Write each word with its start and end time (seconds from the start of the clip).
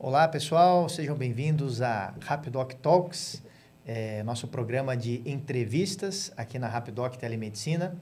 Olá, 0.00 0.28
pessoal, 0.28 0.88
sejam 0.88 1.16
bem-vindos 1.16 1.82
a 1.82 2.14
Rapidoc 2.20 2.72
Talks, 2.74 3.42
é, 3.84 4.22
nosso 4.22 4.46
programa 4.46 4.96
de 4.96 5.20
entrevistas 5.26 6.32
aqui 6.36 6.56
na 6.56 6.68
Rapidoc 6.68 7.16
Telemedicina, 7.16 7.96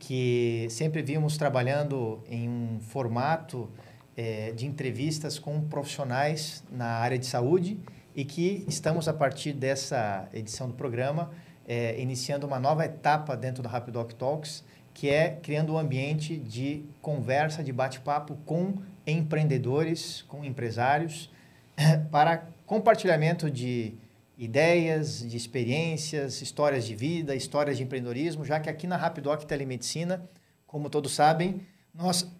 que 0.00 0.66
sempre 0.68 1.00
vimos 1.00 1.36
trabalhando 1.36 2.24
em 2.28 2.48
um 2.48 2.80
formato 2.80 3.70
é, 4.16 4.50
de 4.50 4.66
entrevistas 4.66 5.38
com 5.38 5.60
profissionais 5.60 6.64
na 6.72 6.94
área 6.94 7.16
de 7.16 7.26
saúde 7.26 7.78
e 8.16 8.24
que 8.24 8.64
estamos, 8.66 9.06
a 9.06 9.12
partir 9.12 9.52
dessa 9.52 10.28
edição 10.34 10.66
do 10.66 10.74
programa, 10.74 11.30
é, 11.68 12.00
iniciando 12.00 12.48
uma 12.48 12.58
nova 12.58 12.84
etapa 12.84 13.36
dentro 13.36 13.62
do 13.62 13.68
Rapidoc 13.68 14.12
Talks, 14.14 14.64
que 14.92 15.08
é 15.08 15.38
criando 15.40 15.74
um 15.74 15.78
ambiente 15.78 16.36
de 16.36 16.84
conversa, 17.00 17.62
de 17.62 17.72
bate-papo 17.72 18.36
com 18.44 18.74
empreendedores, 19.10 20.22
com 20.28 20.44
empresários, 20.44 21.30
para 22.10 22.46
compartilhamento 22.66 23.50
de 23.50 23.94
ideias, 24.36 25.28
de 25.28 25.36
experiências, 25.36 26.40
histórias 26.40 26.84
de 26.84 26.94
vida, 26.94 27.34
histórias 27.34 27.76
de 27.76 27.82
empreendedorismo, 27.82 28.44
já 28.44 28.60
que 28.60 28.70
aqui 28.70 28.86
na 28.86 28.96
Rapidoc 28.96 29.44
Telemedicina, 29.44 30.22
como 30.66 30.88
todos 30.88 31.12
sabem, 31.12 31.60
nós, 31.92 32.30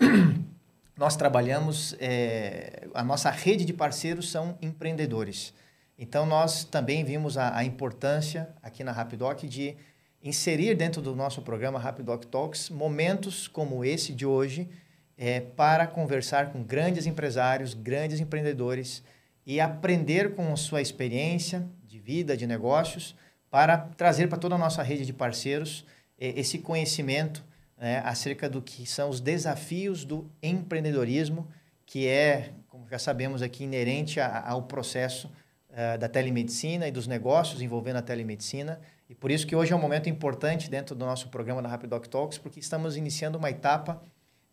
nós 0.96 1.16
trabalhamos, 1.16 1.96
é, 1.98 2.86
a 2.94 3.02
nossa 3.02 3.30
rede 3.30 3.64
de 3.64 3.72
parceiros 3.72 4.30
são 4.30 4.56
empreendedores. 4.62 5.52
Então, 5.98 6.24
nós 6.24 6.62
também 6.62 7.02
vimos 7.02 7.36
a, 7.36 7.56
a 7.56 7.64
importância 7.64 8.48
aqui 8.62 8.84
na 8.84 8.92
Rapidoc 8.92 9.42
de 9.42 9.76
inserir 10.22 10.76
dentro 10.76 11.02
do 11.02 11.16
nosso 11.16 11.42
programa 11.42 11.78
Rapidoc 11.78 12.24
Talks 12.26 12.70
momentos 12.70 13.48
como 13.48 13.84
esse 13.84 14.12
de 14.12 14.26
hoje 14.26 14.68
é, 15.18 15.40
para 15.40 15.84
conversar 15.88 16.52
com 16.52 16.62
grandes 16.62 17.04
empresários, 17.04 17.74
grandes 17.74 18.20
empreendedores 18.20 19.02
e 19.44 19.60
aprender 19.60 20.36
com 20.36 20.56
sua 20.56 20.80
experiência 20.80 21.68
de 21.84 21.98
vida, 21.98 22.36
de 22.36 22.46
negócios, 22.46 23.16
para 23.50 23.76
trazer 23.76 24.28
para 24.28 24.38
toda 24.38 24.54
a 24.54 24.58
nossa 24.58 24.82
rede 24.82 25.04
de 25.04 25.12
parceiros 25.12 25.84
é, 26.16 26.38
esse 26.38 26.58
conhecimento 26.58 27.44
né, 27.76 28.00
acerca 28.04 28.48
do 28.48 28.62
que 28.62 28.86
são 28.86 29.10
os 29.10 29.20
desafios 29.20 30.04
do 30.04 30.30
empreendedorismo, 30.40 31.48
que 31.84 32.06
é, 32.06 32.52
como 32.68 32.86
já 32.88 32.98
sabemos 32.98 33.42
aqui, 33.42 33.64
inerente 33.64 34.20
a, 34.20 34.46
ao 34.48 34.62
processo 34.62 35.30
uh, 35.70 35.98
da 35.98 36.08
telemedicina 36.08 36.86
e 36.86 36.92
dos 36.92 37.06
negócios 37.06 37.62
envolvendo 37.62 37.96
a 37.96 38.02
telemedicina. 38.02 38.80
E 39.08 39.14
por 39.14 39.30
isso 39.30 39.46
que 39.46 39.56
hoje 39.56 39.72
é 39.72 39.76
um 39.76 39.80
momento 39.80 40.08
importante 40.08 40.68
dentro 40.68 40.94
do 40.94 41.06
nosso 41.06 41.28
programa 41.28 41.62
da 41.62 41.68
Rapidoc 41.68 42.06
Talks, 42.08 42.36
porque 42.36 42.60
estamos 42.60 42.96
iniciando 42.96 43.38
uma 43.38 43.48
etapa 43.48 44.02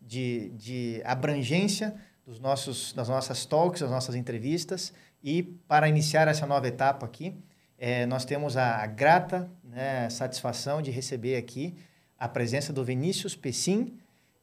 de, 0.06 0.50
de 0.50 1.02
abrangência 1.04 1.94
dos 2.24 2.38
nossos, 2.38 2.92
das 2.92 3.08
nossas 3.08 3.44
talks, 3.44 3.80
das 3.80 3.90
nossas 3.90 4.14
entrevistas. 4.14 4.92
E 5.22 5.42
para 5.42 5.88
iniciar 5.88 6.28
essa 6.28 6.46
nova 6.46 6.68
etapa 6.68 7.04
aqui, 7.04 7.34
é, 7.76 8.06
nós 8.06 8.24
temos 8.24 8.56
a, 8.56 8.76
a 8.76 8.86
grata 8.86 9.50
né, 9.64 10.08
satisfação 10.08 10.80
de 10.80 10.90
receber 10.90 11.36
aqui 11.36 11.74
a 12.18 12.28
presença 12.28 12.72
do 12.72 12.84
Vinícius 12.84 13.36
Pessim, 13.36 13.98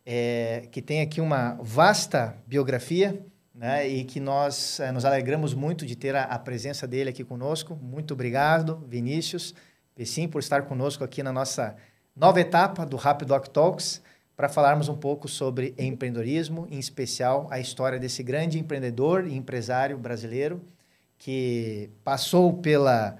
é, 0.06 0.68
que 0.72 0.82
tem 0.82 1.02
aqui 1.02 1.22
uma 1.22 1.58
vasta 1.62 2.38
biografia 2.46 3.26
né, 3.56 3.88
e 3.88 4.04
que 4.04 4.20
nós 4.20 4.80
é, 4.80 4.92
nos 4.92 5.06
alegramos 5.06 5.54
muito 5.54 5.86
de 5.86 5.96
ter 5.96 6.16
a, 6.16 6.24
a, 6.24 6.38
presença 6.38 6.86
dele 6.86 7.10
aqui 7.10 7.24
conosco. 7.24 7.76
Muito 7.82 8.14
obrigado, 8.14 8.86
Vinícius 8.88 9.56
Pessim, 9.96 10.28
por 10.28 10.40
estar 10.40 10.64
conosco 10.64 11.04
aqui 11.04 11.24
na 11.24 11.32
nossa 11.32 11.76
nova 12.16 12.40
etapa 12.40 12.86
do 12.86 12.98
Rapid 12.98 13.28
Doc 13.28 13.48
Talks 13.48 14.02
para 14.36 14.50
falarmos 14.50 14.90
um 14.90 14.96
pouco 14.96 15.28
sobre 15.28 15.74
empreendedorismo, 15.78 16.68
em 16.70 16.80
especial 16.80 17.48
a 17.52 17.60
história 17.60 18.00
desse 18.00 18.24
grande 18.24 18.60
empreendedor 18.60 19.28
e 19.28 19.36
empresário 19.36 19.98
brasileiro 19.98 20.62
que 21.18 21.90
passou 22.04 22.54
pela. 22.54 23.16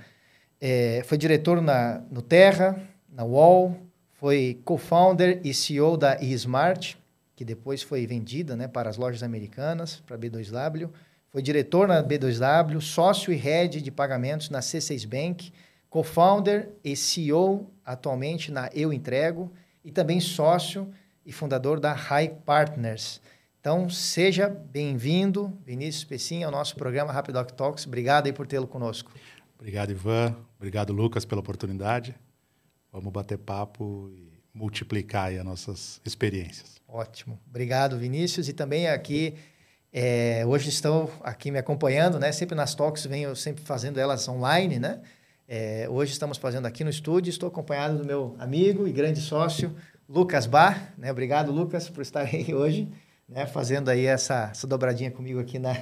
É, 0.60 1.04
foi 1.06 1.18
diretor 1.18 1.62
na, 1.62 2.02
no 2.10 2.22
Terra, 2.22 2.82
na 3.10 3.24
UOL, 3.24 3.78
foi 4.14 4.60
co-founder 4.64 5.42
e 5.44 5.54
CEO 5.54 5.98
da 5.98 6.18
eSmart, 6.22 6.96
que 7.36 7.44
depois 7.44 7.82
foi 7.82 8.08
vendida 8.08 8.56
né, 8.56 8.68
para 8.68 8.90
as 8.90 8.98
lojas 8.98 9.24
americanas, 9.24 10.02
para 10.06 10.16
a 10.16 10.20
B2W. 10.20 10.90
Foi 11.30 11.42
diretor 11.42 11.88
na 11.88 12.04
B2W, 12.04 12.80
sócio 12.80 13.34
e 13.34 13.36
head 13.36 13.82
de 13.82 13.92
pagamentos 13.92 14.50
na 14.50 14.60
C6 14.60 15.08
Bank, 15.08 15.52
co-founder 15.90 16.70
e 16.84 16.96
CEO 16.96 17.70
atualmente 17.86 18.52
na 18.52 18.70
Eu 18.74 18.94
Entrego 18.94 19.52
e 19.84 19.92
também 19.92 20.20
sócio 20.20 20.90
e 21.26 21.32
fundador 21.32 21.80
da 21.80 21.94
High 21.94 22.30
Partners. 22.46 23.22
Então, 23.60 23.90
seja 23.90 24.50
bem-vindo, 24.50 25.58
Vinícius 25.66 26.04
Pessim, 26.04 26.44
ao 26.44 26.52
nosso 26.52 26.76
programa 26.76 27.14
Rapidoc 27.14 27.52
Talks. 27.52 27.88
Obrigado 27.88 28.26
aí 28.26 28.34
por 28.34 28.46
tê-lo 28.46 28.68
conosco. 28.68 29.12
Obrigado, 29.58 29.92
Ivan. 29.92 30.36
Obrigado, 30.58 30.92
Lucas, 30.92 31.24
pela 31.24 31.40
oportunidade. 31.40 32.14
Vamos 32.92 33.12
bater 33.12 33.38
papo 33.38 34.12
e 34.12 34.34
multiplicar 34.54 35.32
as 35.34 35.46
nossas 35.46 36.02
experiências. 36.06 36.82
Ótimo. 36.88 37.40
Obrigado, 37.50 37.98
Vinícius. 37.98 38.50
E 38.50 38.54
também 38.54 38.88
aqui, 38.90 39.36
é, 39.92 40.44
hoje 40.46 40.68
estão 40.68 41.10
aqui 41.22 41.50
me 41.50 41.58
acompanhando, 41.58 42.20
né? 42.20 42.32
Sempre 42.32 42.56
nas 42.56 42.76
talks, 42.76 43.06
venho 43.06 43.36
sempre 43.36 43.64
fazendo 43.64 44.00
elas 44.00 44.28
online, 44.28 44.78
né? 44.78 45.02
É, 45.48 45.88
hoje 45.90 46.12
estamos 46.12 46.38
fazendo 46.38 46.66
aqui 46.66 46.84
no 46.84 46.90
estúdio. 46.90 47.30
Estou 47.30 47.48
acompanhado 47.48 47.98
do 47.98 48.06
meu 48.06 48.36
amigo 48.38 48.88
e 48.88 48.92
grande 48.92 49.22
sócio, 49.22 49.76
Lucas 50.08 50.46
Bar, 50.46 50.94
né? 50.98 51.12
Obrigado, 51.12 51.52
Lucas, 51.52 51.90
por 51.90 52.02
estar 52.02 52.22
aí 52.22 52.54
hoje, 52.54 52.88
né? 53.28 53.46
Fazendo 53.46 53.90
aí 53.90 54.06
essa, 54.06 54.50
essa 54.52 54.68
dobradinha 54.68 55.12
comigo 55.12 55.40
aqui 55.40 55.58
na, 55.60 55.74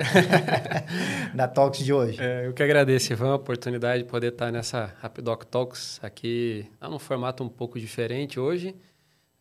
na 1.33 1.47
Talks 1.47 1.83
de 1.83 1.91
hoje. 1.91 2.17
É, 2.21 2.47
eu 2.47 2.53
que 2.53 2.61
agradeço, 2.61 3.11
Ivan, 3.11 3.31
a 3.31 3.35
oportunidade 3.35 4.03
de 4.03 4.09
poder 4.09 4.31
estar 4.31 4.51
nessa 4.51 4.93
Rapidoc 5.01 5.43
Talks 5.45 5.99
aqui, 6.03 6.65
tá 6.79 6.87
num 6.87 6.99
formato 6.99 7.43
um 7.43 7.49
pouco 7.49 7.79
diferente 7.79 8.39
hoje. 8.39 8.75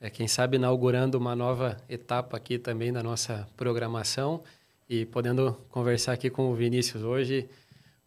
É, 0.01 0.09
quem 0.09 0.27
sabe 0.27 0.57
inaugurando 0.57 1.19
uma 1.19 1.37
nova 1.37 1.77
etapa 1.89 2.37
aqui 2.37 2.59
também 2.59 2.91
na 2.91 3.03
nossa 3.03 3.47
programação 3.57 4.43
e 4.89 5.05
podendo 5.05 5.53
conversar 5.69 6.15
aqui 6.15 6.31
com 6.31 6.51
o 6.51 6.55
Vinícius 6.55 7.03
hoje, 7.03 7.49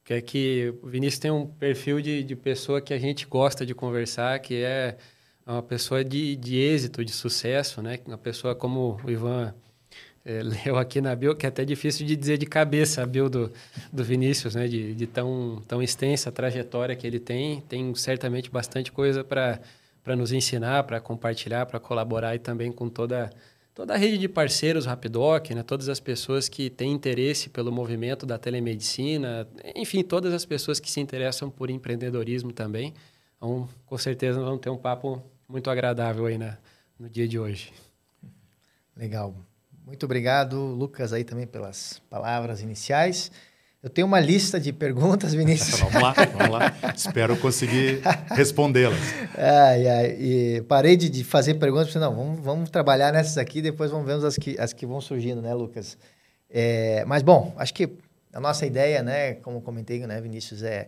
que 0.04 0.14
é 0.14 0.22
que 0.22 0.74
o 0.82 0.88
Vinícius 0.88 1.20
tem 1.20 1.32
um 1.32 1.46
perfil 1.46 2.02
de, 2.02 2.24
de 2.24 2.36
pessoa 2.36 2.82
que 2.82 2.94
a 2.94 2.98
gente 2.98 3.26
gosta 3.28 3.66
de 3.66 3.76
conversar, 3.76 4.40
que 4.40 4.64
é 4.64 4.98
uma 5.46 5.62
pessoa 5.62 6.04
de, 6.04 6.36
de 6.36 6.58
êxito, 6.58 7.04
de 7.04 7.12
sucesso, 7.12 7.82
né? 7.82 8.00
Uma 8.06 8.18
pessoa 8.18 8.56
como 8.56 9.00
o 9.04 9.12
Ivan 9.12 9.54
é, 10.26 10.42
leu 10.66 10.78
aqui 10.78 11.02
na 11.02 11.16
bio, 11.16 11.36
que 11.36 11.46
é 11.46 11.50
até 11.50 11.66
difícil 11.66 12.06
de 12.06 12.16
dizer 12.16 12.38
de 12.38 12.46
cabeça 12.46 13.02
a 13.04 13.06
bio 13.06 13.30
do, 13.30 13.52
do 13.92 14.04
Vinícius, 14.04 14.56
né? 14.56 14.68
De, 14.68 14.94
de 14.94 15.08
tão, 15.08 15.62
tão 15.68 15.82
extensa 15.82 16.32
trajetória 16.32 16.96
que 16.96 17.06
ele 17.06 17.20
tem. 17.20 17.62
Tem 17.62 17.94
certamente 17.96 18.50
bastante 18.50 18.92
coisa 18.92 19.24
para 19.24 20.16
nos 20.16 20.32
ensinar, 20.32 20.84
para 20.84 21.00
compartilhar, 21.00 21.66
para 21.66 21.80
colaborar 21.80 22.36
e 22.36 22.40
também 22.40 22.72
com 22.72 22.88
toda, 22.88 23.30
toda 23.76 23.94
a 23.94 23.98
rede 23.98 24.18
de 24.18 24.30
parceiros 24.30 24.86
Rapidoc, 24.86 25.50
né? 25.52 25.62
Todas 25.62 25.90
as 25.90 26.00
pessoas 26.00 26.48
que 26.48 26.70
têm 26.70 26.94
interesse 26.94 27.50
pelo 27.50 27.70
movimento 27.70 28.26
da 28.26 28.38
telemedicina, 28.38 29.46
enfim, 29.76 30.04
todas 30.04 30.34
as 30.34 30.46
pessoas 30.46 30.80
que 30.80 30.90
se 30.90 31.02
interessam 31.02 31.50
por 31.50 31.70
empreendedorismo 31.70 32.54
também. 32.54 32.94
Então, 33.36 33.68
com 33.86 33.98
certeza, 33.98 34.40
nós 34.40 34.48
vamos 34.48 34.62
ter 34.62 34.70
um 34.70 34.78
papo 34.78 35.22
muito 35.54 35.70
agradável 35.70 36.26
aí 36.26 36.36
na, 36.36 36.58
no 37.00 37.08
dia 37.08 37.28
de 37.28 37.38
hoje. 37.38 37.72
Legal. 38.98 39.36
Muito 39.86 40.04
obrigado, 40.04 40.58
Lucas, 40.58 41.14
aí 41.14 41.24
também 41.24 41.46
pelas 41.46 42.02
palavras 42.10 42.60
iniciais. 42.64 43.32
Eu 43.84 43.88
tenho 43.88 44.08
uma 44.08 44.20
lista 44.20 44.60
de 44.60 44.74
perguntas, 44.74 45.32
Vinícius. 45.36 45.80
vamos 45.80 46.02
lá, 46.02 46.14
vamos 46.14 46.50
lá. 46.50 46.74
Espero 46.96 47.38
conseguir 47.38 48.02
respondê-las. 48.32 48.98
Ai, 49.38 49.88
ai, 49.88 50.18
e 50.20 50.62
parei 50.68 50.98
de, 50.98 51.08
de 51.08 51.24
fazer 51.24 51.54
perguntas, 51.56 51.86
porque 51.90 52.00
não, 52.00 52.16
vamos, 52.16 52.40
vamos 52.40 52.70
trabalhar 52.72 53.14
nessas 53.14 53.38
aqui, 53.38 53.62
depois 53.62 53.92
vamos 53.92 54.08
ver 54.08 54.26
as 54.26 54.36
que, 54.36 54.60
as 54.60 54.74
que 54.74 54.88
vão 54.88 55.00
surgindo, 55.00 55.40
né, 55.40 55.54
Lucas? 55.54 56.00
É, 56.50 57.06
mas, 57.06 57.22
bom, 57.22 57.54
acho 57.58 57.76
que 57.76 57.92
a 58.34 58.40
nossa 58.40 58.66
ideia, 58.66 59.04
né, 59.04 59.36
como 59.36 59.62
comentei, 59.62 60.00
né, 60.08 60.20
Vinícius, 60.20 60.64
é 60.64 60.88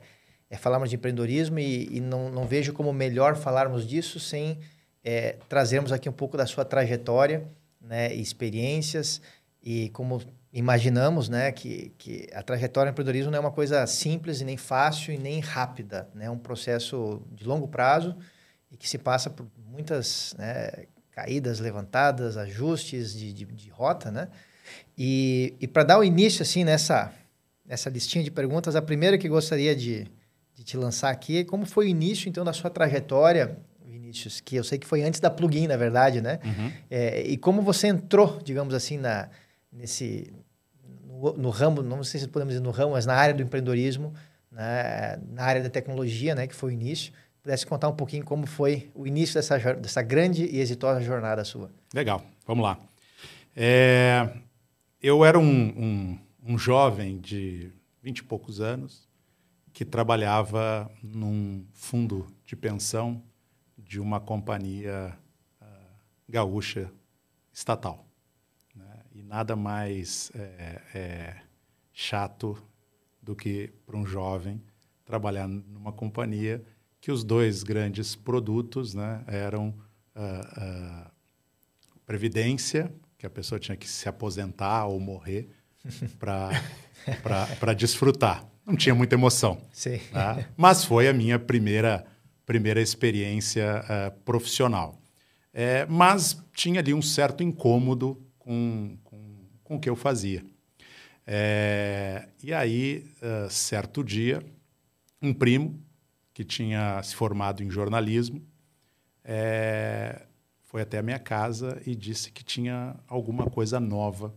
é, 0.56 0.58
falarmos 0.58 0.90
de 0.90 0.96
empreendedorismo 0.96 1.60
e, 1.60 1.98
e 1.98 2.00
não, 2.00 2.32
não, 2.32 2.48
vejo 2.48 2.74
como 2.74 2.92
melhor 2.94 3.36
falarmos 3.36 3.88
disso 3.88 4.20
sem 4.20 4.60
é, 5.04 5.36
trazermos 5.50 5.92
aqui 5.92 6.10
um 6.10 6.14
pouco 6.14 6.38
da 6.38 6.46
sua 6.46 6.64
trajetória, 6.64 7.46
né, 7.80 8.14
experiências 8.14 9.22
e 9.62 9.90
como 9.90 10.22
imaginamos, 10.54 11.28
né, 11.28 11.52
que, 11.52 11.92
que 11.98 12.28
a 12.34 12.42
trajetória 12.42 12.92
do 12.92 12.94
empreendedorismo 12.94 13.32
não 13.32 13.38
é 13.38 13.42
uma 13.42 13.52
coisa 13.52 13.86
simples 13.86 14.40
e 14.40 14.46
nem 14.46 14.58
fácil 14.58 15.14
e 15.14 15.18
nem 15.18 15.42
rápida, 15.42 16.08
né, 16.16 16.26
é 16.26 16.32
um 16.32 16.40
processo 16.40 17.22
de 17.32 17.46
longo 17.46 17.68
prazo 17.68 18.16
e 18.72 18.78
que 18.78 18.88
se 18.88 18.98
passa 18.98 19.30
por 19.30 19.46
muitas 19.68 20.34
né, 20.38 20.86
caídas, 21.12 21.60
levantadas, 21.60 22.38
ajustes 22.38 23.14
de, 23.14 23.34
de, 23.34 23.46
de 23.46 23.70
rota, 23.70 24.10
né, 24.10 24.30
e, 24.98 25.54
e 25.60 25.68
para 25.68 25.84
dar 25.84 26.00
o 26.00 26.04
início 26.04 26.42
assim 26.42 26.64
nessa 26.64 27.14
nessa 27.66 27.90
listinha 27.90 28.24
de 28.24 28.30
perguntas, 28.30 28.76
a 28.76 28.82
primeira 28.82 29.18
que 29.18 29.28
gostaria 29.28 29.76
de, 29.76 30.08
te 30.66 30.76
lançar 30.76 31.12
aqui. 31.12 31.46
Como 31.46 31.66
foi 31.66 31.86
o 31.86 31.90
início, 31.90 32.28
então, 32.28 32.44
da 32.44 32.52
sua 32.52 32.70
trajetória, 32.70 33.58
Vinícius? 33.86 34.42
Que 34.42 34.56
eu 34.56 34.64
sei 34.64 34.78
que 34.78 34.88
foi 34.88 35.04
antes 35.04 35.20
da 35.20 35.30
plugin, 35.30 35.68
na 35.68 35.78
verdade, 35.78 36.22
né? 36.22 36.40
Uhum. 36.44 36.72
É, 36.90 37.22
e 37.22 37.38
como 37.38 37.62
você 37.62 37.88
entrou, 37.88 38.40
digamos 38.44 38.74
assim, 38.74 38.98
na, 38.98 39.30
nesse, 39.72 40.34
no 41.08 41.34
no, 41.38 41.50
ramo, 41.50 41.82
não 41.82 42.04
sei 42.04 42.20
se 42.20 42.28
podemos 42.28 42.54
dizer 42.54 42.64
no 42.64 42.72
ramo, 42.72 42.94
mas 42.94 43.06
na 43.06 43.14
área 43.14 43.34
do 43.34 43.44
empreendedorismo, 43.44 44.14
né, 44.52 45.20
na 45.32 45.44
área 45.44 45.62
da 45.62 45.70
tecnologia, 45.70 46.34
né, 46.34 46.48
que 46.48 46.56
foi 46.56 46.72
o 46.72 46.74
início. 46.74 47.14
Pudesse 47.44 47.66
contar 47.66 47.88
um 47.90 47.96
pouquinho 47.96 48.26
como 48.26 48.48
foi 48.48 48.90
o 48.96 49.06
início 49.06 49.36
dessa, 49.36 49.58
dessa 49.76 50.02
grande 50.02 50.46
e 50.46 50.60
exitosa 50.60 51.00
jornada 51.00 51.44
sua. 51.44 51.70
Legal, 51.94 52.24
vamos 52.46 52.64
lá. 52.64 52.80
É, 53.56 54.28
eu 55.00 55.24
era 55.24 55.38
um, 55.38 55.44
um, 55.44 56.20
um 56.44 56.58
jovem 56.58 57.20
de 57.20 57.72
vinte 58.02 58.20
e 58.20 58.24
poucos 58.24 58.60
anos 58.60 59.05
que 59.76 59.84
trabalhava 59.84 60.90
num 61.04 61.66
fundo 61.74 62.26
de 62.46 62.56
pensão 62.56 63.22
de 63.78 64.00
uma 64.00 64.22
companhia 64.22 65.14
uh, 65.62 65.66
gaúcha 66.30 66.90
estatal. 67.52 68.08
Né? 68.74 69.02
E 69.12 69.22
nada 69.22 69.54
mais 69.54 70.32
é, 70.34 70.82
é, 70.94 71.42
chato 71.92 72.58
do 73.22 73.36
que 73.36 73.74
para 73.86 73.98
um 73.98 74.06
jovem 74.06 74.64
trabalhar 75.04 75.46
numa 75.46 75.92
companhia 75.92 76.64
que 77.02 77.12
os 77.12 77.22
dois 77.26 77.62
grandes 77.62 78.16
produtos 78.16 78.94
né, 78.94 79.26
eram 79.28 79.76
uh, 80.16 81.06
uh, 81.06 81.12
previdência, 82.06 82.90
que 83.18 83.26
a 83.26 83.30
pessoa 83.30 83.60
tinha 83.60 83.76
que 83.76 83.90
se 83.90 84.08
aposentar 84.08 84.86
ou 84.86 85.02
morrer 85.02 85.50
para 86.18 87.74
desfrutar. 87.74 88.55
Não 88.66 88.76
tinha 88.76 88.96
muita 88.96 89.16
emoção. 89.16 89.62
Sim. 89.72 90.00
Tá? 90.12 90.46
Mas 90.58 90.84
foi 90.84 91.08
a 91.08 91.14
minha 91.14 91.38
primeira, 91.38 92.06
primeira 92.46 92.82
experiência 92.82 93.84
uh, 93.84 94.20
profissional. 94.22 95.00
É, 95.54 95.86
mas 95.86 96.44
tinha 96.54 96.80
ali 96.80 96.94
um 96.94 97.02
certo 97.02 97.42
incômodo 97.44 98.22
com, 98.38 98.98
com, 99.04 99.18
com 99.64 99.76
o 99.76 99.80
que 99.80 99.90
eu 99.90 99.96
fazia. 99.96 100.44
É, 101.26 102.28
e 102.44 102.54
aí, 102.54 103.06
uh, 103.22 103.50
certo 103.50 104.04
dia, 104.04 104.44
um 105.22 105.34
primo 105.34 105.80
que 106.34 106.44
tinha 106.44 107.02
se 107.04 107.16
formado 107.16 107.64
em 107.64 107.70
jornalismo 107.70 108.46
é, 109.24 110.22
foi 110.62 110.82
até 110.82 111.00
a 111.00 111.02
minha 111.02 111.18
casa 111.18 111.82
e 111.86 111.96
disse 111.96 112.32
que 112.32 112.44
tinha 112.44 112.96
alguma 113.08 113.50
coisa 113.50 113.80
nova 113.80 114.36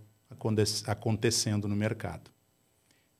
acontecendo 0.86 1.68
no 1.68 1.76
mercado. 1.76 2.30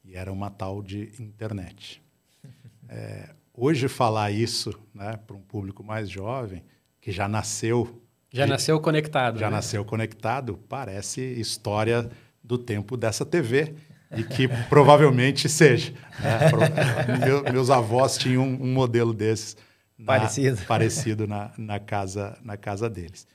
E 0.08 0.16
era 0.16 0.32
uma 0.32 0.50
tal 0.50 0.82
de 0.82 1.12
internet. 1.20 2.02
É, 2.90 3.28
hoje, 3.52 3.86
falar 3.86 4.30
isso 4.30 4.72
né, 4.94 5.18
para 5.26 5.36
um 5.36 5.42
público 5.42 5.84
mais 5.84 6.08
jovem, 6.08 6.64
que 7.02 7.12
já 7.12 7.28
nasceu. 7.28 8.02
Já 8.32 8.46
de, 8.46 8.50
nasceu 8.50 8.80
conectado. 8.80 9.38
Já 9.38 9.50
né? 9.50 9.56
nasceu 9.56 9.84
conectado, 9.84 10.58
parece 10.66 11.20
história 11.20 12.08
do 12.42 12.56
tempo 12.56 12.96
dessa 12.96 13.26
TV. 13.26 13.74
E 14.16 14.24
que 14.24 14.48
provavelmente 14.70 15.50
seja. 15.50 15.92
Né? 16.18 17.18
Meu, 17.26 17.52
meus 17.52 17.68
avós 17.68 18.16
tinham 18.16 18.42
um, 18.42 18.72
modelo 18.72 19.12
desses. 19.12 19.54
Na, 19.98 20.06
parecido. 20.06 20.56
Parecido 20.64 21.26
na, 21.26 21.52
na, 21.58 21.78
casa, 21.78 22.38
na 22.42 22.56
casa 22.56 22.88
deles. 22.88 23.26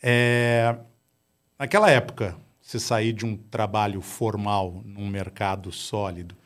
É, 0.00 0.76
naquela 1.58 1.90
época, 1.90 2.36
se 2.70 2.78
sair 2.78 3.12
de 3.12 3.26
um 3.26 3.36
trabalho 3.36 4.00
formal 4.00 4.80
num 4.84 5.08
mercado 5.08 5.72
sólido 5.72 6.36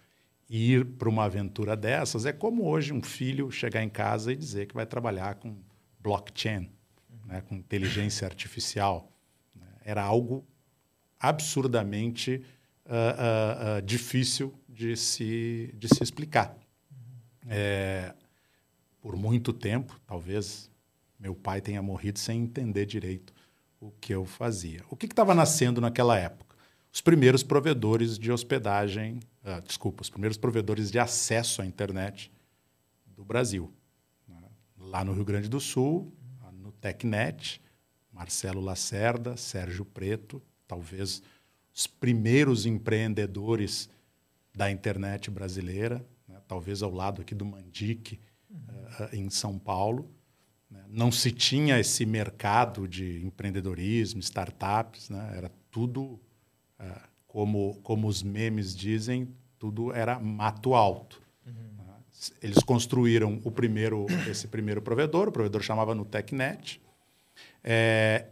e 0.49 0.73
ir 0.73 0.87
para 0.87 1.07
uma 1.07 1.25
aventura 1.25 1.77
dessas, 1.77 2.25
é 2.25 2.33
como 2.33 2.65
hoje 2.65 2.95
um 2.95 3.03
filho 3.03 3.51
chegar 3.51 3.83
em 3.83 3.91
casa 3.91 4.33
e 4.33 4.37
dizer 4.37 4.67
que 4.67 4.75
vai 4.75 4.87
trabalhar 4.87 5.35
com 5.35 5.55
blockchain, 6.01 6.71
né, 7.27 7.43
com 7.43 7.55
inteligência 7.55 8.27
artificial. 8.27 9.13
Era 9.85 10.03
algo 10.03 10.47
absurdamente 11.21 12.43
uh, 12.87 12.89
uh, 12.89 13.79
uh, 13.79 13.83
difícil 13.83 14.55
de 14.67 14.97
se, 14.97 15.75
de 15.77 15.95
se 15.95 16.03
explicar. 16.03 16.57
É, 17.47 18.15
por 19.03 19.15
muito 19.15 19.53
tempo, 19.53 20.01
talvez 20.07 20.71
meu 21.21 21.35
pai 21.35 21.61
tenha 21.61 21.83
morrido 21.83 22.19
sem 22.19 22.41
entender 22.41 22.87
direito 22.87 23.34
o 23.85 23.91
que 24.01 24.15
eu 24.15 24.25
fazia. 24.25 24.83
O 24.89 24.97
que 24.97 25.05
estava 25.05 25.35
nascendo 25.35 25.79
naquela 25.79 26.19
época? 26.19 26.57
Os 26.91 27.03
primeiros 27.03 27.43
provedores 27.43 28.19
de 28.19 28.33
hospedagem, 28.33 29.21
uh, 29.45 29.61
desculpa, 29.61 30.01
os 30.01 30.09
primeiros 30.09 30.39
provedores 30.39 30.91
de 30.91 30.99
acesso 30.99 31.61
à 31.61 31.67
internet 31.67 32.33
do 33.07 33.23
Brasil. 33.23 33.71
Né? 34.27 34.41
Lá 34.79 35.05
no 35.05 35.13
Rio 35.13 35.25
Grande 35.25 35.51
do 35.51 35.61
Sul, 35.61 36.11
no 36.53 36.73
TecNet, 36.73 37.61
Marcelo 38.11 38.61
Lacerda, 38.63 39.37
Sérgio 39.37 39.85
Preto, 39.85 40.41
talvez 40.67 41.23
os 41.75 41.87
primeiros 41.87 42.65
empreendedores 42.65 43.91
da 44.55 44.71
internet 44.71 45.31
brasileira, 45.31 46.03
né? 46.27 46.41
talvez 46.49 46.83
ao 46.83 46.91
lado 46.91 47.21
aqui 47.21 47.35
do 47.35 47.45
Mandic, 47.45 48.19
uh, 48.51 49.15
em 49.15 49.29
São 49.29 49.59
Paulo. 49.59 50.09
Né? 50.75 50.85
Não 50.89 51.13
se 51.13 51.31
tinha 51.31 51.79
esse 51.79 52.05
mercado 52.05 52.89
de 52.89 53.25
empreendedorismo, 53.25 54.21
startups, 54.21 55.09
né? 55.09 55.35
era 55.37 55.51
tudo, 55.71 56.21
é, 56.79 57.01
como, 57.29 57.77
como 57.83 58.09
os 58.09 58.23
memes 58.23 58.75
dizem, 58.75 59.29
tudo 59.59 59.93
era 59.93 60.19
mato 60.19 60.75
alto. 60.75 61.23
Uhum. 61.47 61.53
Né? 61.85 61.95
Eles 62.43 62.59
construíram 62.59 63.41
o 63.45 63.51
primeiro, 63.53 64.07
esse 64.29 64.49
primeiro 64.49 64.83
provedor, 64.83 65.29
o 65.29 65.33
provedor 65.33 65.63
chamava 65.63 65.95
NutecNet. 65.95 66.81
É, 67.63 68.27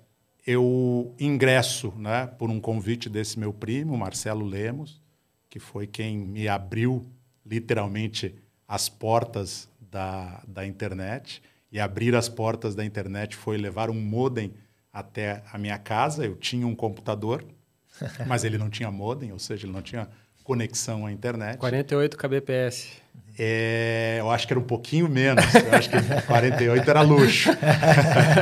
eu 0.44 1.14
ingresso 1.20 1.94
né, 1.96 2.26
por 2.26 2.50
um 2.50 2.60
convite 2.60 3.08
desse 3.08 3.38
meu 3.38 3.52
primo, 3.52 3.96
Marcelo 3.96 4.44
Lemos, 4.44 5.00
que 5.48 5.60
foi 5.60 5.86
quem 5.86 6.18
me 6.18 6.48
abriu 6.48 7.06
literalmente 7.46 8.34
as 8.66 8.88
portas 8.88 9.68
da, 9.80 10.42
da 10.48 10.66
internet 10.66 11.42
e 11.72 11.80
abrir 11.80 12.14
as 12.14 12.28
portas 12.28 12.74
da 12.74 12.84
internet 12.84 13.34
foi 13.34 13.56
levar 13.56 13.88
um 13.88 13.98
modem 13.98 14.52
até 14.92 15.42
a 15.50 15.56
minha 15.56 15.78
casa. 15.78 16.26
Eu 16.26 16.36
tinha 16.36 16.66
um 16.66 16.74
computador, 16.74 17.42
mas 18.26 18.44
ele 18.44 18.58
não 18.58 18.68
tinha 18.68 18.90
modem, 18.90 19.32
ou 19.32 19.38
seja, 19.38 19.66
ele 19.66 19.72
não 19.72 19.82
tinha 19.82 20.06
conexão 20.44 21.06
à 21.06 21.12
internet. 21.12 21.56
48 21.56 22.16
kbps. 22.16 23.02
É, 23.38 24.16
eu 24.20 24.30
acho 24.30 24.46
que 24.46 24.52
era 24.52 24.60
um 24.60 24.64
pouquinho 24.64 25.08
menos. 25.08 25.42
Eu 25.54 25.72
acho 25.72 25.88
que 25.88 25.96
48 26.26 26.90
era 26.90 27.00
luxo. 27.00 27.50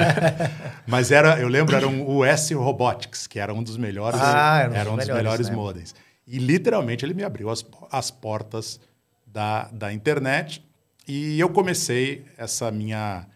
Mas 0.87 1.13
era, 1.13 1.39
eu 1.39 1.47
lembro, 1.47 1.77
era 1.77 1.87
um 1.87 2.19
US 2.19 2.51
Robotics, 2.51 3.29
que 3.29 3.39
era 3.39 3.55
um 3.55 3.63
dos 3.63 3.77
melhores, 3.77 4.19
ah, 4.21 4.63
era 4.63 4.71
um, 4.71 4.75
era 4.75 4.91
um 4.91 4.97
dos 4.97 5.07
melhores, 5.07 5.23
melhores 5.23 5.49
né? 5.49 5.55
modems. 5.55 5.95
E 6.27 6.39
literalmente 6.39 7.05
ele 7.05 7.15
me 7.15 7.23
abriu 7.23 7.49
as, 7.51 7.65
as 7.93 8.11
portas 8.11 8.81
da, 9.25 9.69
da 9.73 9.93
internet. 9.93 10.65
E 11.11 11.41
eu 11.41 11.51
comecei 11.51 12.25
essa 12.37 12.71
minha 12.71 13.27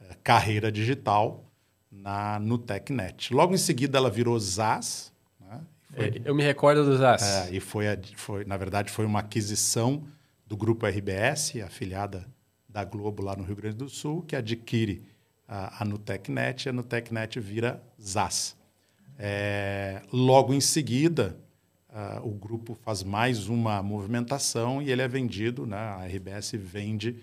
eh, 0.00 0.16
carreira 0.20 0.72
digital 0.72 1.44
na 1.88 2.40
NutecNet. 2.40 3.32
Logo 3.32 3.54
em 3.54 3.56
seguida, 3.56 3.98
ela 3.98 4.10
virou 4.10 4.36
ZAS. 4.36 5.12
Né? 5.38 5.60
Foi, 5.94 6.06
é, 6.06 6.22
eu 6.24 6.34
me 6.34 6.42
recordo 6.42 6.84
do 6.84 6.96
ZAS. 6.96 7.22
É, 7.22 7.54
e 7.54 7.60
foi, 7.60 7.84
foi, 8.16 8.44
na 8.44 8.56
verdade, 8.56 8.90
foi 8.90 9.06
uma 9.06 9.20
aquisição 9.20 10.02
do 10.44 10.56
grupo 10.56 10.84
RBS, 10.84 11.54
afiliada 11.64 12.26
da 12.68 12.82
Globo 12.82 13.22
lá 13.22 13.36
no 13.36 13.44
Rio 13.44 13.54
Grande 13.54 13.76
do 13.76 13.88
Sul, 13.88 14.22
que 14.22 14.34
adquire 14.34 15.04
a, 15.46 15.84
a 15.84 15.84
NutecNet 15.84 16.66
e 16.66 16.68
a 16.68 16.72
NutecNet 16.72 17.38
vira 17.38 17.80
ZAS. 18.02 18.56
É, 19.16 20.02
logo 20.12 20.52
em 20.52 20.60
seguida, 20.60 21.36
uh, 21.90 22.26
o 22.26 22.30
grupo 22.30 22.74
faz 22.74 23.02
mais 23.02 23.48
uma 23.48 23.82
movimentação 23.82 24.80
e 24.80 24.90
ele 24.90 25.02
é 25.02 25.08
vendido, 25.08 25.66
né? 25.66 25.76
a 25.76 26.06
RBS 26.06 26.52
vende 26.52 27.16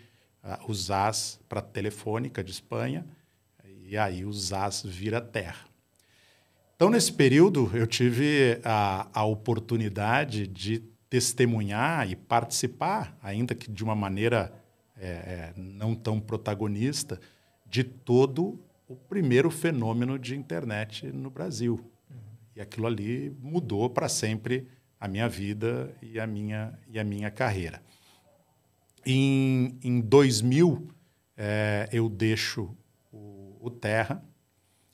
uh, 0.43 0.69
os 0.69 0.91
AS 0.91 1.39
para 1.47 1.59
a 1.59 1.63
Telefônica 1.63 2.43
de 2.43 2.51
Espanha, 2.51 3.05
e 3.83 3.97
aí 3.97 4.25
os 4.25 4.51
AS 4.51 4.83
vira 4.83 5.21
terra. 5.21 5.65
Então, 6.75 6.89
nesse 6.89 7.11
período, 7.11 7.71
eu 7.73 7.87
tive 7.87 8.59
a, 8.63 9.07
a 9.13 9.23
oportunidade 9.23 10.45
de 10.45 10.79
testemunhar 11.09 12.09
e 12.09 12.15
participar, 12.15 13.17
ainda 13.23 13.55
que 13.55 13.71
de 13.71 13.83
uma 13.83 13.95
maneira 13.95 14.53
é, 14.99 15.07
é 15.07 15.53
não 15.55 15.95
tão 15.95 16.19
protagonista, 16.19 17.19
de 17.65 17.83
todo 17.83 18.59
o 18.87 18.95
primeiro 18.95 19.49
fenômeno 19.49 20.19
de 20.19 20.35
internet 20.35 21.07
no 21.07 21.29
Brasil, 21.29 21.83
e 22.57 22.61
aquilo 22.61 22.87
ali 22.87 23.37
mudou 23.39 23.87
para 23.87 24.09
sempre 24.09 24.67
a 24.99 25.07
minha 25.07 25.29
vida 25.29 25.95
e 26.01 26.19
a 26.19 26.25
minha, 26.25 26.73
e 26.87 26.97
a 26.97 27.03
minha 27.03 27.29
carreira. 27.29 27.83
Em, 29.05 29.77
em 29.83 30.01
2000, 30.01 30.89
é, 31.37 31.87
eu 31.91 32.09
deixo 32.09 32.75
o, 33.13 33.55
o 33.61 33.69
Terra, 33.69 34.23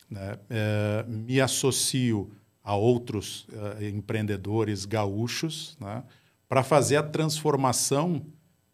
né, 0.10 0.38
é, 0.50 1.06
me 1.08 1.40
associo 1.40 2.30
a 2.62 2.76
outros 2.76 3.48
é, 3.80 3.88
empreendedores 3.88 4.84
gaúchos 4.84 5.78
né, 5.80 6.04
para 6.50 6.64
fazer 6.64 6.98
a 6.98 7.04
transformação 7.04 8.26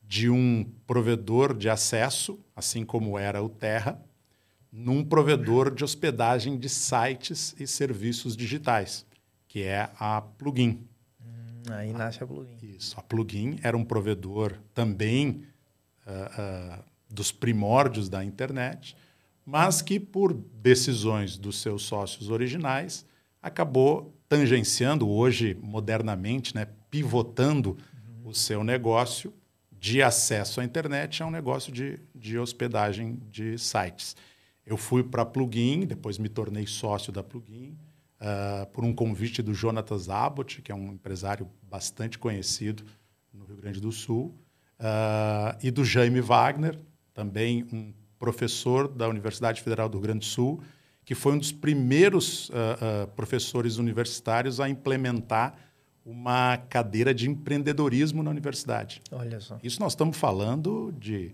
de 0.01 0.31
um 0.31 0.65
provedor 0.88 1.55
de 1.55 1.69
acesso, 1.69 2.39
assim 2.55 2.84
como 2.84 3.19
era 3.19 3.43
o 3.43 3.50
Terra, 3.50 4.03
num 4.71 5.03
provedor 5.03 5.73
de 5.73 5.83
hospedagem 5.83 6.57
de 6.57 6.69
sites 6.69 7.55
e 7.59 7.65
serviços 7.65 8.35
digitais, 8.35 9.05
que 9.47 9.63
é 9.63 9.89
a 9.99 10.21
Plugin. 10.21 10.88
Hum. 11.21 11.63
Aí 11.71 11.91
nasce 11.91 12.23
a 12.23 12.27
Plugin. 12.27 12.57
Isso. 12.61 12.99
A 12.99 13.01
Plugin 13.01 13.59
era 13.63 13.75
um 13.75 13.83
provedor 13.83 14.53
também 14.73 15.43
uh, 16.05 16.79
uh, 16.79 16.83
dos 17.09 17.31
primórdios 17.31 18.09
da 18.09 18.23
internet, 18.23 18.95
mas 19.45 19.81
que, 19.81 19.99
por 19.99 20.33
decisões 20.33 21.35
dos 21.35 21.59
seus 21.59 21.81
sócios 21.83 22.29
originais, 22.29 23.05
acabou 23.41 24.15
tangenciando, 24.27 25.09
hoje, 25.09 25.57
modernamente, 25.59 26.53
né, 26.53 26.67
pivotando 26.91 27.71
uhum. 27.71 28.29
o 28.29 28.35
seu 28.35 28.63
negócio 28.63 29.33
de 29.71 30.03
acesso 30.03 30.61
à 30.61 30.63
internet 30.63 31.23
a 31.23 31.25
um 31.25 31.31
negócio 31.31 31.71
de, 31.71 31.99
de 32.13 32.38
hospedagem 32.38 33.19
de 33.31 33.57
sites. 33.57 34.15
Eu 34.69 34.77
fui 34.77 35.01
para 35.01 35.23
a 35.23 35.25
Plugin, 35.25 35.88
depois 35.88 36.19
me 36.19 36.29
tornei 36.29 36.67
sócio 36.67 37.11
da 37.11 37.23
Plugin, 37.23 37.75
uh, 38.21 38.67
por 38.67 38.83
um 38.83 38.93
convite 38.93 39.41
do 39.41 39.51
Jonatas 39.51 40.09
Abbott, 40.09 40.61
que 40.61 40.71
é 40.71 40.75
um 40.75 40.93
empresário 40.93 41.49
bastante 41.63 42.19
conhecido 42.19 42.83
no 43.33 43.45
Rio 43.45 43.57
Grande 43.57 43.81
do 43.81 43.91
Sul, 43.91 44.35
uh, 44.79 45.57
e 45.63 45.71
do 45.71 45.83
Jaime 45.83 46.21
Wagner, 46.21 46.77
também 47.15 47.67
um 47.73 47.91
professor 48.19 48.88
da 48.88 49.09
Universidade 49.09 49.59
Federal 49.59 49.89
do 49.89 49.97
Rio 49.97 50.03
Grande 50.03 50.19
do 50.19 50.25
Sul, 50.25 50.61
que 51.03 51.15
foi 51.15 51.33
um 51.33 51.39
dos 51.39 51.51
primeiros 51.51 52.49
uh, 52.49 53.07
professores 53.15 53.77
universitários 53.77 54.59
a 54.59 54.69
implementar 54.69 55.57
uma 56.05 56.57
cadeira 56.57 57.11
de 57.11 57.27
empreendedorismo 57.27 58.21
na 58.21 58.29
universidade. 58.29 59.01
Olha 59.11 59.39
só. 59.39 59.57
Isso 59.63 59.79
nós 59.79 59.93
estamos 59.93 60.15
falando 60.15 60.93
de 60.99 61.33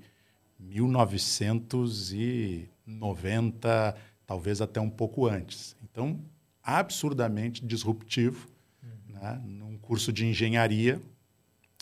1990, 2.85 3.95
talvez 4.25 4.61
até 4.61 4.79
um 4.79 4.89
pouco 4.89 5.27
antes. 5.27 5.75
Então, 5.83 6.19
absurdamente 6.63 7.65
disruptivo, 7.65 8.47
uhum. 8.83 9.13
né? 9.13 9.41
num 9.45 9.77
curso 9.77 10.11
de 10.11 10.25
engenharia, 10.25 11.01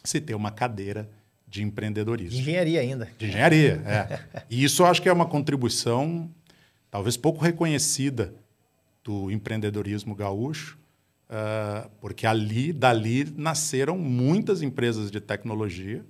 se 0.04 0.20
ter 0.20 0.36
uma 0.36 0.52
cadeira 0.52 1.10
de 1.48 1.64
empreendedorismo. 1.64 2.32
De 2.32 2.42
engenharia 2.42 2.82
ainda. 2.82 3.10
De 3.18 3.28
engenharia, 3.28 3.82
é. 3.86 4.44
E 4.50 4.64
isso 4.64 4.82
eu 4.82 4.88
acho 4.88 5.02
que 5.02 5.08
é 5.08 5.14
uma 5.14 5.26
contribuição 5.26 6.30
talvez 6.90 7.18
pouco 7.18 7.44
reconhecida 7.44 8.34
do 9.04 9.32
empreendedorismo 9.32 10.16
gaúcho, 10.16 10.78
uh, 11.30 11.90
porque 12.00 12.28
ali, 12.28 12.72
dali, 12.72 13.34
nasceram 13.36 13.98
muitas 13.98 14.62
empresas 14.62 15.10
de 15.10 15.20
tecnologia 15.20 16.06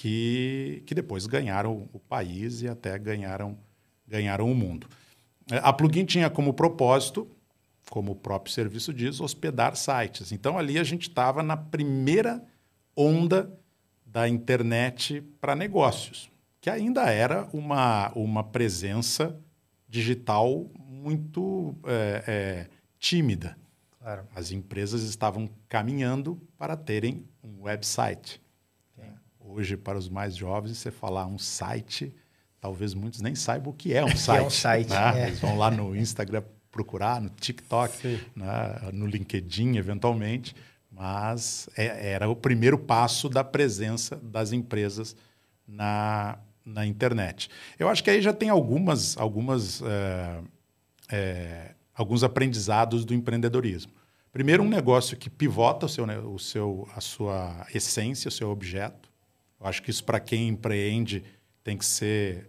que, 0.00 0.82
que 0.86 0.94
depois 0.94 1.26
ganharam 1.26 1.86
o 1.92 1.98
país 1.98 2.62
e 2.62 2.68
até 2.68 2.98
ganharam, 2.98 3.58
ganharam 4.08 4.50
o 4.50 4.54
mundo. 4.54 4.88
A 5.62 5.74
Plugin 5.74 6.06
tinha 6.06 6.30
como 6.30 6.54
propósito, 6.54 7.28
como 7.90 8.12
o 8.12 8.16
próprio 8.16 8.50
serviço 8.50 8.94
diz, 8.94 9.20
hospedar 9.20 9.76
sites. 9.76 10.32
Então 10.32 10.58
ali 10.58 10.78
a 10.78 10.84
gente 10.84 11.10
estava 11.10 11.42
na 11.42 11.54
primeira 11.54 12.42
onda 12.96 13.54
da 14.06 14.26
internet 14.26 15.20
para 15.38 15.54
negócios, 15.54 16.30
que 16.62 16.70
ainda 16.70 17.10
era 17.10 17.46
uma, 17.52 18.10
uma 18.14 18.42
presença 18.42 19.38
digital 19.86 20.70
muito 20.78 21.74
é, 21.84 22.24
é, 22.26 22.66
tímida. 22.98 23.54
Claro. 23.98 24.26
As 24.34 24.50
empresas 24.50 25.02
estavam 25.02 25.46
caminhando 25.68 26.40
para 26.56 26.74
terem 26.74 27.22
um 27.44 27.64
website. 27.64 28.40
Hoje, 29.52 29.76
para 29.76 29.98
os 29.98 30.08
mais 30.08 30.36
jovens, 30.36 30.78
você 30.78 30.90
falar 30.90 31.26
um 31.26 31.38
site, 31.38 32.14
talvez 32.60 32.94
muitos 32.94 33.20
nem 33.20 33.34
saibam 33.34 33.72
o 33.72 33.76
que 33.76 33.92
é 33.94 34.04
um 34.04 34.14
site. 34.16 34.42
é 34.42 34.46
um 34.46 34.50
site. 34.50 34.90
Né? 34.90 35.22
É. 35.22 35.26
Eles 35.28 35.40
vão 35.40 35.56
lá 35.58 35.70
no 35.70 35.96
Instagram 35.96 36.42
procurar, 36.70 37.20
no 37.20 37.28
TikTok, 37.30 38.20
né? 38.36 38.90
no 38.92 39.06
LinkedIn, 39.06 39.76
eventualmente 39.76 40.54
mas 40.90 41.68
é, 41.76 42.12
era 42.12 42.28
o 42.28 42.36
primeiro 42.36 42.78
passo 42.78 43.28
da 43.28 43.44
presença 43.44 44.16
das 44.16 44.52
empresas 44.52 45.16
na, 45.66 46.38
na 46.64 46.84
internet. 46.84 47.48
Eu 47.78 47.88
acho 47.88 48.02
que 48.02 48.10
aí 48.10 48.20
já 48.20 48.32
tem 48.32 48.48
algumas, 48.48 49.16
algumas, 49.16 49.82
é, 49.82 50.40
é, 51.10 51.74
alguns 51.94 52.24
aprendizados 52.24 53.04
do 53.04 53.14
empreendedorismo. 53.14 53.92
Primeiro, 54.32 54.62
um 54.62 54.68
negócio 54.68 55.16
que 55.16 55.30
pivota 55.30 55.86
o 55.86 55.88
seu, 55.88 56.04
o 56.04 56.38
seu, 56.38 56.88
a 56.94 57.00
sua 57.00 57.66
essência, 57.74 58.28
o 58.28 58.32
seu 58.32 58.50
objeto. 58.50 59.09
Eu 59.60 59.66
acho 59.66 59.82
que 59.82 59.90
isso, 59.90 60.02
para 60.02 60.18
quem 60.18 60.48
empreende, 60.48 61.22
tem 61.62 61.76
que 61.76 61.84
ser 61.84 62.48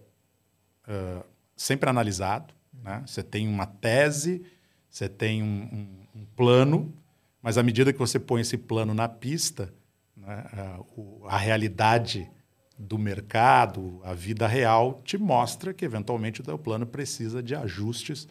uh, 0.87 1.25
sempre 1.55 1.89
analisado. 1.89 2.53
Né? 2.73 3.03
Você 3.05 3.21
tem 3.21 3.47
uma 3.47 3.65
tese, 3.65 4.43
você 4.89 5.09
tem 5.09 5.43
um, 5.43 6.07
um, 6.15 6.21
um 6.21 6.25
plano, 6.35 6.93
mas 7.41 7.57
à 7.57 7.63
medida 7.63 7.91
que 7.91 7.99
você 7.99 8.19
põe 8.19 8.41
esse 8.41 8.57
plano 8.57 8.93
na 8.93 9.09
pista, 9.09 9.73
né, 10.15 10.45
a, 10.53 11.35
a, 11.35 11.37
realidade 11.37 12.29
do 12.77 12.97
mercado, 12.97 13.99
a 14.03 14.13
vida 14.13 14.47
real, 14.47 15.01
te 15.03 15.17
mostra 15.17 15.73
que 15.73 15.85
eventualmente 15.85 16.41
o 16.41 16.43
teu 16.43 16.57
plano 16.57 16.85
precisa 16.85 17.43
de 17.43 17.55
ajustes 17.55 18.27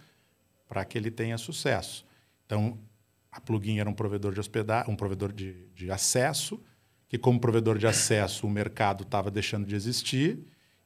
para 0.68 0.84
que 0.84 0.96
ele 0.96 1.10
tenha 1.10 1.36
sucesso. 1.36 2.06
Então, 2.46 2.78
a 3.30 3.40
Plugin 3.40 3.78
era 3.78 3.88
um 3.88 3.94
provedor 3.94 4.32
de 4.32 4.40
hospedagem, 4.40 4.92
um 4.92 4.96
provedor 4.96 5.32
de, 5.32 5.66
de 5.74 5.90
acesso, 5.90 6.60
que 7.10 7.18
como 7.18 7.40
provedor 7.40 7.76
de 7.76 7.88
acesso 7.88 8.46
o 8.46 8.50
mercado 8.50 9.02
estava 9.02 9.32
deixando 9.32 9.66
de 9.66 9.74
existir, 9.74 10.38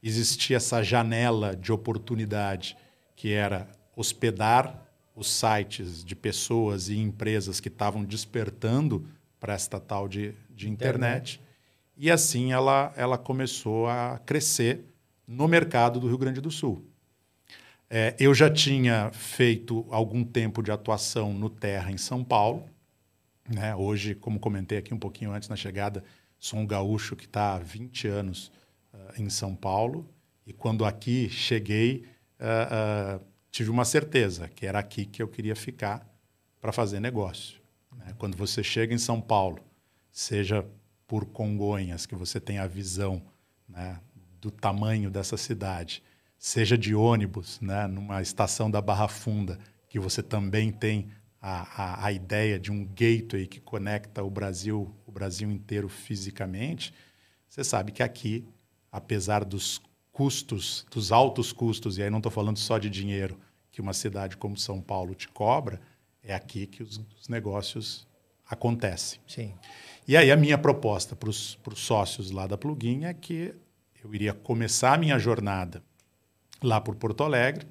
existia 0.03 0.57
essa 0.57 0.83
janela 0.83 1.55
de 1.55 1.71
oportunidade 1.71 2.79
que 3.15 3.31
era 3.31 3.69
hospedar 3.95 4.89
os 5.15 5.31
sites 5.31 6.03
de 6.03 6.17
pessoas 6.17 6.89
e 6.89 6.97
empresas 6.97 7.61
que 7.61 7.69
estavam 7.69 8.03
despertando 8.03 9.07
para 9.39 9.53
esta 9.53 9.79
tal 9.79 10.09
de, 10.09 10.35
de 10.49 10.67
internet. 10.67 11.35
internet. 11.35 11.41
E 11.95 12.11
assim 12.11 12.53
ela, 12.53 12.91
ela 12.97 13.19
começou 13.19 13.87
a 13.87 14.19
crescer 14.25 14.83
no 15.29 15.47
mercado 15.47 16.01
do 16.01 16.09
Rio 16.09 16.17
Grande 16.17 16.41
do 16.41 16.51
Sul. 16.51 16.87
É, 17.91 18.17
eu 18.19 18.35
já 18.35 18.51
tinha 18.51 19.11
feito 19.13 19.87
algum 19.91 20.25
tempo 20.25 20.63
de 20.63 20.73
atuação 20.73 21.35
no 21.35 21.51
Terra 21.51 21.93
em 21.93 21.99
São 21.99 22.25
Paulo. 22.25 22.65
Né? 23.49 23.75
Hoje, 23.75 24.15
como 24.15 24.41
comentei 24.41 24.79
aqui 24.79 24.95
um 24.95 24.99
pouquinho 24.99 25.33
antes 25.33 25.49
na 25.49 25.57
chegada, 25.57 26.03
sou 26.39 26.59
um 26.59 26.67
gaúcho 26.67 27.17
que 27.17 27.27
está 27.27 27.55
há 27.55 27.59
20 27.59 28.09
anos 28.09 28.51
uh, 28.93 29.21
em 29.21 29.29
São 29.29 29.55
Paulo. 29.55 30.09
E 30.47 30.53
quando 30.53 30.85
aqui 30.85 31.29
cheguei, 31.29 32.07
uh, 32.41 33.19
uh, 33.19 33.25
tive 33.51 33.71
uma 33.71 33.85
certeza 33.85 34.49
que 34.49 34.67
era 34.67 34.79
aqui 34.79 35.05
que 35.05 35.23
eu 35.23 35.29
queria 35.29 35.57
ficar 35.57 36.07
para 36.61 36.73
fazer 36.73 37.01
negócio. 37.01 37.61
Né? 37.97 38.15
Quando 38.19 38.37
você 38.37 38.63
chega 38.63 38.95
em 38.95 38.99
São 38.99 39.21
Paulo, 39.21 39.59
seja 40.11 40.67
por 41.07 41.27
Congonhas, 41.27 42.07
que 42.07 42.15
você 42.15 42.41
tem 42.41 42.59
a 42.59 42.67
visão 42.67 43.23
né, 43.69 44.01
do 44.41 44.51
tamanho 44.51 45.11
dessa 45.11 45.37
cidade, 45.37 46.03
seja 46.39 46.77
de 46.77 46.95
ônibus, 46.95 47.61
né, 47.61 47.87
numa 47.87 48.21
estação 48.23 48.71
da 48.71 48.81
Barra 48.81 49.09
Funda, 49.09 49.59
que 49.89 49.99
você 49.99 50.23
também 50.23 50.73
tem 50.73 51.09
a, 51.47 51.83
a, 51.83 52.07
a 52.07 52.13
ideia 52.13 52.59
de 52.59 52.73
um 52.73 52.87
gateway 52.87 53.47
que 53.47 53.61
conecta 53.61 54.25
o 54.25 54.31
Brasil, 54.31 54.91
o 55.07 55.13
Brasil 55.13 55.51
inteiro 55.51 55.91
fisicamente, 55.91 56.95
você 57.47 57.63
sabe 57.63 57.93
que 57.93 58.03
aqui, 58.03 58.49
apesar 58.91 59.45
dos 59.45 59.79
custos, 60.11 60.87
dos 60.91 61.13
altos 61.13 61.53
custos, 61.53 61.99
e 61.99 62.03
aí 62.03 62.09
não 62.09 62.17
estou 62.17 62.33
falando 62.33 62.59
só 62.59 62.79
de 62.79 62.89
dinheiro, 62.89 63.39
que 63.71 63.83
uma 63.83 63.93
cidade 63.93 64.39
como 64.39 64.57
São 64.57 64.81
Paulo 64.81 65.15
te 65.15 65.29
cobra, 65.29 65.83
é 66.23 66.35
aqui 66.35 66.67
que 66.67 66.83
os, 66.83 66.99
os 67.21 67.29
negócios 67.29 68.09
acontecem. 68.49 69.21
Sim. 69.27 69.53
E 70.09 70.17
aí 70.17 70.33
a 70.33 70.37
minha 70.39 70.57
proposta 70.57 71.15
para 71.15 71.29
os 71.29 71.59
sócios 71.75 72.31
lá 72.31 72.47
da 72.47 72.57
Plugin 72.57 73.05
é 73.05 73.13
que 73.13 73.55
eu 74.03 74.15
iria 74.15 74.33
começar 74.33 74.95
a 74.95 74.99
minha 74.99 75.19
jornada 75.19 75.83
lá 76.63 76.81
por 76.81 76.95
Porto 76.95 77.23
Alegre, 77.23 77.67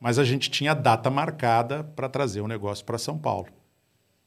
mas 0.00 0.18
a 0.18 0.24
gente 0.24 0.50
tinha 0.50 0.74
data 0.74 1.10
marcada 1.10 1.82
para 1.82 2.08
trazer 2.08 2.40
o 2.40 2.48
negócio 2.48 2.84
para 2.84 2.98
São 2.98 3.18
Paulo. 3.18 3.48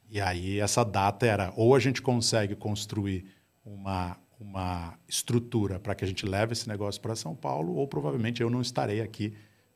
E 0.09 0.19
aí 0.19 0.59
essa 0.59 0.83
data 0.83 1.25
era 1.25 1.53
ou 1.55 1.73
a 1.75 1.79
gente 1.79 2.01
consegue 2.01 2.55
construir 2.55 3.25
uma, 3.65 4.17
uma 4.39 4.95
estrutura 5.07 5.79
para 5.79 5.95
que 5.95 6.03
a 6.03 6.07
gente 6.07 6.25
leve 6.25 6.53
esse 6.53 6.67
negócio 6.67 6.99
para 6.99 7.15
São 7.15 7.35
Paulo, 7.35 7.75
ou 7.75 7.87
provavelmente 7.87 8.41
eu 8.41 8.49
não 8.49 8.61
estarei 8.61 9.01
aqui 9.01 9.33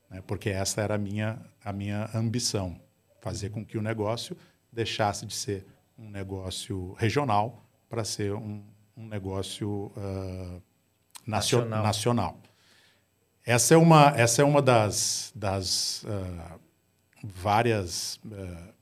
né? 0.10 0.24
porque 0.26 0.50
essa 0.50 0.82
era 0.82 0.96
a 0.96 0.98
minha, 0.98 1.40
a 1.64 1.74
minha 1.74 2.10
ambição, 2.14 2.80
fazer 3.22 3.50
com 3.50 3.66
que 3.66 3.78
o 3.78 3.82
negócio 3.82 4.38
deixasse 4.72 5.26
de 5.26 5.34
ser 5.34 5.66
um 5.98 6.10
negócio 6.10 6.94
regional 6.94 7.64
para 7.90 8.04
ser 8.04 8.34
um, 8.34 8.64
um 8.96 9.08
negócio 9.08 9.92
uh, 9.96 10.62
nacional. 11.26 11.84
nacional. 11.84 12.40
Essa 13.46 13.76
é 13.76 13.78
uma, 13.78 14.08
essa 14.18 14.42
é 14.42 14.46
uma 14.46 14.60
das, 14.60 15.32
das 15.36 16.02
uh, 16.04 16.60
várias 17.24 18.16
uh, 18.26 18.74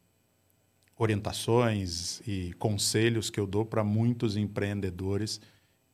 orientações 0.98 2.22
e 2.26 2.54
conselhos 2.54 3.30
que 3.30 3.42
eu 3.42 3.46
dou 3.46 3.66
para 3.66 3.84
muitos 3.84 4.38
empreendedores 4.38 5.42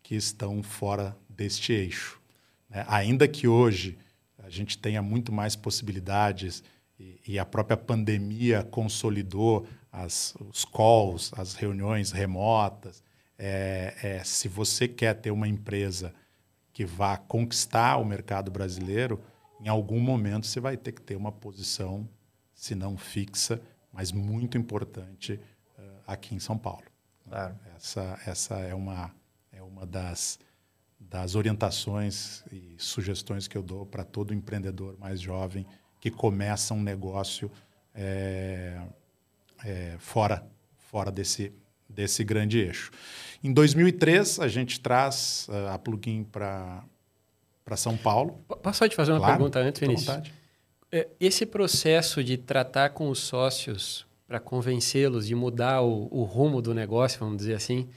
que 0.04 0.14
estão 0.14 0.62
fora 0.62 1.18
deste 1.28 1.74
eixo. 1.74 2.22
Né? 2.70 2.86
Ainda 2.88 3.28
que 3.28 3.48
hoje 3.48 3.98
a 4.38 4.52
gente 4.52 4.78
tenha 4.78 5.02
muito 5.02 5.32
mais 5.32 5.56
possibilidades 5.56 6.64
e, 7.00 7.20
e 7.28 7.40
a 7.40 7.46
própria 7.46 7.76
pandemia 7.76 8.64
consolidou 8.64 9.66
as, 9.92 10.36
os 10.48 10.64
calls, 10.64 11.32
as 11.36 11.56
reuniões 11.56 12.12
remotas. 12.12 13.02
É, 13.36 13.96
é, 14.04 14.24
se 14.24 14.48
você 14.48 14.88
quer 14.88 15.16
ter 15.16 15.32
uma 15.32 15.48
empresa 15.48 16.14
que 16.80 16.86
vá 16.86 17.18
conquistar 17.18 17.98
o 17.98 18.06
mercado 18.06 18.50
brasileiro, 18.50 19.22
em 19.60 19.68
algum 19.68 20.00
momento 20.00 20.48
você 20.48 20.62
vai 20.62 20.78
ter 20.78 20.94
que 20.94 21.02
ter 21.02 21.18
uma 21.18 21.30
posição, 21.30 22.08
se 22.54 22.74
não 22.74 22.98
fixa, 22.98 23.62
mas 23.92 24.14
muito 24.14 24.58
importante 24.58 25.34
uh, 25.78 25.82
aqui 26.08 26.34
em 26.34 26.40
São 26.40 26.58
Paulo. 26.58 26.86
Claro. 27.28 27.54
Essa, 27.76 28.18
essa 28.26 28.56
é 28.60 28.74
uma, 28.74 29.14
é 29.52 29.62
uma 29.62 29.86
das, 29.86 30.40
das 30.98 31.36
orientações 31.36 32.46
e 32.50 32.76
sugestões 32.78 33.46
que 33.46 33.58
eu 33.58 33.62
dou 33.62 33.86
para 33.86 34.06
todo 34.06 34.34
empreendedor 34.34 34.98
mais 34.98 35.20
jovem 35.20 35.66
que 36.00 36.10
começa 36.10 36.74
um 36.74 36.82
negócio 36.82 37.52
é, 37.94 38.82
é, 39.66 39.98
fora, 40.00 40.48
fora 40.78 41.12
desse, 41.12 41.52
desse 41.90 42.24
grande 42.24 42.58
eixo. 42.58 42.90
Em 43.44 43.54
2003, 43.54 44.40
a 44.40 44.48
gente 44.48 44.80
traz 44.80 45.48
uh, 45.50 45.74
a 45.74 45.80
plugin 45.80 46.24
para 46.24 46.84
São 47.78 47.96
Paulo. 47.96 48.44
Posso 48.62 48.80
só 48.80 48.88
te 48.88 48.96
fazer 48.96 49.12
uma 49.12 49.20
claro, 49.20 49.38
pergunta 49.38 49.60
antes, 49.60 49.80
Vinícius? 49.80 50.20
É, 50.92 51.08
esse 51.20 51.46
processo 51.46 52.24
de 52.24 52.38
tratar 52.38 52.90
com 52.90 53.10
os 53.10 53.20
sócios 53.20 54.06
para 54.28 54.40
convencê-los 54.40 55.26
de 55.28 55.36
mudar 55.36 55.82
o, 55.82 56.08
o, 56.12 56.24
rumo 56.24 56.62
do 56.62 56.74
negócio, 56.74 57.20
vamos 57.20 57.38
dizer 57.38 57.56
assim, 57.56 57.88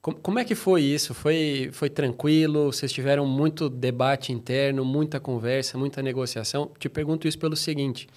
como, 0.00 0.16
como, 0.18 0.38
é 0.38 0.44
que 0.44 0.54
foi 0.54 0.82
isso? 0.82 1.14
Foi, 1.14 1.70
foi 1.72 1.88
tranquilo? 1.88 2.72
Vocês 2.72 2.92
tiveram 2.92 3.26
muito 3.26 3.68
debate 3.68 4.32
interno, 4.32 4.84
muita 4.84 5.18
conversa, 5.18 5.78
muita 5.78 6.02
negociação? 6.02 6.70
Te 6.78 6.88
pergunto 6.88 7.26
isso 7.26 7.38
pelo 7.38 7.56
seguinte. 7.56 8.08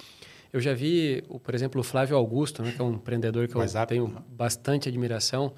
Eu 0.51 0.59
já 0.59 0.73
vi, 0.73 1.23
por 1.43 1.53
exemplo, 1.53 1.81
o 1.81 1.83
Flávio 1.83 2.15
Augusto, 2.17 2.63
né, 2.63 2.71
que 2.71 2.81
é 2.81 2.83
um 2.83 2.93
empreendedor 2.93 3.47
que 3.47 3.55
eu 3.55 3.85
tenho 3.87 4.07
né? 4.07 4.21
bastante 4.29 4.89
admiração. 4.89 5.53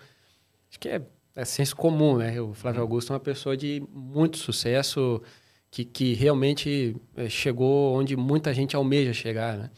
Acho 0.77 0.79
que 0.79 0.89
é, 0.89 1.01
é 1.35 1.43
senso 1.43 1.75
comum, 1.75 2.17
né? 2.17 2.39
O 2.39 2.53
Flávio 2.53 2.81
Augusto 2.81 3.11
é 3.11 3.15
uma 3.15 3.19
pessoa 3.19 3.57
de 3.57 3.81
muito 3.91 4.37
sucesso, 4.37 5.19
que, 5.71 5.83
que 5.83 6.13
realmente 6.13 6.95
é, 7.15 7.27
chegou 7.27 7.97
onde 7.97 8.15
muita 8.15 8.53
gente 8.53 8.75
almeja 8.75 9.11
chegar, 9.11 9.57
né? 9.57 9.71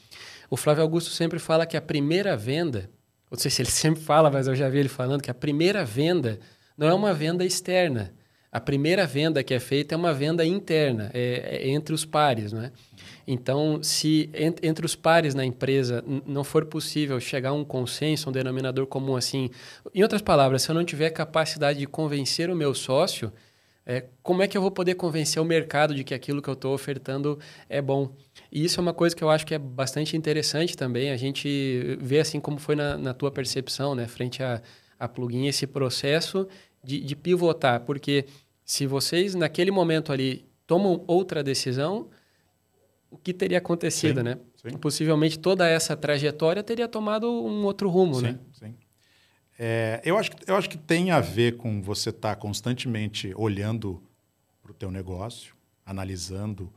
O 0.50 0.58
Flávio 0.58 0.84
Augusto 0.84 1.10
sempre 1.12 1.40
fala 1.40 1.66
que 1.66 1.78
a 1.78 1.82
primeira 1.82 2.36
venda, 2.36 2.90
não 3.32 3.40
sei 3.40 3.50
se 3.50 3.62
ele 3.62 3.72
sempre 3.72 4.04
fala, 4.04 4.30
mas 4.30 4.48
eu 4.48 4.56
já 4.56 4.68
vi 4.68 4.80
ele 4.80 4.90
falando 4.90 5.22
que 5.22 5.32
a 5.32 5.34
primeira 5.34 5.86
venda 5.86 6.38
não 6.78 6.90
é 6.90 6.94
uma 6.94 7.14
venda 7.14 7.46
externa. 7.46 8.14
A 8.52 8.60
primeira 8.60 9.08
venda 9.08 9.42
que 9.42 9.54
é 9.54 9.60
feita 9.60 9.96
é 9.96 9.98
uma 9.98 10.14
venda 10.14 10.46
interna, 10.46 11.10
é, 11.14 11.62
é 11.62 11.70
entre 11.70 11.96
os 11.96 12.04
pares, 12.04 12.52
né? 12.52 12.74
Então, 13.32 13.84
se 13.84 14.28
entre 14.34 14.84
os 14.84 14.96
pares 14.96 15.36
na 15.36 15.46
empresa 15.46 16.04
não 16.26 16.44
for 16.44 16.66
possível 16.66 17.20
chegar 17.20 17.50
a 17.50 17.54
um 17.54 17.64
consenso, 17.64 18.28
um 18.28 18.32
denominador 18.32 18.88
comum 18.88 19.16
assim, 19.16 19.52
em 19.94 20.02
outras 20.02 20.24
palavras, 20.24 20.64
se 20.64 20.72
eu 20.72 20.74
não 20.74 20.84
tiver 20.84 21.12
capacidade 21.12 21.78
de 21.78 21.86
convencer 21.86 22.50
o 22.50 22.56
meu 22.56 22.74
sócio, 22.74 23.32
é, 23.86 24.06
como 24.24 24.42
é 24.42 24.48
que 24.48 24.58
eu 24.58 24.62
vou 24.64 24.72
poder 24.72 24.96
convencer 24.96 25.40
o 25.40 25.46
mercado 25.46 25.94
de 25.94 26.04
que 26.04 26.16
aquilo 26.16 26.42
que 26.42 26.50
eu 26.50 26.56
estou 26.56 26.74
ofertando 26.74 27.38
é 27.70 27.80
bom? 27.80 28.12
E 28.52 28.66
isso 28.66 28.80
é 28.80 28.82
uma 28.82 28.96
coisa 28.96 29.16
que 29.16 29.24
eu 29.24 29.30
acho 29.30 29.46
que 29.46 29.54
é 29.54 29.60
bastante 29.60 30.18
interessante 30.18 30.76
também, 30.76 31.12
a 31.12 31.18
gente 31.18 32.00
vê 32.02 32.22
assim 32.22 32.40
como 32.40 32.58
foi 32.58 32.76
na, 32.76 32.98
na 32.98 33.14
tua 33.14 33.30
percepção, 33.30 33.94
né, 33.94 34.08
frente 34.08 34.42
a, 34.42 34.60
a 35.00 35.08
plugin, 35.08 35.46
esse 35.46 35.68
processo 35.68 36.48
de, 36.84 37.00
de 37.00 37.16
pivotar, 37.16 37.82
porque 37.82 38.26
se 38.66 38.88
vocês 38.88 39.36
naquele 39.36 39.70
momento 39.70 40.12
ali 40.12 40.50
tomam 40.66 41.04
outra 41.06 41.44
decisão, 41.44 42.10
o 43.12 43.18
que 43.18 43.34
teria 43.34 43.58
acontecido, 43.58 44.18
sim, 44.18 44.24
né? 44.24 44.40
Sim. 44.56 44.78
Possivelmente 44.78 45.40
toda 45.40 45.68
essa 45.68 45.96
trajetória 45.96 46.62
teria 46.62 46.88
tomado 46.88 47.30
um 47.30 47.64
outro 47.64 47.90
rumo, 47.90 48.16
sim, 48.16 48.22
né? 48.22 48.40
Sim. 48.54 48.76
É, 49.58 50.02
eu, 50.06 50.18
acho, 50.18 50.32
eu 50.48 50.56
acho 50.56 50.70
que 50.70 50.78
tem 50.78 51.12
a 51.12 51.20
ver 51.20 51.58
com 51.58 51.82
você 51.82 52.12
estar 52.12 52.36
tá 52.36 52.42
constantemente 52.42 53.34
olhando 53.36 54.02
para 54.62 54.72
o 54.72 54.74
teu 54.74 54.90
negócio, 54.90 55.54
analisando 55.86 56.72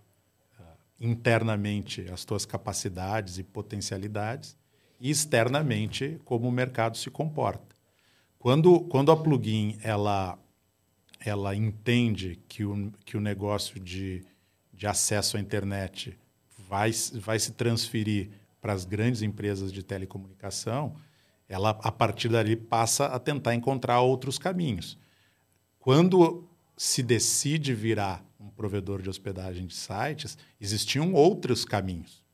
uh, 0.58 0.64
internamente 1.00 2.06
as 2.12 2.24
tuas 2.24 2.44
capacidades 2.44 3.38
e 3.38 3.44
potencialidades 3.44 4.56
e 5.00 5.10
externamente 5.10 6.20
como 6.24 6.48
o 6.48 6.52
mercado 6.52 6.96
se 6.96 7.10
comporta. 7.10 7.76
Quando, 8.38 8.80
quando 8.80 9.12
a 9.12 9.16
plugin 9.16 9.78
ela, 9.82 10.36
ela 11.20 11.54
entende 11.54 12.40
que 12.48 12.64
o, 12.64 12.92
que 13.04 13.16
o 13.16 13.20
negócio 13.20 13.78
de, 13.78 14.24
de 14.72 14.88
acesso 14.88 15.36
à 15.36 15.40
internet 15.40 16.18
vai, 16.72 16.90
vai 17.20 17.38
se 17.38 17.52
transferir 17.52 18.30
para 18.58 18.72
as 18.72 18.86
grandes 18.86 19.20
empresas 19.20 19.70
de 19.70 19.82
telecomunicação, 19.82 20.96
ela, 21.46 21.78
a 21.82 21.92
partir 21.92 22.30
dali, 22.30 22.56
passa 22.56 23.08
a 23.08 23.18
tentar 23.18 23.54
encontrar 23.54 24.00
outros 24.00 24.38
caminhos. 24.38 24.96
Quando 25.78 26.48
se 26.74 27.02
decide 27.02 27.74
virar 27.74 28.24
um 28.40 28.48
provedor 28.48 29.02
de 29.02 29.10
hospedagem 29.10 29.66
de 29.66 29.74
sites, 29.74 30.38
existiam 30.58 31.12
outros 31.12 31.66
caminhos. 31.66 32.24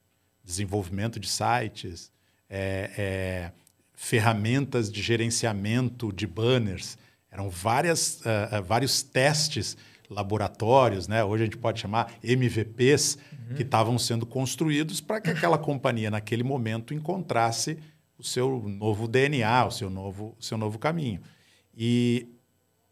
Desenvolvimento 0.44 1.18
de 1.18 1.26
sites, 1.26 2.12
é, 2.48 2.92
é, 2.96 3.52
ferramentas 3.92 4.88
de 4.88 5.02
gerenciamento 5.02 6.12
de 6.12 6.28
banners. 6.28 6.96
Eram 7.28 7.50
várias, 7.50 8.20
uh, 8.20 8.62
vários 8.64 9.02
testes 9.02 9.76
laboratórios, 10.08 11.08
né? 11.08 11.24
hoje 11.24 11.42
a 11.42 11.46
gente 11.46 11.58
pode 11.58 11.80
chamar 11.80 12.14
MVPs, 12.22 13.18
uhum. 13.48 13.54
que 13.56 13.62
estavam 13.62 13.98
sendo 13.98 14.26
construídos 14.26 15.00
para 15.00 15.20
que 15.20 15.30
aquela 15.30 15.58
companhia, 15.58 16.10
naquele 16.10 16.42
momento, 16.42 16.92
encontrasse 16.92 17.78
o 18.18 18.24
seu 18.24 18.62
novo 18.66 19.06
DNA, 19.06 19.66
o 19.66 19.70
seu 19.70 19.88
novo, 19.88 20.36
o 20.38 20.42
seu 20.42 20.58
novo 20.58 20.78
caminho. 20.78 21.20
E, 21.76 22.26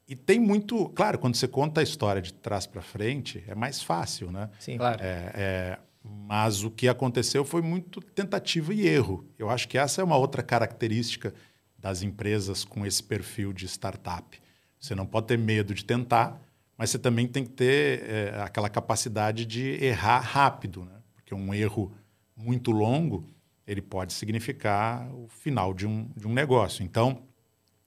e 0.09 0.14
tem 0.14 0.38
muito. 0.38 0.88
Claro, 0.90 1.19
quando 1.19 1.35
você 1.35 1.49
conta 1.49 1.81
a 1.81 1.85
história 1.85 2.23
de 2.23 2.33
trás 2.33 2.66
para 2.66 2.81
frente, 2.81 3.42
é 3.47 3.55
mais 3.55 3.83
fácil, 3.83 4.31
né? 4.31 4.49
Sim, 4.61 4.77
claro. 4.79 5.03
É, 5.03 5.33
é, 5.35 5.79
mas 6.05 6.62
o 6.62 6.71
que 6.71 6.88
aconteceu 6.88 7.45
foi 7.45 7.61
muito 7.61 8.01
tentativa 8.01 8.73
e 8.73 8.87
erro. 8.87 9.29
Eu 9.37 9.51
acho 9.51 9.66
que 9.69 9.77
essa 9.77 10.01
é 10.01 10.05
uma 10.05 10.16
outra 10.16 10.42
característica 10.42 11.35
das 11.77 12.03
empresas 12.03 12.64
com 12.64 12.87
esse 12.87 13.03
perfil 13.03 13.53
de 13.53 13.66
startup. 13.66 14.40
Você 14.79 14.95
não 14.95 15.07
pode 15.07 15.27
ter 15.27 15.38
medo 15.38 15.75
de 15.75 15.85
tentar, 15.85 16.40
mas 16.76 16.90
você 16.90 16.98
também 16.98 17.26
tem 17.26 17.44
que 17.44 17.50
ter 17.50 18.02
é, 18.08 18.40
aquela 18.42 18.68
capacidade 18.68 19.44
de 19.44 19.82
errar 19.84 20.20
rápido, 20.20 20.84
né? 20.84 20.96
porque 21.14 21.34
um 21.34 21.52
erro 21.52 21.92
muito 22.36 22.70
longo 22.70 23.26
ele 23.66 23.82
pode 23.82 24.12
significar 24.12 25.12
o 25.12 25.26
final 25.28 25.74
de 25.74 25.86
um, 25.86 26.08
de 26.16 26.26
um 26.26 26.32
negócio. 26.32 26.84
Então 26.84 27.22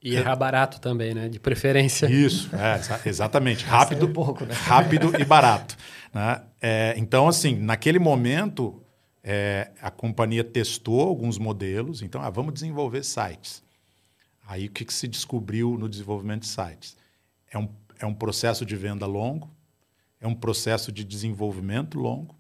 e 0.02 0.16
errar 0.16 0.36
barato 0.38 0.80
também, 0.80 1.14
né? 1.14 1.28
De 1.28 1.40
preferência. 1.40 2.10
Isso, 2.10 2.50
é, 2.56 3.10
exatamente. 3.10 3.66
Rápido, 3.66 4.06
um 4.06 4.14
pouco, 4.14 4.46
né? 4.46 4.54
rápido 4.54 5.12
e 5.20 5.24
barato. 5.26 5.76
Né? 6.14 6.42
É, 6.62 6.94
então, 6.98 7.28
assim, 7.28 7.56
naquele 7.56 8.00
momento, 8.00 8.82
é, 9.22 9.72
a 9.82 9.92
companhia 9.92 10.44
testou 10.44 11.02
alguns 11.02 11.38
modelos. 11.38 12.02
Então, 12.02 12.22
ah, 12.22 12.30
vamos 12.30 12.54
desenvolver 12.54 13.04
sites. 13.04 13.62
Aí, 14.48 14.68
o 14.68 14.72
que, 14.72 14.86
que 14.86 14.94
se 14.94 15.06
descobriu 15.06 15.78
no 15.78 15.90
desenvolvimento 15.90 16.44
de 16.44 16.48
sites? 16.48 16.96
É 17.52 17.58
um 17.58 17.68
é 18.00 18.06
um 18.06 18.14
processo 18.14 18.66
de 18.66 18.76
venda 18.76 19.06
longo, 19.06 19.54
é 20.20 20.28
um 20.28 20.34
processo 20.34 20.92
de 20.92 21.04
desenvolvimento 21.04 22.00
longo, 22.00 22.36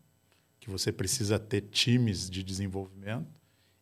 que 0.60 0.69
você 0.69 0.91
precisa 0.91 1.38
ter 1.38 1.62
times 1.62 2.30
de 2.30 2.43
desenvolvimento. 2.43 3.28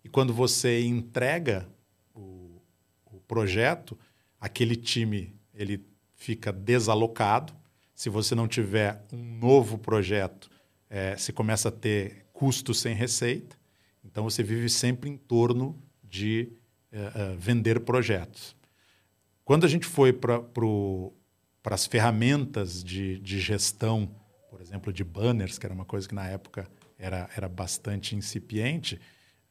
E 0.04 0.10
quando 0.10 0.34
você 0.34 0.82
entrega 0.82 1.68
o, 2.14 2.62
o 3.06 3.20
projeto, 3.28 3.98
aquele 4.40 4.76
time 4.76 5.36
ele 5.54 5.86
fica 6.16 6.52
desalocado. 6.52 7.54
Se 7.94 8.10
você 8.10 8.36
não 8.36 8.48
tiver 8.48 9.04
um 9.12 9.38
novo 9.38 9.78
projeto, 9.78 10.50
é, 10.90 11.16
você 11.16 11.32
começa 11.32 11.70
a 11.70 11.72
ter 11.72 12.26
custos 12.32 12.80
sem 12.80 12.96
receita. 12.96 13.58
Então 14.04 14.24
você 14.24 14.44
vive 14.44 14.70
sempre 14.70 15.10
em 15.10 15.18
torno 15.18 15.82
de 16.04 16.50
uh, 16.94 17.34
uh, 17.34 17.38
vender 17.38 17.82
projetos. 17.82 18.56
Quando 19.44 19.66
a 19.66 19.70
gente 19.70 19.86
foi 19.86 20.14
para 20.14 20.42
o 20.64 21.14
para 21.68 21.76
as 21.76 21.86
ferramentas 21.86 22.82
de, 22.82 23.20
de 23.20 23.42
gestão, 23.42 24.10
por 24.50 24.62
exemplo, 24.62 24.94
de 24.94 25.04
banners, 25.04 25.60
que 25.60 25.66
era 25.66 25.76
uma 25.76 25.84
coisa 25.84 26.08
que 26.08 26.16
na 26.16 26.26
época 26.26 26.66
era, 26.98 27.30
era 27.36 27.50
bastante 27.50 28.16
incipiente, 28.16 29.02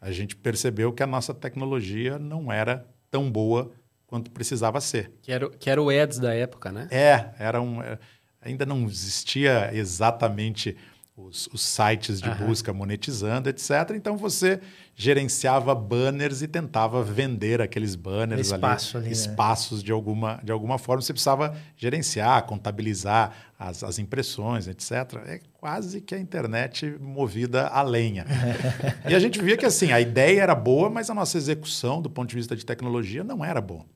a 0.01 0.11
gente 0.11 0.35
percebeu 0.35 0.95
que 0.95 1.03
a 1.03 1.07
nossa 1.07 1.35
tecnologia 1.35 2.19
não 2.19 2.51
era 2.51 2.89
tão 3.11 3.31
boa 3.31 3.71
quanto 4.07 4.31
precisava 4.31 4.81
ser. 4.81 5.13
Que 5.21 5.31
era, 5.31 5.51
que 5.51 5.69
era 5.69 5.83
o 5.83 5.93
Eds 5.93 6.19
da 6.19 6.33
época, 6.33 6.73
né? 6.73 6.89
É, 6.91 7.35
era 7.39 7.61
um, 7.61 7.83
é, 7.83 7.99
ainda 8.41 8.65
não 8.65 8.87
existia 8.87 9.71
exatamente 9.75 10.75
os, 11.17 11.49
os 11.51 11.63
sites 11.63 12.21
de 12.21 12.29
uhum. 12.29 12.47
busca 12.47 12.73
monetizando, 12.75 13.49
etc. 13.49 13.71
Então 13.95 14.19
você 14.19 14.61
gerenciava 14.95 15.75
banners 15.75 16.43
e 16.43 16.49
tentava 16.49 17.03
vender 17.03 17.63
aqueles 17.63 17.95
banners 17.95 18.53
Espaço 18.53 18.99
ali, 18.99 19.07
ali, 19.07 19.15
né? 19.15 19.21
espaços 19.21 19.79
né? 19.79 19.87
de 19.87 19.93
alguma 19.93 20.39
de 20.45 20.53
alguma 20.53 20.77
forma. 20.79 21.01
Você 21.01 21.15
precisava 21.15 21.57
gerenciar, 21.75 22.45
contabilizar 22.45 23.35
as, 23.59 23.83
as 23.83 23.99
impressões, 23.99 24.69
etc. 24.69 24.93
É 25.27 25.41
quase 25.55 26.03
que 26.03 26.15
a 26.15 26.19
internet 26.19 26.87
movida 27.01 27.67
a 27.69 27.83
lenha. 27.83 28.27
e 29.09 29.15
a 29.15 29.19
gente 29.19 29.41
via 29.41 29.57
que 29.57 29.65
assim 29.65 29.93
a 29.93 30.01
ideia 30.01 30.43
era 30.43 30.55
boa, 30.55 30.91
mas 30.91 31.09
a 31.09 31.15
nossa 31.15 31.39
execução 31.39 32.03
do 32.03 32.11
ponto 32.11 32.29
de 32.29 32.37
vista 32.37 32.55
de 32.55 32.65
tecnologia 32.67 33.25
não 33.25 33.43
era 33.43 33.61
boa. 33.61 33.87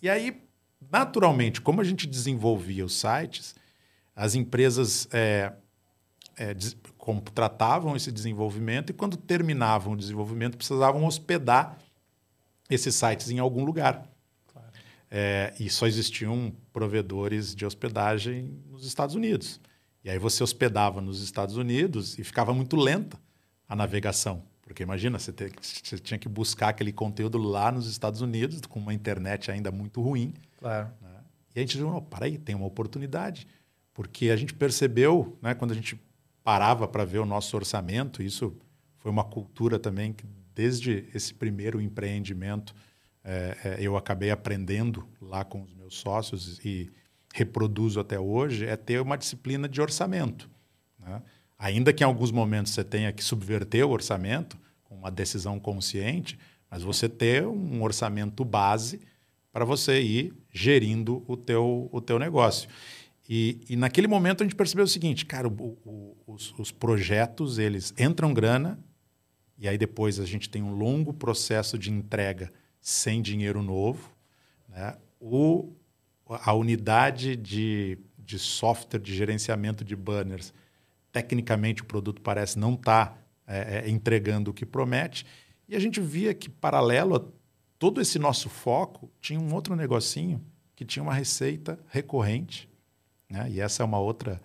E 0.00 0.08
aí, 0.08 0.42
naturalmente, 0.92 1.60
como 1.60 1.80
a 1.80 1.84
gente 1.84 2.06
desenvolvia 2.06 2.84
os 2.84 3.00
sites, 3.00 3.54
as 4.14 4.34
empresas 4.36 5.08
é, 5.10 5.52
é, 6.38 6.54
tratavam 7.34 7.96
esse 7.96 8.12
desenvolvimento 8.12 8.90
e, 8.90 8.92
quando 8.92 9.16
terminavam 9.16 9.94
o 9.94 9.96
desenvolvimento, 9.96 10.56
precisavam 10.56 11.04
hospedar 11.04 11.78
esses 12.70 12.94
sites 12.94 13.30
em 13.30 13.38
algum 13.38 13.64
lugar. 13.64 14.06
Claro. 14.46 14.68
É, 15.10 15.54
e 15.58 15.68
só 15.68 15.86
existiam 15.86 16.52
provedores 16.72 17.54
de 17.54 17.66
hospedagem 17.66 18.62
nos 18.70 18.86
Estados 18.86 19.14
Unidos. 19.14 19.60
E 20.04 20.10
aí 20.10 20.18
você 20.18 20.42
hospedava 20.42 21.00
nos 21.00 21.22
Estados 21.22 21.56
Unidos 21.56 22.18
e 22.18 22.24
ficava 22.24 22.54
muito 22.54 22.76
lenta 22.76 23.18
a 23.68 23.74
navegação. 23.74 24.42
Porque 24.62 24.82
imagina, 24.82 25.18
você, 25.18 25.32
ter, 25.32 25.52
você 25.60 25.98
tinha 25.98 26.18
que 26.18 26.28
buscar 26.28 26.68
aquele 26.68 26.92
conteúdo 26.92 27.38
lá 27.38 27.72
nos 27.72 27.88
Estados 27.88 28.20
Unidos, 28.20 28.60
com 28.68 28.78
uma 28.78 28.92
internet 28.92 29.50
ainda 29.50 29.70
muito 29.72 30.02
ruim. 30.02 30.34
Claro. 30.58 30.90
Né? 31.00 31.08
E 31.54 31.58
a 31.58 31.62
gente 31.62 31.72
disse, 31.72 31.84
oh, 31.84 32.02
peraí, 32.02 32.36
tem 32.38 32.54
uma 32.54 32.66
oportunidade. 32.66 33.46
Porque 33.94 34.30
a 34.30 34.36
gente 34.36 34.54
percebeu, 34.54 35.36
né, 35.42 35.54
quando 35.54 35.72
a 35.72 35.74
gente 35.74 35.98
parava 36.48 36.88
para 36.88 37.04
ver 37.04 37.18
o 37.18 37.26
nosso 37.26 37.54
orçamento. 37.54 38.22
Isso 38.22 38.56
foi 38.96 39.10
uma 39.10 39.22
cultura 39.22 39.78
também 39.78 40.14
que, 40.14 40.24
desde 40.54 41.06
esse 41.14 41.34
primeiro 41.34 41.78
empreendimento, 41.78 42.74
é, 43.22 43.76
eu 43.78 43.98
acabei 43.98 44.30
aprendendo 44.30 45.06
lá 45.20 45.44
com 45.44 45.60
os 45.60 45.74
meus 45.74 45.96
sócios 45.96 46.58
e 46.64 46.90
reproduzo 47.34 48.00
até 48.00 48.18
hoje, 48.18 48.64
é 48.64 48.78
ter 48.78 48.98
uma 48.98 49.18
disciplina 49.18 49.68
de 49.68 49.78
orçamento. 49.78 50.48
Né? 50.98 51.20
Ainda 51.58 51.92
que 51.92 52.02
em 52.02 52.06
alguns 52.06 52.30
momentos 52.30 52.72
você 52.72 52.82
tenha 52.82 53.12
que 53.12 53.22
subverter 53.22 53.86
o 53.86 53.90
orçamento 53.90 54.56
com 54.84 54.94
uma 54.94 55.10
decisão 55.10 55.60
consciente, 55.60 56.38
mas 56.70 56.82
você 56.82 57.10
ter 57.10 57.46
um 57.46 57.82
orçamento 57.82 58.42
base 58.42 59.02
para 59.52 59.66
você 59.66 60.00
ir 60.00 60.32
gerindo 60.50 61.22
o 61.28 61.36
teu, 61.36 61.90
o 61.92 62.00
teu 62.00 62.18
negócio. 62.18 62.70
E, 63.28 63.60
e, 63.68 63.76
naquele 63.76 64.06
momento 64.06 64.42
a 64.42 64.44
gente 64.46 64.56
percebeu 64.56 64.86
o 64.86 64.88
seguinte, 64.88 65.26
cara, 65.26 65.46
o, 65.46 65.78
o, 65.84 66.16
os, 66.26 66.54
os, 66.58 66.72
projetos 66.72 67.58
eles 67.58 67.92
entram 67.98 68.32
grana 68.32 68.78
e 69.58 69.68
aí 69.68 69.76
depois 69.76 70.18
a 70.18 70.24
gente 70.24 70.48
tem 70.48 70.62
um 70.62 70.72
longo 70.72 71.12
processo 71.12 71.78
de 71.78 71.90
entrega 71.90 72.50
sem 72.80 73.20
dinheiro 73.20 73.62
novo, 73.62 74.10
né? 74.66 74.96
O, 75.20 75.74
a 76.24 76.54
unidade 76.54 77.36
de, 77.36 77.98
de 78.18 78.38
software 78.38 79.00
de 79.00 79.14
gerenciamento 79.14 79.84
de 79.84 79.94
banners, 79.94 80.54
tecnicamente 81.12 81.82
o 81.82 81.84
produto 81.84 82.22
parece 82.22 82.58
não 82.58 82.74
estar 82.74 83.06
tá, 83.06 83.18
é, 83.46 83.80
é, 83.80 83.90
entregando 83.90 84.52
o 84.52 84.54
que 84.54 84.64
promete 84.64 85.26
e 85.68 85.76
a 85.76 85.78
gente 85.78 86.00
via 86.00 86.32
que 86.32 86.48
paralelo 86.48 87.16
a 87.16 87.22
todo 87.78 88.00
esse 88.00 88.18
nosso 88.18 88.48
foco 88.48 89.10
tinha 89.20 89.38
um 89.38 89.52
outro 89.52 89.76
negocinho 89.76 90.42
que 90.74 90.84
tinha 90.84 91.02
uma 91.02 91.12
receita 91.12 91.78
recorrente 91.88 92.68
né? 93.28 93.50
E 93.50 93.60
essa 93.60 93.82
é 93.82 93.84
uma 93.84 93.98
outra 93.98 94.40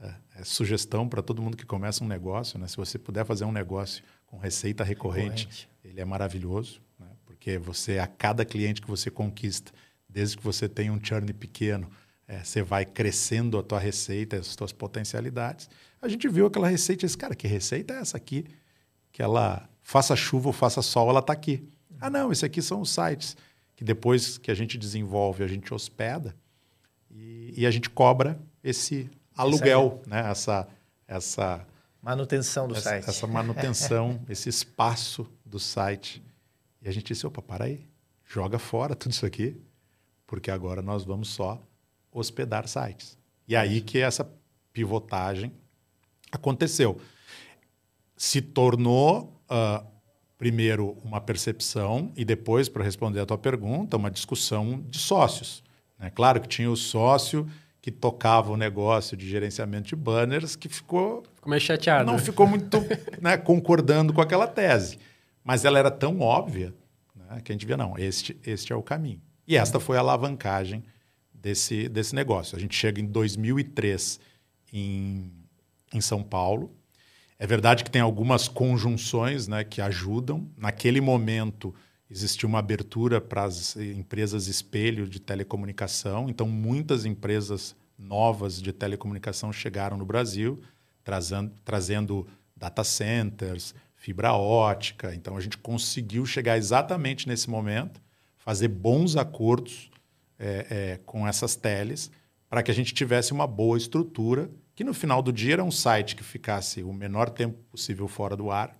é, 0.00 0.44
sugestão 0.44 1.08
para 1.08 1.22
todo 1.22 1.42
mundo 1.42 1.56
que 1.56 1.66
começa 1.66 2.04
um 2.04 2.06
negócio. 2.06 2.58
Né? 2.58 2.68
Se 2.68 2.76
você 2.76 2.98
puder 2.98 3.24
fazer 3.24 3.44
um 3.44 3.52
negócio 3.52 4.02
com 4.26 4.38
receita 4.38 4.84
recorrente, 4.84 5.44
recorrente. 5.44 5.68
ele 5.84 6.00
é 6.00 6.04
maravilhoso, 6.04 6.80
né? 6.98 7.06
porque 7.26 7.58
você, 7.58 7.98
a 7.98 8.06
cada 8.06 8.44
cliente 8.44 8.80
que 8.80 8.88
você 8.88 9.10
conquista, 9.10 9.72
desde 10.08 10.36
que 10.36 10.44
você 10.44 10.68
tenha 10.68 10.92
um 10.92 11.00
churn 11.02 11.32
pequeno, 11.32 11.90
é, 12.26 12.44
você 12.44 12.62
vai 12.62 12.84
crescendo 12.84 13.58
a 13.58 13.62
tua 13.62 13.78
receita, 13.78 14.36
as 14.36 14.54
tuas 14.54 14.72
potencialidades. 14.72 15.68
A 16.00 16.08
gente 16.08 16.28
viu 16.28 16.46
aquela 16.46 16.68
receita 16.68 17.04
e 17.04 17.06
disse, 17.06 17.18
cara, 17.18 17.34
que 17.34 17.48
receita 17.48 17.94
é 17.94 17.98
essa 17.98 18.16
aqui? 18.16 18.44
Que 19.10 19.22
ela 19.22 19.68
faça 19.82 20.14
chuva 20.14 20.48
ou 20.48 20.52
faça 20.52 20.82
sol, 20.82 21.08
ela 21.08 21.20
está 21.20 21.32
aqui. 21.32 21.66
Ah, 22.00 22.10
não, 22.10 22.30
esse 22.30 22.44
aqui 22.44 22.62
são 22.62 22.82
os 22.82 22.90
sites 22.90 23.36
que 23.74 23.82
depois 23.84 24.38
que 24.38 24.50
a 24.50 24.54
gente 24.54 24.76
desenvolve, 24.76 25.42
a 25.42 25.46
gente 25.46 25.72
hospeda, 25.72 26.36
e, 27.18 27.54
e 27.56 27.66
a 27.66 27.70
gente 27.70 27.90
cobra 27.90 28.38
esse 28.62 29.10
aluguel, 29.36 30.00
essa, 30.02 30.10
né? 30.10 30.30
essa, 30.30 30.68
essa 31.06 31.66
manutenção 32.00 32.68
do 32.68 32.74
essa, 32.74 32.90
site. 32.90 33.08
Essa 33.08 33.26
manutenção, 33.26 34.20
esse 34.30 34.48
espaço 34.48 35.26
do 35.44 35.58
site. 35.58 36.22
E 36.80 36.88
a 36.88 36.92
gente 36.92 37.12
disse, 37.12 37.26
opa, 37.26 37.42
para 37.42 37.64
aí, 37.64 37.86
joga 38.24 38.58
fora 38.58 38.94
tudo 38.94 39.12
isso 39.12 39.26
aqui, 39.26 39.56
porque 40.26 40.50
agora 40.50 40.80
nós 40.80 41.04
vamos 41.04 41.28
só 41.28 41.60
hospedar 42.12 42.68
sites. 42.68 43.18
E 43.46 43.56
aí 43.56 43.80
que 43.80 43.98
essa 43.98 44.30
pivotagem 44.72 45.52
aconteceu. 46.30 47.00
Se 48.16 48.40
tornou, 48.40 49.42
uh, 49.50 49.84
primeiro, 50.36 50.96
uma 51.02 51.20
percepção 51.20 52.12
e 52.16 52.24
depois, 52.24 52.68
para 52.68 52.84
responder 52.84 53.20
a 53.20 53.26
tua 53.26 53.38
pergunta, 53.38 53.96
uma 53.96 54.10
discussão 54.10 54.84
de 54.88 54.98
sócios. 54.98 55.64
Né? 55.98 56.10
Claro 56.10 56.40
que 56.40 56.48
tinha 56.48 56.70
o 56.70 56.76
sócio 56.76 57.46
que 57.80 57.90
tocava 57.90 58.52
o 58.52 58.56
negócio 58.56 59.16
de 59.16 59.28
gerenciamento 59.28 59.88
de 59.88 59.96
banners 59.96 60.54
que 60.56 60.68
ficou... 60.68 61.22
Ficou 61.34 61.50
meio 61.50 61.60
chateado. 61.60 62.10
Não 62.10 62.18
ficou 62.18 62.46
muito 62.46 62.78
né, 63.20 63.36
concordando 63.36 64.12
com 64.12 64.20
aquela 64.20 64.46
tese. 64.46 64.98
Mas 65.42 65.64
ela 65.64 65.78
era 65.78 65.90
tão 65.90 66.20
óbvia 66.20 66.74
né, 67.14 67.40
que 67.42 67.50
a 67.50 67.54
gente 67.54 67.64
via, 67.66 67.76
não, 67.76 67.96
este, 67.96 68.38
este 68.44 68.72
é 68.72 68.76
o 68.76 68.82
caminho. 68.82 69.20
E 69.46 69.56
esta 69.56 69.80
foi 69.80 69.96
a 69.96 70.00
alavancagem 70.00 70.84
desse, 71.32 71.88
desse 71.88 72.14
negócio. 72.14 72.56
A 72.56 72.60
gente 72.60 72.76
chega 72.76 73.00
em 73.00 73.06
2003 73.06 74.20
em, 74.72 75.32
em 75.92 76.00
São 76.00 76.22
Paulo. 76.22 76.74
É 77.38 77.46
verdade 77.46 77.84
que 77.84 77.90
tem 77.90 78.02
algumas 78.02 78.48
conjunções 78.48 79.48
né, 79.48 79.64
que 79.64 79.80
ajudam. 79.80 80.50
Naquele 80.56 81.00
momento 81.00 81.74
existiu 82.10 82.48
uma 82.48 82.58
abertura 82.58 83.20
para 83.20 83.44
as 83.44 83.76
empresas 83.76 84.46
espelho 84.46 85.06
de 85.06 85.20
telecomunicação. 85.20 86.28
Então, 86.28 86.48
muitas 86.48 87.04
empresas 87.04 87.76
novas 87.98 88.60
de 88.60 88.72
telecomunicação 88.72 89.52
chegaram 89.52 89.96
no 89.96 90.06
Brasil, 90.06 90.60
trazendo, 91.04 91.52
trazendo 91.64 92.26
data 92.56 92.82
centers, 92.82 93.74
fibra 93.94 94.32
ótica. 94.32 95.14
Então, 95.14 95.36
a 95.36 95.40
gente 95.40 95.58
conseguiu 95.58 96.24
chegar 96.24 96.56
exatamente 96.56 97.28
nesse 97.28 97.50
momento, 97.50 98.00
fazer 98.36 98.68
bons 98.68 99.16
acordos 99.16 99.90
é, 100.38 100.66
é, 100.70 101.00
com 101.04 101.26
essas 101.26 101.56
teles, 101.56 102.10
para 102.48 102.62
que 102.62 102.70
a 102.70 102.74
gente 102.74 102.94
tivesse 102.94 103.32
uma 103.32 103.46
boa 103.46 103.76
estrutura, 103.76 104.50
que 104.74 104.84
no 104.84 104.94
final 104.94 105.20
do 105.20 105.32
dia 105.32 105.54
era 105.54 105.64
um 105.64 105.70
site 105.70 106.16
que 106.16 106.24
ficasse 106.24 106.82
o 106.82 106.92
menor 106.92 107.28
tempo 107.28 107.58
possível 107.64 108.08
fora 108.08 108.36
do 108.36 108.50
ar 108.50 108.78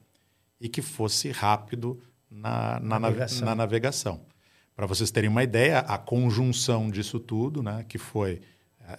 e 0.60 0.68
que 0.68 0.80
fosse 0.80 1.30
rápido 1.30 2.00
na, 2.30 2.78
na 2.80 2.98
navegação. 2.98 3.46
Na 3.46 3.54
navegação. 3.54 4.20
Para 4.74 4.86
vocês 4.86 5.10
terem 5.10 5.28
uma 5.28 5.42
ideia, 5.42 5.80
a 5.80 5.98
conjunção 5.98 6.90
disso 6.90 7.18
tudo, 7.18 7.62
né, 7.62 7.84
que 7.88 7.98
foi 7.98 8.40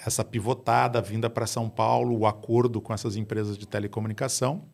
essa 0.05 0.23
pivotada, 0.23 1.01
vinda 1.01 1.29
para 1.29 1.47
São 1.47 1.69
Paulo, 1.69 2.17
o 2.17 2.27
acordo 2.27 2.81
com 2.81 2.93
essas 2.93 3.15
empresas 3.15 3.57
de 3.57 3.67
telecomunicação, 3.67 4.69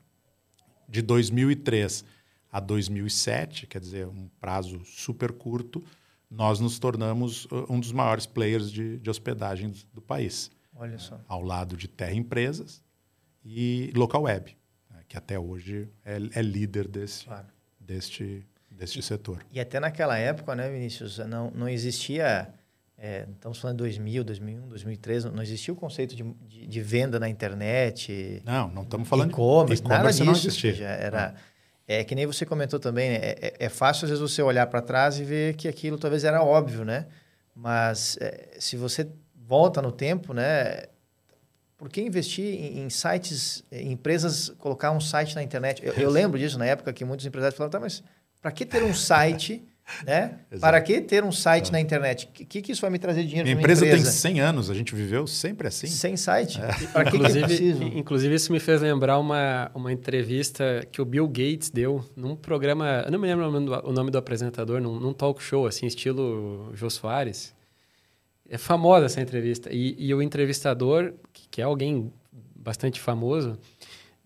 de 0.90 1.02
2003 1.02 2.04
a 2.52 2.60
2007, 2.60 3.68
quer 3.68 3.80
dizer, 3.80 4.08
um 4.08 4.28
prazo 4.40 4.84
super 4.84 5.32
curto, 5.32 5.84
nós 6.30 6.60
nos 6.60 6.80
tornamos 6.80 7.46
uh, 7.46 7.66
um 7.70 7.80
dos 7.80 7.92
maiores 7.92 8.26
players 8.26 8.72
de, 8.72 8.98
de 8.98 9.10
hospedagem 9.10 9.72
do 9.94 10.02
país. 10.02 10.52
Olha 10.76 10.98
só. 10.98 11.20
Ao 11.28 11.42
lado 11.42 11.78
de 11.78 11.88
Terra 11.88 12.14
Empresas 12.14 12.84
e 13.44 13.92
Local 13.96 14.24
Web, 14.24 14.58
né, 14.90 15.02
que 15.08 15.16
até 15.16 15.40
hoje 15.40 15.88
é, 16.04 16.18
é 16.34 16.42
líder 16.42 16.88
desse, 16.88 17.26
claro 17.26 17.55
deste, 17.86 18.46
deste 18.70 19.00
e, 19.00 19.04
setor. 19.04 19.46
E 19.52 19.60
até 19.60 19.80
naquela 19.80 20.18
época, 20.18 20.56
né, 20.56 20.70
Vinícius, 20.70 21.18
não, 21.20 21.52
não 21.52 21.70
existia, 21.70 22.50
é, 22.98 23.26
estamos 23.34 23.60
falando 23.60 23.78
de 23.78 23.84
2000, 23.84 24.24
2001, 24.24 24.68
2003, 24.68 25.26
não 25.26 25.42
existia 25.42 25.74
o 25.74 25.78
conceito 25.78 26.16
de, 26.16 26.24
de, 26.48 26.68
de 26.68 26.82
venda 26.82 27.20
na 27.20 27.30
internet. 27.30 28.42
Não, 28.46 28.70
não 28.70 28.84
estamos 28.84 29.08
falando 29.08 29.32
e-commerce, 29.32 29.82
de 29.82 29.88
e-commerce, 29.88 30.20
nada 30.24 30.34
disso. 30.34 30.60
Não 30.60 30.68
existia. 30.68 30.88
era, 30.88 31.36
é 31.88 32.04
que 32.04 32.16
nem 32.16 32.26
você 32.26 32.46
comentou 32.46 32.80
também, 32.80 33.12
né? 33.12 33.18
é, 33.22 33.56
é, 33.60 33.70
fácil 33.70 34.06
às 34.06 34.10
vezes 34.10 34.22
você 34.22 34.42
olhar 34.42 34.68
para 34.68 34.82
trás 34.82 35.20
e 35.20 35.24
ver 35.24 35.56
que 35.56 35.68
aquilo 35.68 35.98
talvez 35.98 36.24
era 36.24 36.44
óbvio, 36.44 36.84
né? 36.84 37.06
Mas 37.56 38.18
é, 38.20 38.58
se 38.60 38.76
você 38.76 39.08
volta 39.36 39.82
no 39.82 39.92
tempo, 39.92 40.34
né? 40.34 40.84
Por 41.78 41.90
que 41.90 42.02
investir 42.02 42.46
em, 42.46 42.84
em, 42.84 42.90
sites, 42.90 43.64
em 43.72 43.92
empresas, 43.92 44.50
colocar 44.58 44.92
um 44.92 45.00
site 45.00 45.36
na 45.36 45.44
internet? 45.44 45.86
Eu, 45.86 45.94
eu, 45.94 46.10
lembro 46.12 46.40
disso 46.40 46.58
na 46.58 46.66
época 46.66 46.94
que 46.94 47.04
muitos 47.04 47.26
empresários 47.26 47.58
falavam, 47.58 47.72
tá, 47.72 47.80
mas 47.80 48.04
para 48.42 48.52
que 48.52 48.66
ter 48.66 48.84
um 48.84 48.94
site 48.94 49.64
Né? 50.06 50.40
Para 50.60 50.82
que 50.82 51.00
ter 51.00 51.24
um 51.24 51.32
site 51.32 51.70
é. 51.70 51.72
na 51.74 51.80
internet? 51.80 52.28
O 52.28 52.46
que, 52.46 52.62
que 52.62 52.72
isso 52.72 52.82
vai 52.82 52.90
me 52.90 52.98
trazer 52.98 53.24
dinheiro 53.24 53.48
Minha 53.48 53.60
empresa, 53.60 53.86
empresa 53.86 54.04
tem 54.04 54.12
100 54.12 54.42
anos, 54.42 54.70
a 54.70 54.74
gente 54.74 54.96
viveu 54.96 55.28
sempre 55.28 55.68
assim. 55.68 55.88
Sem 55.88 56.18
site? 56.18 56.60
É. 56.60 56.88
Para 56.88 57.06
que, 57.06 57.16
inclusive, 57.16 57.48
que 57.48 58.00
inclusive, 58.00 58.36
isso 58.36 58.52
me 58.52 58.60
fez 58.60 58.82
lembrar 58.82 59.20
uma, 59.20 59.70
uma 59.74 59.94
entrevista 59.94 60.86
que 60.92 61.02
o 61.02 61.06
Bill 61.06 61.28
Gates 61.28 61.70
deu 61.70 62.04
num 62.16 62.36
programa, 62.36 63.04
eu 63.06 63.12
não 63.12 63.20
me 63.20 63.28
lembro 63.28 63.48
o 63.48 63.52
nome 63.52 63.66
do, 63.68 63.90
o 63.90 63.92
nome 63.92 64.12
do 64.12 64.18
apresentador, 64.18 64.82
num, 64.82 65.00
num, 65.00 65.14
talk 65.14 65.42
show, 65.42 65.68
assim, 65.68 65.86
estilo 65.86 66.72
Jô 66.74 66.90
Soares. 66.90 67.54
É 68.50 68.58
famosa 68.58 69.06
essa 69.06 69.22
entrevista. 69.22 69.70
E, 69.72 69.96
e 69.98 70.14
o 70.14 70.22
entrevistador, 70.22 71.14
que, 71.34 71.48
que 71.50 71.62
é 71.62 71.64
alguém 71.64 72.12
bastante 72.56 73.00
famoso, 73.00 73.58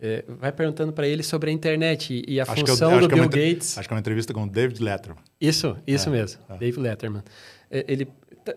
é, 0.01 0.23
vai 0.27 0.51
perguntando 0.51 0.93
para 0.93 1.07
ele 1.07 1.23
sobre 1.23 1.49
a 1.49 1.53
internet 1.53 2.23
e, 2.25 2.39
a 2.39 2.43
acho 2.43 2.65
função 2.65 2.93
eu, 2.93 3.01
do 3.01 3.07
Bill 3.07 3.23
é 3.23 3.27
Gates. 3.27 3.77
Acho 3.77 3.87
que 3.87 3.93
é 3.93 3.95
uma 3.95 3.99
entrevista 3.99 4.33
com 4.33 4.43
o 4.43 4.49
David 4.49 4.81
Letterman. 4.81 5.21
Isso, 5.39 5.77
isso 5.85 6.09
é, 6.09 6.11
mesmo, 6.11 6.41
é. 6.49 6.57
David 6.57 6.79
Letterman. 6.79 7.23
É, 7.69 7.85
ele, 7.87 8.07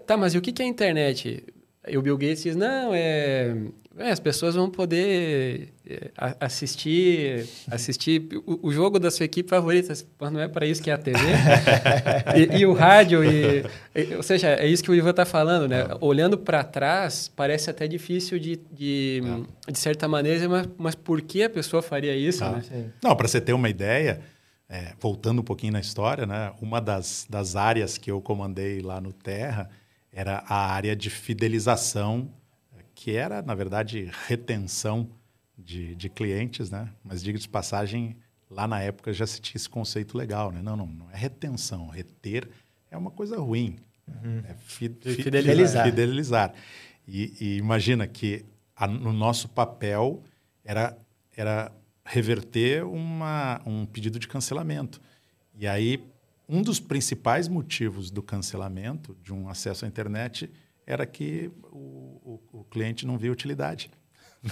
tá, 0.06 0.16
mas 0.16 0.34
e 0.34 0.38
o 0.38 0.40
que 0.40 0.62
é 0.62 0.64
a 0.64 0.68
internet? 0.68 1.44
E 1.88 1.98
o 1.98 2.02
Bill 2.02 2.16
Gates 2.16 2.44
diz, 2.44 2.56
não, 2.56 2.94
é, 2.94 3.56
é 3.98 4.10
as 4.10 4.20
pessoas 4.20 4.54
vão 4.54 4.70
poder 4.70 5.72
é, 5.86 6.10
assistir 6.40 7.46
assistir 7.70 8.28
o, 8.46 8.68
o, 8.68 8.72
jogo 8.72 8.98
da 8.98 9.10
sua 9.10 9.24
equipe 9.24 9.48
favorita, 9.48 9.92
mas 10.18 10.32
não 10.32 10.40
é 10.40 10.48
para 10.48 10.64
isso 10.66 10.82
que 10.82 10.90
é 10.90 10.94
a 10.94 10.98
TV. 10.98 11.18
e, 12.36 12.58
e, 12.60 12.66
o 12.66 12.72
rádio, 12.72 13.22
e, 13.24 13.64
e, 13.94 14.14
ou 14.14 14.22
seja, 14.22 14.48
é 14.48 14.66
isso 14.66 14.82
que 14.82 14.90
o 14.90 14.94
Ivan 14.94 15.10
está 15.10 15.24
falando, 15.24 15.68
né? 15.68 15.82
É. 15.82 15.96
Olhando 16.00 16.38
para 16.38 16.64
trás, 16.64 17.28
parece 17.34 17.68
até 17.68 17.86
difícil 17.86 18.38
de, 18.38 18.60
de, 18.70 19.22
é. 19.68 19.72
de 19.72 19.78
certa 19.78 20.08
maneira, 20.08 20.48
mas, 20.48 20.68
mas 20.78 20.94
por 20.94 21.20
que 21.20 21.42
a 21.42 21.50
pessoa 21.50 21.82
faria 21.82 22.16
isso, 22.16 22.44
ah. 22.44 22.50
né? 22.52 22.90
Não, 23.02 23.14
para 23.14 23.28
você 23.28 23.40
ter 23.40 23.52
uma 23.52 23.68
ideia, 23.68 24.20
é, 24.68 24.94
voltando 24.98 25.40
um 25.40 25.44
pouquinho 25.44 25.74
na 25.74 25.80
história, 25.80 26.24
né? 26.24 26.52
Uma 26.62 26.80
das, 26.80 27.26
das 27.28 27.56
áreas 27.56 27.98
que 27.98 28.10
eu 28.10 28.20
comandei 28.22 28.80
lá 28.80 29.00
no 29.00 29.12
Terra 29.12 29.68
era 30.12 30.44
a 30.48 30.72
área 30.72 30.94
de 30.94 31.10
fidelização, 31.10 32.30
que 33.02 33.16
era, 33.16 33.42
na 33.42 33.52
verdade, 33.52 34.08
retenção 34.28 35.10
de, 35.58 35.92
de 35.96 36.08
clientes, 36.08 36.70
né? 36.70 36.88
Mas, 37.02 37.20
diga 37.20 37.36
de 37.36 37.48
passagem, 37.48 38.16
lá 38.48 38.68
na 38.68 38.80
época 38.80 39.12
já 39.12 39.26
se 39.26 39.40
tinha 39.40 39.56
esse 39.56 39.68
conceito 39.68 40.16
legal, 40.16 40.52
né? 40.52 40.62
Não, 40.62 40.76
não, 40.76 40.86
não 40.86 41.10
é 41.10 41.16
retenção. 41.16 41.88
Reter 41.88 42.48
é 42.92 42.96
uma 42.96 43.10
coisa 43.10 43.40
ruim. 43.40 43.76
Uhum. 44.06 44.44
É 44.48 44.54
fi, 44.54 44.88
fi, 45.00 45.14
fidelizar. 45.14 45.84
fidelizar. 45.84 46.54
E, 47.08 47.34
e 47.40 47.56
imagina 47.56 48.06
que 48.06 48.44
a, 48.76 48.86
no 48.86 49.12
nosso 49.12 49.48
papel 49.48 50.22
era, 50.64 50.96
era 51.36 51.72
reverter 52.04 52.84
uma, 52.84 53.60
um 53.66 53.84
pedido 53.84 54.16
de 54.20 54.28
cancelamento. 54.28 55.00
E 55.58 55.66
aí, 55.66 56.04
um 56.48 56.62
dos 56.62 56.78
principais 56.78 57.48
motivos 57.48 58.12
do 58.12 58.22
cancelamento 58.22 59.16
de 59.24 59.34
um 59.34 59.48
acesso 59.48 59.84
à 59.84 59.88
internet 59.88 60.48
era 60.86 61.06
que 61.06 61.50
o, 61.70 62.40
o, 62.52 62.60
o 62.60 62.64
cliente 62.64 63.06
não 63.06 63.16
via 63.16 63.32
utilidade. 63.32 63.90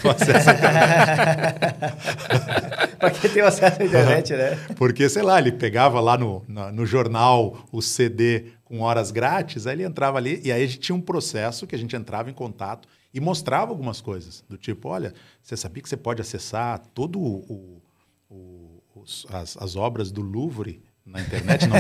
Para 2.99 3.11
quem 3.21 3.31
tem 3.31 3.43
acesso 3.43 3.83
à 3.83 3.85
internet, 3.85 4.33
né? 4.33 4.57
Porque, 4.79 5.09
sei 5.09 5.23
lá, 5.23 5.41
ele 5.41 5.51
pegava 5.51 6.01
lá 6.01 6.17
no, 6.17 6.45
no, 6.47 6.71
no, 6.71 6.87
jornal 6.87 7.67
o 7.73 7.83
CD 7.83 8.53
com 8.65 8.81
horas 8.83 9.11
grátis, 9.11 9.67
aí 9.67 9.75
ele 9.75 9.83
entrava 9.83 10.17
ali 10.17 10.41
e 10.45 10.53
aí 10.53 10.63
a 10.63 10.67
gente 10.67 10.79
tinha 10.79 10.95
um 10.95 11.01
processo 11.01 11.67
que 11.67 11.75
a 11.75 11.79
gente 11.79 11.97
entrava 11.97 12.31
em 12.31 12.35
contato 12.35 12.87
e 13.13 13.19
mostrava 13.19 13.73
algumas 13.73 14.01
coisas, 14.01 14.45
do 14.49 14.57
tipo, 14.57 14.89
olha, 14.89 15.13
você 15.43 15.57
sabia 15.57 15.83
que 15.83 15.89
você 15.89 15.97
pode 15.97 16.21
acessar 16.21 16.79
todo 16.95 17.19
o, 17.19 17.83
o, 18.29 19.05
as, 19.33 19.57
as 19.57 19.75
obras 19.75 20.13
do 20.13 20.23
Louvre 20.23 20.81
na 21.11 21.21
internet 21.21 21.67
não, 21.67 21.77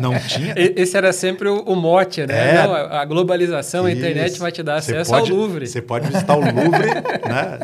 não, 0.00 0.12
não, 0.12 0.20
tinha. 0.20 0.54
Esse 0.56 0.96
era 0.96 1.12
sempre 1.12 1.48
o, 1.48 1.60
o 1.60 1.76
mote, 1.76 2.26
né? 2.26 2.54
É, 2.54 2.62
não, 2.62 2.74
a 2.74 3.04
globalização, 3.04 3.86
isso. 3.86 3.96
a 3.96 3.98
internet 3.98 4.38
vai 4.38 4.50
te 4.50 4.62
dar 4.62 4.76
acesso 4.76 5.10
pode, 5.10 5.30
ao 5.30 5.36
Louvre. 5.36 5.66
Você 5.66 5.82
pode 5.82 6.08
visitar 6.08 6.34
o 6.34 6.40
Louvre 6.40 6.86
né, 7.28 7.60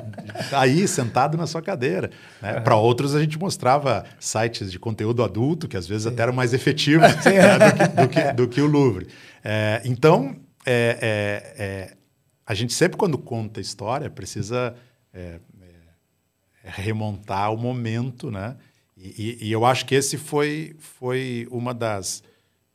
aí, 0.52 0.86
sentado 0.86 1.38
na 1.38 1.46
sua 1.46 1.62
cadeira. 1.62 2.10
Né? 2.42 2.56
Uhum. 2.56 2.62
Para 2.62 2.76
outros, 2.76 3.14
a 3.14 3.20
gente 3.20 3.38
mostrava 3.38 4.04
sites 4.18 4.70
de 4.70 4.78
conteúdo 4.78 5.24
adulto, 5.24 5.66
que 5.66 5.78
às 5.78 5.86
vezes 5.86 6.02
Sim. 6.02 6.10
até 6.10 6.24
eram 6.24 6.34
mais 6.34 6.52
efetivos 6.52 7.08
né, 7.24 7.58
do, 7.58 7.72
que, 7.72 7.88
do, 7.88 8.08
que, 8.08 8.32
do, 8.34 8.48
que, 8.48 8.60
o 8.60 8.66
Louvre. 8.66 9.08
É, 9.42 9.80
então, 9.84 10.36
é, 10.66 10.98
é, 11.00 11.64
é, 11.64 11.94
a 12.46 12.52
gente 12.52 12.74
sempre, 12.74 12.98
quando 12.98 13.16
conta 13.16 13.60
história, 13.60 14.10
precisa 14.10 14.74
é, 15.14 15.38
remontar 16.62 17.52
o 17.52 17.56
momento, 17.56 18.30
né? 18.30 18.56
E, 19.02 19.46
e, 19.46 19.50
eu 19.50 19.64
acho 19.64 19.86
que 19.86 19.94
esse 19.94 20.18
foi, 20.18 20.76
foi 20.78 21.48
uma 21.50 21.72
das, 21.72 22.22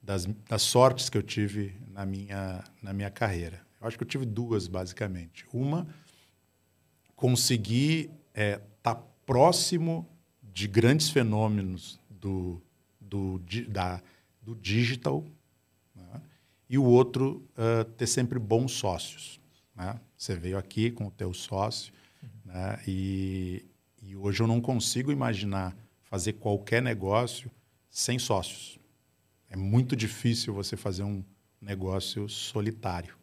das, 0.01 0.25
das, 0.49 0.63
sortes 0.63 1.07
que 1.07 1.17
eu 1.19 1.21
tive 1.21 1.75
na 1.91 2.03
minha, 2.03 2.63
na 2.81 2.91
minha 2.93 3.11
carreira. 3.11 3.61
Eu 3.79 3.87
acho 3.87 3.95
que 3.95 4.03
eu 4.03 4.07
tive 4.07 4.25
duas, 4.25 4.67
basicamente. 4.67 5.45
Uma, 5.53 5.87
conseguir 7.15 8.09
estar 8.33 8.33
é, 8.33 8.57
tá 8.81 8.95
próximo 8.95 10.09
de 10.41 10.67
grandes 10.67 11.11
fenômenos 11.11 11.99
do, 12.09 12.59
do, 12.99 13.39
da, 13.67 14.01
do 14.41 14.55
digital, 14.55 15.23
né? 15.95 16.21
e 16.67 16.75
o 16.75 16.83
outro, 16.85 17.47
uh, 17.51 17.85
ter 17.85 18.07
sempre 18.07 18.39
bons 18.39 18.71
sócios. 18.71 19.39
Né? 19.75 19.99
Você 20.17 20.35
veio 20.35 20.57
aqui 20.57 20.89
com 20.89 21.05
o 21.05 21.11
teu 21.11 21.35
sócio, 21.35 21.93
uhum. 22.23 22.29
né? 22.45 22.81
e, 22.87 23.63
e 24.01 24.15
hoje 24.15 24.41
eu 24.41 24.47
não 24.47 24.59
consigo 24.59 25.11
imaginar 25.11 25.75
fazer 26.15 26.31
qualquer 26.33 26.81
negócio 26.81 27.51
sem 27.89 28.17
sócios. 28.17 28.79
É 29.49 29.57
muito 29.57 29.97
difícil 29.97 30.53
você 30.53 30.77
fazer 30.77 31.03
um 31.03 31.21
negócio 31.59 32.29
solitário. 32.29 33.17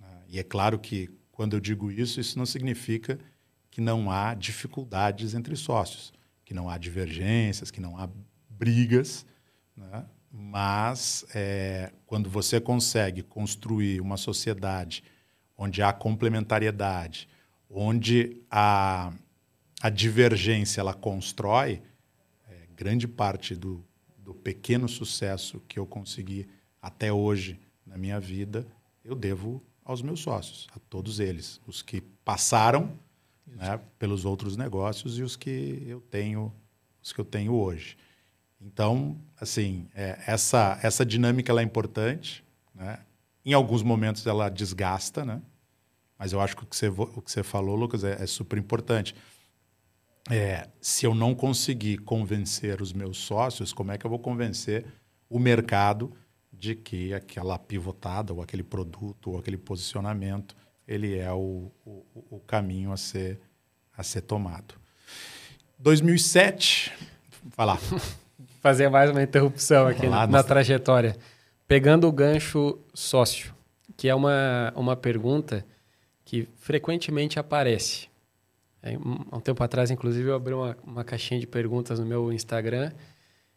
Né? 0.00 0.08
E 0.30 0.38
é 0.40 0.42
claro 0.42 0.76
que, 0.76 1.08
quando 1.30 1.54
eu 1.54 1.60
digo 1.60 1.92
isso, 1.92 2.20
isso 2.20 2.36
não 2.36 2.44
significa 2.44 3.20
que 3.70 3.80
não 3.80 4.10
há 4.10 4.34
dificuldades 4.34 5.32
entre 5.32 5.54
sócios, 5.54 6.12
que 6.44 6.52
não 6.52 6.68
há 6.68 6.76
divergências, 6.76 7.70
que 7.70 7.80
não 7.80 7.96
há 7.96 8.10
brigas. 8.50 9.24
Né? 9.76 10.04
Mas, 10.28 11.24
é, 11.36 11.92
quando 12.04 12.28
você 12.28 12.60
consegue 12.60 13.22
construir 13.22 14.00
uma 14.00 14.16
sociedade 14.16 15.04
onde 15.56 15.82
há 15.82 15.92
complementariedade, 15.92 17.28
onde 17.70 18.42
a, 18.50 19.12
a 19.80 19.88
divergência 19.88 20.80
ela 20.80 20.94
constrói, 20.94 21.80
grande 22.76 23.06
parte 23.06 23.54
do, 23.54 23.84
do 24.18 24.34
pequeno 24.34 24.88
sucesso 24.88 25.60
que 25.68 25.78
eu 25.78 25.86
consegui 25.86 26.48
até 26.80 27.12
hoje 27.12 27.58
na 27.86 27.96
minha 27.96 28.18
vida, 28.18 28.66
eu 29.04 29.14
devo 29.14 29.62
aos 29.84 30.00
meus 30.00 30.20
sócios, 30.20 30.66
a 30.74 30.78
todos 30.78 31.20
eles, 31.20 31.60
os 31.66 31.82
que 31.82 32.00
passaram 32.00 32.98
né, 33.46 33.78
pelos 33.98 34.24
outros 34.24 34.56
negócios 34.56 35.18
e 35.18 35.22
os 35.22 35.36
que 35.36 35.82
eu 35.86 36.00
tenho, 36.00 36.52
os 37.02 37.12
que 37.12 37.20
eu 37.20 37.24
tenho 37.24 37.52
hoje. 37.52 37.96
Então, 38.60 39.18
assim, 39.38 39.86
é, 39.94 40.18
essa 40.26 40.78
essa 40.82 41.04
dinâmica 41.04 41.52
é 41.52 41.62
importante, 41.62 42.42
né? 42.74 42.98
Em 43.44 43.52
alguns 43.52 43.82
momentos 43.82 44.26
ela 44.26 44.48
desgasta, 44.48 45.22
né? 45.22 45.42
Mas 46.18 46.32
eu 46.32 46.40
acho 46.40 46.56
que 46.56 46.64
o 46.64 46.66
que 46.66 46.74
você, 46.74 46.88
o 46.88 47.20
que 47.20 47.30
você 47.30 47.42
falou, 47.42 47.76
Lucas, 47.76 48.04
é, 48.04 48.22
é 48.22 48.26
super 48.26 48.58
importante 48.58 49.14
é, 50.30 50.68
se 50.80 51.06
eu 51.06 51.14
não 51.14 51.34
conseguir 51.34 51.98
convencer 51.98 52.80
os 52.80 52.92
meus 52.92 53.18
sócios, 53.18 53.72
como 53.72 53.92
é 53.92 53.98
que 53.98 54.06
eu 54.06 54.10
vou 54.10 54.18
convencer 54.18 54.86
o 55.28 55.38
mercado 55.38 56.12
de 56.52 56.74
que 56.74 57.12
aquela 57.12 57.58
pivotada 57.58 58.32
ou 58.32 58.40
aquele 58.40 58.62
produto 58.62 59.32
ou 59.32 59.38
aquele 59.38 59.58
posicionamento 59.58 60.56
ele 60.86 61.18
é 61.18 61.32
o, 61.32 61.70
o, 61.84 62.04
o 62.30 62.40
caminho 62.46 62.92
a 62.92 62.96
ser, 62.96 63.40
a 63.96 64.02
ser 64.02 64.22
tomado. 64.22 64.74
2007, 65.78 66.92
vai 67.56 67.66
lá. 67.66 67.78
Fazer 68.60 68.88
mais 68.88 69.10
uma 69.10 69.22
interrupção 69.22 69.86
aqui 69.86 70.06
na, 70.06 70.26
na 70.26 70.42
trajetória. 70.42 71.16
Pegando 71.66 72.06
o 72.06 72.12
gancho 72.12 72.78
sócio, 72.94 73.54
que 73.96 74.08
é 74.08 74.14
uma, 74.14 74.72
uma 74.74 74.96
pergunta 74.96 75.66
que 76.24 76.48
frequentemente 76.56 77.38
aparece 77.38 78.08
é, 78.84 78.94
há 78.94 79.36
um 79.36 79.40
tempo 79.40 79.64
atrás, 79.64 79.90
inclusive, 79.90 80.28
eu 80.28 80.34
abri 80.34 80.52
uma, 80.52 80.76
uma 80.84 81.02
caixinha 81.02 81.40
de 81.40 81.46
perguntas 81.46 81.98
no 81.98 82.04
meu 82.04 82.30
Instagram 82.30 82.92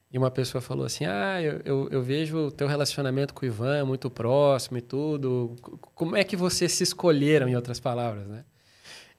e 0.09 0.17
uma 0.17 0.31
pessoa 0.31 0.61
falou 0.61 0.85
assim: 0.85 1.05
Ah, 1.05 1.41
eu, 1.41 1.61
eu, 1.65 1.89
eu, 1.91 2.01
vejo 2.01 2.37
o 2.47 2.51
teu 2.51 2.65
relacionamento 2.65 3.33
com 3.33 3.45
o 3.45 3.45
Ivan 3.45 3.83
muito 3.85 4.09
próximo 4.09 4.77
e 4.77 4.81
tudo. 4.81 5.55
Como 5.93 6.15
é 6.15 6.23
que 6.23 6.37
vocês 6.37 6.71
se 6.71 6.83
escolheram, 6.83 7.49
em 7.49 7.55
outras 7.55 7.79
palavras, 7.79 8.25
né? 8.27 8.45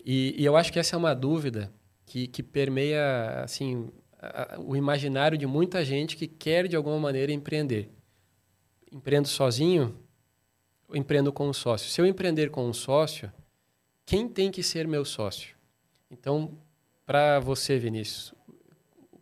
E, 0.03 0.35
e 0.39 0.45
eu 0.47 0.57
acho 0.57 0.73
que 0.73 0.79
essa 0.79 0.97
é 0.97 0.99
uma 0.99 1.15
dúvida 1.15 1.71
que, 2.07 2.27
que 2.27 2.43
permeia 2.43 3.43
assim, 3.45 3.91
a, 4.19 4.59
o 4.59 4.75
imaginário 4.75 5.37
de 5.37 5.47
muita 5.47 5.85
gente 5.85 6.17
que 6.17 6.27
quer, 6.27 6.67
de 6.67 6.75
alguma 6.75 6.99
maneira, 6.99 7.31
empreender. 7.31 7.91
Empreendo 8.91 9.29
sozinho 9.29 9.95
empreendo 10.95 11.33
com 11.33 11.49
um 11.49 11.53
sócio? 11.53 11.91
Se 11.91 12.01
eu 12.01 12.07
empreender 12.07 12.51
com 12.51 12.67
um 12.67 12.73
sócio, 12.73 13.31
quem 14.07 14.29
tem 14.29 14.51
que 14.51 14.63
ser 14.63 14.89
meu 14.89 15.05
sócio? 15.05 15.58
Então, 16.11 16.59
para 17.07 17.41
você, 17.41 17.79
Vinícius, 17.79 18.35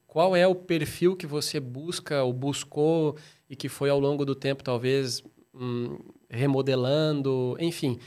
qual 0.07 0.35
é 0.35 0.47
o 0.47 0.55
perfil 0.55 1.17
que 1.17 1.27
você 1.27 1.61
busca 1.61 2.23
ou 2.23 2.33
buscou 2.33 3.17
e 3.49 3.55
que 3.55 3.69
foi 3.69 3.91
ao 3.91 4.01
longo 4.01 4.25
do 4.25 4.35
tempo 4.35 4.65
talvez 4.65 5.23
hum, 5.55 5.99
remodelando, 6.29 7.57
enfim. 7.59 7.99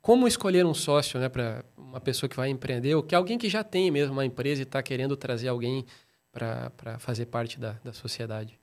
Como 0.00 0.26
escolher 0.26 0.64
um 0.64 0.74
sócio 0.74 1.20
né, 1.20 1.28
para 1.28 1.64
uma 1.76 2.00
pessoa 2.00 2.28
que 2.28 2.36
vai 2.36 2.48
empreender, 2.48 2.94
ou 2.94 3.02
que 3.02 3.14
alguém 3.14 3.38
que 3.38 3.48
já 3.48 3.62
tem 3.62 3.90
mesmo 3.90 4.12
uma 4.12 4.24
empresa 4.24 4.62
e 4.62 4.64
está 4.64 4.82
querendo 4.82 5.16
trazer 5.16 5.48
alguém 5.48 5.84
para 6.32 6.98
fazer 6.98 7.26
parte 7.26 7.58
da, 7.58 7.72
da 7.84 7.92
sociedade? 7.92 8.58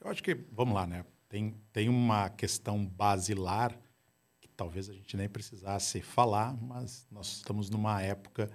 Eu 0.00 0.10
acho 0.10 0.22
que, 0.22 0.34
vamos 0.52 0.74
lá, 0.74 0.86
né? 0.86 1.04
Tem, 1.28 1.54
tem 1.72 1.88
uma 1.88 2.28
questão 2.28 2.84
basilar 2.84 3.76
que 4.40 4.48
talvez 4.48 4.88
a 4.88 4.92
gente 4.92 5.16
nem 5.16 5.28
precisasse 5.28 6.00
falar, 6.00 6.56
mas 6.60 7.06
nós 7.10 7.36
estamos 7.36 7.70
numa 7.70 8.00
época 8.02 8.50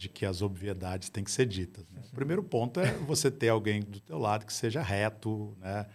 de 0.00 0.08
que 0.08 0.24
as 0.24 0.40
obviedades 0.40 1.10
têm 1.10 1.22
que 1.22 1.30
ser 1.30 1.44
ditas. 1.44 1.86
Né? 1.90 2.00
O 2.10 2.14
primeiro 2.14 2.42
ponto 2.42 2.80
é 2.80 2.90
você 3.00 3.30
ter 3.30 3.50
alguém 3.50 3.82
do 3.82 4.00
teu 4.00 4.18
lado 4.18 4.46
que 4.46 4.52
seja 4.52 4.80
reto, 4.80 5.54
né? 5.60 5.86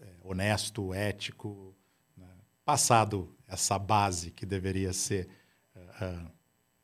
É, 0.00 0.06
honesto, 0.24 0.94
ético, 0.94 1.76
né? 2.16 2.26
passado 2.64 3.36
essa 3.46 3.78
base 3.78 4.30
que 4.30 4.46
deveria 4.46 4.90
ser 4.94 5.28
uh, 5.76 6.30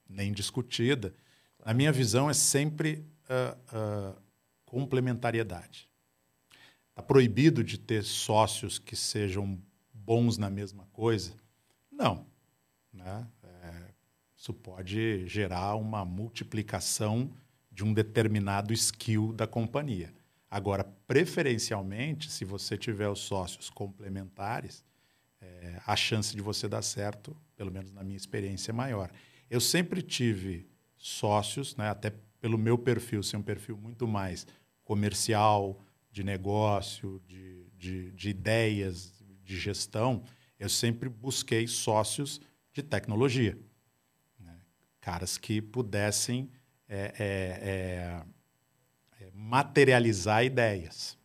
nem 0.07 0.31
discutida. 0.31 1.15
A 1.65 1.73
minha 1.73 1.91
visão 1.91 2.29
é 2.29 2.35
sempre 2.35 3.03
uh, 3.31 4.15
complementariedade. 4.67 5.89
Está 6.91 7.03
proibido 7.03 7.65
de 7.65 7.79
ter 7.79 8.05
sócios 8.05 8.79
que 8.79 8.95
sejam 8.95 9.59
bons 9.91 10.37
na 10.37 10.51
mesma 10.51 10.87
coisa? 10.93 11.33
Não. 11.91 12.27
Né? 12.93 13.27
Isso 14.43 14.53
pode 14.53 15.29
gerar 15.29 15.77
uma 15.77 16.05
multiplicação 16.05 17.31
de 17.71 17.85
um 17.85 17.95
determinado 17.95 18.73
skill 18.73 19.33
da 19.33 19.47
companhia. 19.47 20.13
Agora, 20.51 20.83
preferencialmente, 21.07 22.29
se 22.29 22.45
você 22.45 22.77
tiver 22.77 23.09
os 23.09 23.21
sócios 23.21 23.71
complementares, 23.71 24.85
é, 25.41 25.81
a 25.87 25.95
chance 25.95 26.35
de 26.35 26.43
você 26.43 26.69
dar 26.69 26.83
certo, 26.83 27.37
pelo 27.55 27.71
menos 27.71 27.93
na 27.93 28.03
minha 28.03 28.17
experiência, 28.17 28.73
é 28.73 28.75
maior. 28.75 29.13
Eu 29.49 29.61
sempre 29.61 30.03
tive 30.03 30.69
sócios, 30.97 31.77
né, 31.77 31.89
até 31.89 32.13
pelo 32.41 32.59
meu 32.59 32.77
perfil 32.77 33.23
ser 33.23 33.37
um 33.37 33.43
perfil 33.43 33.77
muito 33.77 34.09
mais 34.09 34.45
comercial, 34.83 35.81
de 36.11 36.25
negócio, 36.25 37.23
de, 37.29 37.71
de, 37.79 38.11
de 38.11 38.31
ideias, 38.31 39.23
de 39.45 39.57
gestão, 39.57 40.25
eu 40.59 40.69
sempre 40.69 41.09
busquei 41.09 41.69
sócios 41.69 42.41
de 42.73 42.83
tecnologia. 42.83 43.57
Caras 45.03 45.37
que 45.37 45.61
pudessem 45.61 46.49
é, 46.89 47.13
é, 47.19 48.23
é, 49.21 49.31
materializar 49.35 50.45
ideias, 50.45 51.19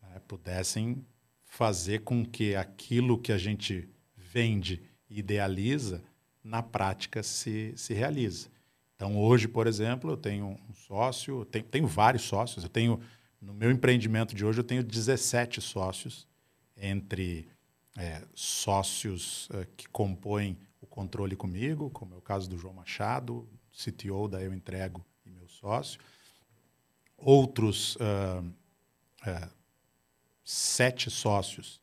né? 0.00 0.20
pudessem 0.26 1.04
fazer 1.44 2.00
com 2.00 2.24
que 2.24 2.56
aquilo 2.56 3.18
que 3.18 3.30
a 3.30 3.36
gente 3.36 3.86
vende 4.16 4.82
e 5.10 5.18
idealiza, 5.18 6.02
na 6.42 6.62
prática 6.62 7.22
se, 7.22 7.74
se 7.76 7.92
realiza. 7.92 8.48
Então, 8.96 9.18
hoje, 9.18 9.46
por 9.46 9.66
exemplo, 9.66 10.12
eu 10.12 10.16
tenho 10.16 10.58
um 10.68 10.72
sócio, 10.72 11.44
tenho, 11.44 11.64
tenho 11.66 11.86
vários 11.86 12.22
sócios, 12.22 12.64
eu 12.64 12.70
tenho 12.70 12.98
no 13.38 13.52
meu 13.52 13.70
empreendimento 13.70 14.34
de 14.34 14.42
hoje, 14.42 14.60
eu 14.60 14.64
tenho 14.64 14.82
17 14.82 15.60
sócios, 15.60 16.26
entre 16.74 17.46
é, 17.94 18.22
sócios 18.34 19.50
é, 19.52 19.66
que 19.76 19.86
compõem 19.90 20.56
o 20.82 20.86
controle 20.86 21.36
comigo, 21.36 21.88
como 21.90 22.14
é 22.14 22.18
o 22.18 22.20
caso 22.20 22.50
do 22.50 22.58
João 22.58 22.74
Machado, 22.74 23.48
CTO 23.72 24.28
da 24.28 24.42
Eu 24.42 24.52
Entrego 24.52 25.04
e 25.24 25.30
meu 25.30 25.48
sócio. 25.48 26.00
Outros 27.16 27.96
uh, 27.96 28.44
uh, 28.44 29.50
sete 30.44 31.08
sócios 31.08 31.80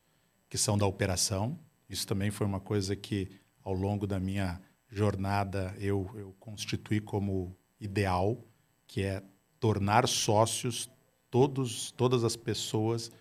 que 0.50 0.58
são 0.58 0.78
da 0.78 0.86
operação. 0.86 1.58
Isso 1.90 2.06
também 2.06 2.30
foi 2.30 2.46
uma 2.46 2.60
coisa 2.60 2.96
que, 2.96 3.30
ao 3.64 3.74
longo 3.74 4.06
da 4.06 4.20
minha 4.20 4.62
jornada, 4.90 5.74
eu, 5.80 6.10
eu 6.16 6.36
constituí 6.40 7.00
como 7.00 7.56
ideal, 7.80 8.44
que 8.86 9.04
é 9.04 9.24
tornar 9.60 10.08
sócios 10.08 10.90
todos, 11.32 11.92
todas 11.92 12.24
as 12.24 12.36
pessoas 12.36 13.12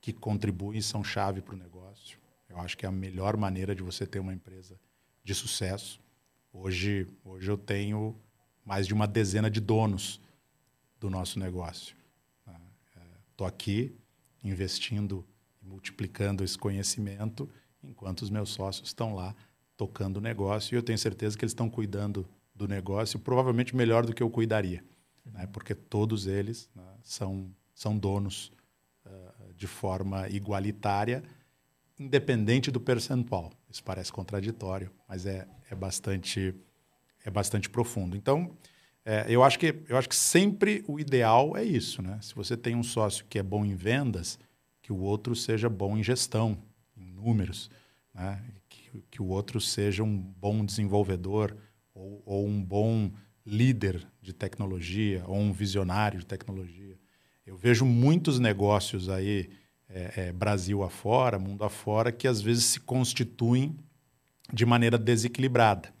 que 0.00 0.12
contribuem 0.12 0.82
são 0.82 1.02
chave 1.02 1.40
para 1.40 1.54
o 1.54 1.58
negócio. 1.58 2.18
Eu 2.48 2.58
acho 2.58 2.76
que 2.76 2.84
é 2.84 2.88
a 2.88 2.92
melhor 2.92 3.36
maneira 3.36 3.74
de 3.74 3.82
você 3.82 4.06
ter 4.06 4.18
uma 4.18 4.34
empresa 4.34 4.78
de 5.22 5.34
sucesso. 5.34 6.00
Hoje, 6.52 7.08
hoje 7.24 7.50
eu 7.50 7.56
tenho 7.56 8.16
mais 8.64 8.86
de 8.86 8.94
uma 8.94 9.06
dezena 9.06 9.50
de 9.50 9.60
donos 9.60 10.20
do 10.98 11.08
nosso 11.10 11.38
negócio. 11.38 11.96
Estou 13.30 13.46
né? 13.46 13.52
é, 13.52 13.54
aqui 13.54 13.94
investindo 14.44 15.24
e 15.62 15.66
multiplicando 15.66 16.44
esse 16.44 16.58
conhecimento, 16.58 17.48
enquanto 17.82 18.22
os 18.22 18.30
meus 18.30 18.50
sócios 18.50 18.88
estão 18.88 19.14
lá 19.14 19.34
tocando 19.76 20.18
o 20.18 20.20
negócio. 20.20 20.74
E 20.74 20.76
eu 20.76 20.82
tenho 20.82 20.98
certeza 20.98 21.36
que 21.36 21.44
eles 21.44 21.52
estão 21.52 21.68
cuidando 21.68 22.28
do 22.54 22.68
negócio, 22.68 23.18
provavelmente 23.18 23.74
melhor 23.74 24.04
do 24.04 24.14
que 24.14 24.22
eu 24.22 24.30
cuidaria 24.30 24.84
né? 25.24 25.46
porque 25.52 25.74
todos 25.74 26.26
eles 26.26 26.68
né, 26.74 26.82
são, 27.02 27.50
são 27.74 27.96
donos 27.96 28.52
uh, 29.06 29.52
de 29.54 29.66
forma 29.66 30.28
igualitária, 30.28 31.22
independente 31.98 32.70
do 32.70 32.80
percentual. 32.80 33.52
Isso 33.72 33.82
parece 33.82 34.12
contraditório, 34.12 34.90
mas 35.08 35.24
é, 35.24 35.48
é, 35.70 35.74
bastante, 35.74 36.54
é 37.24 37.30
bastante 37.30 37.70
profundo. 37.70 38.14
Então, 38.14 38.54
é, 39.02 39.24
eu, 39.28 39.42
acho 39.42 39.58
que, 39.58 39.82
eu 39.88 39.96
acho 39.96 40.10
que 40.10 40.14
sempre 40.14 40.84
o 40.86 41.00
ideal 41.00 41.56
é 41.56 41.64
isso. 41.64 42.02
Né? 42.02 42.18
Se 42.20 42.34
você 42.34 42.54
tem 42.54 42.76
um 42.76 42.82
sócio 42.82 43.24
que 43.30 43.38
é 43.38 43.42
bom 43.42 43.64
em 43.64 43.74
vendas, 43.74 44.38
que 44.82 44.92
o 44.92 44.98
outro 44.98 45.34
seja 45.34 45.70
bom 45.70 45.96
em 45.96 46.02
gestão, 46.02 46.62
em 46.94 47.06
números, 47.06 47.70
né? 48.14 48.44
que, 48.68 49.02
que 49.10 49.22
o 49.22 49.28
outro 49.28 49.58
seja 49.58 50.02
um 50.02 50.18
bom 50.18 50.62
desenvolvedor 50.62 51.56
ou, 51.94 52.22
ou 52.26 52.46
um 52.46 52.62
bom 52.62 53.10
líder 53.44 54.06
de 54.20 54.34
tecnologia 54.34 55.24
ou 55.26 55.38
um 55.38 55.50
visionário 55.50 56.18
de 56.18 56.26
tecnologia. 56.26 56.98
Eu 57.46 57.56
vejo 57.56 57.86
muitos 57.86 58.38
negócios 58.38 59.08
aí, 59.08 59.48
é, 59.94 60.12
é, 60.16 60.32
Brasil 60.32 60.82
afora, 60.82 61.38
mundo 61.38 61.64
afora, 61.64 62.10
que 62.10 62.26
às 62.26 62.40
vezes 62.40 62.64
se 62.64 62.80
constituem 62.80 63.76
de 64.52 64.64
maneira 64.64 64.98
desequilibrada. 64.98 65.92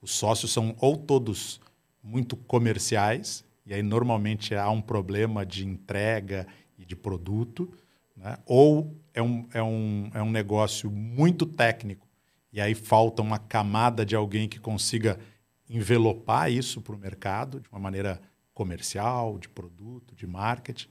Os 0.00 0.12
sócios 0.12 0.52
são 0.52 0.74
ou 0.80 0.96
todos 0.96 1.60
muito 2.02 2.36
comerciais, 2.36 3.44
e 3.64 3.74
aí 3.74 3.82
normalmente 3.82 4.54
há 4.54 4.70
um 4.70 4.80
problema 4.80 5.44
de 5.44 5.66
entrega 5.66 6.46
e 6.78 6.84
de 6.84 6.94
produto, 6.94 7.72
né? 8.16 8.38
ou 8.46 8.96
é 9.12 9.22
um, 9.22 9.46
é, 9.52 9.62
um, 9.62 10.10
é 10.14 10.22
um 10.22 10.30
negócio 10.30 10.90
muito 10.90 11.44
técnico, 11.44 12.06
e 12.52 12.60
aí 12.60 12.74
falta 12.74 13.22
uma 13.22 13.38
camada 13.38 14.06
de 14.06 14.14
alguém 14.14 14.48
que 14.48 14.58
consiga 14.58 15.18
envelopar 15.68 16.50
isso 16.50 16.80
para 16.80 16.94
o 16.94 16.98
mercado 16.98 17.60
de 17.60 17.68
uma 17.68 17.80
maneira 17.80 18.20
comercial, 18.54 19.38
de 19.38 19.48
produto, 19.48 20.14
de 20.14 20.26
marketing. 20.26 20.88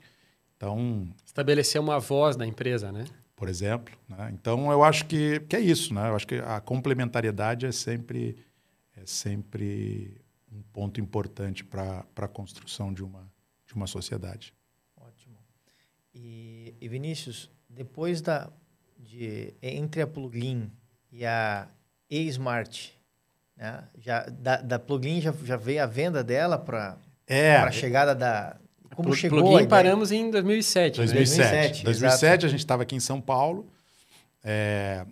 Então 0.65 1.07
estabelecer 1.23 1.79
uma 1.79 1.99
voz 1.99 2.35
na 2.35 2.45
empresa, 2.45 2.91
né? 2.91 3.05
Por 3.35 3.47
exemplo, 3.49 3.93
né? 4.09 4.31
então 4.33 4.71
eu 4.71 4.83
acho 4.83 5.05
que, 5.05 5.41
que 5.41 5.55
é 5.55 5.59
isso, 5.59 5.93
né? 5.93 6.09
Eu 6.09 6.15
acho 6.15 6.25
que 6.25 6.35
a 6.35 6.59
complementariedade 6.59 7.65
é 7.65 7.71
sempre 7.71 8.37
é 8.95 9.05
sempre 9.05 10.19
um 10.51 10.61
ponto 10.73 10.99
importante 10.99 11.63
para 11.63 12.03
a 12.15 12.27
construção 12.27 12.91
de 12.93 13.03
uma 13.03 13.29
de 13.67 13.73
uma 13.75 13.87
sociedade. 13.87 14.53
Ótimo. 14.95 15.37
E, 16.13 16.73
e 16.79 16.87
Vinícius, 16.87 17.51
depois 17.69 18.21
da 18.21 18.49
de 18.97 19.53
entre 19.61 20.01
a 20.01 20.07
plugin 20.07 20.71
e 21.11 21.25
a 21.25 21.67
e-smart, 22.09 22.97
né? 23.55 23.83
Já, 23.97 24.23
da, 24.25 24.57
da 24.61 24.79
plugin 24.79 25.21
já, 25.21 25.31
já 25.43 25.57
veio 25.57 25.83
a 25.83 25.85
venda 25.85 26.23
dela 26.23 26.57
para 26.57 26.97
é, 27.27 27.55
a 27.57 27.71
chegada 27.71 28.15
da. 28.15 28.57
Como 28.93 29.09
Pl 29.09 29.19
chegou? 29.19 29.41
Plugin 29.41 29.67
paramos 29.67 30.11
em 30.11 30.29
2007. 30.29 30.97
2007. 30.97 31.39
Né? 31.39 31.83
2007, 31.83 31.83
2007 31.83 32.45
a 32.45 32.49
gente 32.49 32.59
estava 32.59 32.83
aqui 32.83 32.95
em 32.95 32.99
São 32.99 33.21
Paulo, 33.21 33.67
é, 34.43 35.05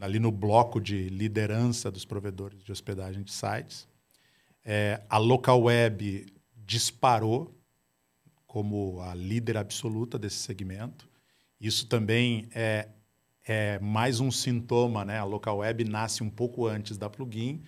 ali 0.00 0.18
no 0.18 0.30
bloco 0.30 0.80
de 0.80 1.08
liderança 1.08 1.90
dos 1.90 2.04
provedores 2.04 2.62
de 2.62 2.72
hospedagem 2.72 3.22
de 3.22 3.32
sites. 3.32 3.88
É, 4.64 5.00
a 5.08 5.18
local 5.18 5.62
web 5.62 6.26
disparou 6.54 7.54
como 8.46 9.00
a 9.00 9.14
líder 9.14 9.56
absoluta 9.56 10.18
desse 10.18 10.36
segmento. 10.36 11.08
Isso 11.60 11.86
também 11.86 12.48
é, 12.54 12.88
é 13.46 13.78
mais 13.78 14.18
um 14.18 14.30
sintoma, 14.30 15.04
né? 15.04 15.18
A 15.18 15.24
local 15.24 15.58
web 15.58 15.84
nasce 15.84 16.22
um 16.22 16.30
pouco 16.30 16.66
antes 16.66 16.98
da 16.98 17.08
plugin 17.08 17.62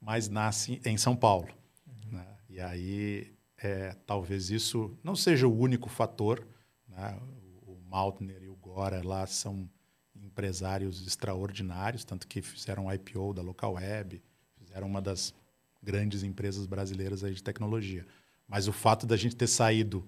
mas 0.00 0.28
nasce 0.28 0.80
em 0.84 0.96
São 0.96 1.14
Paulo. 1.14 1.48
Uhum. 1.86 2.18
Né? 2.18 2.26
E 2.48 2.60
aí, 2.60 3.32
é, 3.62 3.94
talvez 4.06 4.50
isso 4.50 4.96
não 5.02 5.14
seja 5.14 5.46
o 5.46 5.56
único 5.56 5.88
fator. 5.88 6.46
Né? 6.88 7.18
O, 7.66 7.76
Maltner 7.88 8.42
e 8.42 8.48
o 8.48 8.54
Gora 8.54 9.06
lá 9.06 9.26
são 9.26 9.68
empresários 10.14 11.06
extraordinários, 11.06 12.04
tanto 12.04 12.26
que 12.26 12.40
fizeram 12.40 12.92
IPO 12.92 13.34
da 13.34 13.42
Local 13.42 13.74
Web, 13.74 14.22
fizeram 14.56 14.86
uma 14.86 15.02
das 15.02 15.34
grandes 15.82 16.22
empresas 16.22 16.66
brasileiras 16.66 17.24
aí 17.24 17.34
de 17.34 17.42
tecnologia. 17.42 18.06
Mas 18.46 18.68
o 18.68 18.72
fato 18.72 19.06
da 19.06 19.16
gente 19.16 19.34
ter 19.34 19.46
saído, 19.48 20.06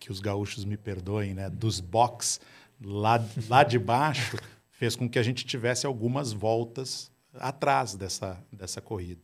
que 0.00 0.10
os 0.10 0.20
gaúchos 0.20 0.64
me 0.64 0.76
perdoem, 0.76 1.34
né, 1.34 1.48
dos 1.48 1.78
box 1.80 2.40
lá, 2.80 3.24
lá 3.48 3.62
de 3.62 3.78
baixo 3.78 4.36
fez 4.70 4.96
com 4.96 5.08
que 5.08 5.18
a 5.18 5.22
gente 5.22 5.46
tivesse 5.46 5.86
algumas 5.86 6.32
voltas 6.32 7.10
atrás 7.34 7.94
dessa, 7.94 8.42
dessa 8.52 8.80
corrida. 8.80 9.22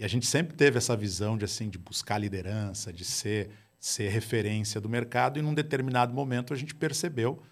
E 0.00 0.04
a 0.04 0.08
gente 0.08 0.26
sempre 0.26 0.56
teve 0.56 0.78
essa 0.78 0.96
visão 0.96 1.36
de 1.36 1.44
assim 1.44 1.68
de 1.68 1.76
buscar 1.76 2.16
liderança, 2.16 2.90
de 2.90 3.04
ser 3.04 3.50
ser 3.78 4.08
referência 4.08 4.80
do 4.80 4.88
mercado 4.88 5.38
e 5.38 5.42
num 5.42 5.52
determinado 5.52 6.14
momento 6.14 6.54
a 6.54 6.56
gente 6.56 6.74
percebeu 6.74 7.42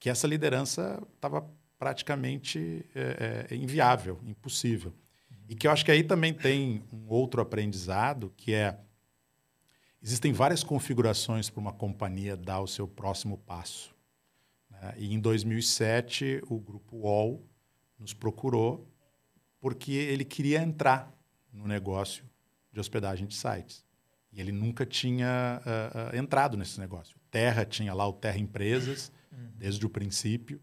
que 0.00 0.10
essa 0.10 0.26
liderança 0.26 1.00
estava 1.14 1.48
praticamente 1.78 2.84
é, 2.96 3.46
é, 3.48 3.54
inviável, 3.54 4.20
impossível. 4.24 4.92
E 5.48 5.54
que 5.54 5.68
eu 5.68 5.70
acho 5.70 5.84
que 5.84 5.92
aí 5.92 6.02
também 6.02 6.34
tem 6.34 6.82
um 6.92 7.06
outro 7.06 7.40
aprendizado 7.40 8.32
que 8.36 8.52
é 8.52 8.76
existem 10.02 10.32
várias 10.32 10.64
configurações 10.64 11.48
para 11.48 11.60
uma 11.60 11.72
companhia 11.72 12.36
dar 12.36 12.60
o 12.60 12.66
seu 12.66 12.88
próximo 12.88 13.38
passo. 13.38 13.94
Né? 14.68 14.94
E 14.98 15.14
em 15.14 15.20
2007 15.20 16.42
o 16.48 16.58
grupo 16.58 16.96
UOL 16.96 17.40
nos 18.00 18.12
procurou 18.12 18.84
porque 19.60 19.92
ele 19.92 20.24
queria 20.24 20.60
entrar 20.60 21.13
no 21.54 21.66
negócio 21.66 22.24
de 22.72 22.80
hospedagem 22.80 23.26
de 23.26 23.34
sites. 23.34 23.84
E 24.32 24.40
ele 24.40 24.50
nunca 24.50 24.84
tinha 24.84 25.62
uh, 25.64 26.14
uh, 26.14 26.18
entrado 26.18 26.56
nesse 26.56 26.80
negócio. 26.80 27.16
Terra 27.30 27.64
tinha 27.64 27.94
lá 27.94 28.06
o 28.06 28.12
Terra 28.12 28.38
Empresas, 28.38 29.12
uhum. 29.32 29.48
desde 29.56 29.86
o 29.86 29.88
princípio. 29.88 30.60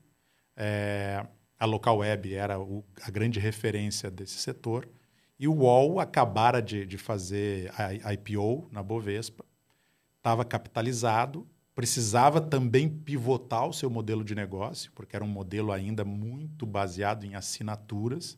É, 0.55 1.25
a 1.57 1.65
Local 1.65 1.99
Web 1.99 2.33
era 2.33 2.59
o, 2.59 2.83
a 3.01 3.09
grande 3.09 3.39
referência 3.39 4.11
desse 4.11 4.37
setor. 4.39 4.89
E 5.39 5.47
o 5.47 5.53
UOL 5.53 5.99
acabara 5.99 6.61
de, 6.61 6.85
de 6.85 6.97
fazer 6.97 7.71
a 8.03 8.13
IPO 8.13 8.67
na 8.71 8.83
Bovespa, 8.83 9.43
estava 10.17 10.45
capitalizado, 10.45 11.47
precisava 11.73 12.39
também 12.39 12.87
pivotar 12.87 13.67
o 13.67 13.73
seu 13.73 13.89
modelo 13.89 14.23
de 14.23 14.35
negócio, 14.35 14.91
porque 14.93 15.15
era 15.15 15.25
um 15.25 15.29
modelo 15.29 15.71
ainda 15.71 16.05
muito 16.05 16.65
baseado 16.65 17.23
em 17.23 17.33
assinaturas 17.33 18.37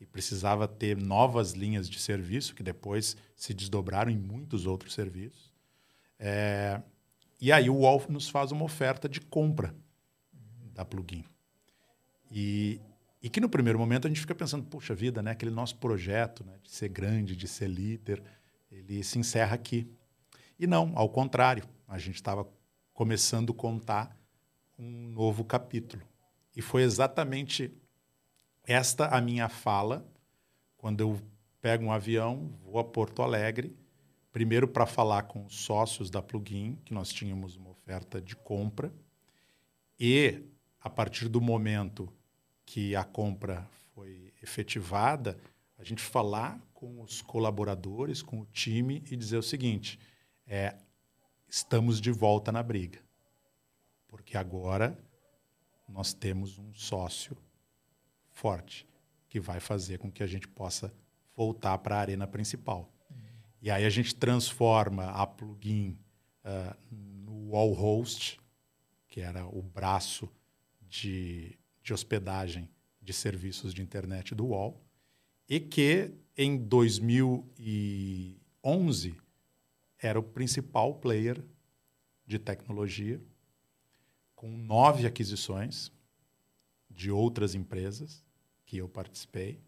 e 0.00 0.06
precisava 0.06 0.68
ter 0.68 0.96
novas 0.96 1.52
linhas 1.52 1.88
de 1.88 1.98
serviço 1.98 2.54
que 2.54 2.62
depois 2.62 3.16
se 3.34 3.54
desdobraram 3.54 4.10
em 4.10 4.16
muitos 4.16 4.66
outros 4.66 4.94
serviços. 4.94 5.52
É, 6.18 6.80
e 7.40 7.52
aí 7.52 7.68
o 7.68 7.80
Wolf 7.80 8.08
nos 8.08 8.28
faz 8.28 8.52
uma 8.52 8.64
oferta 8.64 9.08
de 9.08 9.20
compra 9.20 9.74
da 10.74 10.84
plugin. 10.84 11.24
E, 12.30 12.80
e 13.22 13.30
que 13.30 13.40
no 13.40 13.48
primeiro 13.48 13.78
momento 13.78 14.06
a 14.06 14.08
gente 14.08 14.20
fica 14.20 14.34
pensando, 14.34 14.64
puxa 14.64 14.94
vida, 14.94 15.22
né, 15.22 15.30
aquele 15.30 15.50
nosso 15.50 15.76
projeto 15.76 16.44
né, 16.44 16.58
de 16.62 16.70
ser 16.70 16.88
grande, 16.88 17.36
de 17.36 17.48
ser 17.48 17.68
líder, 17.68 18.22
ele 18.70 19.02
se 19.02 19.18
encerra 19.18 19.54
aqui. 19.54 19.90
E 20.58 20.66
não, 20.66 20.92
ao 20.94 21.08
contrário, 21.08 21.64
a 21.88 21.98
gente 21.98 22.16
estava 22.16 22.46
começando 22.92 23.52
a 23.52 23.54
contar 23.54 24.16
um 24.78 25.08
novo 25.08 25.44
capítulo. 25.44 26.02
E 26.54 26.62
foi 26.62 26.82
exatamente 26.82 27.72
esta 28.66 29.06
a 29.06 29.20
minha 29.20 29.48
fala 29.48 30.06
quando 30.76 31.00
eu 31.00 31.20
pego 31.60 31.84
um 31.84 31.92
avião, 31.92 32.52
vou 32.62 32.78
a 32.78 32.84
Porto 32.84 33.22
Alegre, 33.22 33.74
primeiro 34.32 34.68
para 34.68 34.86
falar 34.86 35.22
com 35.22 35.44
os 35.44 35.56
sócios 35.56 36.10
da 36.10 36.20
Plugin, 36.20 36.76
que 36.84 36.92
nós 36.92 37.12
tínhamos 37.12 37.56
uma 37.56 37.70
oferta 37.70 38.20
de 38.20 38.36
compra, 38.36 38.92
e 39.98 40.42
a 40.80 40.90
partir 40.90 41.28
do 41.28 41.40
momento 41.40 42.12
que 42.64 42.94
a 42.94 43.02
compra 43.02 43.66
foi 43.94 44.32
efetivada, 44.42 45.38
a 45.78 45.84
gente 45.84 46.02
falar 46.02 46.60
com 46.74 47.00
os 47.00 47.22
colaboradores, 47.22 48.20
com 48.20 48.40
o 48.40 48.46
time 48.46 49.02
e 49.10 49.16
dizer 49.16 49.38
o 49.38 49.42
seguinte: 49.42 49.98
é, 50.46 50.76
estamos 51.48 52.00
de 52.00 52.10
volta 52.10 52.52
na 52.52 52.62
briga, 52.62 53.00
porque 54.06 54.36
agora 54.36 54.98
nós 55.88 56.12
temos 56.12 56.58
um 56.58 56.74
sócio 56.74 57.36
forte, 58.36 58.86
que 59.28 59.40
vai 59.40 59.58
fazer 59.60 59.98
com 59.98 60.12
que 60.12 60.22
a 60.22 60.26
gente 60.26 60.46
possa 60.46 60.94
voltar 61.34 61.78
para 61.78 61.96
a 61.96 62.00
arena 62.00 62.26
principal. 62.26 62.92
Uhum. 63.10 63.16
E 63.62 63.70
aí 63.70 63.86
a 63.86 63.90
gente 63.90 64.14
transforma 64.14 65.06
a 65.06 65.26
plugin 65.26 65.98
uh, 66.44 66.76
no 66.90 67.52
wall 67.52 67.72
host, 67.72 68.38
que 69.08 69.22
era 69.22 69.46
o 69.46 69.62
braço 69.62 70.28
de, 70.82 71.58
de 71.82 71.94
hospedagem 71.94 72.68
de 73.00 73.14
serviços 73.14 73.72
de 73.72 73.80
internet 73.80 74.34
do 74.34 74.48
UOL, 74.48 74.84
e 75.48 75.58
que 75.58 76.12
em 76.36 76.58
2011 76.58 79.16
era 79.98 80.20
o 80.20 80.22
principal 80.22 80.96
player 80.96 81.42
de 82.26 82.38
tecnologia, 82.38 83.18
com 84.34 84.50
nove 84.50 85.06
aquisições 85.06 85.90
de 86.90 87.10
outras 87.10 87.54
empresas, 87.54 88.25
que 88.66 88.78
eu 88.78 88.88
participei, 88.88 89.62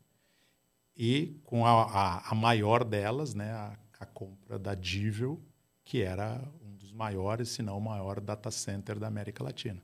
e 0.97 1.41
com 1.45 1.65
a, 1.65 1.85
a, 1.85 2.33
a 2.33 2.35
maior 2.35 2.83
delas, 2.83 3.33
né, 3.33 3.53
a, 3.53 3.79
a, 4.01 4.05
compra 4.05 4.59
da 4.59 4.75
Divel, 4.75 5.41
que 5.85 6.03
era 6.03 6.43
um 6.61 6.77
dos 6.77 6.93
maiores, 6.93 7.51
se 7.51 7.63
não 7.63 7.79
o 7.79 7.81
maior 7.81 8.21
data 8.21 8.51
center 8.51 8.99
da 8.99 9.07
América 9.07 9.45
Latina. 9.45 9.81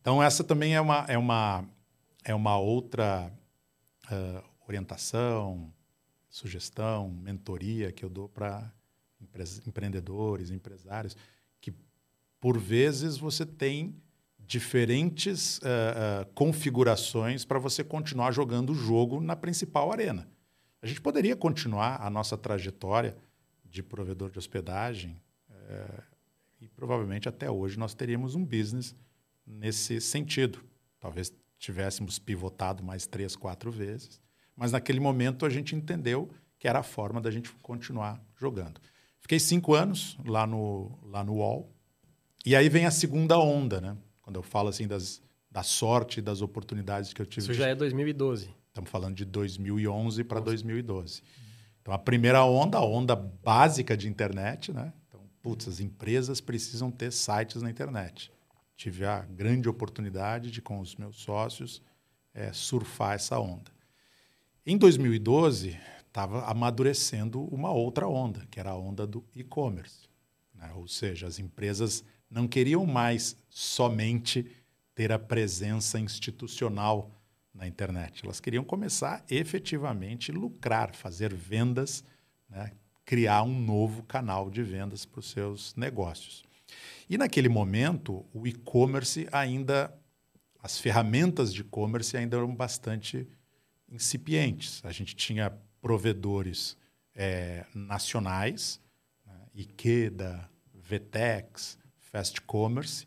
Então 0.00 0.22
essa 0.22 0.44
também 0.44 0.74
é 0.74 0.80
uma, 0.80 1.04
é 1.08 1.16
uma, 1.18 1.68
é 2.24 2.34
uma 2.34 2.58
outra 2.58 3.32
uh, 4.04 4.44
orientação, 4.66 5.72
sugestão, 6.28 7.08
mentoria 7.10 7.90
que 7.90 8.04
eu 8.04 8.10
dou 8.10 8.28
para 8.28 8.70
empreendedores, 9.66 10.50
empresários, 10.50 11.16
que 11.60 11.74
por 12.40 12.58
vezes 12.58 13.16
você 13.16 13.44
tem 13.44 14.00
diferentes 14.48 15.58
uh, 15.58 15.60
uh, 15.60 16.32
configurações 16.32 17.44
para 17.44 17.58
você 17.58 17.84
continuar 17.84 18.32
jogando 18.32 18.70
o 18.70 18.74
jogo 18.74 19.20
na 19.20 19.36
principal 19.36 19.92
arena. 19.92 20.26
A 20.80 20.86
gente 20.86 21.02
poderia 21.02 21.36
continuar 21.36 22.00
a 22.00 22.08
nossa 22.08 22.34
trajetória 22.34 23.14
de 23.62 23.82
provedor 23.82 24.30
de 24.30 24.38
hospedagem 24.38 25.20
uh, 25.50 26.02
e 26.62 26.66
provavelmente 26.66 27.28
até 27.28 27.50
hoje 27.50 27.78
nós 27.78 27.92
teríamos 27.94 28.34
um 28.34 28.42
business 28.42 28.96
nesse 29.46 30.00
sentido. 30.00 30.64
Talvez 30.98 31.30
tivéssemos 31.58 32.18
pivotado 32.18 32.82
mais 32.82 33.06
três, 33.06 33.36
quatro 33.36 33.70
vezes, 33.70 34.18
mas 34.56 34.72
naquele 34.72 34.98
momento 34.98 35.44
a 35.44 35.50
gente 35.50 35.76
entendeu 35.76 36.30
que 36.58 36.66
era 36.66 36.78
a 36.78 36.82
forma 36.82 37.20
da 37.20 37.30
gente 37.30 37.52
continuar 37.62 38.18
jogando. 38.34 38.80
Fiquei 39.20 39.38
cinco 39.38 39.74
anos 39.74 40.16
lá 40.24 40.46
no, 40.46 40.98
lá 41.02 41.22
no 41.22 41.34
UOL, 41.34 41.70
e 42.46 42.56
aí 42.56 42.70
vem 42.70 42.86
a 42.86 42.90
segunda 42.90 43.38
onda, 43.38 43.78
né? 43.78 43.94
Quando 44.28 44.36
eu 44.36 44.42
falo 44.42 44.68
assim 44.68 44.86
das, 44.86 45.22
da 45.50 45.62
sorte 45.62 46.20
das 46.20 46.42
oportunidades 46.42 47.14
que 47.14 47.22
eu 47.22 47.24
tive. 47.24 47.46
Isso 47.46 47.54
já 47.54 47.68
é 47.68 47.74
2012. 47.74 48.54
Estamos 48.68 48.90
falando 48.90 49.14
de 49.14 49.24
2011 49.24 50.22
para 50.22 50.38
2012. 50.38 51.22
Então, 51.80 51.94
a 51.94 51.98
primeira 51.98 52.44
onda, 52.44 52.76
a 52.76 52.84
onda 52.84 53.16
básica 53.16 53.96
de 53.96 54.06
internet, 54.06 54.70
né? 54.70 54.92
Então, 55.08 55.22
putz, 55.40 55.66
as 55.66 55.80
empresas 55.80 56.42
precisam 56.42 56.90
ter 56.90 57.10
sites 57.10 57.62
na 57.62 57.70
internet. 57.70 58.30
Tive 58.76 59.06
a 59.06 59.20
grande 59.20 59.66
oportunidade 59.66 60.50
de, 60.50 60.60
com 60.60 60.78
os 60.78 60.94
meus 60.96 61.16
sócios, 61.22 61.80
é, 62.34 62.52
surfar 62.52 63.14
essa 63.14 63.40
onda. 63.40 63.72
Em 64.66 64.76
2012, 64.76 65.74
estava 66.06 66.44
amadurecendo 66.44 67.44
uma 67.44 67.72
outra 67.72 68.06
onda, 68.06 68.46
que 68.50 68.60
era 68.60 68.72
a 68.72 68.76
onda 68.76 69.06
do 69.06 69.24
e-commerce. 69.34 70.06
Né? 70.54 70.70
Ou 70.74 70.86
seja, 70.86 71.26
as 71.26 71.38
empresas 71.38 72.04
não 72.30 72.46
queriam 72.46 72.84
mais 72.84 73.36
somente 73.48 74.50
ter 74.94 75.12
a 75.12 75.18
presença 75.18 75.98
institucional 75.98 77.10
na 77.54 77.66
internet. 77.66 78.24
Elas 78.24 78.40
queriam 78.40 78.64
começar 78.64 79.24
efetivamente 79.30 80.30
lucrar, 80.32 80.94
fazer 80.94 81.34
vendas, 81.34 82.04
né? 82.48 82.72
criar 83.04 83.42
um 83.42 83.58
novo 83.58 84.02
canal 84.02 84.50
de 84.50 84.62
vendas 84.62 85.06
para 85.06 85.20
os 85.20 85.30
seus 85.30 85.74
negócios. 85.74 86.44
E 87.08 87.16
naquele 87.16 87.48
momento, 87.48 88.24
o 88.34 88.46
e-commerce 88.46 89.26
ainda, 89.32 89.92
as 90.62 90.78
ferramentas 90.78 91.52
de 91.54 91.62
e-commerce 91.62 92.16
ainda 92.16 92.36
eram 92.36 92.54
bastante 92.54 93.26
incipientes. 93.88 94.84
A 94.84 94.92
gente 94.92 95.16
tinha 95.16 95.50
provedores 95.80 96.76
é, 97.14 97.64
nacionais, 97.74 98.80
né? 99.24 99.34
Ikeda, 99.54 100.48
Vtex, 100.74 101.78
Fast 102.10 102.40
Commerce, 102.42 103.06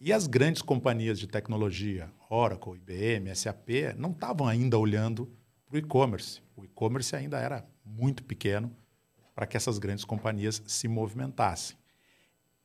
e 0.00 0.12
as 0.12 0.26
grandes 0.26 0.62
companhias 0.62 1.18
de 1.18 1.26
tecnologia, 1.26 2.10
Oracle, 2.30 2.76
IBM, 2.76 3.34
SAP, 3.34 3.68
não 3.96 4.12
estavam 4.12 4.46
ainda 4.46 4.78
olhando 4.78 5.26
para 5.66 5.74
o 5.74 5.78
e-commerce. 5.78 6.40
O 6.56 6.64
e-commerce 6.64 7.14
ainda 7.14 7.38
era 7.38 7.66
muito 7.84 8.22
pequeno 8.22 8.74
para 9.34 9.46
que 9.46 9.56
essas 9.56 9.78
grandes 9.78 10.04
companhias 10.04 10.62
se 10.66 10.88
movimentassem. 10.88 11.76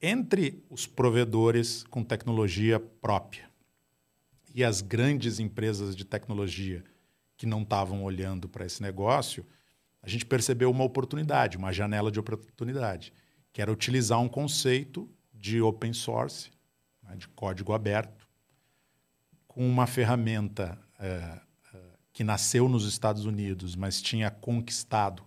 Entre 0.02 0.64
os 0.70 0.86
provedores 0.86 1.84
com 1.84 2.04
tecnologia 2.04 2.80
própria 2.80 3.50
e 4.54 4.64
as 4.64 4.82
grandes 4.82 5.40
empresas 5.40 5.96
de 5.96 6.06
tecnologia 6.06 6.84
que 7.36 7.46
não 7.46 7.64
estavam 7.64 8.04
olhando 8.04 8.48
para 8.48 8.66
esse 8.66 8.82
negócio, 8.82 9.46
a 10.02 10.10
gente 10.10 10.26
percebeu 10.26 10.70
uma 10.70 10.84
oportunidade, 10.84 11.58
uma 11.58 11.74
janela 11.74 12.12
de 12.12 12.20
oportunidade, 12.20 13.12
que 13.52 13.62
era 13.62 13.72
utilizar 13.72 14.20
um 14.20 14.30
conceito 14.30 15.10
de 15.44 15.62
open 15.62 15.92
source, 15.92 16.50
né, 17.04 17.18
de 17.18 17.28
código 17.28 17.74
aberto, 17.74 18.26
com 19.46 19.70
uma 19.70 19.86
ferramenta 19.86 20.80
é, 20.98 21.06
é, 21.74 21.82
que 22.14 22.24
nasceu 22.24 22.70
nos 22.70 22.88
Estados 22.88 23.26
Unidos, 23.26 23.76
mas 23.76 24.02
tinha 24.02 24.32
conquistado 24.32 25.22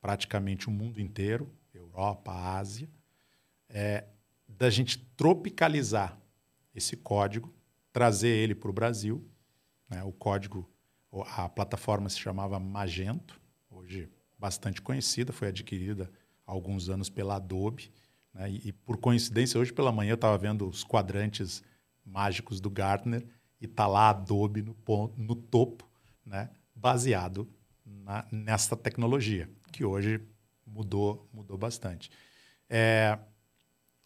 praticamente 0.00 0.66
o 0.66 0.70
mundo 0.70 0.98
inteiro, 0.98 1.54
Europa, 1.74 2.32
Ásia, 2.32 2.88
é, 3.68 4.06
da 4.48 4.70
gente 4.70 4.96
tropicalizar 5.14 6.18
esse 6.74 6.96
código, 6.96 7.54
trazer 7.92 8.30
ele 8.30 8.54
para 8.54 8.70
o 8.70 8.72
Brasil. 8.72 9.22
Né? 9.90 10.02
O 10.04 10.12
código, 10.12 10.70
a 11.36 11.50
plataforma 11.50 12.08
se 12.08 12.18
chamava 12.18 12.58
Magento, 12.58 13.38
hoje 13.68 14.08
bastante 14.38 14.80
conhecida, 14.80 15.34
foi 15.34 15.48
adquirida 15.48 16.10
há 16.46 16.50
alguns 16.50 16.88
anos 16.88 17.10
pela 17.10 17.36
Adobe. 17.36 17.92
Né? 18.34 18.50
E, 18.50 18.68
e, 18.68 18.72
por 18.72 18.96
coincidência, 18.96 19.60
hoje 19.60 19.72
pela 19.72 19.92
manhã 19.92 20.12
eu 20.12 20.14
estava 20.16 20.36
vendo 20.38 20.68
os 20.68 20.84
quadrantes 20.84 21.62
mágicos 22.04 22.60
do 22.60 22.70
Gartner 22.70 23.24
e 23.60 23.66
está 23.66 23.86
lá 23.86 24.10
Adobe 24.10 24.62
no, 24.62 24.74
ponto, 24.74 25.20
no 25.20 25.34
topo, 25.34 25.88
né? 26.24 26.50
baseado 26.74 27.48
na, 27.84 28.26
nessa 28.30 28.76
tecnologia, 28.76 29.48
que 29.72 29.84
hoje 29.84 30.20
mudou, 30.66 31.28
mudou 31.32 31.58
bastante. 31.58 32.10
É, 32.68 33.18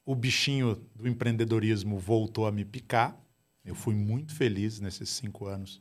o 0.05 0.15
bichinho 0.15 0.77
do 0.95 1.07
empreendedorismo 1.07 1.99
voltou 1.99 2.47
a 2.47 2.53
me 2.53 2.65
picar. 2.65 3.19
Eu 3.65 3.75
fui 3.75 3.95
muito 3.95 4.35
feliz 4.35 4.81
nesses 4.81 5.09
cinco 5.09 5.47
anos 5.47 5.81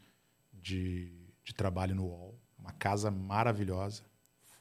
de, 0.54 1.12
de 1.44 1.54
trabalho 1.54 1.96
no 1.96 2.06
UOL. 2.06 2.40
Uma 2.58 2.72
casa 2.72 3.12
maravilhosa. 3.12 4.04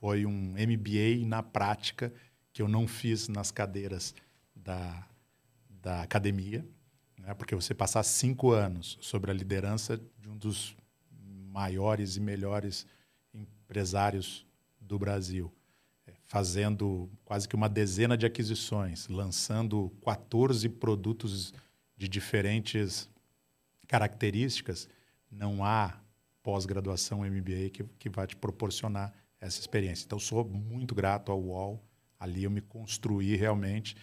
Foi 0.00 0.26
um 0.26 0.54
MBA 0.54 1.24
na 1.26 1.42
prática 1.42 2.12
que 2.52 2.60
eu 2.60 2.68
não 2.68 2.86
fiz 2.86 3.28
nas 3.28 3.50
cadeiras 3.50 4.14
da, 4.54 5.06
da 5.68 6.02
academia, 6.02 6.66
né? 7.18 7.34
porque 7.34 7.54
você 7.54 7.74
passar 7.74 8.02
cinco 8.02 8.50
anos 8.50 8.98
sobre 9.00 9.30
a 9.30 9.34
liderança 9.34 10.00
de 10.18 10.28
um 10.28 10.36
dos 10.36 10.76
maiores 11.50 12.16
e 12.16 12.20
melhores 12.20 12.86
empresários 13.32 14.46
do 14.80 14.98
Brasil, 14.98 15.52
fazendo 16.24 17.10
quase 17.24 17.48
que 17.48 17.54
uma 17.54 17.68
dezena 17.68 18.16
de 18.16 18.26
aquisições, 18.26 19.08
lançando 19.08 19.90
14 20.04 20.68
produtos 20.68 21.52
de 21.96 22.08
diferentes 22.08 23.08
características, 23.86 24.88
não 25.30 25.64
há 25.64 26.00
pós-graduação 26.42 27.20
MBA 27.20 27.70
que, 27.72 27.84
que 27.98 28.08
vai 28.08 28.26
te 28.26 28.36
proporcionar 28.36 29.12
essa 29.40 29.60
experiência. 29.60 30.04
Então, 30.04 30.18
sou 30.18 30.44
muito 30.44 30.94
grato 30.94 31.30
ao 31.30 31.40
UOL. 31.40 31.82
Ali 32.22 32.44
eu 32.44 32.50
me 32.52 32.60
construí 32.60 33.34
realmente. 33.34 33.96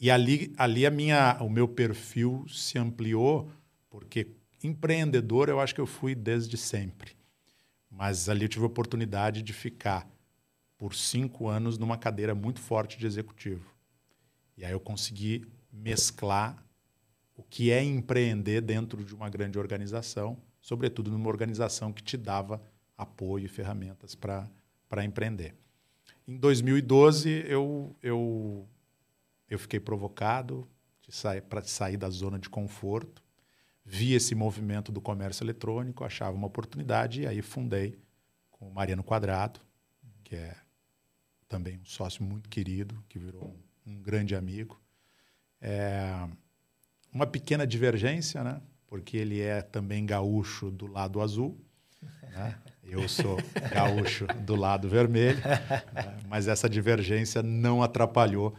E 0.00 0.10
ali, 0.10 0.52
ali 0.56 0.84
a 0.84 0.90
minha, 0.90 1.38
o 1.40 1.48
meu 1.48 1.68
perfil 1.68 2.44
se 2.48 2.76
ampliou, 2.76 3.48
porque 3.88 4.26
empreendedor 4.60 5.48
eu 5.48 5.60
acho 5.60 5.72
que 5.72 5.80
eu 5.80 5.86
fui 5.86 6.12
desde 6.12 6.56
sempre. 6.56 7.12
Mas 7.88 8.28
ali 8.28 8.44
eu 8.44 8.48
tive 8.48 8.64
a 8.64 8.66
oportunidade 8.66 9.40
de 9.40 9.52
ficar 9.52 10.10
por 10.76 10.96
cinco 10.96 11.46
anos 11.46 11.78
numa 11.78 11.96
cadeira 11.96 12.34
muito 12.34 12.58
forte 12.58 12.98
de 12.98 13.06
executivo. 13.06 13.72
E 14.56 14.64
aí 14.64 14.72
eu 14.72 14.80
consegui 14.80 15.46
mesclar 15.72 16.60
o 17.36 17.44
que 17.44 17.70
é 17.70 17.84
empreender 17.84 18.62
dentro 18.62 19.04
de 19.04 19.14
uma 19.14 19.28
grande 19.28 19.60
organização, 19.60 20.36
sobretudo 20.60 21.08
numa 21.08 21.28
organização 21.28 21.92
que 21.92 22.02
te 22.02 22.16
dava 22.16 22.60
apoio 22.98 23.44
e 23.44 23.48
ferramentas 23.48 24.16
para 24.16 25.04
empreender. 25.04 25.54
Em 26.26 26.36
2012, 26.36 27.44
eu, 27.46 27.96
eu, 28.02 28.68
eu 29.48 29.58
fiquei 29.58 29.80
provocado 29.80 30.68
para 31.48 31.62
sair 31.62 31.96
da 31.96 32.08
zona 32.08 32.38
de 32.38 32.48
conforto, 32.48 33.22
vi 33.84 34.14
esse 34.14 34.34
movimento 34.34 34.92
do 34.92 35.00
comércio 35.00 35.42
eletrônico, 35.42 36.04
achava 36.04 36.36
uma 36.36 36.46
oportunidade 36.46 37.22
e 37.22 37.26
aí 37.26 37.42
fundei 37.42 37.98
com 38.50 38.68
o 38.68 38.72
Mariano 38.72 39.02
Quadrado, 39.02 39.60
que 40.22 40.36
é 40.36 40.56
também 41.48 41.78
um 41.78 41.84
sócio 41.84 42.22
muito 42.22 42.48
querido, 42.48 43.02
que 43.08 43.18
virou 43.18 43.56
um, 43.84 43.92
um 43.92 44.00
grande 44.00 44.36
amigo. 44.36 44.80
É 45.60 46.28
uma 47.12 47.26
pequena 47.26 47.66
divergência, 47.66 48.44
né? 48.44 48.62
porque 48.86 49.16
ele 49.16 49.40
é 49.40 49.62
também 49.62 50.06
gaúcho 50.06 50.70
do 50.70 50.86
lado 50.86 51.20
azul. 51.20 51.58
Né? 52.22 52.58
Eu 52.90 53.08
sou 53.08 53.38
gaúcho 53.72 54.26
do 54.40 54.56
lado 54.56 54.88
vermelho, 54.88 55.38
mas 56.28 56.48
essa 56.48 56.68
divergência 56.68 57.42
não 57.42 57.82
atrapalhou 57.82 58.54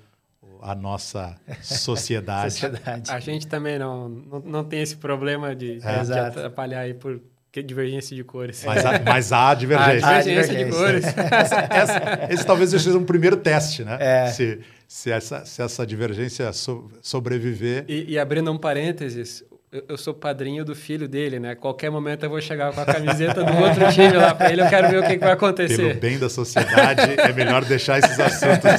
a 0.62 0.74
nossa 0.74 1.36
sociedade. 1.62 2.54
sociedade. 2.54 3.12
A 3.12 3.20
gente 3.20 3.48
também 3.48 3.78
não, 3.78 4.08
não, 4.08 4.40
não 4.40 4.64
tem 4.64 4.82
esse 4.82 4.96
problema 4.96 5.56
de, 5.56 5.80
é. 5.84 6.04
de 6.04 6.14
atrapalhar 6.14 6.82
aí 6.82 6.94
por 6.94 7.20
que 7.52 7.62
divergência 7.62 8.16
de 8.16 8.24
cores. 8.24 8.64
Mas 8.64 8.86
há, 8.86 9.00
mas 9.04 9.34
há 9.34 9.54
divergência. 9.54 10.08
Há 10.08 10.22
divergência, 10.22 10.66
de 10.66 10.72
cores. 10.72 11.06
essa, 11.06 11.68
essa, 11.70 12.28
esse 12.30 12.46
talvez 12.46 12.70
seja 12.70 12.98
um 12.98 13.04
primeiro 13.04 13.36
teste, 13.36 13.84
né? 13.84 13.98
É. 14.00 14.28
Se, 14.28 14.60
se, 14.88 15.12
essa, 15.12 15.46
se 15.46 15.62
essa 15.62 15.86
divergência 15.86 16.54
so, 16.54 16.90
sobreviver. 17.02 17.84
E, 17.90 18.14
e, 18.14 18.20
abrindo 18.20 18.50
um 18.50 18.58
parênteses, 18.58 19.44
eu, 19.72 19.97
sou 19.97 20.13
padrinho 20.13 20.65
do 20.65 20.76
filho 20.76 21.07
dele, 21.07 21.39
né? 21.39 21.55
Qualquer 21.55 21.89
momento 21.89 22.24
eu 22.24 22.30
vou 22.30 22.41
chegar 22.41 22.74
com 22.74 22.82
a 22.82 22.86
camiseta 22.86 23.43
do 23.43 23.53
outro 23.57 23.91
time 23.91 24.13
lá 24.13 24.36
para 24.36 24.51
ele, 24.51 24.61
eu 24.61 24.69
quero 24.69 24.89
ver 24.89 24.99
o 24.99 25.03
que, 25.03 25.13
que, 25.13 25.19
vai 25.19 25.32
acontecer. 25.32 25.78
Pelo 25.78 25.99
bem 25.99 26.19
da 26.19 26.30
sociedade, 26.30 27.01
é 27.17 27.34
melhor 27.34 27.63
deixar 27.63 27.99
esses 27.99 28.19
assuntos, 28.19 28.69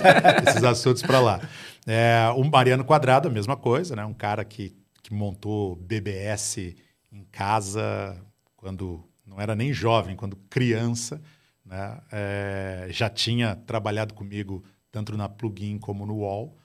esses 0.49 0.65
assuntos 0.65 1.03
para 1.03 1.21
lá. 1.21 1.41
É, 1.87 2.29
o 2.37 2.45
Mariano 2.45 2.85
Quadrado, 2.85 3.29
a 3.29 3.31
mesma 3.31 3.57
coisa, 3.57 3.97
né? 3.97 4.05
Um 4.05 4.15
cara 4.15 4.45
que, 4.45 4.75
que 5.03 5.15
montou 5.15 5.77
BBS 5.77 6.75
em 7.11 7.25
casa 7.31 8.17
quando 8.57 9.03
não 9.27 9.41
era 9.41 9.57
nem 9.57 9.73
jovem, 9.73 10.15
quando 10.15 10.37
criança, 10.51 11.21
né, 11.65 11.99
é, 12.13 12.87
já 12.91 13.09
tinha 13.09 13.57
trabalhado 13.57 14.15
comigo 14.15 14.63
tanto 14.91 15.17
na 15.17 15.29
Plugin 15.29 15.79
como 15.79 16.05
no 16.05 16.19
Wall. 16.19 16.57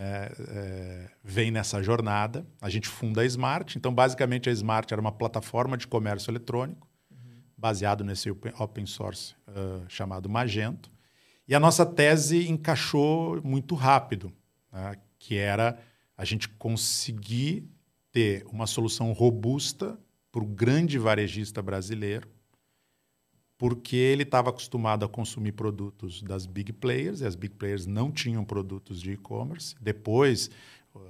É, 0.00 1.10
vem 1.24 1.50
nessa 1.50 1.82
jornada. 1.82 2.46
A 2.60 2.70
gente 2.70 2.86
funda 2.86 3.22
a 3.22 3.24
Smart. 3.24 3.76
Então, 3.76 3.92
basicamente, 3.92 4.48
a 4.48 4.52
Smart 4.52 4.92
era 4.94 5.00
uma 5.00 5.10
plataforma 5.10 5.76
de 5.76 5.88
comércio 5.88 6.30
eletrônico 6.30 6.88
uhum. 7.10 7.42
baseado 7.56 8.04
nesse 8.04 8.30
open 8.30 8.86
source 8.86 9.34
uh, 9.48 9.84
chamado 9.88 10.28
Magento. 10.28 10.88
E 11.48 11.54
a 11.54 11.58
nossa 11.58 11.84
tese 11.84 12.48
encaixou 12.48 13.42
muito 13.42 13.74
rápido, 13.74 14.32
né, 14.72 14.94
que 15.18 15.36
era 15.36 15.78
a 16.16 16.24
gente 16.24 16.48
conseguir 16.48 17.68
ter 18.12 18.44
uma 18.52 18.66
solução 18.66 19.12
robusta 19.12 19.98
para 20.30 20.42
o 20.42 20.46
grande 20.46 20.98
varejista 20.98 21.60
brasileiro, 21.60 22.28
porque 23.58 23.96
ele 23.96 24.22
estava 24.22 24.50
acostumado 24.50 25.04
a 25.04 25.08
consumir 25.08 25.52
produtos 25.52 26.22
das 26.22 26.46
big 26.46 26.72
players, 26.72 27.20
e 27.20 27.26
as 27.26 27.34
big 27.34 27.56
players 27.56 27.84
não 27.84 28.12
tinham 28.12 28.44
produtos 28.44 29.00
de 29.02 29.12
e-commerce. 29.12 29.74
Depois, 29.80 30.48
uh, 30.94 31.00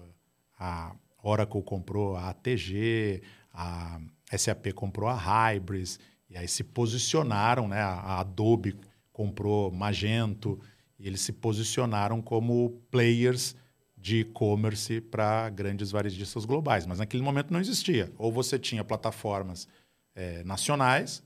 a 0.58 0.96
Oracle 1.22 1.62
comprou 1.62 2.16
a 2.16 2.30
ATG, 2.30 3.22
a 3.52 4.00
SAP 4.36 4.72
comprou 4.74 5.10
a 5.10 5.14
Hybris, 5.14 6.00
e 6.30 6.38
aí 6.38 6.48
se 6.48 6.64
posicionaram, 6.64 7.68
né? 7.68 7.80
a 7.80 8.20
Adobe 8.20 8.74
comprou 9.12 9.70
Magento, 9.70 10.58
e 10.98 11.06
eles 11.06 11.20
se 11.20 11.32
posicionaram 11.32 12.22
como 12.22 12.80
players 12.90 13.54
de 13.96 14.20
e-commerce 14.20 15.00
para 15.00 15.50
grandes 15.50 15.90
varejistas 15.90 16.44
globais. 16.44 16.86
Mas 16.86 16.98
naquele 16.98 17.22
momento 17.22 17.52
não 17.52 17.60
existia. 17.60 18.12
Ou 18.16 18.32
você 18.32 18.58
tinha 18.58 18.84
plataformas 18.84 19.68
é, 20.14 20.42
nacionais, 20.44 21.22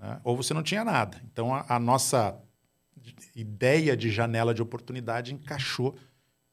né? 0.00 0.20
ou 0.24 0.36
você 0.36 0.54
não 0.54 0.62
tinha 0.62 0.84
nada. 0.84 1.20
Então 1.30 1.54
a, 1.54 1.64
a, 1.68 1.78
nossa 1.78 2.40
ideia 3.36 3.96
de 3.96 4.10
janela 4.10 4.54
de 4.54 4.62
oportunidade 4.62 5.34
encaixou 5.34 5.96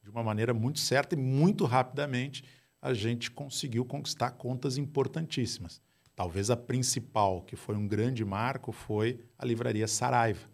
de 0.03 0.09
uma 0.09 0.21
maneira 0.21 0.53
muito 0.53 0.79
certa 0.79 1.15
e 1.15 1.17
muito 1.17 1.65
rapidamente 1.65 2.43
a 2.81 2.93
gente 2.93 3.31
conseguiu 3.31 3.83
conquistar 3.85 4.31
contas 4.31 4.77
importantíssimas. 4.77 5.81
Talvez 6.15 6.49
a 6.49 6.57
principal, 6.57 7.41
que 7.41 7.55
foi 7.55 7.75
um 7.75 7.87
grande 7.87 8.23
marco, 8.25 8.71
foi 8.71 9.23
a 9.37 9.45
livraria 9.45 9.87
Saraiva, 9.87 10.47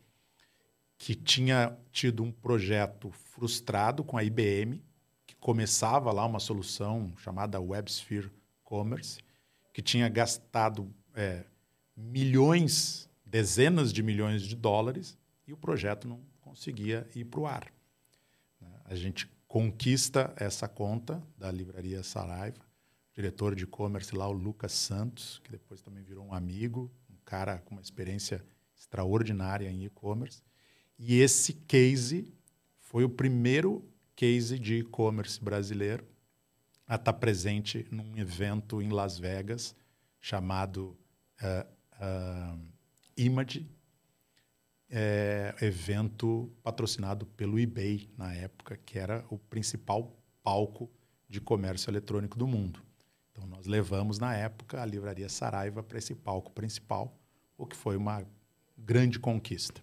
que 0.97 1.15
tinha 1.15 1.77
tido 1.91 2.23
um 2.23 2.31
projeto 2.31 3.11
frustrado 3.11 4.03
com 4.03 4.17
a 4.17 4.23
IBM, 4.23 4.81
começava 5.43 6.09
lá 6.13 6.25
uma 6.25 6.39
solução 6.39 7.13
chamada 7.17 7.59
WebSphere 7.59 8.31
Commerce, 8.63 9.19
que 9.73 9.81
tinha 9.81 10.07
gastado 10.07 10.89
é, 11.13 11.43
milhões, 11.95 13.09
dezenas 13.25 13.91
de 13.91 14.01
milhões 14.03 14.43
de 14.43 14.55
dólares, 14.55 15.17
e 15.47 15.53
o 15.53 15.57
projeto 15.57 16.07
não 16.07 16.21
conseguia 16.41 17.07
ir 17.15 17.25
para 17.25 17.39
o 17.39 17.47
ar. 17.47 17.73
A 18.85 18.95
gente 18.95 19.27
conquista 19.47 20.33
essa 20.35 20.67
conta 20.67 21.21
da 21.37 21.51
livraria 21.51 22.03
Saraiva, 22.03 22.59
diretor 23.13 23.55
de 23.55 23.63
e-commerce 23.63 24.15
lá, 24.15 24.27
o 24.27 24.31
Lucas 24.31 24.71
Santos, 24.71 25.39
que 25.43 25.51
depois 25.51 25.81
também 25.81 26.03
virou 26.03 26.25
um 26.25 26.33
amigo, 26.33 26.91
um 27.09 27.15
cara 27.23 27.59
com 27.59 27.75
uma 27.75 27.81
experiência 27.81 28.43
extraordinária 28.75 29.69
em 29.69 29.85
e-commerce. 29.85 30.41
E 30.97 31.19
esse 31.19 31.53
case 31.53 32.33
foi 32.79 33.03
o 33.03 33.09
primeiro 33.09 33.87
case 34.15 34.59
de 34.59 34.79
e-commerce 34.79 35.43
brasileiro 35.43 36.05
a 36.87 36.95
estar 36.95 37.13
presente 37.13 37.87
num 37.89 38.17
evento 38.17 38.81
em 38.81 38.89
Las 38.89 39.17
Vegas 39.17 39.75
chamado 40.19 40.97
uh, 41.41 41.72
uh, 41.99 42.59
Image, 43.15 43.69
é, 44.89 45.55
evento 45.61 46.51
patrocinado 46.63 47.25
pelo 47.25 47.59
eBay 47.59 48.09
na 48.17 48.33
época, 48.33 48.77
que 48.85 48.97
era 48.97 49.25
o 49.29 49.37
principal 49.37 50.15
palco 50.43 50.89
de 51.27 51.41
comércio 51.41 51.89
eletrônico 51.89 52.37
do 52.37 52.47
mundo. 52.47 52.79
Então 53.31 53.47
nós 53.47 53.65
levamos 53.65 54.19
na 54.19 54.35
época 54.35 54.81
a 54.81 54.85
livraria 54.85 55.27
Saraiva 55.27 55.81
para 55.81 55.97
esse 55.97 56.13
palco 56.13 56.51
principal, 56.51 57.17
o 57.57 57.65
que 57.65 57.75
foi 57.75 57.97
uma 57.97 58.23
grande 58.77 59.19
conquista. 59.19 59.81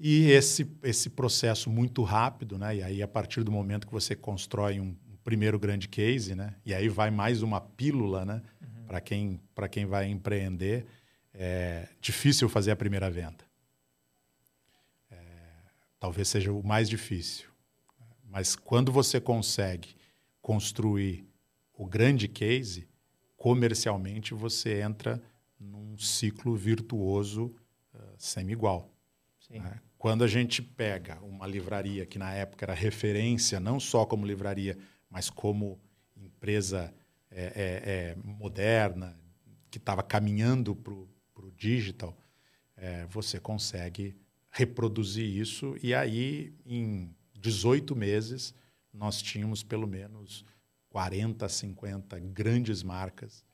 E 0.00 0.30
esse, 0.30 0.66
esse 0.82 1.10
processo 1.10 1.70
muito 1.70 2.02
rápido, 2.02 2.58
né? 2.58 2.76
e 2.76 2.82
aí 2.82 3.02
a 3.02 3.08
partir 3.08 3.44
do 3.44 3.52
momento 3.52 3.86
que 3.86 3.92
você 3.92 4.16
constrói 4.16 4.80
um, 4.80 4.96
um 5.08 5.16
primeiro 5.22 5.58
grande 5.58 5.86
case, 5.86 6.34
né? 6.34 6.54
e 6.64 6.72
aí 6.72 6.88
vai 6.88 7.10
mais 7.10 7.42
uma 7.42 7.60
pílula 7.60 8.24
né? 8.24 8.42
Uhum. 8.60 8.71
Para 8.86 9.00
quem, 9.00 9.40
quem 9.70 9.86
vai 9.86 10.08
empreender, 10.08 10.86
é 11.34 11.88
difícil 12.00 12.48
fazer 12.48 12.70
a 12.70 12.76
primeira 12.76 13.10
venda. 13.10 13.44
É, 15.10 15.16
talvez 15.98 16.28
seja 16.28 16.52
o 16.52 16.62
mais 16.62 16.88
difícil. 16.88 17.48
Mas 18.24 18.56
quando 18.56 18.90
você 18.92 19.20
consegue 19.20 19.94
construir 20.40 21.26
o 21.74 21.86
grande 21.86 22.28
case, 22.28 22.88
comercialmente 23.36 24.34
você 24.34 24.80
entra 24.80 25.22
num 25.58 25.98
ciclo 25.98 26.56
virtuoso 26.56 27.54
uh, 27.94 27.98
sem 28.18 28.50
igual. 28.50 28.90
Né? 29.50 29.80
Quando 29.98 30.24
a 30.24 30.26
gente 30.26 30.62
pega 30.62 31.20
uma 31.22 31.46
livraria 31.46 32.06
que 32.06 32.18
na 32.18 32.32
época 32.32 32.64
era 32.64 32.74
referência, 32.74 33.60
não 33.60 33.78
só 33.78 34.04
como 34.04 34.26
livraria, 34.26 34.78
mas 35.08 35.28
como 35.28 35.78
empresa 36.16 36.92
é, 37.34 37.44
é, 37.44 37.90
é, 37.90 38.16
moderna, 38.22 39.18
que 39.70 39.78
estava 39.78 40.02
caminhando 40.02 40.74
para 40.76 40.92
o 40.92 41.50
digital, 41.56 42.16
é, 42.76 43.06
você 43.06 43.40
consegue 43.40 44.16
reproduzir 44.50 45.24
isso. 45.24 45.74
E 45.82 45.94
aí, 45.94 46.54
em 46.66 47.14
18 47.34 47.96
meses, 47.96 48.54
nós 48.92 49.22
tínhamos 49.22 49.62
pelo 49.62 49.86
menos 49.86 50.44
40, 50.90 51.48
50 51.48 52.18
grandes 52.20 52.82
marcas 52.82 53.44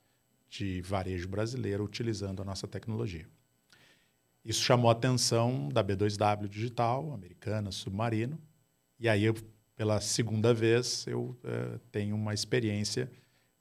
de 0.48 0.80
varejo 0.82 1.28
brasileiro 1.28 1.84
utilizando 1.84 2.42
a 2.42 2.44
nossa 2.44 2.66
tecnologia. 2.66 3.28
Isso 4.44 4.62
chamou 4.62 4.88
a 4.88 4.92
atenção 4.92 5.68
da 5.68 5.84
B2W 5.84 6.48
Digital, 6.48 7.12
americana, 7.12 7.70
Submarino, 7.70 8.40
e 9.00 9.08
aí, 9.08 9.24
eu, 9.24 9.34
pela 9.76 10.00
segunda 10.00 10.52
vez, 10.52 11.06
eu 11.06 11.38
uh, 11.44 11.78
tenho 11.92 12.16
uma 12.16 12.34
experiência 12.34 13.08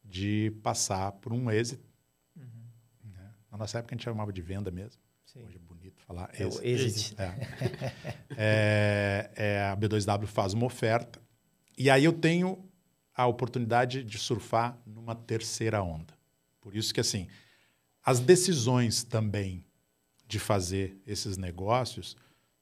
de 0.07 0.51
passar 0.63 1.11
por 1.13 1.33
um 1.33 1.51
exit. 1.51 1.81
Uhum. 2.35 2.45
Né? 3.03 3.29
Na 3.51 3.57
nossa 3.57 3.79
época, 3.79 3.93
a 3.93 3.97
gente 3.97 4.03
chamava 4.03 4.31
de 4.31 4.41
venda 4.41 4.71
mesmo. 4.71 5.01
Sim. 5.25 5.43
Hoje 5.45 5.57
é 5.57 5.59
bonito 5.59 6.01
falar 6.01 6.29
é 6.33 6.43
exit. 6.43 6.65
exit. 6.65 7.15
É. 7.21 7.35
é, 8.37 9.31
é, 9.35 9.61
a 9.69 9.75
B2W 9.75 10.25
faz 10.25 10.53
uma 10.53 10.65
oferta, 10.65 11.21
e 11.77 11.89
aí 11.89 12.03
eu 12.05 12.13
tenho 12.13 12.63
a 13.13 13.25
oportunidade 13.27 14.03
de 14.03 14.17
surfar 14.17 14.77
numa 14.85 15.15
terceira 15.15 15.81
onda. 15.81 16.13
Por 16.61 16.75
isso 16.75 16.93
que, 16.93 16.99
assim, 16.99 17.27
as 18.03 18.19
decisões 18.19 19.03
também 19.03 19.65
de 20.27 20.39
fazer 20.39 20.97
esses 21.05 21.37
negócios 21.37 22.15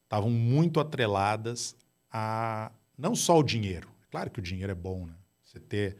estavam 0.04 0.30
muito 0.30 0.80
atreladas 0.80 1.76
a 2.12 2.72
não 2.98 3.16
só 3.16 3.38
o 3.38 3.44
dinheiro. 3.44 3.90
Claro 4.10 4.32
que 4.32 4.40
o 4.40 4.42
dinheiro 4.42 4.72
é 4.72 4.76
bom, 4.76 5.06
né? 5.06 5.16
Você 5.44 5.60
ter 5.60 5.98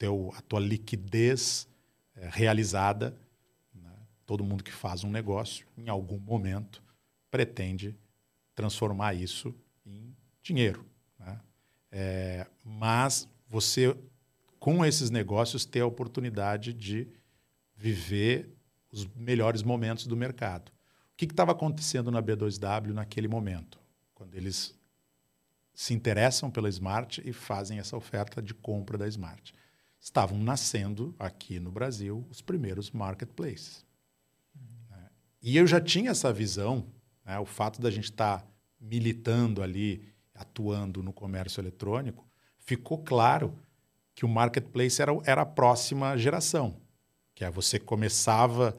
teu, 0.00 0.32
a 0.34 0.40
tua 0.40 0.58
liquidez 0.58 1.68
é, 2.16 2.26
realizada. 2.32 3.14
Né? 3.74 3.92
Todo 4.24 4.42
mundo 4.42 4.64
que 4.64 4.72
faz 4.72 5.04
um 5.04 5.10
negócio, 5.10 5.66
em 5.76 5.90
algum 5.90 6.18
momento, 6.18 6.82
pretende 7.30 7.94
transformar 8.54 9.14
isso 9.14 9.54
em 9.84 10.16
dinheiro. 10.42 10.84
Né? 11.18 11.40
É, 11.92 12.46
mas 12.64 13.28
você, 13.46 13.94
com 14.58 14.84
esses 14.84 15.10
negócios, 15.10 15.66
ter 15.66 15.80
a 15.80 15.86
oportunidade 15.86 16.72
de 16.72 17.06
viver 17.76 18.48
os 18.90 19.06
melhores 19.14 19.62
momentos 19.62 20.06
do 20.06 20.16
mercado. 20.16 20.70
O 21.12 21.16
que 21.16 21.26
estava 21.26 21.52
acontecendo 21.52 22.10
na 22.10 22.22
B2W 22.22 22.92
naquele 22.92 23.28
momento? 23.28 23.78
Quando 24.14 24.34
eles 24.34 24.74
se 25.74 25.92
interessam 25.92 26.50
pela 26.50 26.68
Smart 26.70 27.22
e 27.22 27.32
fazem 27.34 27.78
essa 27.78 27.96
oferta 27.96 28.40
de 28.40 28.54
compra 28.54 28.96
da 28.96 29.06
Smart. 29.06 29.54
Estavam 30.00 30.38
nascendo 30.38 31.14
aqui 31.18 31.60
no 31.60 31.70
Brasil 31.70 32.26
os 32.30 32.40
primeiros 32.40 32.90
marketplaces. 32.90 33.84
Uhum. 34.54 35.06
E 35.42 35.56
eu 35.56 35.66
já 35.66 35.80
tinha 35.80 36.10
essa 36.10 36.32
visão, 36.32 36.86
né, 37.24 37.38
o 37.38 37.44
fato 37.44 37.80
da 37.80 37.90
gente 37.90 38.04
estar 38.04 38.38
tá 38.38 38.46
militando 38.80 39.62
ali, 39.62 40.02
atuando 40.34 41.02
no 41.02 41.12
comércio 41.12 41.60
eletrônico, 41.60 42.26
ficou 42.58 42.98
claro 42.98 43.54
que 44.14 44.24
o 44.24 44.28
marketplace 44.28 45.00
era, 45.00 45.12
era 45.24 45.42
a 45.42 45.46
próxima 45.46 46.16
geração, 46.16 46.80
que 47.34 47.44
é 47.44 47.50
você 47.50 47.78
começava 47.78 48.76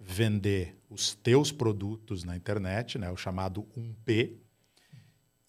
a 0.00 0.02
vender 0.02 0.76
os 0.90 1.14
teus 1.14 1.52
produtos 1.52 2.24
na 2.24 2.36
internet, 2.36 2.98
né, 2.98 3.10
o 3.10 3.16
chamado 3.16 3.64
1P, 3.76 4.34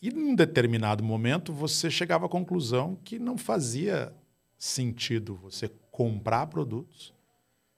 e 0.01 0.11
num 0.11 0.35
determinado 0.35 1.03
momento 1.03 1.51
você 1.51 1.89
chegava 1.89 2.27
à 2.27 2.29
conclusão 2.29 2.95
que 3.03 3.17
não 3.17 3.39
fazia 3.39 4.13
sentido 4.57 5.35
você 5.35 5.69
comprar 5.91 6.47
produtos, 6.47 7.13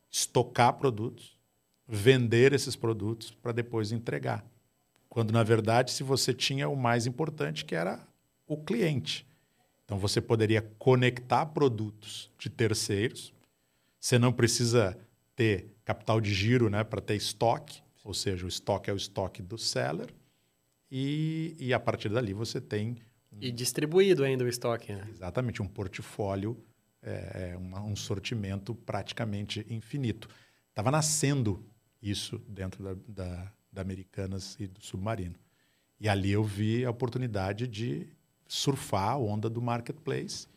estocar 0.09 0.73
produtos, 0.73 1.37
vender 1.87 2.53
esses 2.53 2.75
produtos 2.75 3.31
para 3.31 3.51
depois 3.51 3.91
entregar. 3.91 4.45
Quando 5.09 5.31
na 5.31 5.43
verdade, 5.43 5.91
se 5.91 6.03
você 6.03 6.33
tinha 6.33 6.67
o 6.67 6.75
mais 6.75 7.05
importante, 7.05 7.65
que 7.65 7.75
era 7.75 8.05
o 8.47 8.57
cliente. 8.57 9.25
Então 9.85 9.97
você 9.97 10.21
poderia 10.21 10.61
conectar 10.77 11.45
produtos 11.47 12.29
de 12.37 12.49
terceiros. 12.49 13.33
Você 13.99 14.19
não 14.19 14.33
precisa 14.33 14.97
ter 15.35 15.75
capital 15.85 16.19
de 16.19 16.33
giro 16.33 16.69
né, 16.69 16.83
para 16.83 17.01
ter 17.01 17.15
estoque, 17.15 17.81
ou 18.03 18.13
seja, 18.13 18.45
o 18.45 18.49
estoque 18.49 18.89
é 18.89 18.93
o 18.93 18.97
estoque 18.97 19.41
do 19.41 19.57
seller. 19.57 20.13
E, 20.91 21.55
e 21.59 21.73
a 21.73 21.79
partir 21.79 22.09
dali 22.09 22.33
você 22.33 22.59
tem. 22.59 22.97
E 23.39 23.51
distribuído 23.51 24.23
ainda 24.23 24.43
o 24.43 24.47
estoque, 24.47 24.93
né? 24.93 25.07
Exatamente, 25.09 25.61
um 25.61 25.67
portfólio, 25.67 26.57
é, 27.01 27.53
é 27.53 27.57
um 27.57 27.95
sortimento 27.95 28.73
praticamente 28.73 29.65
infinito. 29.69 30.27
Estava 30.69 30.91
nascendo 30.91 31.63
isso 32.01 32.39
dentro 32.47 32.83
da, 32.83 32.93
da, 33.07 33.51
da 33.71 33.81
Americanas 33.81 34.55
e 34.59 34.67
do 34.67 34.81
Submarino. 34.81 35.35
E 35.99 36.07
ali 36.07 36.31
eu 36.31 36.43
vi 36.43 36.85
a 36.85 36.91
oportunidade 36.91 37.67
de 37.67 38.07
surfar 38.47 39.11
a 39.11 39.17
onda 39.17 39.49
do 39.49 39.61
marketplace. 39.61 40.47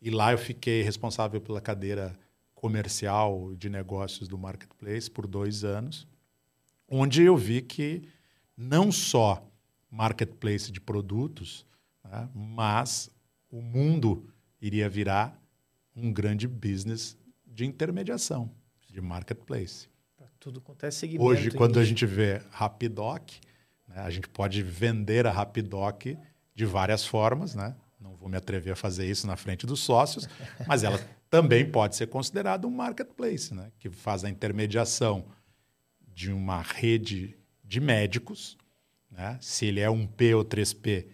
E 0.00 0.10
lá 0.10 0.32
eu 0.32 0.38
fiquei 0.38 0.82
responsável 0.82 1.40
pela 1.40 1.60
cadeira 1.60 2.16
comercial 2.54 3.54
de 3.54 3.68
negócios 3.68 4.28
do 4.28 4.38
marketplace 4.38 5.10
por 5.10 5.26
dois 5.26 5.64
anos, 5.64 6.06
onde 6.88 7.22
eu 7.22 7.36
vi 7.36 7.60
que 7.60 8.02
não 8.56 8.90
só 8.90 9.46
marketplace 9.90 10.72
de 10.72 10.80
produtos, 10.80 11.66
né, 12.10 12.28
mas 12.34 13.10
o 13.50 13.60
mundo 13.60 14.28
iria 14.60 14.88
virar 14.88 15.40
um 15.94 16.12
grande 16.12 16.46
business 16.46 17.16
de 17.46 17.64
intermediação, 17.64 18.50
de 18.90 19.00
marketplace. 19.00 19.88
Tudo 20.38 20.60
acontece 20.60 20.98
segmento. 20.98 21.24
Hoje, 21.24 21.50
quando 21.50 21.80
a 21.80 21.84
gente 21.84 22.06
vê 22.06 22.40
Rapidoc, 22.50 23.32
né, 23.88 24.00
a 24.00 24.10
gente 24.10 24.28
pode 24.28 24.62
vender 24.62 25.26
a 25.26 25.32
Rapidoc 25.32 26.04
de 26.54 26.64
várias 26.64 27.04
formas, 27.04 27.54
né? 27.54 27.74
Não 28.00 28.14
vou 28.14 28.28
me 28.28 28.36
atrever 28.36 28.74
a 28.74 28.76
fazer 28.76 29.10
isso 29.10 29.26
na 29.26 29.36
frente 29.36 29.66
dos 29.66 29.80
sócios, 29.80 30.28
mas 30.66 30.84
ela 30.84 31.00
também 31.28 31.68
pode 31.68 31.96
ser 31.96 32.06
considerada 32.06 32.66
um 32.66 32.70
marketplace, 32.70 33.52
né? 33.52 33.72
Que 33.78 33.90
faz 33.90 34.22
a 34.22 34.30
intermediação 34.30 35.24
de 36.14 36.30
uma 36.30 36.62
rede 36.62 37.36
de 37.64 37.80
médicos, 37.80 38.56
né? 39.10 39.38
Se 39.40 39.66
ele 39.66 39.80
é 39.80 39.90
um 39.90 40.06
P 40.06 40.34
ou 40.34 40.44
3P 40.44 41.06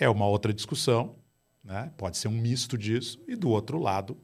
é 0.00 0.08
uma 0.08 0.26
outra 0.26 0.52
discussão, 0.52 1.14
né? 1.62 1.92
Pode 1.96 2.16
ser 2.16 2.28
um 2.28 2.32
misto 2.32 2.76
disso 2.76 3.22
e 3.28 3.36
do 3.36 3.50
outro 3.50 3.78
lado 3.78 4.16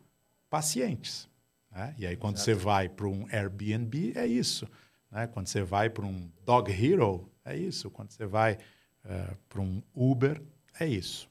pacientes, 0.49 1.29
né? 1.71 1.95
E 1.99 2.07
aí 2.07 2.17
quando 2.17 2.37
Exato. 2.37 2.51
você 2.51 2.55
vai 2.55 2.89
para 2.89 3.07
um 3.07 3.27
Airbnb 3.31 4.15
é 4.17 4.27
isso, 4.27 4.67
né? 5.11 5.27
Quando 5.27 5.47
você 5.47 5.63
vai 5.63 5.91
para 5.91 6.07
um 6.07 6.31
Dog 6.45 6.73
Hero 6.73 7.31
é 7.45 7.57
isso, 7.57 7.91
quando 7.91 8.11
você 8.11 8.27
vai 8.27 8.55
uh, 8.55 9.37
para 9.49 9.61
um 9.61 9.83
Uber, 9.95 10.43
é 10.81 10.87
isso. 10.87 11.29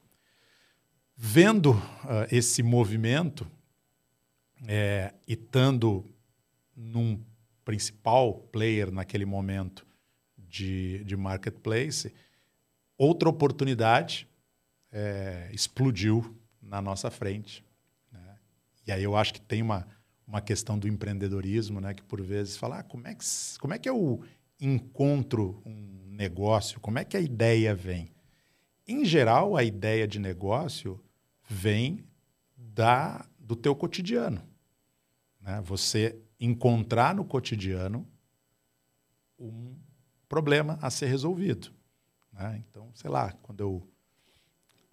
Vendo 1.18 1.72
uh, 1.72 2.28
esse 2.32 2.62
movimento 2.62 3.50
é, 4.68 5.14
e 5.28 5.34
estando 5.34 6.06
num 6.76 7.20
principal 7.64 8.34
player 8.52 8.92
naquele 8.92 9.26
momento 9.26 9.86
de, 10.38 11.04
de 11.04 11.18
marketplace, 11.18 12.14
outra 12.98 13.28
oportunidade 13.28 14.28
é, 14.96 15.50
explodiu 15.52 16.34
na 16.62 16.82
nossa 16.82 17.12
frente, 17.12 17.64
E 18.88 18.92
aí 18.92 19.04
eu 19.04 19.18
acho 19.18 19.34
que 19.34 19.42
tem 19.42 19.62
uma, 19.62 19.88
uma 20.28 20.40
questão 20.40 20.78
do 20.78 20.88
empreendedorismo, 20.88 21.82
né? 21.82 21.94
Que 21.94 22.04
por 22.04 22.22
vezes 22.22 22.56
fala, 22.56 22.80
ah, 22.80 22.84
como, 22.84 23.08
é 23.08 23.16
que, 23.16 23.26
como 23.60 23.74
é 23.74 23.80
que 23.80 23.90
eu 23.90 24.24
encontro 24.62 25.62
um 25.66 26.06
negócio? 26.08 26.80
Como 26.80 27.00
é 27.00 27.04
que 27.04 27.18
a 27.18 27.20
ideia 27.20 27.76
vem? 27.76 28.12
Em 28.88 29.04
geral, 29.04 29.58
a 29.58 29.64
ideia 29.64 30.08
de 30.08 30.20
negócio 30.20 31.04
vem 31.50 32.06
da, 32.56 33.26
do 33.40 33.56
teu 33.56 33.76
cotidiano. 33.76 34.42
Né? 35.42 35.62
Você 35.66 36.18
encontrar 36.40 37.16
no 37.16 37.26
cotidiano 37.26 38.08
um 39.38 39.76
problema 40.30 40.78
a 40.82 40.90
ser 40.90 41.08
resolvido. 41.08 41.74
Né? 42.32 42.64
Então, 42.70 42.92
sei 42.94 43.10
lá, 43.10 43.32
quando 43.42 43.62
eu, 43.62 43.95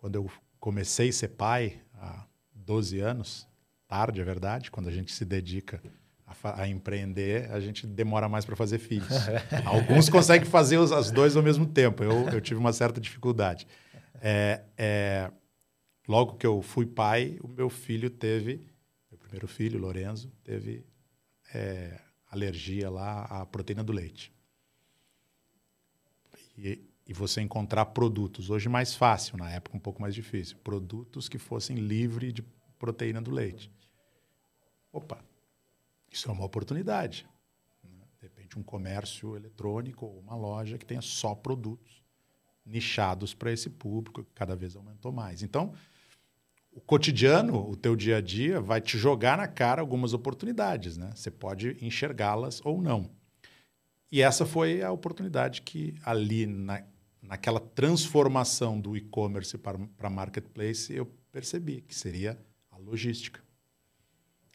quando 0.02 0.16
eu 0.16 0.28
comecei 0.58 1.10
a 1.10 1.12
ser 1.12 1.28
pai 1.28 1.80
há 1.94 2.26
12 2.56 2.98
anos, 2.98 3.46
tarde, 3.86 4.20
é 4.20 4.24
verdade, 4.24 4.68
quando 4.68 4.88
a 4.88 4.90
gente 4.90 5.12
se 5.12 5.24
dedica 5.24 5.80
a, 6.26 6.62
a 6.62 6.68
empreender, 6.68 7.48
a 7.52 7.60
gente 7.60 7.86
demora 7.86 8.28
mais 8.28 8.44
para 8.44 8.56
fazer 8.56 8.80
filhos. 8.80 9.06
Alguns 9.64 10.08
conseguem 10.08 10.44
fazer 10.44 10.78
os, 10.78 10.90
as 10.90 11.12
dois 11.12 11.36
ao 11.36 11.42
mesmo 11.42 11.64
tempo. 11.64 12.02
Eu, 12.02 12.28
eu 12.30 12.40
tive 12.40 12.58
uma 12.58 12.72
certa 12.72 13.00
dificuldade. 13.00 13.64
É, 14.20 14.64
é, 14.76 15.30
logo 16.08 16.34
que 16.34 16.48
eu 16.48 16.60
fui 16.62 16.84
pai, 16.84 17.38
o 17.40 17.46
meu 17.46 17.70
filho 17.70 18.10
teve, 18.10 18.66
meu 19.08 19.18
primeiro 19.18 19.46
filho, 19.46 19.78
Lorenzo, 19.78 20.32
teve 20.42 20.84
é, 21.54 22.00
alergia 22.28 22.90
lá 22.90 23.22
à 23.26 23.46
proteína 23.46 23.84
do 23.84 23.92
leite. 23.92 24.32
E, 26.58 26.91
e 27.06 27.12
você 27.12 27.40
encontrar 27.40 27.86
produtos, 27.86 28.50
hoje 28.50 28.68
mais 28.68 28.94
fácil, 28.94 29.36
na 29.36 29.50
época 29.50 29.76
um 29.76 29.80
pouco 29.80 30.00
mais 30.00 30.14
difícil, 30.14 30.56
produtos 30.58 31.28
que 31.28 31.38
fossem 31.38 31.76
livres 31.76 32.32
de 32.32 32.42
proteína 32.78 33.20
do 33.20 33.30
leite. 33.30 33.70
Opa, 34.92 35.18
isso 36.10 36.28
é 36.28 36.32
uma 36.32 36.44
oportunidade. 36.44 37.26
De 38.20 38.26
repente, 38.28 38.58
um 38.58 38.62
comércio 38.62 39.34
eletrônico 39.34 40.06
ou 40.06 40.20
uma 40.20 40.36
loja 40.36 40.78
que 40.78 40.86
tenha 40.86 41.02
só 41.02 41.34
produtos 41.34 42.02
nichados 42.64 43.34
para 43.34 43.52
esse 43.52 43.68
público, 43.68 44.22
que 44.22 44.30
cada 44.32 44.54
vez 44.54 44.76
aumentou 44.76 45.10
mais. 45.10 45.42
Então, 45.42 45.74
o 46.70 46.80
cotidiano, 46.80 47.68
o 47.68 47.76
teu 47.76 47.96
dia 47.96 48.18
a 48.18 48.20
dia, 48.20 48.60
vai 48.60 48.80
te 48.80 48.96
jogar 48.96 49.36
na 49.36 49.48
cara 49.48 49.80
algumas 49.80 50.14
oportunidades. 50.14 50.96
Né? 50.96 51.10
Você 51.14 51.30
pode 51.30 51.76
enxergá-las 51.84 52.60
ou 52.64 52.80
não. 52.80 53.10
E 54.10 54.22
essa 54.22 54.46
foi 54.46 54.82
a 54.82 54.92
oportunidade 54.92 55.62
que 55.62 55.94
ali, 56.04 56.46
na, 56.46 56.82
naquela 57.32 57.60
transformação 57.60 58.78
do 58.78 58.94
e-commerce 58.94 59.56
para, 59.56 60.10
marketplace, 60.10 60.92
eu 60.92 61.06
percebi 61.32 61.80
que 61.80 61.94
seria 61.94 62.38
a 62.70 62.76
logística. 62.76 63.42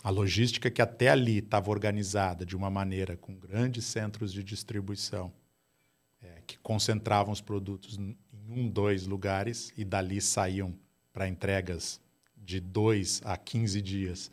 A 0.03 0.11
logística 0.11 0.69
que 0.69 0.79
até 0.79 1.09
ali 1.09 1.39
estava 1.39 1.71
organizada 1.71 2.45
de 2.45 2.55
uma 2.55 2.69
maneira 2.69 3.17
com 3.17 3.35
grandes 3.35 3.83
centros 3.83 4.31
de 4.31 4.43
distribuição, 4.43 5.33
é, 6.21 6.43
que 6.45 6.55
concentravam 6.59 7.33
os 7.33 7.41
produtos 7.41 7.97
em 7.97 8.15
um, 8.47 8.69
dois 8.69 9.07
lugares 9.07 9.73
e 9.75 9.83
dali 9.83 10.21
saíam 10.21 10.77
para 11.11 11.27
entregas 11.27 11.99
de 12.37 12.59
dois 12.59 13.23
a 13.25 13.35
15 13.35 13.81
dias 13.81 14.31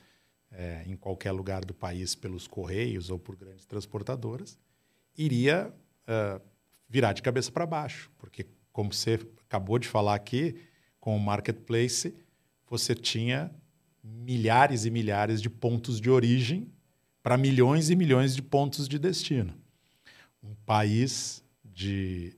é, 0.50 0.84
em 0.86 0.96
qualquer 0.96 1.32
lugar 1.32 1.64
do 1.64 1.72
país 1.72 2.14
pelos 2.14 2.46
correios 2.46 3.08
ou 3.08 3.18
por 3.18 3.36
grandes 3.36 3.64
transportadoras 3.64 4.58
iria 5.16 5.72
uh, 6.06 6.53
virar 6.94 7.12
de 7.12 7.22
cabeça 7.22 7.50
para 7.50 7.66
baixo, 7.66 8.08
porque, 8.16 8.46
como 8.72 8.94
você 8.94 9.18
acabou 9.48 9.80
de 9.80 9.88
falar 9.88 10.14
aqui, 10.14 10.54
com 11.00 11.16
o 11.16 11.18
marketplace, 11.18 12.14
você 12.70 12.94
tinha 12.94 13.50
milhares 14.00 14.84
e 14.84 14.92
milhares 14.92 15.42
de 15.42 15.50
pontos 15.50 16.00
de 16.00 16.08
origem 16.08 16.72
para 17.20 17.36
milhões 17.36 17.90
e 17.90 17.96
milhões 17.96 18.36
de 18.36 18.42
pontos 18.42 18.86
de 18.86 18.96
destino. 18.96 19.52
Um 20.40 20.54
país 20.54 21.42
de 21.64 22.36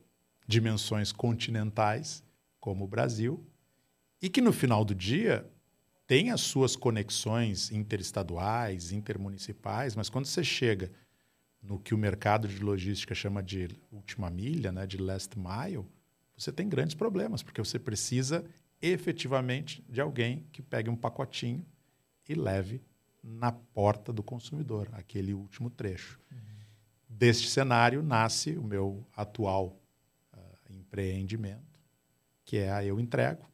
dimensões 0.48 1.12
continentais, 1.12 2.24
como 2.58 2.86
o 2.86 2.88
Brasil, 2.88 3.46
e 4.22 4.30
que 4.30 4.40
no 4.40 4.54
final 4.54 4.86
do 4.86 4.94
dia 4.94 5.46
tem 6.06 6.30
as 6.30 6.40
suas 6.40 6.74
conexões 6.74 7.70
interestaduais, 7.70 8.90
intermunicipais, 8.90 9.94
mas 9.94 10.08
quando 10.08 10.24
você 10.24 10.42
chega 10.42 10.90
no 11.66 11.78
que 11.78 11.94
o 11.94 11.98
mercado 11.98 12.46
de 12.46 12.62
logística 12.62 13.14
chama 13.14 13.42
de 13.42 13.68
última 13.90 14.30
milha, 14.30 14.70
né, 14.70 14.86
de 14.86 14.96
last 14.98 15.36
mile, 15.36 15.84
você 16.36 16.52
tem 16.52 16.68
grandes 16.68 16.94
problemas, 16.94 17.42
porque 17.42 17.60
você 17.60 17.78
precisa 17.78 18.44
efetivamente 18.80 19.84
de 19.88 20.00
alguém 20.00 20.46
que 20.52 20.62
pegue 20.62 20.88
um 20.88 20.96
pacotinho 20.96 21.64
e 22.28 22.34
leve 22.34 22.82
na 23.22 23.50
porta 23.50 24.12
do 24.12 24.22
consumidor, 24.22 24.88
aquele 24.92 25.34
último 25.34 25.68
trecho. 25.68 26.20
Uhum. 26.30 26.38
Deste 27.08 27.48
cenário 27.48 28.02
nasce 28.02 28.56
o 28.56 28.62
meu 28.62 29.04
atual 29.16 29.76
uh, 30.32 30.72
empreendimento, 30.72 31.80
que 32.44 32.58
é 32.58 32.70
a 32.70 32.84
Eu 32.84 33.00
Entrego, 33.00 33.44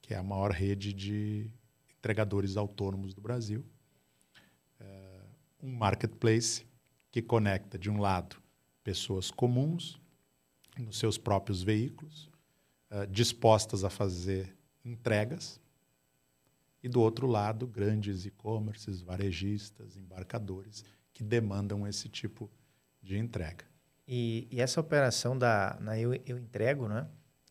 que 0.00 0.14
é 0.14 0.16
a 0.16 0.22
maior 0.22 0.52
rede 0.52 0.92
de 0.92 1.50
entregadores 1.98 2.56
autônomos 2.56 3.14
do 3.14 3.20
Brasil. 3.20 3.64
Uh, 4.80 5.66
um 5.66 5.72
marketplace 5.72 6.67
que 7.10 7.22
conecta, 7.22 7.78
de 7.78 7.90
um 7.90 7.98
lado, 7.98 8.36
pessoas 8.84 9.30
comuns 9.30 9.98
nos 10.78 10.98
seus 10.98 11.18
próprios 11.18 11.62
veículos, 11.62 12.30
uh, 12.90 13.06
dispostas 13.06 13.84
a 13.84 13.90
fazer 13.90 14.56
entregas, 14.84 15.60
e 16.82 16.88
do 16.88 17.00
outro 17.00 17.26
lado, 17.26 17.66
grandes 17.66 18.24
e-commerces, 18.24 19.02
varejistas, 19.02 19.96
embarcadores 19.96 20.84
que 21.12 21.24
demandam 21.24 21.86
esse 21.86 22.08
tipo 22.08 22.50
de 23.02 23.18
entrega. 23.18 23.66
E, 24.06 24.46
e 24.50 24.60
essa 24.60 24.80
operação 24.80 25.36
da 25.36 25.76
na 25.80 25.98
eu, 25.98 26.14
eu 26.24 26.38
entrego, 26.38 26.86
né? 26.88 27.06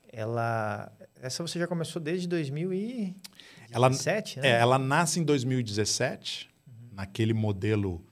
Ela, 0.10 0.90
essa 1.16 1.46
você 1.46 1.60
já 1.60 1.68
começou 1.68 2.02
desde 2.02 2.30
2017, 2.30 4.40
ela, 4.40 4.48
né? 4.48 4.54
É, 4.54 4.62
ela 4.62 4.80
nasce 4.80 5.20
em 5.20 5.24
2017, 5.24 6.50
uhum. 6.66 6.74
naquele 6.94 7.34
modelo 7.34 8.07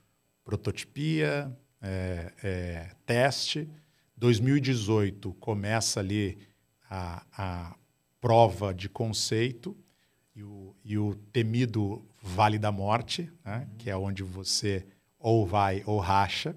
prototipia, 0.45 1.51
é, 1.81 2.31
é, 2.41 2.91
teste. 3.05 3.67
2018 4.15 5.33
começa 5.33 5.99
ali 5.99 6.37
a, 6.89 7.23
a 7.37 7.75
prova 8.21 8.73
de 8.73 8.87
conceito 8.87 9.75
e 10.35 10.43
o, 10.43 10.75
e 10.85 10.97
o 10.97 11.15
temido 11.33 12.07
Vale 12.21 12.57
da 12.57 12.71
Morte, 12.71 13.31
né? 13.43 13.67
uhum. 13.69 13.77
que 13.77 13.89
é 13.89 13.97
onde 13.97 14.23
você 14.23 14.85
ou 15.19 15.45
vai 15.45 15.83
ou 15.85 15.99
racha. 15.99 16.55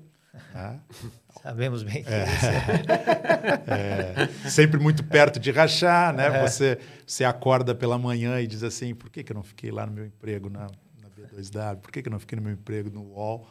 Né? 0.55 0.81
Sabemos 1.43 1.83
bem 1.83 2.03
que 2.03 2.11
é, 2.11 2.25
é, 3.67 4.27
é, 4.47 4.49
sempre 4.49 4.81
muito 4.81 5.05
perto 5.05 5.39
de 5.39 5.51
rachar, 5.51 6.13
né? 6.13 6.27
É. 6.27 6.43
Você, 6.43 6.79
você 7.07 7.25
acorda 7.25 7.75
pela 7.75 7.97
manhã 7.97 8.41
e 8.41 8.47
diz 8.47 8.63
assim, 8.63 8.95
por 8.95 9.09
que, 9.09 9.23
que 9.23 9.33
eu 9.33 9.37
não 9.37 9.43
fiquei 9.43 9.71
lá 9.71 9.87
no 9.87 9.93
meu 9.93 10.05
emprego 10.05 10.51
na, 10.51 10.67
na 11.01 11.09
B2W? 11.09 11.77
Por 11.77 11.93
que, 11.93 12.03
que 12.03 12.09
eu 12.09 12.13
não 12.13 12.19
fiquei 12.19 12.37
no 12.37 12.43
meu 12.43 12.53
emprego 12.53 12.91
no 12.91 13.03
UOL? 13.03 13.49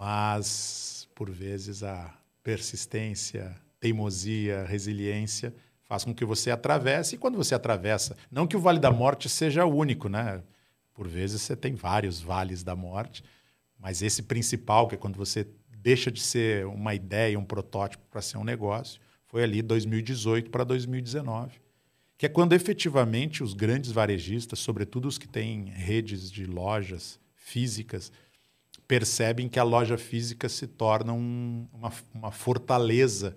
Mas 0.00 1.06
por 1.14 1.30
vezes 1.30 1.82
a 1.82 2.10
persistência, 2.42 3.54
teimosia, 3.78 4.64
resiliência 4.64 5.54
faz 5.82 6.04
com 6.04 6.14
que 6.14 6.24
você 6.24 6.50
atravesse. 6.50 7.16
E 7.16 7.18
quando 7.18 7.36
você 7.36 7.54
atravessa, 7.54 8.16
não 8.30 8.46
que 8.46 8.56
o 8.56 8.60
Vale 8.60 8.78
da 8.78 8.90
Morte 8.90 9.28
seja 9.28 9.66
único, 9.66 10.08
né? 10.08 10.42
Por 10.94 11.06
vezes 11.06 11.42
você 11.42 11.54
tem 11.54 11.74
vários 11.74 12.18
vales 12.18 12.62
da 12.62 12.74
morte, 12.74 13.22
mas 13.78 14.00
esse 14.00 14.22
principal, 14.22 14.88
que 14.88 14.94
é 14.94 14.98
quando 14.98 15.16
você 15.16 15.46
deixa 15.68 16.10
de 16.10 16.20
ser 16.20 16.64
uma 16.64 16.94
ideia, 16.94 17.38
um 17.38 17.44
protótipo 17.44 18.02
para 18.10 18.22
ser 18.22 18.38
um 18.38 18.44
negócio, 18.44 19.00
foi 19.26 19.42
ali 19.42 19.60
2018 19.60 20.50
para 20.50 20.64
2019, 20.64 21.60
que 22.16 22.24
é 22.24 22.28
quando 22.28 22.54
efetivamente 22.54 23.42
os 23.42 23.52
grandes 23.52 23.92
varejistas, 23.92 24.60
sobretudo 24.60 25.08
os 25.08 25.18
que 25.18 25.28
têm 25.28 25.66
redes 25.66 26.30
de 26.30 26.46
lojas 26.46 27.20
físicas, 27.34 28.10
percebem 28.90 29.48
que 29.48 29.60
a 29.60 29.62
loja 29.62 29.96
física 29.96 30.48
se 30.48 30.66
torna 30.66 31.12
um, 31.12 31.68
uma, 31.72 31.92
uma, 32.12 32.32
fortaleza 32.32 33.36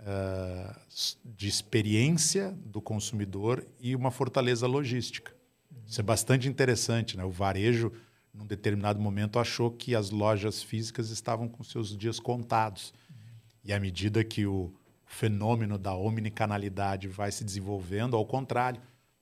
uh, 0.00 0.74
de 1.22 1.46
experiência 1.46 2.50
do 2.64 2.80
consumidor 2.80 3.62
e 3.78 3.94
uma 3.94 4.10
fortaleza 4.10 4.66
logística. 4.66 5.36
Uhum. 5.70 5.82
Isso 5.86 6.00
é 6.00 6.02
bastante 6.02 6.48
interessante. 6.48 7.14
Né? 7.14 7.22
O 7.22 7.30
varejo, 7.30 7.92
num 8.32 8.46
determinado 8.46 8.98
momento, 8.98 9.38
achou 9.38 9.70
que 9.70 9.94
as 9.94 10.08
lojas 10.08 10.62
físicas 10.62 11.10
estavam 11.10 11.46
com 11.46 11.62
seus 11.62 11.94
dias 11.94 12.18
contados. 12.18 12.94
Uhum. 13.10 13.16
E 13.64 13.70
à 13.74 13.78
medida 13.78 14.24
que 14.24 14.46
o 14.46 14.72
fenômeno 15.04 15.76
da 15.76 15.94
omnicanalidade 15.94 17.06
vai 17.06 17.30
se 17.30 17.44
desenvolvendo, 17.44 18.16
ao 18.16 18.24
contrário, 18.24 18.80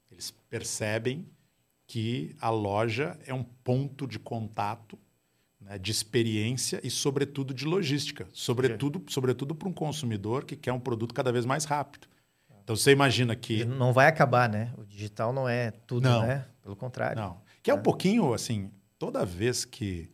eles 0.09 0.31
percebem 0.49 1.27
que 1.85 2.37
a 2.41 2.49
loja 2.49 3.19
é 3.27 3.35
um 3.35 3.43
ponto 3.43 4.07
de 4.07 4.21
contato 4.21 4.97
né, 5.65 5.79
de 5.79 5.91
experiência 5.91 6.81
e, 6.83 6.91
sobretudo, 6.91 7.55
de 7.55 7.65
logística. 7.65 8.27
Sobretudo, 8.33 9.03
sobretudo 9.09 9.55
para 9.55 9.69
um 9.69 9.73
consumidor 9.73 10.45
que 10.45 10.57
quer 10.57 10.73
um 10.73 10.81
produto 10.81 11.15
cada 11.15 11.33
vez 11.33 11.45
mais 11.45 11.65
rápido. 11.65 12.07
Então, 12.63 12.77
você 12.77 12.93
imagina 12.93 13.35
que... 13.35 13.65
Não 13.65 13.93
vai 13.93 14.07
acabar, 14.07 14.49
né? 14.49 14.73
O 14.79 14.85
digital 14.85 15.33
não 15.33 15.49
é 15.49 15.71
tudo, 15.71 16.09
não. 16.09 16.23
né? 16.23 16.47
Pelo 16.63 16.77
contrário. 16.77 17.21
Não. 17.21 17.41
Que 17.63 17.71
é 17.71 17.75
um 17.75 17.83
pouquinho 17.83 18.33
assim, 18.33 18.71
toda 18.99 19.25
vez 19.25 19.65
que, 19.65 20.09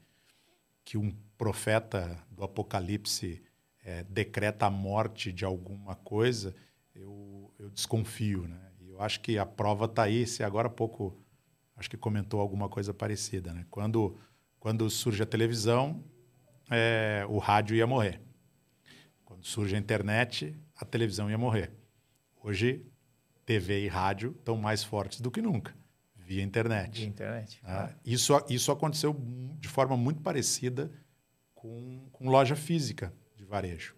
que 0.85 0.97
um 0.97 1.13
profeta 1.37 2.19
do 2.31 2.43
Apocalipse 2.43 3.43
é, 3.85 4.05
decreta 4.05 4.67
a 4.67 4.71
morte 4.71 5.33
de 5.33 5.45
alguma 5.45 5.95
coisa, 5.95 6.55
eu, 6.95 7.51
eu 7.59 7.71
desconfio, 7.71 8.47
né? 8.49 8.61
E 8.81 8.89
eu 8.89 9.01
acho 9.01 9.21
que 9.21 9.39
a 9.39 9.47
prova 9.47 9.85
está 9.85 10.03
aí. 10.03 10.27
Se 10.27 10.43
agora 10.43 10.69
há 10.69 10.71
pouco, 10.71 11.17
acho 11.77 11.89
que 11.89 11.97
comentou 11.97 12.41
alguma 12.41 12.69
coisa 12.69 12.93
parecida, 12.93 13.53
né? 13.55 13.65
Quando, 13.71 14.19
quando 14.59 14.89
surge 14.91 15.23
a 15.23 15.27
televisão, 15.27 16.03
é, 16.71 17.25
o 17.29 17.39
rádio 17.39 17.77
ia 17.77 17.87
morrer. 17.87 18.21
Quando 19.25 19.45
surge 19.45 19.75
a 19.75 19.79
internet, 19.79 20.57
a 20.77 20.85
televisão 20.85 21.31
ia 21.31 21.39
morrer. 21.39 21.73
Hoje, 22.43 22.85
TV 23.45 23.85
e 23.85 23.89
rádio 23.89 24.35
estão 24.39 24.57
mais 24.57 24.85
fortes 24.85 25.21
do 25.21 25.31
que 25.31 25.41
nunca, 25.41 25.75
via 26.17 26.43
internet. 26.43 26.99
Via 26.99 27.09
internet. 27.09 27.61
Ah, 27.65 27.91
isso, 28.05 28.33
isso 28.49 28.71
aconteceu 28.71 29.17
de 29.59 29.69
forma 29.69 29.97
muito 29.97 30.21
parecida 30.21 30.91
com, 31.55 32.09
com 32.13 32.29
loja 32.29 32.55
física 32.55 33.13
de 33.37 33.45
varejo. 33.45 33.97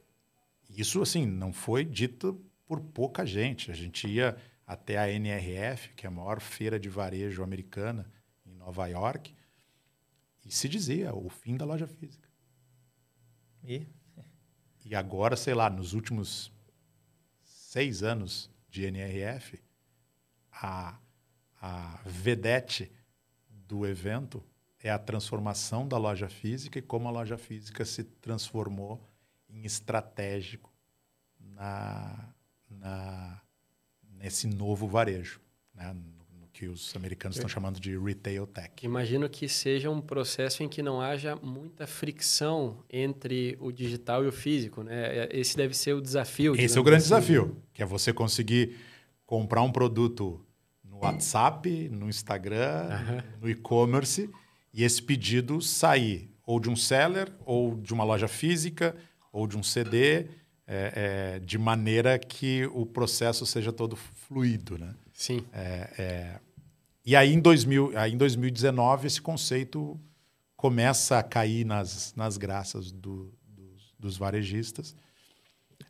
Isso, 0.68 1.02
assim, 1.02 1.26
não 1.26 1.52
foi 1.52 1.84
dito 1.84 2.40
por 2.66 2.80
pouca 2.80 3.26
gente. 3.26 3.70
A 3.70 3.74
gente 3.74 4.06
ia 4.06 4.36
até 4.66 4.96
a 4.96 5.10
NRF, 5.10 5.94
que 5.94 6.06
é 6.06 6.08
a 6.08 6.12
maior 6.12 6.40
feira 6.40 6.78
de 6.78 6.88
varejo 6.88 7.42
americana 7.42 8.08
em 8.46 8.54
Nova 8.54 8.86
York, 8.86 9.34
e 10.50 10.52
se 10.52 10.68
dizia 10.68 11.14
o 11.14 11.28
fim 11.28 11.56
da 11.56 11.64
loja 11.64 11.86
física. 11.86 12.28
E? 13.62 13.86
E 14.84 14.96
agora, 14.96 15.36
sei 15.36 15.54
lá, 15.54 15.70
nos 15.70 15.92
últimos 15.92 16.52
seis 17.40 18.02
anos 18.02 18.50
de 18.68 18.84
NRF, 18.84 19.62
a, 20.50 20.98
a 21.60 22.00
vedete 22.04 22.90
do 23.48 23.86
evento 23.86 24.42
é 24.80 24.90
a 24.90 24.98
transformação 24.98 25.86
da 25.86 25.96
loja 25.96 26.28
física 26.28 26.80
e 26.80 26.82
como 26.82 27.06
a 27.06 27.12
loja 27.12 27.38
física 27.38 27.84
se 27.84 28.02
transformou 28.02 29.08
em 29.48 29.64
estratégico 29.64 30.74
na, 31.38 32.34
na, 32.68 33.40
nesse 34.02 34.48
novo 34.48 34.88
varejo, 34.88 35.40
né? 35.72 35.94
Que 36.60 36.66
os 36.66 36.94
americanos 36.94 37.38
estão 37.38 37.48
chamando 37.48 37.80
de 37.80 37.96
retail 37.98 38.46
tech. 38.46 38.84
Imagino 38.84 39.30
que 39.30 39.48
seja 39.48 39.88
um 39.88 39.98
processo 39.98 40.62
em 40.62 40.68
que 40.68 40.82
não 40.82 41.00
haja 41.00 41.34
muita 41.36 41.86
fricção 41.86 42.84
entre 42.90 43.56
o 43.58 43.72
digital 43.72 44.22
e 44.22 44.28
o 44.28 44.32
físico. 44.32 44.82
Né? 44.82 45.26
Esse 45.30 45.56
deve 45.56 45.74
ser 45.74 45.94
o 45.94 46.02
desafio. 46.02 46.54
Esse 46.54 46.76
é 46.76 46.80
o 46.80 46.84
grande 46.84 47.02
assim. 47.02 47.14
desafio, 47.14 47.56
que 47.72 47.82
é 47.82 47.86
você 47.86 48.12
conseguir 48.12 48.76
comprar 49.24 49.62
um 49.62 49.72
produto 49.72 50.44
no 50.84 50.98
WhatsApp, 50.98 51.88
no 51.88 52.10
Instagram, 52.10 52.90
uhum. 52.90 53.22
no 53.40 53.48
e-commerce 53.48 54.28
e 54.74 54.84
esse 54.84 55.02
pedido 55.02 55.62
sair 55.62 56.30
ou 56.44 56.60
de 56.60 56.68
um 56.68 56.76
seller, 56.76 57.32
ou 57.46 57.74
de 57.74 57.94
uma 57.94 58.04
loja 58.04 58.28
física, 58.28 58.94
ou 59.32 59.46
de 59.46 59.56
um 59.56 59.62
CD, 59.62 60.26
é, 60.66 61.36
é, 61.36 61.38
de 61.38 61.56
maneira 61.56 62.18
que 62.18 62.66
o 62.74 62.84
processo 62.84 63.46
seja 63.46 63.72
todo 63.72 63.96
fluido. 63.96 64.76
Né? 64.76 64.94
Sim. 65.14 65.42
É, 65.52 65.90
é 65.96 66.40
e 67.04 67.16
aí 67.16 67.32
em, 67.32 67.40
2000, 67.40 67.96
aí, 67.96 68.12
em 68.12 68.16
2019, 68.16 69.06
esse 69.06 69.20
conceito 69.20 69.98
começa 70.56 71.18
a 71.18 71.22
cair 71.22 71.64
nas, 71.64 72.14
nas 72.14 72.36
graças 72.36 72.92
do, 72.92 73.32
dos, 73.46 73.94
dos 73.98 74.16
varejistas. 74.16 74.94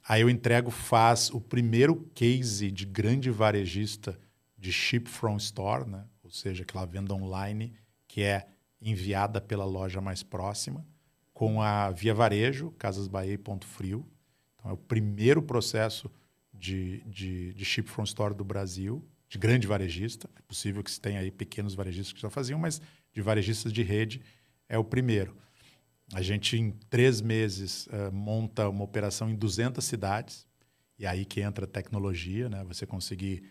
Aí 0.08 0.22
eu 0.22 0.30
entrego 0.30 0.70
faz 0.70 1.30
o 1.30 1.40
primeiro 1.40 2.08
case 2.14 2.70
de 2.70 2.86
grande 2.86 3.30
varejista 3.30 4.18
de 4.56 4.72
ship 4.72 5.08
from 5.08 5.36
store, 5.36 5.88
né? 5.88 6.04
ou 6.22 6.30
seja, 6.30 6.62
aquela 6.62 6.86
venda 6.86 7.14
online 7.14 7.72
que 8.06 8.22
é 8.22 8.46
enviada 8.80 9.40
pela 9.40 9.64
loja 9.64 10.00
mais 10.00 10.22
próxima, 10.22 10.86
com 11.34 11.60
a 11.60 11.90
Via 11.90 12.14
Varejo, 12.14 12.70
Casas 12.72 13.08
Bahia 13.08 13.32
e 13.32 13.38
Ponto 13.38 13.66
Frio. 13.66 14.06
Então, 14.56 14.70
é 14.70 14.74
o 14.74 14.76
primeiro 14.76 15.42
processo 15.42 16.10
de, 16.52 17.00
de, 17.06 17.54
de 17.54 17.64
ship 17.64 17.88
from 17.88 18.04
store 18.04 18.34
do 18.34 18.44
Brasil, 18.44 19.04
de 19.30 19.38
grande 19.38 19.66
varejista. 19.66 20.28
É 20.36 20.42
possível 20.42 20.82
que 20.82 20.90
se 20.90 21.00
tenha 21.00 21.20
aí 21.20 21.30
pequenos 21.30 21.74
varejistas 21.74 22.12
que 22.12 22.20
já 22.20 22.28
faziam, 22.28 22.58
mas 22.58 22.82
de 23.12 23.22
varejistas 23.22 23.72
de 23.72 23.82
rede 23.82 24.20
é 24.68 24.76
o 24.76 24.84
primeiro. 24.84 25.36
A 26.12 26.20
gente, 26.20 26.58
em 26.58 26.72
três 26.90 27.20
meses, 27.20 27.86
uh, 27.86 28.12
monta 28.12 28.68
uma 28.68 28.82
operação 28.82 29.30
em 29.30 29.36
200 29.36 29.82
cidades, 29.84 30.46
e 30.98 31.06
aí 31.06 31.24
que 31.24 31.40
entra 31.40 31.64
a 31.64 31.68
tecnologia, 31.68 32.48
né? 32.48 32.64
você 32.64 32.84
conseguir 32.84 33.44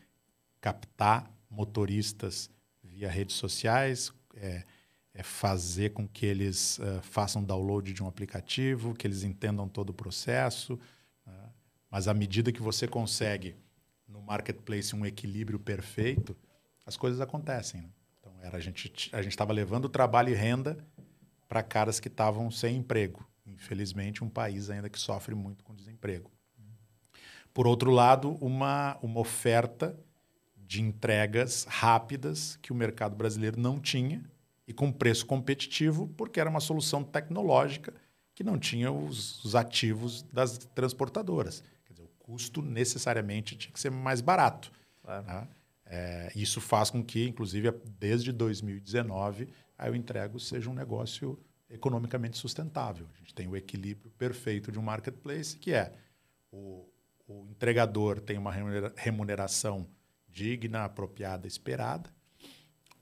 captar 0.59 1.31
motoristas 1.49 2.49
via 2.83 3.09
redes 3.09 3.37
sociais, 3.37 4.11
é, 4.35 4.65
é 5.13 5.23
fazer 5.23 5.91
com 5.91 6.05
que 6.05 6.25
eles 6.25 6.77
uh, 6.79 7.01
façam 7.01 7.41
download 7.41 7.93
de 7.93 8.03
um 8.03 8.07
aplicativo, 8.07 8.93
que 8.93 9.07
eles 9.07 9.23
entendam 9.23 9.69
todo 9.69 9.91
o 9.91 9.93
processo. 9.93 10.77
Né? 11.25 11.49
Mas 11.89 12.09
à 12.09 12.13
medida 12.13 12.51
que 12.51 12.61
você 12.61 12.85
consegue 12.85 13.55
marketplace 14.29 14.95
um 14.95 15.03
equilíbrio 15.03 15.57
perfeito, 15.59 16.37
as 16.85 16.95
coisas 16.95 17.19
acontecem. 17.19 17.81
Né? 17.81 17.89
Então 18.19 18.31
era 18.43 18.57
a 18.57 18.59
gente 18.59 19.09
a 19.11 19.21
estava 19.21 19.51
levando 19.51 19.89
trabalho 19.89 20.29
e 20.29 20.35
renda 20.35 20.77
para 21.47 21.63
caras 21.63 21.99
que 21.99 22.07
estavam 22.07 22.51
sem 22.51 22.77
emprego. 22.77 23.27
Infelizmente, 23.47 24.23
um 24.23 24.29
país 24.29 24.69
ainda 24.69 24.87
que 24.87 24.99
sofre 24.99 25.33
muito 25.33 25.63
com 25.63 25.73
desemprego. 25.73 26.31
Por 27.51 27.65
outro 27.65 27.89
lado, 27.89 28.37
uma, 28.39 28.99
uma 29.01 29.19
oferta 29.19 29.99
de 30.55 30.79
entregas 30.79 31.65
rápidas 31.67 32.55
que 32.61 32.71
o 32.71 32.75
mercado 32.75 33.15
brasileiro 33.15 33.59
não 33.59 33.79
tinha 33.79 34.23
e 34.67 34.71
com 34.71 34.91
preço 34.91 35.25
competitivo, 35.25 36.07
porque 36.15 36.39
era 36.39 36.47
uma 36.47 36.59
solução 36.59 37.03
tecnológica 37.03 37.91
que 38.35 38.43
não 38.43 38.59
tinha 38.59 38.91
os, 38.91 39.43
os 39.43 39.55
ativos 39.55 40.21
das 40.31 40.59
transportadoras. 40.75 41.63
Custo 42.29 42.61
necessariamente 42.61 43.57
tinha 43.57 43.73
que 43.73 43.79
ser 43.79 43.89
mais 43.89 44.21
barato. 44.21 44.71
Claro. 45.01 45.25
Né? 45.25 45.47
É, 45.83 46.31
isso 46.35 46.61
faz 46.61 46.91
com 46.91 47.03
que, 47.03 47.27
inclusive, 47.27 47.71
desde 47.99 48.31
2019, 48.31 49.49
a 49.75 49.87
Eu 49.87 49.95
Entrego 49.95 50.39
seja 50.39 50.69
um 50.69 50.73
negócio 50.75 51.39
economicamente 51.67 52.37
sustentável. 52.37 53.07
A 53.15 53.17
gente 53.17 53.33
tem 53.33 53.47
o 53.47 53.57
equilíbrio 53.57 54.11
perfeito 54.11 54.71
de 54.71 54.77
um 54.77 54.83
marketplace, 54.83 55.57
que 55.57 55.73
é 55.73 55.91
o, 56.51 56.87
o 57.27 57.47
entregador 57.49 58.19
tem 58.19 58.37
uma 58.37 58.53
remuneração 58.95 59.87
digna, 60.27 60.85
apropriada, 60.85 61.47
esperada, 61.47 62.11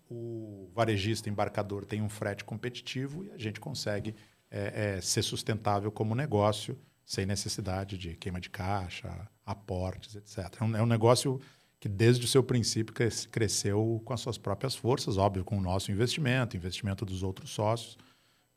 o 0.09 0.69
varejista 0.73 1.29
embarcador 1.29 1.83
tem 1.83 2.01
um 2.01 2.07
frete 2.07 2.45
competitivo 2.45 3.25
e 3.25 3.31
a 3.31 3.37
gente 3.37 3.59
consegue 3.59 4.15
é, 4.49 4.95
é, 4.95 5.01
ser 5.01 5.21
sustentável 5.21 5.91
como 5.91 6.15
negócio 6.15 6.79
sem 7.07 7.25
necessidade 7.25 7.97
de 7.97 8.17
queima 8.17 8.41
de 8.41 8.49
caixa, 8.49 9.09
aportes, 9.45 10.13
etc. 10.17 10.57
É 10.59 10.63
um, 10.65 10.75
é 10.75 10.83
um 10.83 10.85
negócio 10.85 11.39
que 11.79 11.87
desde 11.87 12.25
o 12.25 12.27
seu 12.27 12.43
princípio 12.43 12.93
cresceu 13.31 14.01
com 14.03 14.11
as 14.11 14.19
suas 14.19 14.37
próprias 14.37 14.75
forças, 14.75 15.17
óbvio, 15.17 15.45
com 15.45 15.57
o 15.57 15.61
nosso 15.61 15.89
investimento, 15.89 16.57
investimento 16.57 17.05
dos 17.05 17.23
outros 17.23 17.51
sócios, 17.51 17.97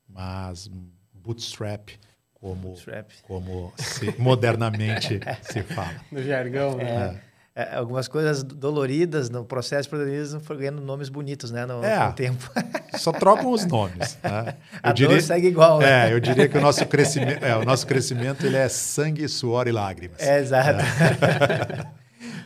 mas 0.05 0.69
bootstrap, 1.13 1.91
como, 2.33 2.69
bootstrap. 2.69 3.09
como 3.23 3.73
se, 3.77 4.19
modernamente 4.19 5.21
se 5.43 5.63
fala. 5.63 6.03
No 6.11 6.21
jargão, 6.21 6.75
né? 6.75 7.21
É 7.25 7.30
é, 7.53 7.75
algumas 7.75 8.07
coisas 8.07 8.43
doloridas 8.43 9.29
no 9.29 9.43
processo 9.43 9.83
de 9.83 9.89
protagonismo 9.89 10.39
foram 10.39 10.59
ganhando 10.59 10.81
nomes 10.81 11.09
bonitos, 11.09 11.51
né, 11.51 11.65
no, 11.65 11.83
é, 11.83 12.11
tempo. 12.13 12.49
Só 12.97 13.11
trocam 13.11 13.51
os 13.51 13.65
nomes. 13.65 14.17
Né? 14.23 14.55
A 14.81 14.93
diria, 14.93 15.15
dor 15.15 15.21
segue 15.21 15.47
igual. 15.47 15.79
Né? 15.79 16.09
É, 16.09 16.13
eu 16.13 16.19
diria 16.19 16.47
que 16.47 16.57
o 16.57 16.61
nosso 16.61 16.85
crescimento, 16.85 17.43
é, 17.43 17.55
o 17.57 17.65
nosso 17.65 17.85
crescimento 17.85 18.45
ele 18.45 18.55
é 18.55 18.69
sangue, 18.69 19.27
suor 19.27 19.67
e 19.67 19.71
lágrimas. 19.71 20.21
É, 20.21 20.39
exato. 20.39 20.79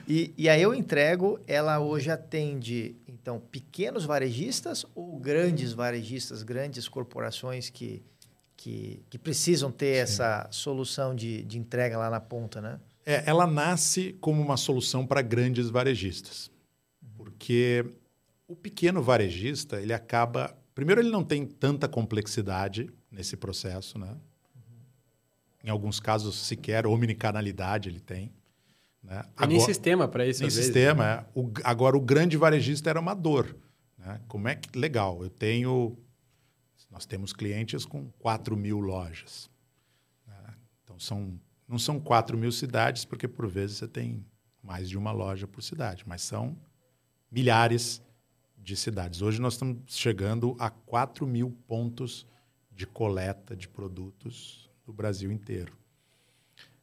E, 0.08 0.34
e 0.38 0.48
aí 0.48 0.62
eu 0.62 0.74
entrego, 0.74 1.40
ela 1.48 1.80
hoje 1.80 2.12
atende, 2.12 2.96
então, 3.08 3.40
pequenos 3.40 4.06
varejistas 4.06 4.86
ou 4.94 5.18
grandes 5.18 5.74
varejistas, 5.74 6.44
grandes 6.44 6.88
corporações 6.88 7.72
que, 7.72 8.04
que, 8.56 9.04
que 9.10 9.18
precisam 9.18 9.72
ter 9.72 9.96
Sim. 9.96 10.02
essa 10.02 10.48
solução 10.52 11.16
de, 11.16 11.44
de 11.44 11.58
entrega 11.58 11.98
lá 11.98 12.10
na 12.10 12.20
ponta, 12.20 12.62
né? 12.62 12.80
É, 13.06 13.24
ela 13.30 13.46
nasce 13.46 14.14
como 14.20 14.42
uma 14.42 14.58
solução 14.58 15.06
para 15.06 15.22
grandes 15.22 15.70
varejistas. 15.70 16.50
Porque 17.16 17.86
o 18.48 18.56
pequeno 18.56 19.02
varejista, 19.02 19.82
ele 19.82 19.94
acaba. 19.94 20.58
Primeiro, 20.74 21.02
ele 21.02 21.12
não 21.12 21.24
tem 21.24 21.46
tanta 21.46 21.88
complexidade 21.88 22.90
nesse 23.12 23.38
processo, 23.38 23.98
né? 24.00 24.18
Em 25.64 25.70
alguns 25.70 26.00
casos, 26.00 26.36
sequer 26.36 26.86
omnicanalidade 26.86 27.90
ele 27.90 28.00
tem. 28.00 28.32
Né? 29.02 29.24
Agora, 29.36 29.48
nem 29.48 29.60
sistema 29.60 30.08
para 30.08 30.26
isso. 30.26 30.42
Nem 30.42 30.50
sistema, 30.50 31.04
vezes, 31.04 31.20
né? 31.22 31.26
é. 31.36 31.40
O, 31.40 31.52
agora, 31.64 31.98
o 31.98 32.02
grande 32.02 32.38
varejista 32.38 32.90
era 32.90 33.00
uma 33.00 33.14
dor. 33.14 33.56
Né? 33.98 34.20
Como 34.28 34.48
é 34.48 34.56
que. 34.56 34.78
Legal, 34.78 35.24
eu 35.24 35.30
tenho. 35.30 35.98
Nós 36.90 37.06
temos 37.06 37.34
clientes 37.34 37.86
com 37.86 38.10
4 38.20 38.56
mil 38.56 38.80
lojas. 38.80 39.50
Né? 40.28 40.54
Então, 40.84 41.00
são 41.00 41.40
não 41.68 41.80
são 41.80 42.00
4 42.00 42.38
mil 42.38 42.52
cidades, 42.52 43.06
porque 43.06 43.28
por 43.28 43.48
vezes 43.48 43.78
você 43.78 43.88
tem 43.88 44.26
mais 44.62 44.90
de 44.90 44.98
uma 44.98 45.12
loja 45.12 45.48
por 45.48 45.62
cidade, 45.62 46.04
mas 46.08 46.22
são 46.22 46.58
milhares 47.32 48.02
de 48.58 48.76
cidades. 48.76 49.22
Hoje 49.22 49.40
nós 49.40 49.54
estamos 49.54 49.78
chegando 49.88 50.56
a 50.60 50.70
4 50.70 51.26
mil 51.28 51.52
pontos 51.68 52.26
de 52.72 52.86
coleta 52.86 53.56
de 53.56 53.68
produtos 53.68 54.70
do 54.86 54.92
Brasil 54.92 55.32
inteiro. 55.32 55.78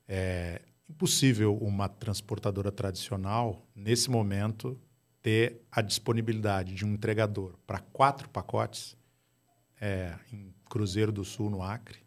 É 0.09 0.63
impossível 0.89 1.57
uma 1.57 1.89
transportadora 1.89 2.71
tradicional, 2.71 3.67
nesse 3.75 4.11
momento, 4.11 4.79
ter 5.23 5.63
a 5.71 5.81
disponibilidade 5.81 6.75
de 6.75 6.85
um 6.85 6.93
entregador 6.93 7.57
para 7.67 7.79
quatro 7.79 8.29
pacotes 8.29 8.97
é, 9.81 10.15
em 10.33 10.53
Cruzeiro 10.69 11.11
do 11.11 11.25
Sul, 11.25 11.49
no 11.49 11.63
Acre, 11.63 12.02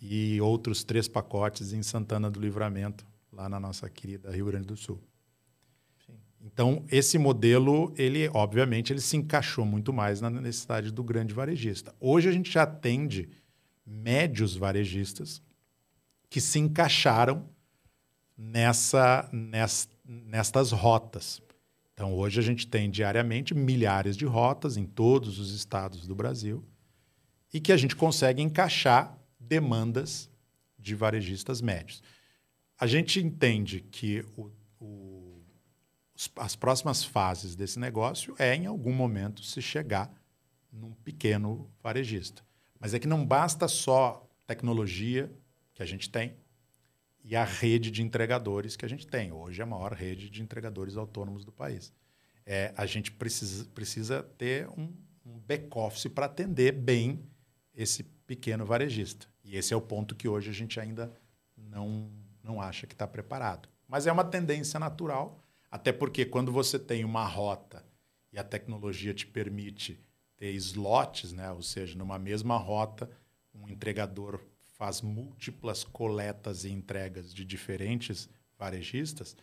e 0.00 0.40
outros 0.40 0.82
três 0.82 1.06
pacotes 1.06 1.72
em 1.72 1.82
Santana 1.82 2.30
do 2.30 2.40
Livramento, 2.40 3.06
lá 3.32 3.48
na 3.48 3.60
nossa 3.60 3.88
querida 3.88 4.30
Rio 4.30 4.46
Grande 4.46 4.66
do 4.66 4.76
Sul. 4.76 5.00
Então, 6.42 6.84
esse 6.90 7.18
modelo, 7.18 7.92
ele 7.98 8.28
obviamente, 8.32 8.92
ele 8.92 9.00
se 9.00 9.16
encaixou 9.16 9.66
muito 9.66 9.92
mais 9.92 10.20
na 10.20 10.30
necessidade 10.30 10.90
do 10.90 11.04
grande 11.04 11.34
varejista. 11.34 11.94
Hoje 12.00 12.28
a 12.30 12.32
gente 12.32 12.50
já 12.50 12.62
atende 12.62 13.28
médios 13.86 14.56
varejistas 14.56 15.42
que 16.30 16.40
se 16.40 16.58
encaixaram 16.58 17.46
nessa, 18.36 19.28
ness, 19.30 19.86
nestas 20.02 20.72
rotas. 20.72 21.42
Então, 21.92 22.14
hoje 22.14 22.40
a 22.40 22.42
gente 22.42 22.66
tem 22.66 22.88
diariamente 22.90 23.54
milhares 23.54 24.16
de 24.16 24.24
rotas 24.24 24.78
em 24.78 24.86
todos 24.86 25.38
os 25.38 25.52
estados 25.54 26.06
do 26.06 26.14
Brasil 26.14 26.64
e 27.52 27.60
que 27.60 27.72
a 27.72 27.76
gente 27.76 27.94
consegue 27.94 28.40
encaixar 28.40 29.19
demandas 29.50 30.30
de 30.78 30.94
varejistas 30.94 31.60
médios. 31.60 32.00
A 32.78 32.86
gente 32.86 33.18
entende 33.18 33.80
que 33.80 34.24
o, 34.36 34.48
o, 34.80 35.42
as 36.36 36.54
próximas 36.54 37.04
fases 37.04 37.56
desse 37.56 37.76
negócio 37.76 38.32
é, 38.38 38.54
em 38.54 38.66
algum 38.66 38.92
momento, 38.92 39.42
se 39.42 39.60
chegar 39.60 40.08
num 40.72 40.92
pequeno 40.92 41.68
varejista. 41.82 42.46
Mas 42.78 42.94
é 42.94 43.00
que 43.00 43.08
não 43.08 43.26
basta 43.26 43.66
só 43.66 44.24
tecnologia 44.46 45.30
que 45.74 45.82
a 45.82 45.86
gente 45.86 46.08
tem 46.08 46.36
e 47.24 47.34
a 47.34 47.44
rede 47.44 47.90
de 47.90 48.02
entregadores 48.02 48.76
que 48.76 48.84
a 48.84 48.88
gente 48.88 49.04
tem. 49.04 49.32
Hoje 49.32 49.60
é 49.60 49.64
a 49.64 49.66
maior 49.66 49.92
rede 49.92 50.30
de 50.30 50.42
entregadores 50.42 50.96
autônomos 50.96 51.44
do 51.44 51.50
país. 51.50 51.92
É, 52.46 52.72
a 52.76 52.86
gente 52.86 53.10
precisa, 53.10 53.64
precisa 53.74 54.22
ter 54.38 54.68
um, 54.68 54.94
um 55.26 55.38
back-office 55.40 56.06
para 56.06 56.26
atender 56.26 56.72
bem 56.72 57.28
esse 57.74 58.04
pequeno 58.26 58.64
varejista. 58.64 59.26
E 59.50 59.56
esse 59.56 59.74
é 59.74 59.76
o 59.76 59.80
ponto 59.80 60.14
que 60.14 60.28
hoje 60.28 60.48
a 60.48 60.52
gente 60.52 60.78
ainda 60.78 61.12
não 61.56 62.08
não 62.42 62.60
acha 62.60 62.86
que 62.86 62.94
está 62.94 63.06
preparado. 63.06 63.68
Mas 63.86 64.06
é 64.06 64.12
uma 64.12 64.24
tendência 64.24 64.78
natural, 64.78 65.42
até 65.70 65.92
porque 65.92 66.24
quando 66.24 66.52
você 66.52 66.78
tem 66.78 67.04
uma 67.04 67.26
rota 67.26 67.84
e 68.32 68.38
a 68.38 68.44
tecnologia 68.44 69.12
te 69.12 69.26
permite 69.26 70.00
ter 70.36 70.52
slots, 70.52 71.32
né? 71.32 71.50
ou 71.50 71.62
seja, 71.62 71.98
numa 71.98 72.18
mesma 72.18 72.56
rota, 72.56 73.10
um 73.52 73.68
entregador 73.68 74.40
faz 74.68 75.02
múltiplas 75.02 75.84
coletas 75.84 76.64
e 76.64 76.70
entregas 76.70 77.34
de 77.34 77.44
diferentes 77.44 78.30
varejistas, 78.56 79.36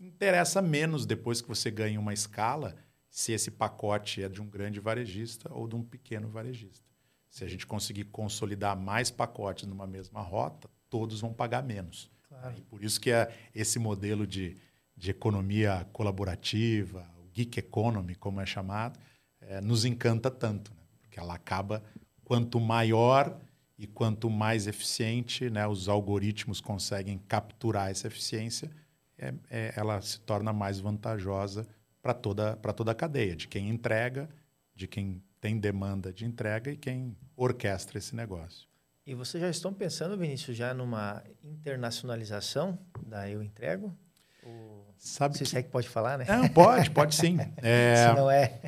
interessa 0.00 0.62
menos 0.62 1.04
depois 1.04 1.42
que 1.42 1.48
você 1.48 1.70
ganha 1.70 2.00
uma 2.00 2.14
escala 2.14 2.76
se 3.10 3.32
esse 3.32 3.50
pacote 3.50 4.22
é 4.22 4.28
de 4.28 4.40
um 4.40 4.48
grande 4.48 4.78
varejista 4.78 5.52
ou 5.52 5.66
de 5.66 5.74
um 5.74 5.82
pequeno 5.82 6.28
varejista. 6.28 6.87
Se 7.28 7.44
a 7.44 7.48
gente 7.48 7.66
conseguir 7.66 8.04
consolidar 8.04 8.76
mais 8.76 9.10
pacotes 9.10 9.66
numa 9.66 9.86
mesma 9.86 10.20
rota, 10.20 10.68
todos 10.88 11.20
vão 11.20 11.32
pagar 11.32 11.62
menos. 11.62 12.10
Claro. 12.28 12.54
E 12.56 12.62
por 12.62 12.82
isso 12.82 13.00
que 13.00 13.10
é 13.10 13.32
esse 13.54 13.78
modelo 13.78 14.26
de, 14.26 14.56
de 14.96 15.10
economia 15.10 15.86
colaborativa, 15.92 17.06
o 17.18 17.28
geek 17.32 17.58
economy, 17.58 18.14
como 18.14 18.40
é 18.40 18.46
chamado, 18.46 18.98
é, 19.40 19.60
nos 19.60 19.84
encanta 19.84 20.30
tanto, 20.30 20.72
né? 20.74 20.82
porque 21.00 21.18
ela 21.18 21.34
acaba 21.34 21.82
quanto 22.24 22.60
maior 22.60 23.38
e 23.78 23.86
quanto 23.86 24.28
mais 24.28 24.66
eficiente 24.66 25.48
né, 25.48 25.66
os 25.66 25.88
algoritmos 25.88 26.60
conseguem 26.60 27.18
capturar 27.28 27.90
essa 27.90 28.08
eficiência, 28.08 28.70
é, 29.16 29.32
é, 29.48 29.72
ela 29.76 30.00
se 30.02 30.20
torna 30.20 30.52
mais 30.52 30.80
vantajosa 30.80 31.66
para 32.02 32.12
toda, 32.12 32.56
toda 32.56 32.92
a 32.92 32.94
cadeia, 32.94 33.36
de 33.36 33.46
quem 33.46 33.68
entrega, 33.68 34.28
de 34.74 34.86
quem 34.86 35.22
tem 35.40 35.58
demanda 35.58 36.12
de 36.12 36.24
entrega 36.24 36.70
e 36.70 36.76
quem 36.76 37.16
orquestra 37.36 37.98
esse 37.98 38.14
negócio. 38.14 38.68
E 39.06 39.14
vocês 39.14 39.40
já 39.40 39.48
estão 39.48 39.72
pensando, 39.72 40.18
Vinícius, 40.18 40.56
já 40.56 40.74
numa 40.74 41.22
internacionalização 41.42 42.78
da 43.06 43.28
Eu 43.28 43.42
Entrego? 43.42 43.96
Ou... 44.42 44.86
Sabe 44.98 45.38
se 45.38 45.44
que... 45.44 45.56
é 45.56 45.62
que 45.62 45.70
pode 45.70 45.88
falar, 45.88 46.18
né? 46.18 46.26
Não, 46.28 46.48
pode, 46.48 46.90
pode 46.90 47.14
sim. 47.14 47.38
É... 47.56 48.08
se 48.08 48.14
não 48.14 48.30
é... 48.30 48.60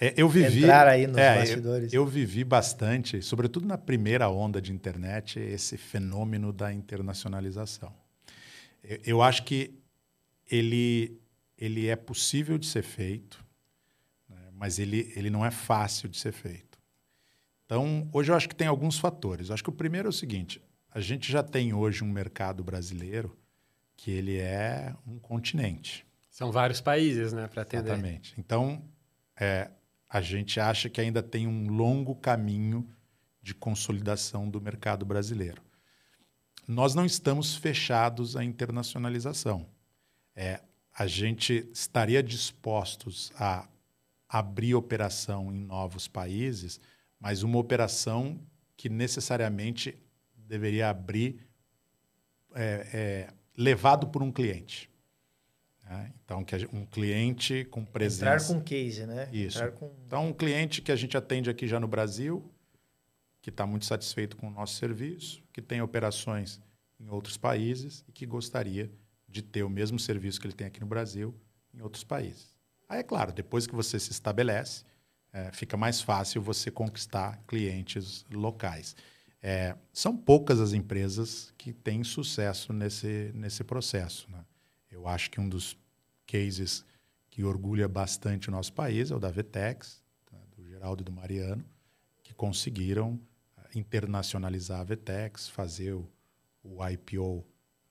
é... 0.00 0.14
eu 0.16 0.28
vivi 0.28 0.60
entrar 0.60 0.88
aí 0.88 1.06
nos 1.06 1.18
é, 1.18 1.40
bastidores. 1.40 1.92
Eu, 1.92 2.02
eu, 2.02 2.06
vivi 2.06 2.42
bastante, 2.42 3.20
sobretudo 3.20 3.66
na 3.66 3.76
primeira 3.76 4.30
onda 4.30 4.62
de 4.62 4.72
internet, 4.72 5.38
esse 5.38 5.76
fenômeno 5.76 6.54
da 6.54 6.72
internacionalização. 6.72 7.92
Eu, 8.82 9.00
eu 9.04 9.22
acho 9.22 9.42
que 9.42 9.78
ele, 10.50 11.20
ele 11.58 11.86
é 11.86 11.96
possível 11.96 12.56
de 12.56 12.66
ser 12.66 12.82
feito? 12.82 13.45
Mas 14.56 14.78
ele, 14.78 15.12
ele 15.14 15.30
não 15.30 15.44
é 15.44 15.50
fácil 15.50 16.08
de 16.08 16.18
ser 16.18 16.32
feito. 16.32 16.78
Então, 17.64 18.08
hoje 18.12 18.30
eu 18.30 18.36
acho 18.36 18.48
que 18.48 18.54
tem 18.54 18.66
alguns 18.66 18.98
fatores. 18.98 19.48
Eu 19.48 19.54
acho 19.54 19.62
que 19.62 19.68
o 19.68 19.72
primeiro 19.72 20.08
é 20.08 20.10
o 20.10 20.12
seguinte: 20.12 20.62
a 20.90 21.00
gente 21.00 21.30
já 21.30 21.42
tem 21.42 21.74
hoje 21.74 22.02
um 22.02 22.10
mercado 22.10 22.64
brasileiro 22.64 23.36
que 23.96 24.10
ele 24.10 24.38
é 24.38 24.94
um 25.06 25.18
continente. 25.18 26.06
São 26.30 26.52
vários 26.52 26.80
países, 26.80 27.32
né, 27.32 27.48
para 27.48 27.62
atender. 27.62 27.92
Exatamente. 27.92 28.34
Então, 28.38 28.82
é, 29.38 29.70
a 30.08 30.20
gente 30.20 30.60
acha 30.60 30.88
que 30.88 31.00
ainda 31.00 31.22
tem 31.22 31.46
um 31.46 31.68
longo 31.68 32.14
caminho 32.14 32.88
de 33.42 33.54
consolidação 33.54 34.48
do 34.48 34.60
mercado 34.60 35.04
brasileiro. 35.04 35.62
Nós 36.68 36.94
não 36.94 37.06
estamos 37.06 37.56
fechados 37.56 38.36
à 38.36 38.44
internacionalização. 38.44 39.66
É, 40.34 40.60
a 40.92 41.06
gente 41.06 41.68
estaria 41.72 42.22
dispostos 42.22 43.32
a 43.38 43.66
abrir 44.28 44.74
operação 44.74 45.52
em 45.52 45.64
novos 45.64 46.08
países 46.08 46.80
mas 47.18 47.42
uma 47.42 47.58
operação 47.58 48.40
que 48.76 48.88
necessariamente 48.88 49.96
deveria 50.36 50.90
abrir 50.90 51.46
é, 52.54 52.86
é, 52.92 53.34
levado 53.56 54.08
por 54.08 54.22
um 54.22 54.30
cliente. 54.30 54.90
Né? 55.84 56.12
Então, 56.24 56.44
que 56.44 56.54
um 56.72 56.84
cliente 56.84 57.64
com 57.64 57.84
presença. 57.84 58.34
Entrar 58.34 58.46
com 58.46 58.62
case, 58.62 59.06
né? 59.06 59.28
Isso. 59.32 59.70
Com... 59.72 59.94
Então, 60.06 60.28
um 60.28 60.32
cliente 60.32 60.82
que 60.82 60.92
a 60.92 60.96
gente 60.96 61.16
atende 61.16 61.48
aqui 61.48 61.66
já 61.66 61.80
no 61.80 61.88
Brasil, 61.88 62.48
que 63.40 63.50
está 63.50 63.66
muito 63.66 63.86
satisfeito 63.86 64.36
com 64.36 64.48
o 64.48 64.50
nosso 64.50 64.74
serviço, 64.74 65.42
que 65.52 65.62
tem 65.62 65.80
operações 65.80 66.60
em 66.98 67.08
outros 67.08 67.36
países 67.36 68.04
e 68.08 68.12
que 68.12 68.26
gostaria 68.26 68.90
de 69.28 69.42
ter 69.42 69.62
o 69.62 69.70
mesmo 69.70 69.98
serviço 69.98 70.40
que 70.40 70.46
ele 70.46 70.54
tem 70.54 70.66
aqui 70.66 70.80
no 70.80 70.86
Brasil 70.86 71.34
em 71.72 71.80
outros 71.80 72.04
países. 72.04 72.55
Aí, 72.88 73.00
é 73.00 73.02
claro, 73.02 73.32
depois 73.32 73.66
que 73.66 73.74
você 73.74 73.98
se 73.98 74.12
estabelece, 74.12 74.84
é, 75.32 75.50
fica 75.52 75.76
mais 75.76 76.00
fácil 76.00 76.40
você 76.40 76.70
conquistar 76.70 77.42
clientes 77.46 78.24
locais. 78.30 78.96
É, 79.42 79.76
são 79.92 80.16
poucas 80.16 80.60
as 80.60 80.72
empresas 80.72 81.52
que 81.58 81.72
têm 81.72 82.02
sucesso 82.02 82.72
nesse, 82.72 83.30
nesse 83.34 83.62
processo. 83.62 84.30
Né? 84.30 84.44
Eu 84.90 85.06
acho 85.06 85.30
que 85.30 85.40
um 85.40 85.48
dos 85.48 85.76
cases 86.26 86.84
que 87.30 87.44
orgulha 87.44 87.86
bastante 87.86 88.48
o 88.48 88.52
nosso 88.52 88.72
país 88.72 89.10
é 89.10 89.14
o 89.14 89.18
da 89.18 89.30
Vetex, 89.30 90.02
tá? 90.24 90.38
do 90.56 90.66
Geraldo 90.66 91.02
e 91.02 91.04
do 91.04 91.12
Mariano, 91.12 91.64
que 92.22 92.32
conseguiram 92.32 93.20
é, 93.58 93.78
internacionalizar 93.78 94.80
a 94.80 94.84
Vetex, 94.84 95.48
fazer 95.48 95.92
o, 95.92 96.08
o 96.64 96.88
IPO 96.88 97.22
uh, 97.22 97.44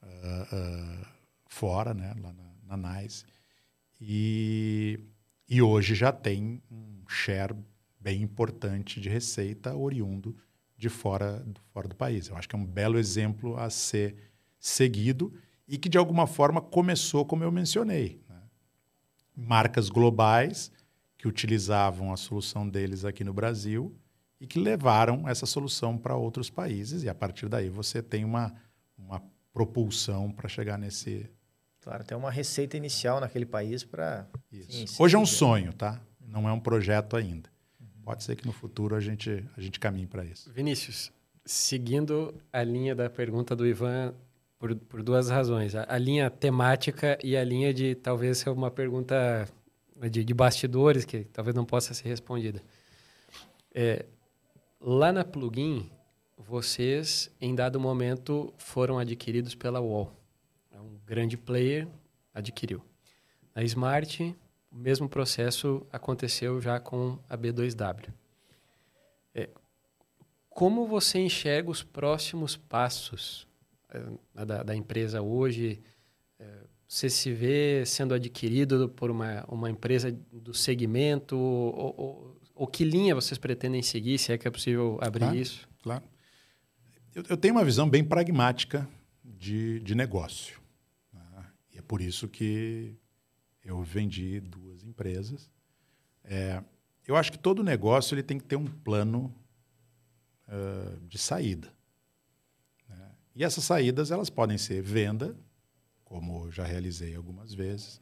uh, 0.03 1.05
fora, 1.47 1.93
né? 1.93 2.13
lá 2.19 2.33
na, 2.33 2.75
na 2.75 3.01
NICE. 3.01 3.23
E, 3.99 4.99
e 5.49 5.61
hoje 5.61 5.95
já 5.95 6.11
tem 6.11 6.61
um 6.71 7.03
share 7.07 7.55
bem 7.99 8.21
importante 8.21 8.99
de 8.99 9.09
receita 9.09 9.75
oriundo 9.75 10.35
de 10.77 10.89
fora, 10.89 11.43
de 11.45 11.59
fora 11.73 11.87
do 11.87 11.95
país. 11.95 12.27
Eu 12.27 12.37
acho 12.37 12.47
que 12.47 12.55
é 12.55 12.59
um 12.59 12.65
belo 12.65 12.97
exemplo 12.97 13.57
a 13.57 13.69
ser 13.69 14.15
seguido 14.59 15.33
e 15.67 15.77
que, 15.77 15.89
de 15.89 15.97
alguma 15.97 16.27
forma, 16.27 16.61
começou 16.61 17.25
como 17.25 17.43
eu 17.43 17.51
mencionei. 17.51 18.21
Né? 18.29 18.41
Marcas 19.35 19.89
globais 19.89 20.71
que 21.17 21.27
utilizavam 21.27 22.11
a 22.11 22.17
solução 22.17 22.67
deles 22.67 23.05
aqui 23.05 23.23
no 23.23 23.33
Brasil 23.33 23.95
e 24.39 24.45
que 24.45 24.59
levaram 24.59 25.27
essa 25.27 25.45
solução 25.45 25.97
para 25.97 26.15
outros 26.15 26.49
países, 26.49 27.03
e 27.03 27.09
a 27.09 27.15
partir 27.15 27.47
daí 27.47 27.69
você 27.69 28.03
tem 28.03 28.25
uma, 28.25 28.53
uma 28.97 29.23
propulsão 29.53 30.31
para 30.31 30.49
chegar 30.49 30.77
nesse. 30.77 31.29
Claro, 31.85 32.03
tem 32.03 32.17
uma 32.17 32.31
receita 32.31 32.75
inicial 32.75 33.21
naquele 33.21 33.45
país 33.45 33.85
para. 33.85 34.27
Hoje 34.99 35.15
é 35.15 35.19
um 35.19 35.25
sonho, 35.25 35.71
tá? 35.71 36.01
não 36.35 36.49
é 36.49 36.51
um 36.51 36.59
projeto 36.59 37.15
ainda. 37.15 37.49
Pode 38.03 38.23
ser 38.23 38.35
que 38.35 38.45
no 38.45 38.51
futuro 38.51 38.95
a 38.95 38.99
gente, 38.99 39.43
a 39.55 39.61
gente 39.61 39.79
caminhe 39.79 40.05
para 40.05 40.23
isso. 40.23 40.51
Vinícius, 40.51 41.11
seguindo 41.45 42.35
a 42.51 42.61
linha 42.61 42.93
da 42.93 43.09
pergunta 43.09 43.55
do 43.55 43.65
Ivan, 43.65 44.13
por, 44.59 44.75
por 44.75 45.01
duas 45.01 45.29
razões. 45.29 45.75
A, 45.75 45.85
a, 45.87 45.97
linha 45.97 46.29
temática 46.29 47.17
e 47.23 47.35
a 47.35 47.43
linha 47.43 47.73
de 47.73 47.95
talvez 47.95 48.39
ser 48.39 48.49
uma 48.49 48.69
pergunta 48.69 49.47
de, 50.11 50.23
de, 50.23 50.33
bastidores 50.33 51.05
que 51.05 51.23
talvez 51.23 51.55
não 51.55 51.65
possa 51.65 51.93
ser 51.93 52.09
respondida. 52.09 52.61
É, 53.73 54.05
lá 54.79 55.11
na 55.11 55.23
Plugin, 55.23 55.89
vocês, 56.37 57.31
em 57.41 57.55
dado 57.55 57.79
momento, 57.79 58.53
foram 58.57 58.99
adquiridos 58.99 59.55
pela 59.55 59.79
UOL. 59.81 60.11
Grande 61.05 61.37
player 61.37 61.87
adquiriu. 62.33 62.81
Na 63.53 63.63
Smart, 63.63 64.35
o 64.71 64.75
mesmo 64.75 65.07
processo 65.07 65.85
aconteceu 65.91 66.59
já 66.59 66.79
com 66.79 67.17
a 67.29 67.37
B2W. 67.37 68.09
É, 69.33 69.49
como 70.49 70.87
você 70.87 71.19
enxerga 71.19 71.69
os 71.69 71.83
próximos 71.83 72.57
passos 72.57 73.47
é, 73.89 74.45
da, 74.45 74.63
da, 74.63 74.75
empresa 74.75 75.21
hoje? 75.21 75.81
É, 76.39 76.45
você 76.87 77.09
se 77.09 77.31
vê 77.31 77.85
sendo 77.85 78.13
adquirido 78.13 78.89
por 78.89 79.09
uma, 79.09 79.45
uma 79.47 79.69
empresa 79.69 80.11
do 80.31 80.53
segmento? 80.53 81.37
Ou, 81.37 81.93
ou, 81.97 82.41
ou, 82.55 82.67
que 82.67 82.83
linha 82.83 83.15
vocês 83.15 83.37
pretendem 83.37 83.81
seguir, 83.81 84.17
se 84.17 84.33
é 84.33 84.37
que 84.37 84.47
é 84.47 84.51
possível 84.51 84.97
abrir 85.01 85.25
claro, 85.25 85.35
isso? 85.35 85.67
Claro. 85.81 86.03
Eu, 87.13 87.23
eu, 87.29 87.37
tenho 87.37 87.53
uma 87.53 87.63
visão 87.63 87.89
bem 87.89 88.03
pragmática 88.03 88.87
de, 89.23 89.79
de 89.79 89.95
negócio. 89.95 90.64
Por 91.87 92.01
isso 92.01 92.27
que 92.27 92.95
eu 93.63 93.81
vendi 93.81 94.39
duas 94.39 94.83
empresas. 94.83 95.49
É, 96.23 96.63
eu 97.07 97.15
acho 97.15 97.31
que 97.31 97.39
todo 97.39 97.63
negócio 97.63 98.15
ele 98.15 98.23
tem 98.23 98.37
que 98.37 98.45
ter 98.45 98.55
um 98.55 98.65
plano 98.65 99.33
uh, 100.47 100.99
de 101.07 101.17
saída. 101.17 101.71
Né? 102.89 103.11
E 103.35 103.43
essas 103.43 103.63
saídas 103.63 104.11
elas 104.11 104.29
podem 104.29 104.57
ser 104.57 104.81
venda, 104.81 105.37
como 106.03 106.51
já 106.51 106.63
realizei 106.63 107.15
algumas 107.15 107.53
vezes. 107.53 107.99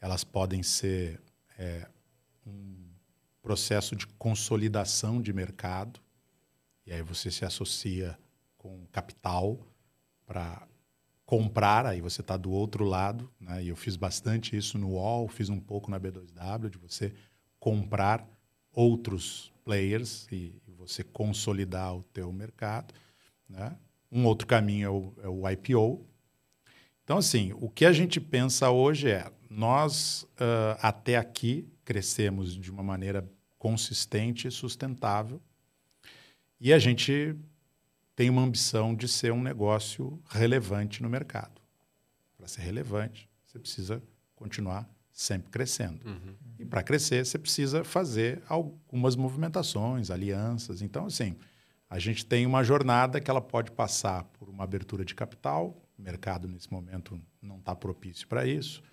Elas 0.00 0.24
podem 0.24 0.62
ser 0.62 1.20
é, 1.58 1.88
um 2.46 2.90
processo 3.40 3.94
de 3.94 4.06
consolidação 4.06 5.20
de 5.20 5.32
mercado. 5.32 6.00
E 6.84 6.92
aí 6.92 7.02
você 7.02 7.30
se 7.30 7.44
associa 7.44 8.18
com 8.56 8.86
capital 8.92 9.64
para 10.26 10.66
comprar, 11.32 11.86
aí 11.86 12.02
você 12.02 12.20
está 12.20 12.36
do 12.36 12.50
outro 12.50 12.84
lado, 12.84 13.32
né? 13.40 13.64
e 13.64 13.68
eu 13.68 13.74
fiz 13.74 13.96
bastante 13.96 14.54
isso 14.54 14.76
no 14.76 14.90
UOL, 14.90 15.26
fiz 15.28 15.48
um 15.48 15.58
pouco 15.58 15.90
na 15.90 15.98
B2W, 15.98 16.68
de 16.68 16.76
você 16.76 17.10
comprar 17.58 18.28
outros 18.70 19.50
players 19.64 20.28
e, 20.30 20.60
você 20.76 21.02
consolidar 21.02 21.96
o 21.96 22.02
teu 22.02 22.30
mercado. 22.30 22.92
Né? 23.48 23.74
Um 24.10 24.26
outro 24.26 24.46
caminho 24.46 24.86
é 24.86 24.90
o, 24.90 25.14
é 25.22 25.28
o, 25.28 25.48
IPO. 25.48 26.04
Então, 27.02 27.16
assim, 27.16 27.54
o 27.58 27.70
que 27.70 27.86
a 27.86 27.92
gente 27.94 28.20
pensa 28.20 28.70
hoje 28.70 29.08
é, 29.08 29.32
nós 29.48 30.24
uh, 30.34 30.76
até 30.82 31.16
aqui 31.16 31.66
crescemos 31.82 32.54
de 32.54 32.70
uma 32.70 32.82
maneira 32.82 33.26
consistente 33.58 34.48
e 34.48 34.50
sustentável, 34.50 35.40
e 36.60 36.74
a 36.74 36.78
gente 36.78 37.34
tem 38.22 38.30
uma 38.30 38.42
ambição 38.42 38.94
de 38.94 39.08
ser 39.08 39.32
um 39.32 39.42
negócio 39.42 40.16
relevante 40.30 41.02
no 41.02 41.10
mercado. 41.10 41.60
Para 42.36 42.46
ser 42.46 42.60
relevante, 42.60 43.28
você 43.44 43.58
precisa 43.58 44.00
continuar 44.36 44.88
sempre 45.10 45.50
crescendo. 45.50 46.06
Uhum. 46.06 46.36
E 46.56 46.64
para 46.64 46.84
crescer, 46.84 47.26
você 47.26 47.36
precisa 47.36 47.82
fazer 47.82 48.40
algumas 48.48 49.16
movimentações, 49.16 50.08
alianças. 50.08 50.82
Então, 50.82 51.06
assim, 51.06 51.34
a 51.90 51.98
gente 51.98 52.24
tem 52.24 52.46
uma 52.46 52.62
jornada 52.62 53.20
que 53.20 53.28
ela 53.28 53.40
pode 53.40 53.72
passar 53.72 54.22
por 54.38 54.48
uma 54.48 54.62
abertura 54.62 55.04
de 55.04 55.16
capital, 55.16 55.82
o 55.98 56.02
mercado 56.02 56.46
nesse 56.46 56.72
momento 56.72 57.20
não 57.42 57.58
está 57.58 57.74
propício 57.74 58.28
para 58.28 58.46
isso. 58.46 58.84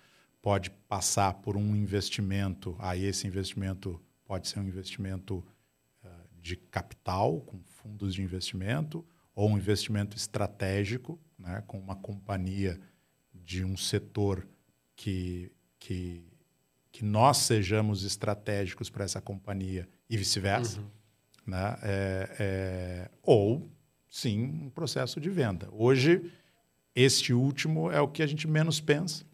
Pode 0.42 0.72
passar 0.88 1.34
por 1.34 1.56
um 1.56 1.76
investimento, 1.76 2.74
aí 2.80 3.04
esse 3.04 3.28
investimento 3.28 4.02
pode 4.24 4.48
ser 4.48 4.58
um 4.58 4.64
investimento 4.64 5.36
uh, 6.02 6.08
de 6.42 6.56
capital, 6.56 7.40
com 7.42 7.60
fundos 7.62 8.12
de 8.12 8.22
investimento, 8.22 9.06
ou 9.40 9.48
um 9.48 9.56
investimento 9.56 10.18
estratégico, 10.18 11.18
né, 11.38 11.64
com 11.66 11.78
uma 11.78 11.96
companhia 11.96 12.78
de 13.32 13.64
um 13.64 13.74
setor 13.74 14.46
que, 14.94 15.50
que, 15.78 16.22
que 16.92 17.02
nós 17.02 17.38
sejamos 17.38 18.04
estratégicos 18.04 18.90
para 18.90 19.02
essa 19.02 19.18
companhia 19.18 19.88
e 20.10 20.16
vice-versa. 20.18 20.80
Uhum. 20.80 20.90
Né? 21.46 21.78
É, 21.82 22.36
é, 22.38 23.10
ou, 23.22 23.66
sim, 24.10 24.44
um 24.44 24.68
processo 24.68 25.18
de 25.18 25.30
venda. 25.30 25.70
Hoje, 25.72 26.30
este 26.94 27.32
último 27.32 27.90
é 27.90 27.98
o 27.98 28.08
que 28.08 28.22
a 28.22 28.26
gente 28.26 28.46
menos 28.46 28.78
pensa. 28.78 29.24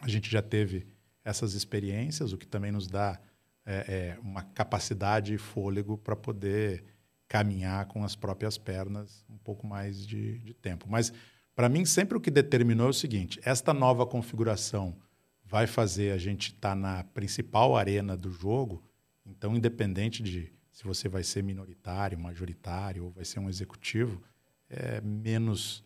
A 0.00 0.08
gente 0.08 0.28
já 0.28 0.42
teve 0.42 0.84
essas 1.24 1.54
experiências, 1.54 2.32
o 2.32 2.38
que 2.38 2.46
também 2.46 2.72
nos 2.72 2.88
dá 2.88 3.20
é, 3.64 4.16
é 4.16 4.18
uma 4.20 4.42
capacidade 4.42 5.32
e 5.32 5.38
fôlego 5.38 5.96
para 5.96 6.16
poder 6.16 6.82
caminhar 7.28 7.86
com 7.86 8.02
as 8.02 8.16
próprias 8.16 8.56
pernas 8.56 9.24
um 9.28 9.36
pouco 9.36 9.66
mais 9.66 10.06
de, 10.06 10.38
de 10.38 10.54
tempo. 10.54 10.86
Mas, 10.88 11.12
para 11.54 11.68
mim, 11.68 11.84
sempre 11.84 12.16
o 12.16 12.20
que 12.20 12.30
determinou 12.30 12.86
é 12.86 12.90
o 12.90 12.94
seguinte: 12.94 13.38
esta 13.44 13.74
nova 13.74 14.06
configuração 14.06 14.96
vai 15.44 15.66
fazer 15.66 16.12
a 16.12 16.18
gente 16.18 16.48
estar 16.48 16.70
tá 16.70 16.74
na 16.74 17.04
principal 17.04 17.76
arena 17.76 18.16
do 18.16 18.30
jogo, 18.30 18.82
então, 19.24 19.54
independente 19.54 20.22
de 20.22 20.52
se 20.72 20.84
você 20.84 21.08
vai 21.08 21.22
ser 21.22 21.42
minoritário, 21.42 22.18
majoritário 22.18 23.04
ou 23.04 23.10
vai 23.10 23.24
ser 23.24 23.40
um 23.40 23.48
executivo, 23.48 24.22
é 24.70 25.00
menos 25.00 25.84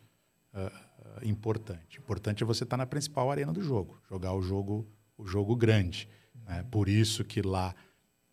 uh, 0.53 1.27
importante. 1.27 1.99
Importante 1.99 2.43
é 2.43 2.47
você 2.47 2.65
estar 2.65 2.77
tá 2.77 2.83
na 2.83 2.87
principal 2.87 3.31
arena 3.31 3.53
do 3.53 3.63
jogo, 3.63 4.01
jogar 4.09 4.35
o 4.35 4.43
jogo, 4.43 4.87
o 5.17 5.25
jogo 5.25 5.57
grande. 5.57 6.09
Né? 6.45 6.65
Por 6.71 6.89
isso 6.89 7.25
que 7.25 7.41
lá 7.41 7.75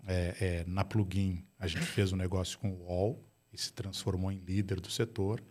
é, 0.05 0.35
é, 0.39 0.63
na 0.67 0.83
plugin 0.83 1.45
a 1.59 1.67
gente 1.67 1.85
fez 1.85 2.13
um 2.13 2.15
negócio 2.15 2.57
com 2.57 2.71
o 2.71 2.85
UOL 2.85 3.23
e 3.51 3.57
se 3.57 3.73
transformou 3.73 4.31
em 4.31 4.39
líder 4.39 4.79
do 4.79 4.89
setor. 4.89 5.43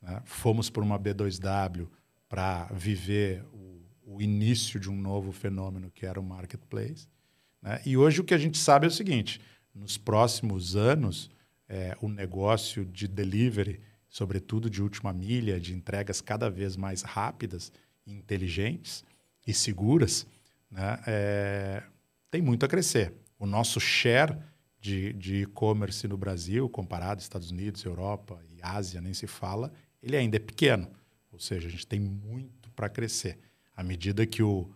Né? 0.00 0.22
Fomos 0.24 0.70
por 0.70 0.82
uma 0.82 0.98
B2W 0.98 1.88
para 2.28 2.66
viver 2.66 3.44
o, 3.52 3.82
o, 4.04 4.22
início 4.22 4.78
de 4.78 4.88
um 4.88 4.96
novo 4.96 5.32
fenômeno 5.32 5.90
que 5.90 6.06
era 6.06 6.20
o 6.20 6.22
marketplace. 6.22 7.08
Né? 7.60 7.82
E 7.84 7.96
hoje 7.96 8.20
o 8.20 8.24
que 8.24 8.34
a 8.34 8.38
gente 8.38 8.58
sabe 8.58 8.86
é 8.86 8.88
o 8.88 8.92
seguinte: 8.92 9.40
nos 9.74 9.98
próximos 9.98 10.76
anos, 10.76 11.30
é, 11.68 11.96
o 12.00 12.08
negócio 12.08 12.84
de 12.84 13.08
delivery, 13.08 13.80
sobretudo 14.08 14.70
de 14.70 14.80
última 14.80 15.12
milha, 15.12 15.58
de 15.58 15.74
entregas 15.74 16.20
cada 16.20 16.48
vez 16.48 16.76
mais 16.76 17.02
rápidas, 17.02 17.72
inteligentes 18.06 19.04
e 19.44 19.52
seguras, 19.52 20.26
né? 20.70 21.00
é, 21.08 21.82
tem 22.30 22.40
muito 22.40 22.64
a 22.64 22.68
crescer 22.68 23.12
o 23.38 23.46
nosso 23.46 23.80
share 23.80 24.36
de, 25.12 25.42
e-commerce 25.42 26.06
no 26.06 26.16
Brasil, 26.16 26.68
comparado 26.68 27.20
Estados 27.20 27.50
Unidos, 27.50 27.84
Europa 27.84 28.40
e 28.48 28.58
Ásia, 28.62 29.00
nem 29.00 29.12
se 29.12 29.26
fala, 29.26 29.72
ele 30.02 30.16
ainda 30.16 30.36
é 30.36 30.40
pequeno. 30.40 30.88
Ou 31.32 31.38
seja, 31.38 31.66
a 31.66 31.70
gente 31.70 31.86
tem 31.86 31.98
muito 31.98 32.70
para 32.70 32.88
crescer. 32.88 33.38
À 33.74 33.82
medida 33.82 34.26
que, 34.26 34.42
o, 34.42 34.70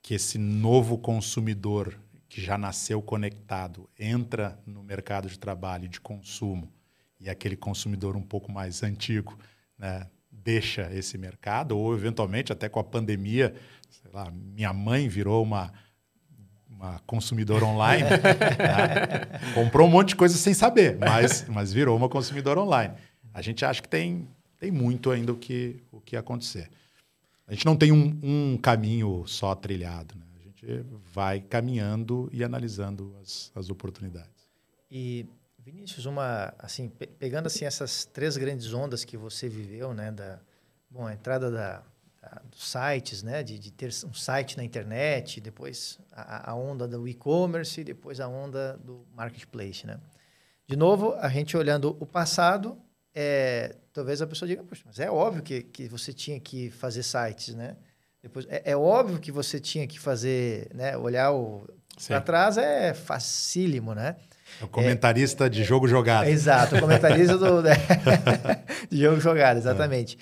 que 0.00 0.14
esse 0.14 0.38
novo 0.38 0.96
consumidor, 0.96 1.98
que 2.28 2.40
já 2.40 2.56
nasceu 2.56 3.02
conectado, 3.02 3.88
entra 3.98 4.58
no 4.66 4.82
mercado 4.82 5.28
de 5.28 5.38
trabalho 5.38 5.84
e 5.84 5.88
de 5.88 6.00
consumo, 6.00 6.72
e 7.20 7.28
aquele 7.28 7.56
consumidor 7.56 8.16
um 8.16 8.22
pouco 8.22 8.50
mais 8.50 8.82
antigo 8.82 9.38
né, 9.78 10.08
deixa 10.30 10.92
esse 10.92 11.16
mercado, 11.18 11.78
ou 11.78 11.94
eventualmente 11.94 12.52
até 12.52 12.68
com 12.68 12.80
a 12.80 12.84
pandemia, 12.84 13.54
sei 13.90 14.10
lá, 14.12 14.30
minha 14.30 14.72
mãe 14.72 15.08
virou 15.08 15.42
uma 15.42 15.72
uma 16.82 16.98
consumidora 17.06 17.64
online, 17.64 18.02
né? 18.02 19.40
comprou 19.54 19.86
um 19.86 19.90
monte 19.90 20.08
de 20.08 20.16
coisa 20.16 20.36
sem 20.36 20.52
saber, 20.52 20.98
mas, 20.98 21.46
mas 21.48 21.72
virou 21.72 21.96
uma 21.96 22.08
consumidora 22.08 22.60
online. 22.60 22.94
A 23.32 23.40
gente 23.40 23.64
acha 23.64 23.80
que 23.80 23.88
tem, 23.88 24.28
tem 24.58 24.72
muito 24.72 25.10
ainda 25.12 25.32
o 25.32 25.36
que, 25.36 25.80
o 25.92 26.00
que 26.00 26.16
acontecer. 26.16 26.68
A 27.46 27.52
gente 27.52 27.64
não 27.64 27.76
tem 27.76 27.92
um, 27.92 28.18
um 28.22 28.58
caminho 28.60 29.24
só 29.26 29.54
trilhado, 29.54 30.16
né? 30.16 30.26
a 30.40 30.42
gente 30.42 30.84
vai 31.12 31.40
caminhando 31.40 32.28
e 32.32 32.42
analisando 32.42 33.14
as, 33.22 33.52
as 33.54 33.70
oportunidades. 33.70 34.48
E 34.90 35.26
Vinícius, 35.58 36.04
uma 36.04 36.52
assim 36.58 36.88
pegando 36.88 37.46
assim 37.46 37.64
essas 37.64 38.04
três 38.04 38.36
grandes 38.36 38.74
ondas 38.74 39.04
que 39.04 39.16
você 39.16 39.48
viveu, 39.48 39.94
né, 39.94 40.10
da 40.10 40.40
bom 40.90 41.06
a 41.06 41.14
entrada 41.14 41.50
da 41.50 41.82
dos 42.50 42.70
sites, 42.70 43.22
né? 43.22 43.42
De, 43.42 43.58
de, 43.58 43.70
ter 43.70 43.90
um 44.06 44.14
site 44.14 44.56
na 44.56 44.64
internet, 44.64 45.40
depois 45.40 45.98
a, 46.12 46.50
a 46.52 46.54
onda 46.54 46.86
do 46.86 47.06
e-commerce 47.06 47.82
depois 47.84 48.20
a 48.20 48.28
onda 48.28 48.78
do 48.84 49.06
marketplace, 49.14 49.86
né? 49.86 49.98
De 50.66 50.76
novo, 50.76 51.14
a 51.14 51.28
gente 51.28 51.56
olhando 51.56 51.96
o 52.00 52.06
passado, 52.06 52.78
é, 53.14 53.76
talvez 53.92 54.22
a 54.22 54.26
pessoa 54.26 54.48
diga, 54.48 54.62
Poxa, 54.62 54.82
mas 54.86 54.98
é 54.98 55.10
óbvio 55.10 55.42
que, 55.42 55.62
que 55.62 55.88
você 55.88 56.12
tinha 56.12 56.40
que 56.40 56.70
fazer 56.70 57.02
sites, 57.02 57.54
né? 57.54 57.76
Depois, 58.22 58.46
é, 58.48 58.62
é 58.72 58.76
óbvio 58.76 59.18
que 59.18 59.32
você 59.32 59.58
tinha 59.58 59.86
que 59.86 59.98
fazer, 59.98 60.70
né? 60.74 60.96
Olhar 60.96 61.32
para 62.06 62.20
trás 62.20 62.56
é 62.56 62.94
facílimo, 62.94 63.94
né? 63.94 64.16
É 64.60 64.64
o 64.64 64.68
comentarista 64.68 65.46
é, 65.46 65.48
de 65.48 65.64
jogo 65.64 65.88
jogado. 65.88 66.28
exato, 66.28 66.76
o 66.76 66.80
comentarista 66.80 67.36
do, 67.36 67.62
né? 67.62 67.74
de 68.90 69.00
jogo 69.00 69.20
jogado, 69.20 69.56
exatamente. 69.56 70.18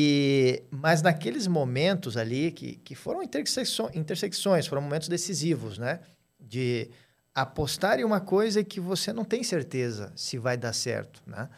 E, 0.00 0.62
mas 0.70 1.02
naqueles 1.02 1.48
momentos 1.48 2.16
ali, 2.16 2.52
que, 2.52 2.76
que 2.76 2.94
foram 2.94 3.20
intersecções, 3.20 3.96
intersecções, 3.96 4.64
foram 4.64 4.80
momentos 4.80 5.08
decisivos, 5.08 5.76
né? 5.76 5.98
De 6.38 6.88
apostar 7.34 7.98
em 7.98 8.04
uma 8.04 8.20
coisa 8.20 8.62
que 8.62 8.78
você 8.78 9.12
não 9.12 9.24
tem 9.24 9.42
certeza 9.42 10.12
se 10.14 10.38
vai 10.38 10.56
dar 10.56 10.72
certo, 10.72 11.20
né? 11.26 11.48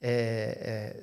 É, 0.00 1.00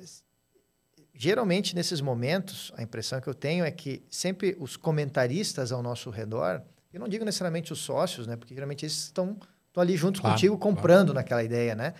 geralmente, 1.12 1.74
nesses 1.74 2.00
momentos, 2.00 2.72
a 2.74 2.82
impressão 2.82 3.20
que 3.20 3.28
eu 3.28 3.34
tenho 3.34 3.66
é 3.66 3.70
que 3.70 4.02
sempre 4.08 4.56
os 4.58 4.74
comentaristas 4.74 5.70
ao 5.70 5.82
nosso 5.82 6.08
redor, 6.08 6.62
eu 6.90 7.00
não 7.00 7.08
digo 7.08 7.22
necessariamente 7.22 7.70
os 7.70 7.80
sócios, 7.80 8.26
né? 8.26 8.34
Porque 8.34 8.54
geralmente 8.54 8.86
eles 8.86 8.96
estão, 8.96 9.36
estão 9.66 9.82
ali 9.82 9.94
juntos 9.94 10.22
claro, 10.22 10.34
contigo 10.34 10.56
comprando 10.56 11.08
claro. 11.08 11.20
naquela 11.20 11.44
ideia, 11.44 11.74
né? 11.74 11.92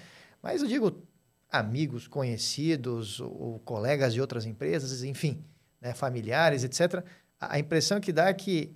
Mas 0.42 0.62
eu 0.62 0.68
digo 0.68 1.06
amigos, 1.50 2.06
conhecidos, 2.06 3.20
ou 3.20 3.58
colegas 3.60 4.12
de 4.12 4.20
outras 4.20 4.44
empresas, 4.44 5.02
enfim, 5.02 5.44
né, 5.80 5.94
familiares, 5.94 6.64
etc. 6.64 7.04
A 7.40 7.58
impressão 7.58 8.00
que 8.00 8.12
dá 8.12 8.28
é 8.28 8.34
que, 8.34 8.74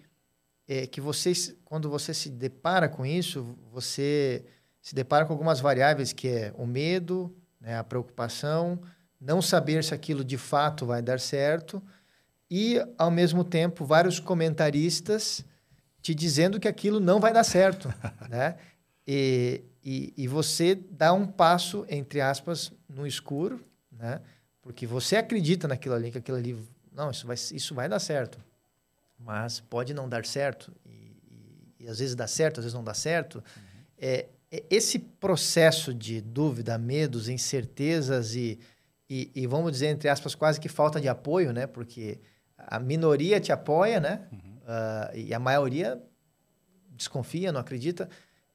é 0.66 0.86
que 0.86 1.00
vocês, 1.00 1.54
quando 1.64 1.90
você 1.90 2.14
se 2.14 2.30
depara 2.30 2.88
com 2.88 3.04
isso, 3.04 3.56
você 3.70 4.44
se 4.80 4.94
depara 4.94 5.24
com 5.24 5.32
algumas 5.32 5.60
variáveis 5.60 6.12
que 6.12 6.28
é 6.28 6.52
o 6.56 6.66
medo, 6.66 7.34
né, 7.60 7.78
a 7.78 7.84
preocupação, 7.84 8.80
não 9.20 9.40
saber 9.40 9.84
se 9.84 9.94
aquilo 9.94 10.24
de 10.24 10.36
fato 10.36 10.84
vai 10.86 11.00
dar 11.00 11.20
certo 11.20 11.82
e, 12.50 12.84
ao 12.98 13.10
mesmo 13.10 13.44
tempo, 13.44 13.84
vários 13.84 14.18
comentaristas 14.18 15.44
te 16.02 16.14
dizendo 16.14 16.58
que 16.58 16.66
aquilo 16.66 16.98
não 16.98 17.20
vai 17.20 17.32
dar 17.32 17.44
certo, 17.44 17.88
né? 18.28 18.56
E, 19.06 19.62
e, 19.84 20.14
e, 20.16 20.28
você 20.28 20.74
dá 20.74 21.12
um 21.12 21.26
passo, 21.26 21.84
entre 21.88 22.20
aspas, 22.20 22.72
no 22.88 23.06
escuro, 23.06 23.60
né? 23.90 24.20
Porque 24.60 24.86
você 24.86 25.16
acredita 25.16 25.66
naquilo 25.66 25.94
ali, 25.94 26.12
que 26.12 26.18
aquilo 26.18 26.36
ali, 26.36 26.56
não, 26.92 27.10
isso 27.10 27.26
vai, 27.26 27.34
isso 27.34 27.74
vai 27.74 27.88
dar 27.88 27.98
certo. 27.98 28.38
Mas 29.18 29.58
pode 29.58 29.92
não 29.92 30.08
dar 30.08 30.24
certo. 30.24 30.72
E, 30.86 30.90
e, 30.90 31.74
e 31.80 31.88
às 31.88 31.98
vezes 31.98 32.14
dá 32.14 32.28
certo, 32.28 32.60
às 32.60 32.64
vezes 32.64 32.74
não 32.74 32.84
dá 32.84 32.94
certo. 32.94 33.36
Uhum. 33.36 33.62
É, 33.98 34.26
é, 34.52 34.62
esse 34.70 34.98
processo 34.98 35.92
de 35.92 36.20
dúvida, 36.20 36.78
medos, 36.78 37.28
incertezas 37.28 38.36
e, 38.36 38.60
e, 39.10 39.32
e, 39.34 39.46
vamos 39.48 39.72
dizer, 39.72 39.88
entre 39.88 40.08
aspas, 40.08 40.34
quase 40.34 40.60
que 40.60 40.68
falta 40.68 41.00
de 41.00 41.08
apoio, 41.08 41.52
né? 41.52 41.66
Porque 41.66 42.20
a 42.56 42.78
minoria 42.78 43.40
te 43.40 43.50
apoia, 43.50 43.98
né? 43.98 44.28
Uhum. 44.30 44.38
Uh, 44.62 45.16
e 45.16 45.34
a 45.34 45.40
maioria 45.40 46.00
desconfia, 46.90 47.50
não 47.50 47.60
acredita. 47.60 48.08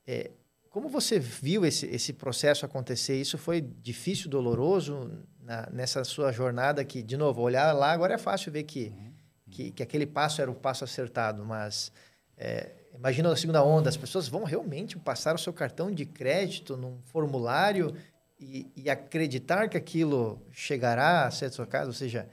É, 0.06 0.32
como 0.78 0.90
você 0.90 1.18
viu 1.18 1.66
esse, 1.66 1.88
esse 1.88 2.14
processo 2.14 2.64
acontecer? 2.64 3.20
Isso 3.20 3.36
foi 3.36 3.62
difícil, 3.62 4.30
doloroso 4.30 5.26
na, 5.42 5.68
nessa 5.72 6.04
sua 6.04 6.32
jornada 6.32 6.86
que, 6.86 7.02
de 7.02 7.18
novo, 7.18 7.42
olhar 7.42 7.74
lá 7.74 7.92
agora 7.92 8.14
é 8.14 8.18
fácil 8.20 8.52
ver 8.52 8.62
que, 8.62 8.94
uhum. 8.96 9.12
que, 9.50 9.72
que, 9.72 9.82
aquele 9.82 10.06
passo 10.06 10.40
era 10.40 10.52
o 10.52 10.54
passo 10.54 10.84
acertado, 10.84 11.44
mas 11.44 11.92
é, 12.38 12.74
imagina 12.94 13.28
na 13.28 13.36
segunda 13.36 13.64
onda, 13.64 13.90
as 13.90 13.98
pessoas 13.98 14.28
vão 14.28 14.44
realmente 14.44 15.00
passar 15.00 15.34
o 15.34 15.40
seu 15.40 15.52
cartão 15.52 15.92
de 15.92 16.06
crédito 16.06 16.78
num 16.78 17.02
formulário 17.06 17.96
e, 18.40 18.72
e 18.76 18.88
acreditar 18.88 19.70
que 19.70 19.78
aquilo 19.78 20.46
chegará 20.52 21.26
a 21.26 21.32
ser 21.32 21.50
sua 21.50 21.66
casa, 21.66 21.88
ou 21.88 21.94
seja, 21.94 22.30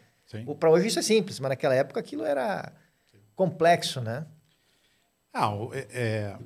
para 0.60 0.68
hoje 0.68 0.88
isso 0.88 0.98
é 0.98 1.02
simples, 1.02 1.40
mas 1.40 1.48
naquela 1.48 1.74
época 1.74 1.98
aquilo 1.98 2.26
era 2.26 2.74
Sim. 3.10 3.20
complexo, 3.34 4.02
né? 4.02 4.26
Ah, 5.32 5.50
é, 5.72 5.86
é 5.90 6.38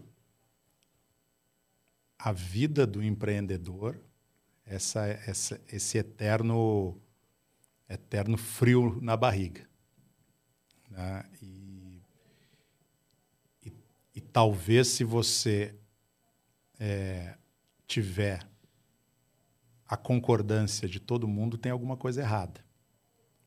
a 2.18 2.32
vida 2.32 2.86
do 2.86 3.02
empreendedor, 3.02 4.00
essa, 4.66 5.06
essa, 5.06 5.60
esse 5.72 5.98
eterno, 5.98 7.00
eterno 7.88 8.36
frio 8.36 8.98
na 9.00 9.16
barriga. 9.16 9.66
Né? 10.90 11.24
E, 11.40 12.02
e, 13.64 13.72
e, 14.16 14.20
talvez 14.20 14.88
se 14.88 15.04
você 15.04 15.74
é, 16.78 17.36
tiver 17.86 18.46
a 19.86 19.96
concordância 19.96 20.88
de 20.88 20.98
todo 20.98 21.28
mundo, 21.28 21.56
tem 21.56 21.70
alguma 21.70 21.96
coisa 21.96 22.20
errada. 22.20 22.64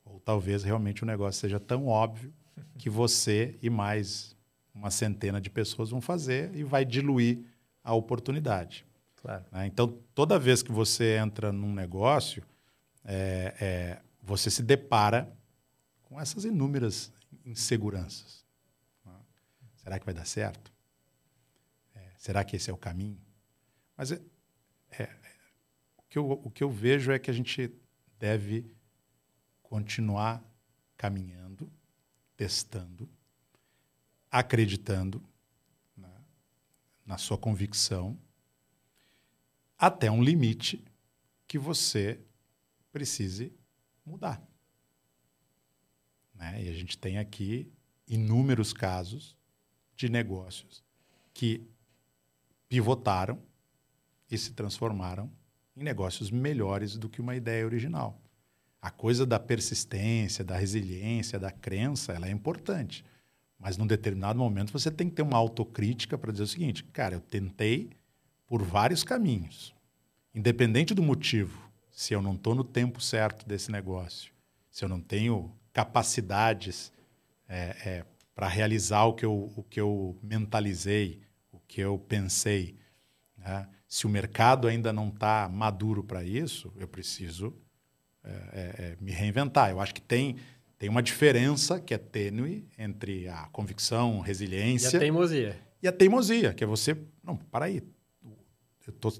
Ou 0.06 0.20
talvez 0.20 0.64
realmente 0.64 1.04
o 1.04 1.06
negócio 1.06 1.42
seja 1.42 1.60
tão 1.60 1.88
óbvio 1.88 2.34
que 2.78 2.90
você 2.90 3.60
e 3.62 3.70
mais 3.70 4.36
uma 4.74 4.90
centena 4.90 5.40
de 5.40 5.50
pessoas 5.50 5.90
vão 5.90 6.02
fazer 6.02 6.56
e 6.56 6.64
vai 6.64 6.86
diluir 6.86 7.46
a 7.84 7.94
oportunidade. 7.94 8.86
Claro. 9.18 9.46
Né? 9.52 9.68
Então, 9.68 9.88
toda 10.16 10.40
vez 10.40 10.64
que 10.64 10.72
você 10.72 11.18
entra 11.18 11.52
num 11.52 11.74
negócio, 11.74 12.44
é, 13.04 13.56
é, 13.60 14.02
você 14.22 14.50
se 14.50 14.64
depara 14.64 15.32
com 16.04 16.20
essas 16.20 16.46
inúmeras 16.46 17.12
inseguranças. 17.46 18.46
Né? 19.06 19.14
Será 19.76 20.00
que 20.00 20.06
vai 20.06 20.14
dar 20.14 20.26
certo? 20.26 20.72
É, 21.96 22.00
será 22.18 22.44
que 22.44 22.56
esse 22.56 22.70
é 22.70 22.74
o 22.74 22.78
caminho? 22.78 23.22
Mas 23.96 24.12
é, 24.12 24.22
é, 24.98 25.10
o, 25.98 26.04
que 26.10 26.18
eu, 26.18 26.32
o 26.32 26.50
que 26.50 26.64
eu 26.64 26.70
vejo 26.70 27.12
é 27.12 27.20
que 27.20 27.30
a 27.30 27.34
gente 27.34 27.72
deve 28.20 28.76
continuar 29.64 30.44
caminhando, 30.98 31.72
testando, 32.36 33.10
acreditando 34.30 35.24
na 37.12 37.18
sua 37.18 37.38
convicção, 37.38 38.18
até 39.78 40.10
um 40.10 40.24
limite 40.24 40.82
que 41.46 41.58
você 41.58 42.22
precise 42.90 43.52
mudar. 44.06 44.42
Né? 46.34 46.64
E 46.64 46.70
a 46.70 46.74
gente 46.74 46.98
tem 46.98 47.18
aqui 47.18 47.70
inúmeros 48.08 48.72
casos 48.72 49.36
de 49.94 50.08
negócios 50.08 50.82
que 51.34 51.62
pivotaram 52.70 53.44
e 54.30 54.38
se 54.38 54.54
transformaram 54.54 55.30
em 55.76 55.84
negócios 55.84 56.32
melhores 56.32 56.96
do 56.96 57.10
que 57.10 57.20
uma 57.20 57.36
ideia 57.36 57.66
original. 57.66 58.22
A 58.82 58.90
coisa 58.90 59.26
da 59.26 59.38
persistência, 59.38 60.46
da 60.46 60.56
resiliência, 60.56 61.38
da 61.38 61.52
crença, 61.52 62.14
ela 62.14 62.30
é 62.30 62.32
importante. 62.32 63.04
Mas 63.62 63.78
num 63.78 63.86
determinado 63.86 64.40
momento 64.40 64.74
você 64.74 64.90
tem 64.90 65.08
que 65.08 65.16
ter 65.16 65.22
uma 65.22 65.38
autocrítica 65.38 66.18
para 66.18 66.32
dizer 66.32 66.44
o 66.44 66.48
seguinte: 66.48 66.84
cara, 66.86 67.16
eu 67.16 67.22
tentei 67.22 67.92
por 68.48 68.64
vários 68.64 69.04
caminhos, 69.04 69.74
independente 70.34 70.96
do 70.96 71.04
motivo, 71.04 71.70
se 71.92 72.14
eu 72.14 72.22
não 72.22 72.34
estou 72.34 72.56
no 72.56 72.64
tempo 72.64 73.00
certo 73.00 73.48
desse 73.48 73.72
negócio, 73.72 74.34
se 74.70 74.84
eu 74.84 74.90
não 74.90 75.00
tenho 75.00 75.56
capacidades 75.72 76.92
é, 77.48 77.78
é, 77.86 78.06
para 78.34 78.48
realizar 78.48 79.06
o 79.06 79.14
que, 79.14 79.26
eu, 79.26 79.54
o 79.56 79.64
que 79.70 79.80
eu 79.80 80.18
mentalizei, 80.24 81.22
o 81.52 81.60
que 81.60 81.82
eu 81.82 82.00
pensei, 82.00 82.76
né? 83.38 83.70
se 83.88 84.08
o 84.08 84.10
mercado 84.10 84.68
ainda 84.68 84.92
não 84.92 85.10
está 85.10 85.48
maduro 85.48 86.04
para 86.04 86.24
isso, 86.24 86.74
eu 86.78 86.88
preciso 86.88 87.54
é, 88.24 88.30
é, 88.30 88.34
é, 88.86 88.98
me 89.00 89.12
reinventar. 89.12 89.70
Eu 89.70 89.80
acho 89.80 89.94
que 89.94 90.02
tem 90.02 90.38
tem 90.82 90.90
uma 90.90 91.04
diferença 91.04 91.80
que 91.80 91.94
é 91.94 91.98
tênue 92.00 92.68
entre 92.76 93.28
a 93.28 93.46
convicção, 93.52 94.20
resiliência. 94.20 94.96
E 94.96 94.98
a 94.98 95.00
teimosia. 95.00 95.60
E 95.84 95.88
a 95.88 95.92
teimosia, 95.92 96.56
que 96.56 96.64
é 96.64 96.68
você. 96.68 96.98
Não, 97.24 97.38
para 97.38 97.66
aí. 97.66 97.84
Eu 98.88 98.94
tô, 98.94 99.14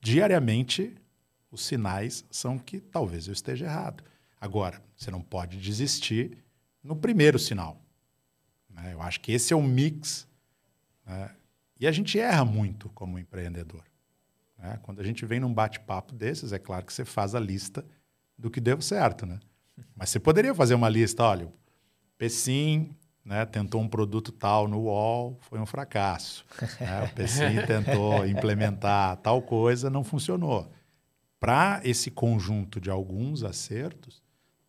diariamente, 0.00 0.94
os 1.50 1.64
sinais 1.64 2.24
são 2.30 2.56
que 2.56 2.78
talvez 2.78 3.26
eu 3.26 3.32
esteja 3.32 3.64
errado. 3.64 4.04
Agora, 4.40 4.80
você 4.94 5.10
não 5.10 5.20
pode 5.20 5.58
desistir 5.58 6.38
no 6.84 6.94
primeiro 6.94 7.36
sinal. 7.36 7.84
Né? 8.68 8.92
Eu 8.92 9.02
acho 9.02 9.20
que 9.22 9.32
esse 9.32 9.52
é 9.52 9.56
o 9.56 9.62
mix. 9.64 10.28
Né? 11.04 11.34
E 11.80 11.86
a 11.88 11.90
gente 11.90 12.16
erra 12.16 12.44
muito 12.44 12.88
como 12.90 13.18
empreendedor. 13.18 13.82
Né? 14.56 14.78
Quando 14.84 15.00
a 15.00 15.04
gente 15.04 15.26
vem 15.26 15.40
num 15.40 15.52
bate-papo 15.52 16.14
desses, 16.14 16.52
é 16.52 16.60
claro 16.60 16.86
que 16.86 16.92
você 16.92 17.04
faz 17.04 17.34
a 17.34 17.40
lista 17.40 17.84
do 18.38 18.48
que 18.48 18.60
deu 18.60 18.80
certo, 18.80 19.26
né? 19.26 19.40
Mas 19.94 20.10
você 20.10 20.20
poderia 20.20 20.54
fazer 20.54 20.74
uma 20.74 20.88
lista, 20.88 21.22
olha, 21.24 21.46
o 21.46 21.52
Pecim 22.16 22.94
né, 23.24 23.44
tentou 23.46 23.80
um 23.80 23.88
produto 23.88 24.32
tal 24.32 24.66
no 24.66 24.80
UOL, 24.82 25.38
foi 25.40 25.58
um 25.58 25.66
fracasso. 25.66 26.44
Né? 26.80 27.04
O 27.04 27.14
Pecim 27.14 27.60
tentou 27.66 28.26
implementar 28.26 29.16
tal 29.18 29.42
coisa, 29.42 29.90
não 29.90 30.04
funcionou. 30.04 30.70
Para 31.38 31.80
esse 31.84 32.10
conjunto 32.10 32.80
de 32.80 32.90
alguns 32.90 33.42
acertos, 33.42 34.22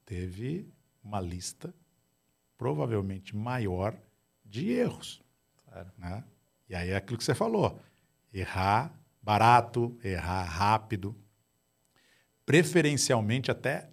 teve 0.05 0.67
uma 1.03 1.19
lista 1.19 1.73
provavelmente 2.57 3.35
maior 3.35 3.95
de 4.45 4.71
erros. 4.71 5.21
Claro. 5.65 5.91
Né? 5.97 6.23
E 6.69 6.75
aí 6.75 6.89
é 6.91 6.95
aquilo 6.95 7.17
que 7.17 7.23
você 7.23 7.35
falou: 7.35 7.79
errar 8.33 8.93
barato, 9.21 9.97
errar 10.03 10.43
rápido, 10.43 11.15
preferencialmente 12.45 13.51
até 13.51 13.90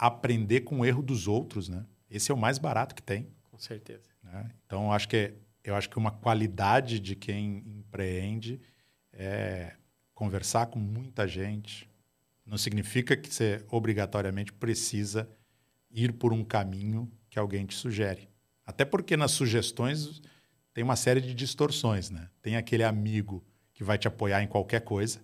aprender 0.00 0.62
com 0.62 0.80
o 0.80 0.84
erro 0.86 1.02
dos 1.02 1.28
outros, 1.28 1.68
né? 1.68 1.84
Esse 2.10 2.32
é 2.32 2.34
o 2.34 2.38
mais 2.38 2.58
barato 2.58 2.94
que 2.94 3.02
tem. 3.02 3.28
Com 3.50 3.58
certeza. 3.58 4.08
Né? 4.22 4.50
Então, 4.64 4.90
acho 4.90 5.06
que 5.06 5.34
eu 5.62 5.74
acho 5.76 5.90
que 5.90 5.98
uma 5.98 6.10
qualidade 6.10 6.98
de 6.98 7.14
quem 7.14 7.58
empreende 7.66 8.58
é 9.12 9.74
conversar 10.14 10.66
com 10.66 10.78
muita 10.78 11.28
gente. 11.28 11.86
Não 12.46 12.56
significa 12.56 13.14
que 13.14 13.32
você 13.32 13.62
obrigatoriamente 13.68 14.54
precisa 14.54 15.30
ir 15.90 16.14
por 16.14 16.32
um 16.32 16.42
caminho 16.42 17.10
que 17.28 17.38
alguém 17.38 17.66
te 17.66 17.74
sugere. 17.74 18.26
Até 18.64 18.86
porque 18.86 19.18
nas 19.18 19.32
sugestões 19.32 20.22
tem 20.72 20.82
uma 20.82 20.96
série 20.96 21.20
de 21.20 21.34
distorções, 21.34 22.08
né? 22.08 22.30
Tem 22.40 22.56
aquele 22.56 22.84
amigo 22.84 23.44
que 23.74 23.84
vai 23.84 23.98
te 23.98 24.08
apoiar 24.08 24.42
em 24.42 24.48
qualquer 24.48 24.80
coisa, 24.80 25.20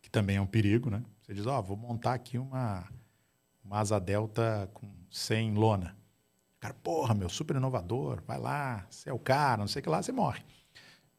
que 0.00 0.08
também 0.08 0.36
é 0.36 0.40
um 0.40 0.46
perigo, 0.46 0.88
né? 0.88 1.02
Você 1.20 1.34
diz, 1.34 1.44
ó, 1.46 1.58
oh, 1.58 1.62
vou 1.62 1.76
montar 1.76 2.14
aqui 2.14 2.38
uma, 2.38 2.88
uma 3.66 3.80
asa 3.80 3.98
delta 3.98 4.70
com 4.72 4.88
100 5.10 5.54
lona. 5.54 5.96
Cara, 6.60 6.74
porra, 6.74 7.14
meu, 7.14 7.28
super 7.28 7.56
inovador, 7.56 8.22
vai 8.26 8.38
lá, 8.38 8.86
você 8.88 9.10
é 9.10 9.12
o 9.12 9.18
cara, 9.18 9.58
não 9.58 9.68
sei 9.68 9.80
o 9.80 9.82
que 9.82 9.88
lá, 9.88 10.02
você 10.02 10.12
morre. 10.12 10.42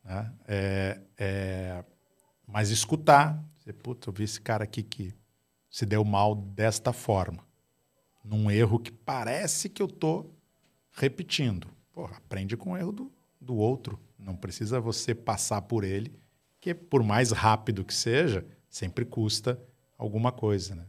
Né? 0.04 0.34
É, 0.48 1.02
é, 1.18 1.86
mas 2.48 2.70
escutar, 2.70 3.44
você, 3.58 3.74
puta, 3.74 4.10
eu 4.10 4.14
vi 4.14 4.24
esse 4.24 4.42
cara 4.42 4.64
aqui 4.64 4.82
que 4.82 5.14
se 5.70 5.86
deu 5.86 6.04
mal 6.04 6.34
desta 6.34 6.94
forma, 6.94 7.46
num 8.24 8.50
erro 8.50 8.80
que 8.80 8.92
parece 8.92 9.70
que 9.70 9.82
eu 9.82 9.88
tô 9.88 10.32
repetindo. 10.92 11.68
Porra, 11.92 12.18
aprende 12.18 12.56
com 12.58 12.72
o 12.72 12.78
erro 12.78 12.92
do, 12.92 13.12
do 13.40 13.56
outro. 13.56 14.00
Não 14.18 14.36
precisa 14.36 14.80
você 14.80 15.14
passar 15.14 15.62
por 15.62 15.84
ele, 15.84 16.18
que 16.60 16.74
por 16.74 17.04
mais 17.04 17.32
rápido 17.32 17.86
que 17.86 17.94
seja, 17.94 18.46
sempre 18.70 19.06
custa 19.06 19.62
alguma 19.98 20.32
coisa, 20.32 20.76
né? 20.76 20.86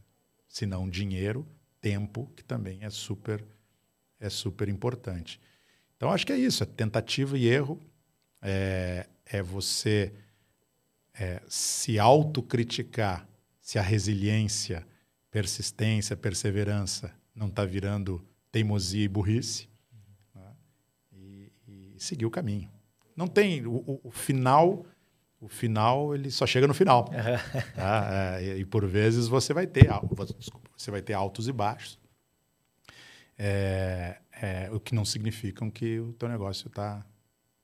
Se 0.49 0.65
não 0.65 0.89
dinheiro, 0.89 1.47
tempo, 1.79 2.29
que 2.35 2.43
também 2.43 2.79
é 2.83 2.89
super 2.89 3.45
é 4.19 4.29
super 4.29 4.67
importante. 4.67 5.39
Então 5.95 6.11
acho 6.11 6.25
que 6.25 6.33
é 6.33 6.37
isso, 6.37 6.61
é 6.61 6.65
tentativa 6.65 7.37
e 7.37 7.47
erro, 7.47 7.79
é, 8.41 9.07
é 9.25 9.41
você 9.41 10.11
é, 11.13 11.41
se 11.47 11.97
autocriticar 11.97 13.25
se 13.61 13.79
a 13.79 13.81
resiliência, 13.81 14.85
persistência, 15.31 16.17
perseverança 16.17 17.15
não 17.33 17.47
está 17.47 17.63
virando 17.63 18.21
teimosia 18.51 19.05
e 19.05 19.07
burrice 19.07 19.69
seguir 21.99 22.25
o 22.25 22.31
caminho. 22.31 22.71
Não 23.15 23.27
tem 23.27 23.65
o, 23.65 23.99
o 24.03 24.11
final, 24.11 24.85
o 25.39 25.47
final 25.47 26.13
ele 26.13 26.31
só 26.31 26.45
chega 26.45 26.67
no 26.67 26.73
final. 26.73 27.05
tá? 27.75 28.39
é, 28.39 28.57
e, 28.57 28.65
por 28.65 28.85
vezes 28.85 29.27
você 29.27 29.53
vai 29.53 29.67
ter, 29.67 29.89
desculpa, 30.37 30.69
você 30.75 30.91
vai 30.91 31.01
ter 31.01 31.13
altos 31.13 31.47
e 31.47 31.51
baixos. 31.51 31.99
É, 33.37 34.19
é, 34.33 34.69
o 34.71 34.79
que 34.79 34.93
não 34.93 35.05
significa 35.05 35.69
que 35.71 35.99
o 35.99 36.13
teu 36.13 36.27
negócio 36.27 36.67
está 36.67 37.05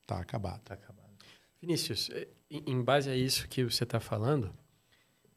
tá 0.08 0.20
acabado. 0.20 0.62
Tá 0.62 0.74
acabado. 0.74 1.10
Vinícius, 1.62 2.10
é, 2.12 2.28
em 2.50 2.82
base 2.82 3.10
a 3.10 3.16
isso 3.16 3.48
que 3.48 3.64
você 3.64 3.84
está 3.84 4.00
falando, 4.00 4.54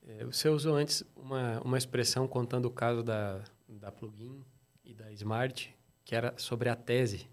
é, 0.06 0.24
você 0.24 0.48
usou 0.48 0.76
antes 0.76 1.02
uma, 1.16 1.60
uma 1.60 1.78
expressão 1.78 2.28
contando 2.28 2.66
o 2.66 2.70
caso 2.70 3.02
da, 3.02 3.42
da 3.68 3.90
plugin 3.90 4.44
e 4.84 4.94
da 4.94 5.10
Smart, 5.12 5.74
que 6.04 6.14
era 6.14 6.34
sobre 6.36 6.68
a 6.68 6.76
tese 6.76 7.28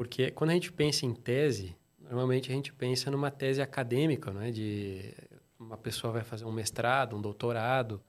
porque 0.00 0.30
quando 0.30 0.48
a 0.48 0.54
gente 0.54 0.72
pensa 0.72 1.04
em 1.04 1.12
tese, 1.12 1.76
normalmente 2.10 2.50
a 2.50 2.54
gente 2.54 2.72
pensa 2.72 3.08
numa 3.10 3.30
tese 3.30 3.62
acadêmica, 3.62 4.32
né? 4.32 4.50
De 4.50 5.14
uma 5.58 5.76
pessoa 5.76 6.12
vai 6.12 6.24
fazer 6.24 6.44
um 6.44 6.52
mestrado, 6.52 7.16
um 7.16 7.22
doutorado. 7.22 8.02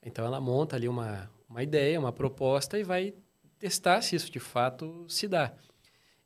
Então 0.00 0.24
ela 0.24 0.40
monta 0.40 0.76
ali 0.76 0.88
uma, 0.88 1.28
uma 1.48 1.62
ideia, 1.62 1.98
uma 1.98 2.12
proposta 2.12 2.78
e 2.78 2.84
vai 2.84 3.12
testar 3.58 4.00
se 4.00 4.14
isso 4.14 4.30
de 4.30 4.38
fato 4.38 5.04
se 5.08 5.26
dá. 5.26 5.52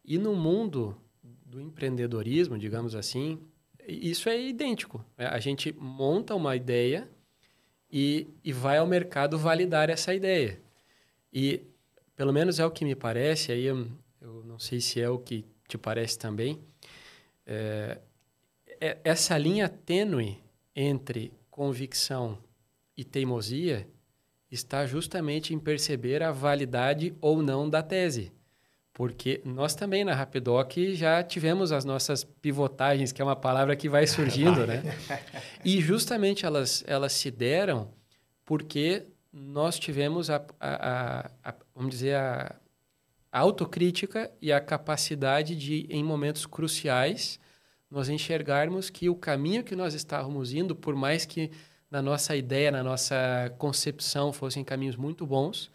E 0.04 0.18
no 0.18 0.36
mundo 0.36 0.94
do 1.22 1.59
empreendedorismo, 1.59 2.59
digamos 2.59 2.94
assim, 2.94 3.40
isso 3.88 4.28
é 4.28 4.38
idêntico. 4.38 5.02
É, 5.16 5.26
a 5.26 5.38
gente 5.38 5.72
monta 5.72 6.34
uma 6.34 6.54
ideia 6.54 7.09
e, 7.90 8.28
e 8.44 8.52
vai 8.52 8.76
ao 8.76 8.86
mercado 8.86 9.38
validar 9.38 9.88
essa 9.88 10.14
ideia. 10.14 10.60
E, 11.32 11.62
pelo 12.14 12.32
menos 12.32 12.60
é 12.60 12.66
o 12.66 12.70
que 12.70 12.84
me 12.84 12.94
parece, 12.94 13.52
aí 13.52 13.64
eu 13.64 13.88
não 14.44 14.59
sei 14.59 14.80
se 14.80 15.00
é 15.00 15.09
o 15.09 15.18
que 15.18 15.46
te 15.66 15.78
parece 15.78 16.18
também, 16.18 16.60
é, 17.47 17.98
é, 18.81 18.98
essa 19.05 19.36
linha 19.36 19.69
tênue 19.69 20.39
entre 20.74 21.32
convicção 21.51 22.39
e 22.97 23.05
teimosia 23.05 23.86
está 24.51 24.86
justamente 24.86 25.55
em 25.55 25.59
perceber 25.59 26.23
a 26.23 26.31
validade 26.31 27.14
ou 27.20 27.43
não 27.43 27.69
da 27.69 27.82
tese. 27.82 28.32
Porque 28.93 29.40
nós 29.44 29.74
também 29.74 30.05
na 30.05 30.14
Rapidoc 30.14 30.77
já 30.93 31.23
tivemos 31.23 31.73
as 31.73 31.85
nossas 31.85 32.24
pivotagens, 32.24 33.10
que 33.10 33.23
é 33.23 33.24
uma 33.24 33.35
palavra 33.36 33.74
que 33.74 33.89
vai 33.89 34.06
surgindo, 34.06 34.66
né? 34.66 34.82
E 35.64 35.81
justamente 35.81 36.44
elas, 36.44 36.85
elas 36.86 37.12
se 37.12 37.31
deram 37.31 37.89
porque 38.44 39.06
nós 39.32 39.78
tivemos 39.78 40.28
a, 40.28 40.44
a, 40.60 40.74
a, 40.90 41.31
a 41.43 41.55
vamos 41.74 41.93
dizer, 41.93 42.16
a, 42.16 42.55
a 43.32 43.40
autocrítica 43.40 44.30
e 44.42 44.52
a 44.52 44.60
capacidade 44.60 45.56
de, 45.56 45.86
em 45.88 46.04
momentos 46.04 46.44
cruciais, 46.44 47.40
nós 47.90 48.10
enxergarmos 48.10 48.90
que 48.90 49.09
o 49.09 49.14
caminho 49.14 49.64
que 49.64 49.74
nós 49.74 49.94
estávamos 49.94 50.52
indo, 50.52 50.76
por 50.76 50.94
mais 50.94 51.24
que 51.24 51.50
na 51.90 52.02
nossa 52.02 52.36
ideia, 52.36 52.70
na 52.70 52.82
nossa 52.82 53.52
concepção 53.59 54.32
fossem 54.32 54.62
caminhos 54.62 54.96
muito 54.96 55.26
bons, 55.26 55.70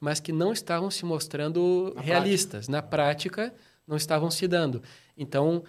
mas 0.00 0.20
que 0.20 0.32
não 0.32 0.52
estavam 0.52 0.90
se 0.90 1.04
mostrando 1.04 1.92
na 1.94 2.02
realistas. 2.02 2.66
Prática. 2.66 2.72
Na 2.72 2.82
prática, 2.82 3.54
não 3.86 3.96
estavam 3.96 4.30
se 4.30 4.46
dando. 4.48 4.82
Então, 5.16 5.62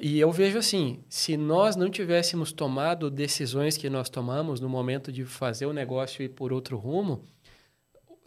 e 0.00 0.18
eu 0.18 0.30
vejo 0.30 0.58
assim, 0.58 1.00
se 1.08 1.36
nós 1.36 1.74
não 1.74 1.88
tivéssemos 1.88 2.52
tomado 2.52 3.10
decisões 3.10 3.76
que 3.76 3.88
nós 3.88 4.10
tomamos 4.10 4.60
no 4.60 4.68
momento 4.68 5.10
de 5.10 5.24
fazer 5.24 5.66
o 5.66 5.72
negócio 5.72 6.22
ir 6.22 6.30
por 6.30 6.52
outro 6.52 6.76
rumo, 6.76 7.24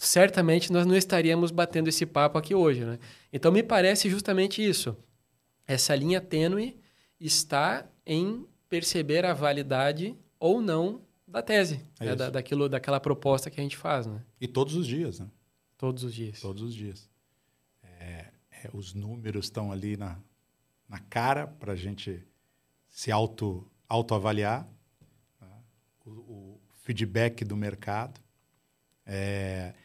certamente 0.01 0.73
nós 0.73 0.87
não 0.87 0.95
estaríamos 0.95 1.51
batendo 1.51 1.87
esse 1.87 2.07
papo 2.07 2.35
aqui 2.35 2.55
hoje. 2.55 2.83
Né? 2.83 2.97
Então, 3.31 3.51
me 3.51 3.61
parece 3.61 4.09
justamente 4.09 4.67
isso. 4.67 4.97
Essa 5.67 5.95
linha 5.95 6.19
tênue 6.19 6.75
está 7.19 7.87
em 8.03 8.47
perceber 8.67 9.25
a 9.25 9.33
validade 9.33 10.17
ou 10.39 10.59
não 10.59 11.03
da 11.27 11.43
tese, 11.43 11.79
é 11.99 12.05
né? 12.05 12.15
da, 12.15 12.31
daquilo, 12.31 12.67
daquela 12.67 12.99
proposta 12.99 13.51
que 13.51 13.59
a 13.59 13.63
gente 13.63 13.77
faz. 13.77 14.07
Né? 14.07 14.19
E 14.39 14.47
todos 14.47 14.75
os 14.75 14.87
dias, 14.87 15.19
né? 15.19 15.29
Todos 15.77 16.03
os 16.03 16.15
dias. 16.15 16.39
Todos 16.41 16.63
os 16.63 16.73
dias. 16.73 17.07
É, 17.83 18.31
é, 18.49 18.69
os 18.73 18.95
números 18.95 19.45
estão 19.45 19.71
ali 19.71 19.97
na, 19.97 20.17
na 20.89 20.97
cara 20.97 21.45
para 21.45 21.73
a 21.73 21.75
gente 21.75 22.25
se 22.89 23.11
auto, 23.11 23.69
autoavaliar. 23.87 24.67
Tá? 25.39 25.59
O, 26.07 26.09
o 26.09 26.61
feedback 26.81 27.45
do 27.45 27.55
mercado. 27.55 28.19
É, 29.05 29.75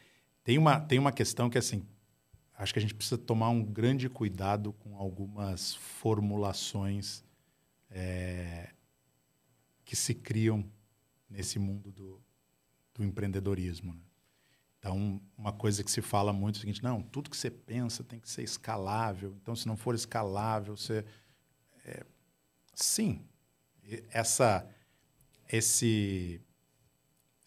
tem 0.47 0.57
uma, 0.57 0.79
tem 0.79 0.97
uma 0.97 1.11
questão 1.11 1.49
que, 1.49 1.57
assim, 1.57 1.85
acho 2.57 2.71
que 2.71 2.79
a 2.79 2.81
gente 2.81 2.95
precisa 2.95 3.17
tomar 3.17 3.49
um 3.49 3.61
grande 3.61 4.07
cuidado 4.07 4.71
com 4.71 4.95
algumas 4.95 5.75
formulações 5.75 7.21
é, 7.91 8.69
que 9.83 9.93
se 9.93 10.15
criam 10.15 10.63
nesse 11.29 11.59
mundo 11.59 11.91
do, 11.91 12.23
do 12.93 13.03
empreendedorismo. 13.03 13.93
Né? 13.93 13.99
Então, 14.79 15.21
uma 15.37 15.51
coisa 15.51 15.83
que 15.83 15.91
se 15.91 16.01
fala 16.01 16.31
muito 16.31 16.55
é 16.55 16.57
o 16.59 16.61
seguinte: 16.61 16.81
não, 16.81 17.01
tudo 17.01 17.29
que 17.29 17.35
você 17.35 17.51
pensa 17.51 18.01
tem 18.01 18.17
que 18.17 18.29
ser 18.29 18.43
escalável. 18.43 19.35
Então, 19.41 19.53
se 19.53 19.67
não 19.67 19.75
for 19.75 19.95
escalável, 19.95 20.77
você. 20.77 21.03
É, 21.83 22.05
sim, 22.73 23.27
essa, 24.11 24.65
esse 25.49 26.39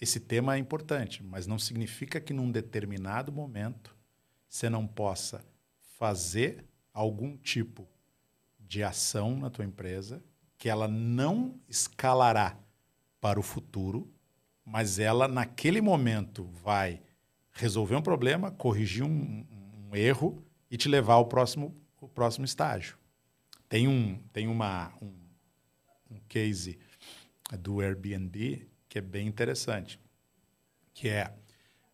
esse 0.00 0.18
tema 0.18 0.54
é 0.54 0.58
importante, 0.58 1.22
mas 1.22 1.46
não 1.46 1.58
significa 1.58 2.20
que 2.20 2.32
num 2.32 2.50
determinado 2.50 3.30
momento 3.30 3.94
você 4.48 4.70
não 4.70 4.86
possa 4.86 5.44
fazer 5.98 6.64
algum 6.92 7.36
tipo 7.36 7.86
de 8.58 8.82
ação 8.82 9.36
na 9.36 9.50
tua 9.50 9.64
empresa 9.64 10.22
que 10.56 10.68
ela 10.68 10.88
não 10.88 11.60
escalará 11.68 12.58
para 13.20 13.38
o 13.38 13.42
futuro, 13.42 14.10
mas 14.64 14.98
ela 14.98 15.28
naquele 15.28 15.80
momento 15.80 16.44
vai 16.44 17.02
resolver 17.52 17.96
um 17.96 18.02
problema, 18.02 18.50
corrigir 18.50 19.04
um, 19.04 19.46
um 19.50 19.94
erro 19.94 20.42
e 20.70 20.76
te 20.76 20.88
levar 20.88 21.14
ao 21.14 21.26
próximo, 21.26 21.76
ao 22.00 22.08
próximo 22.08 22.44
estágio. 22.44 22.96
Tem 23.68 23.86
um, 23.86 24.18
tem 24.32 24.48
uma, 24.48 24.92
um, 25.02 25.12
um 26.10 26.20
case 26.28 26.78
do 27.58 27.80
Airbnb 27.80 28.69
que 28.90 28.98
é 28.98 29.00
bem 29.00 29.28
interessante, 29.28 30.00
que 30.92 31.08
é 31.08 31.32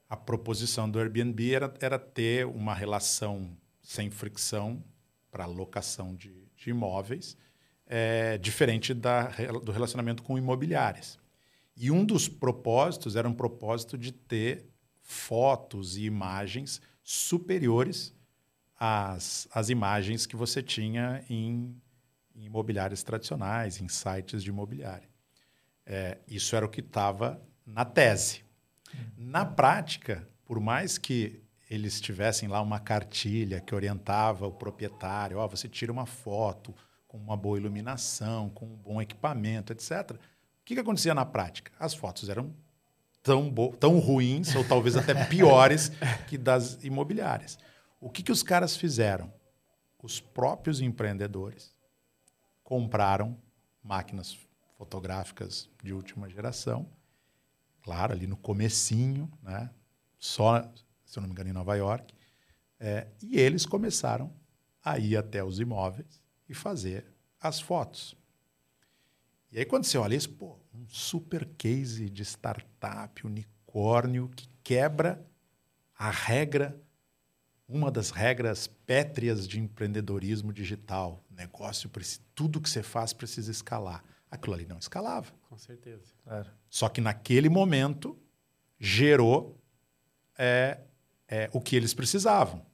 a 0.09 0.17
proposição 0.17 0.91
do 0.91 0.99
Airbnb 0.99 1.55
era, 1.55 1.75
era 1.79 1.99
ter 1.99 2.47
uma 2.47 2.75
relação 2.75 3.55
sem 3.83 4.11
fricção 4.11 4.83
para 5.31 5.45
locação 5.45 6.15
de, 6.15 6.49
de 6.57 6.71
imóveis, 6.71 7.37
é, 7.87 8.39
diferente 8.39 8.95
da, 8.95 9.29
do 9.63 9.71
relacionamento 9.71 10.23
com 10.23 10.39
imobiliárias. 10.39 11.19
E 11.77 11.91
um 11.91 12.03
dos 12.03 12.29
propósitos 12.29 13.15
era 13.15 13.29
um 13.29 13.35
propósito 13.35 13.99
de 13.99 14.11
ter 14.11 14.67
fotos 15.03 15.99
e 15.99 16.05
imagens 16.05 16.81
superiores 17.05 18.15
às, 18.81 19.47
às 19.53 19.69
imagens 19.69 20.25
que 20.25 20.35
você 20.35 20.63
tinha 20.63 21.23
em, 21.29 21.77
em 22.35 22.45
imobiliárias 22.47 23.03
tradicionais, 23.03 23.83
em 23.83 23.89
sites 23.89 24.43
de 24.43 24.49
imobiliária. 24.49 25.16
É, 25.87 26.19
isso 26.27 26.57
era 26.57 26.67
o 26.67 26.69
que 26.69 26.81
estava 26.81 27.41
na 27.65 27.85
tese. 27.85 28.45
Na 29.17 29.45
prática, 29.45 30.29
por 30.45 30.59
mais 30.61 30.99
que 30.99 31.41
eles 31.71 32.01
tivessem 32.01 32.49
lá 32.49 32.61
uma 32.61 32.79
cartilha 32.79 33.61
que 33.61 33.75
orientava 33.75 34.47
o 34.47 34.53
proprietário, 34.53 35.39
ó, 35.39 35.45
oh, 35.45 35.49
você 35.49 35.69
tira 35.69 35.93
uma 35.93 36.07
foto 36.07 36.75
com 37.07 37.17
uma 37.17 37.37
boa 37.37 37.59
iluminação, 37.59 38.51
com 38.51 38.67
um 38.67 38.77
bom 38.77 39.01
equipamento, 39.01 39.73
etc. 39.73 40.13
O 40.13 40.19
que, 40.65 40.75
que 40.75 40.81
acontecia 40.81 41.15
na 41.15 41.25
prática? 41.25 41.73
As 41.79 41.95
fotos 41.95 42.29
eram 42.29 42.53
tão, 43.23 43.53
tão 43.79 43.99
ruins, 43.99 44.55
ou 44.55 44.65
talvez 44.65 44.97
até 44.97 45.15
piores, 45.27 45.91
que 46.29 46.37
das 46.37 46.83
imobiliárias. 46.85 47.59
O 48.01 48.11
que, 48.11 48.23
que 48.23 48.33
os 48.33 48.43
caras 48.43 48.77
fizeram? 48.77 49.33
Os 50.01 50.21
próprios 50.21 50.81
empreendedores 50.81 51.75
compraram 52.63 53.37
máquinas 53.83 54.37
fotográficas 54.77 55.69
de 55.83 55.93
última 55.93 56.29
geração, 56.29 56.89
claro, 57.83 58.13
ali 58.13 58.27
no 58.27 58.37
comecinho, 58.37 59.31
né? 59.43 59.71
só, 60.19 60.63
se 61.05 61.19
eu 61.19 61.21
não 61.21 61.29
me 61.29 61.33
engano, 61.33 61.51
em 61.51 61.53
Nova 61.53 61.75
York, 61.77 62.15
é, 62.79 63.07
e 63.23 63.39
eles 63.39 63.65
começaram 63.65 64.33
a 64.85 64.99
ir 64.99 65.17
até 65.17 65.43
os 65.43 65.59
imóveis 65.59 66.23
e 66.49 66.55
fazer 66.55 67.07
as 67.41 67.61
fotos. 67.61 68.15
E 69.51 69.59
aí, 69.59 69.65
quando 69.65 69.85
você 69.85 69.97
olha 69.97 70.15
isso, 70.15 70.31
pô, 70.31 70.59
um 70.75 70.87
super 70.89 71.47
case 71.57 72.11
de 72.11 72.23
startup, 72.23 73.27
unicórnio, 73.27 74.29
que 74.37 74.49
quebra 74.63 75.25
a 75.99 76.11
regra, 76.11 76.79
uma 77.69 77.91
das 77.91 78.11
regras 78.11 78.67
pétreas 78.67 79.49
de 79.49 79.59
empreendedorismo 79.59 80.53
digital. 80.53 81.25
Negócio, 81.31 81.91
tudo 82.35 82.61
que 82.61 82.69
você 82.69 82.83
faz 82.83 83.13
precisa 83.13 83.51
escalar. 83.51 84.05
Aquilo 84.31 84.55
ali 84.55 84.67
não 84.67 84.79
escalava. 84.79 85.33
Com 85.49 85.57
certeza. 85.57 86.13
Claro. 86.25 86.51
Só 86.69 86.89
que 86.89 87.01
naquele 87.01 87.49
momento 87.49 88.19
gerou 88.79 89.61
é, 90.37 90.81
é, 91.29 91.49
o 91.53 91.61
que 91.61 91.77
eles 91.77 91.95
precisavam 91.95 92.65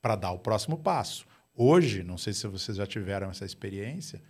para 0.00 0.16
dar 0.16 0.32
o 0.32 0.38
próximo 0.38 0.78
passo. 0.78 1.26
Hoje, 1.54 2.02
não 2.02 2.16
sei 2.16 2.32
se 2.32 2.46
vocês 2.46 2.76
já 2.76 2.86
tiveram 2.86 3.30
essa 3.30 3.44
experiência, 3.44 4.22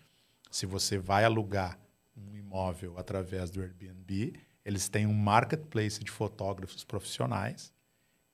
se 0.50 0.66
você 0.66 0.98
vai 0.98 1.24
alugar 1.24 1.78
um 2.16 2.34
imóvel 2.34 2.98
através 2.98 3.50
do 3.50 3.60
Airbnb, 3.60 4.34
eles 4.64 4.88
têm 4.88 5.06
um 5.06 5.14
marketplace 5.14 6.02
de 6.02 6.10
fotógrafos 6.10 6.84
profissionais 6.84 7.72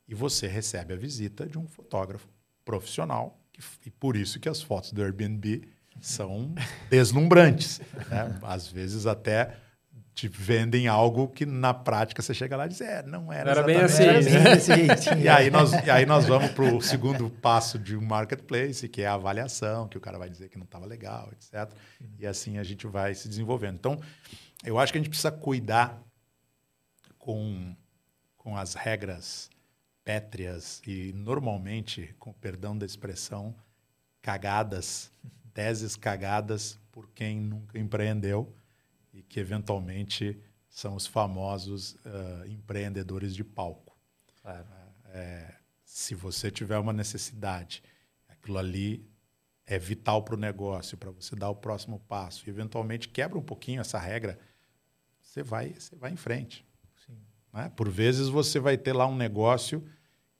e 0.08 0.14
você 0.14 0.46
recebe 0.46 0.94
a 0.94 0.96
visita 0.96 1.46
de 1.46 1.58
um 1.58 1.66
fotógrafo 1.66 2.28
profissional 2.64 3.38
que, 3.52 3.60
e 3.84 3.90
por 3.90 4.16
isso 4.16 4.40
que 4.40 4.48
as 4.48 4.62
fotos 4.62 4.92
do 4.92 5.02
Airbnb 5.02 5.68
são 6.01 6.55
deslumbrantes. 6.90 7.81
Né? 8.09 8.39
Às 8.43 8.68
vezes 8.68 9.06
até 9.06 9.56
te 10.16 10.28
vendem 10.28 10.89
algo 10.89 11.28
que 11.28 11.44
na 11.44 11.74
prática 11.74 12.23
você 12.23 12.32
chega 12.32 12.56
lá 12.56 12.64
e 12.64 12.70
diz, 12.70 12.81
é, 12.81 13.02
não 13.02 13.31
era, 13.31 13.51
era 13.51 13.62
bem 13.62 13.77
assim. 13.77 14.02
Era 14.02 14.23
bem 14.23 14.43
desse 14.44 14.74
jeitinho. 14.74 15.20
e, 15.20 15.28
aí 15.28 15.51
nós, 15.51 15.73
e 15.73 15.90
aí 15.90 16.06
nós 16.06 16.24
vamos 16.24 16.52
para 16.52 16.64
o 16.64 16.81
segundo 16.81 17.28
passo 17.28 17.78
de 17.78 17.94
um 17.94 18.01
marketplace, 18.01 18.89
que 18.89 19.02
é 19.02 19.06
a 19.06 19.12
avaliação, 19.12 19.86
que 19.86 19.98
o 19.98 20.01
cara 20.01 20.16
vai 20.16 20.31
dizer 20.31 20.48
que 20.48 20.56
não 20.56 20.64
estava 20.64 20.86
legal, 20.86 21.28
etc. 21.32 21.70
E 22.18 22.27
assim 22.27 22.56
a 22.56 22.62
gente 22.62 22.86
vai 22.86 23.14
se 23.14 23.28
desenvolvendo. 23.28 23.74
Então, 23.74 24.01
eu 24.64 24.78
acho 24.78 24.90
que 24.90 24.97
a 24.97 25.01
gente 25.02 25.10
precisa 25.10 25.31
cuidar 25.31 26.02
com, 27.18 27.77
com 28.39 28.56
as 28.56 28.73
regras 28.73 29.51
pétreas 30.02 30.81
e 30.86 31.12
normalmente, 31.14 32.14
com 32.18 32.32
perdão 32.32 32.78
da 32.78 32.86
expressão, 32.86 33.55
cagadas, 34.23 35.10
teses 35.56 35.96
cagadas 35.96 36.78
por 36.92 37.08
quem 37.12 37.40
nunca 37.40 37.78
empreendeu 37.78 38.54
e 39.10 39.22
que 39.22 39.40
eventualmente 39.40 40.38
são 40.68 40.94
os 40.94 41.06
famosos 41.06 41.94
uh, 41.94 42.46
empreendedores 42.46 43.34
de 43.34 43.42
palco. 43.42 43.98
Claro. 44.42 44.66
É, 45.06 45.54
se 45.82 46.14
você 46.14 46.50
tiver 46.50 46.78
uma 46.78 46.92
necessidade, 46.92 47.82
aquilo 48.28 48.58
ali 48.58 49.08
é 49.64 49.78
vital 49.78 50.22
para 50.22 50.34
o 50.34 50.38
negócio, 50.38 50.98
para 50.98 51.10
você 51.10 51.34
dar 51.34 51.48
o 51.48 51.56
próximo 51.56 52.00
passo, 52.00 52.46
e 52.46 52.50
eventualmente 52.50 53.08
quebra 53.08 53.38
um 53.38 53.42
pouquinho 53.42 53.80
essa 53.80 53.98
regra, 53.98 54.38
você 55.22 55.42
vai, 55.42 55.72
você 55.72 55.96
vai 55.96 56.12
em 56.12 56.16
frente. 56.16 56.66
Né? 57.50 57.72
Por 57.74 57.88
vezes 57.88 58.28
você 58.28 58.60
vai 58.60 58.76
ter 58.76 58.92
lá 58.92 59.06
um 59.06 59.16
negócio 59.16 59.82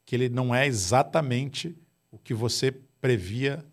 que 0.05 0.14
ele 0.14 0.28
não 0.28 0.55
é 0.55 0.66
exatamente 0.66 1.74
o 2.10 2.18
que 2.18 2.34
você 2.34 2.70
previa 3.01 3.64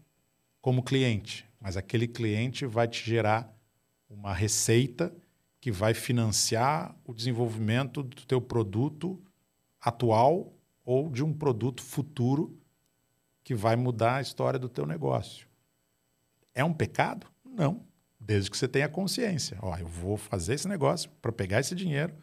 como 0.64 0.82
cliente, 0.82 1.46
mas 1.60 1.76
aquele 1.76 2.08
cliente 2.08 2.66
vai 2.66 2.88
te 2.88 3.06
gerar 3.06 3.54
uma 4.10 4.34
receita 4.34 5.14
que 5.60 5.70
vai 5.70 5.94
financiar 5.94 6.96
o 7.04 7.14
desenvolvimento 7.14 8.02
do 8.02 8.26
teu 8.26 8.40
produto 8.40 9.22
atual 9.82 10.54
ou 10.86 11.10
de 11.10 11.22
um 11.22 11.34
produto 11.34 11.84
futuro 11.84 12.58
que 13.44 13.54
vai 13.54 13.76
mudar 13.76 14.16
a 14.16 14.22
história 14.22 14.58
do 14.58 14.70
teu 14.70 14.86
negócio. 14.86 15.50
É 16.56 16.64
um 16.64 16.74
pecado? 16.74 17.28
Não, 17.44 17.84
desde 18.18 18.50
que 18.50 18.58
você 18.58 18.68
tenha 18.68 18.88
consciência. 18.88 19.58
Ó, 19.62 19.76
eu 19.76 19.86
vou 19.86 20.16
fazer 20.16 20.54
esse 20.54 20.68
negócio 20.70 21.10
para 21.22 21.34
pegar 21.34 21.60
esse 21.60 21.76
dinheiro, 21.76 22.14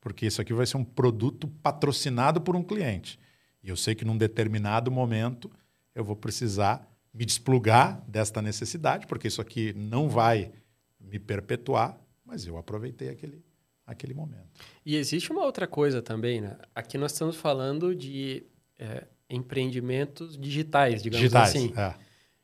porque 0.00 0.24
isso 0.24 0.40
aqui 0.40 0.54
vai 0.54 0.64
ser 0.64 0.78
um 0.78 0.84
produto 0.84 1.46
patrocinado 1.62 2.40
por 2.40 2.56
um 2.56 2.62
cliente. 2.62 3.20
E 3.62 3.68
eu 3.68 3.76
sei 3.76 3.94
que 3.94 4.06
num 4.06 4.16
determinado 4.16 4.90
momento 4.90 5.50
eu 5.94 6.02
vou 6.02 6.16
precisar 6.16 6.89
me 7.12 7.24
desplugar 7.24 8.02
desta 8.06 8.40
necessidade, 8.40 9.06
porque 9.06 9.28
isso 9.28 9.40
aqui 9.40 9.72
não 9.74 10.08
vai 10.08 10.52
me 11.00 11.18
perpetuar, 11.18 11.98
mas 12.24 12.46
eu 12.46 12.56
aproveitei 12.56 13.08
aquele, 13.08 13.44
aquele 13.86 14.14
momento. 14.14 14.48
E 14.86 14.96
existe 14.96 15.32
uma 15.32 15.44
outra 15.44 15.66
coisa 15.66 16.00
também, 16.00 16.40
né? 16.40 16.56
Aqui 16.74 16.96
nós 16.96 17.12
estamos 17.12 17.36
falando 17.36 17.94
de 17.94 18.44
é, 18.78 19.06
empreendimentos 19.28 20.36
digitais, 20.38 21.02
digamos 21.02 21.22
digitais, 21.22 21.48
assim. 21.50 21.72
É. 21.76 21.94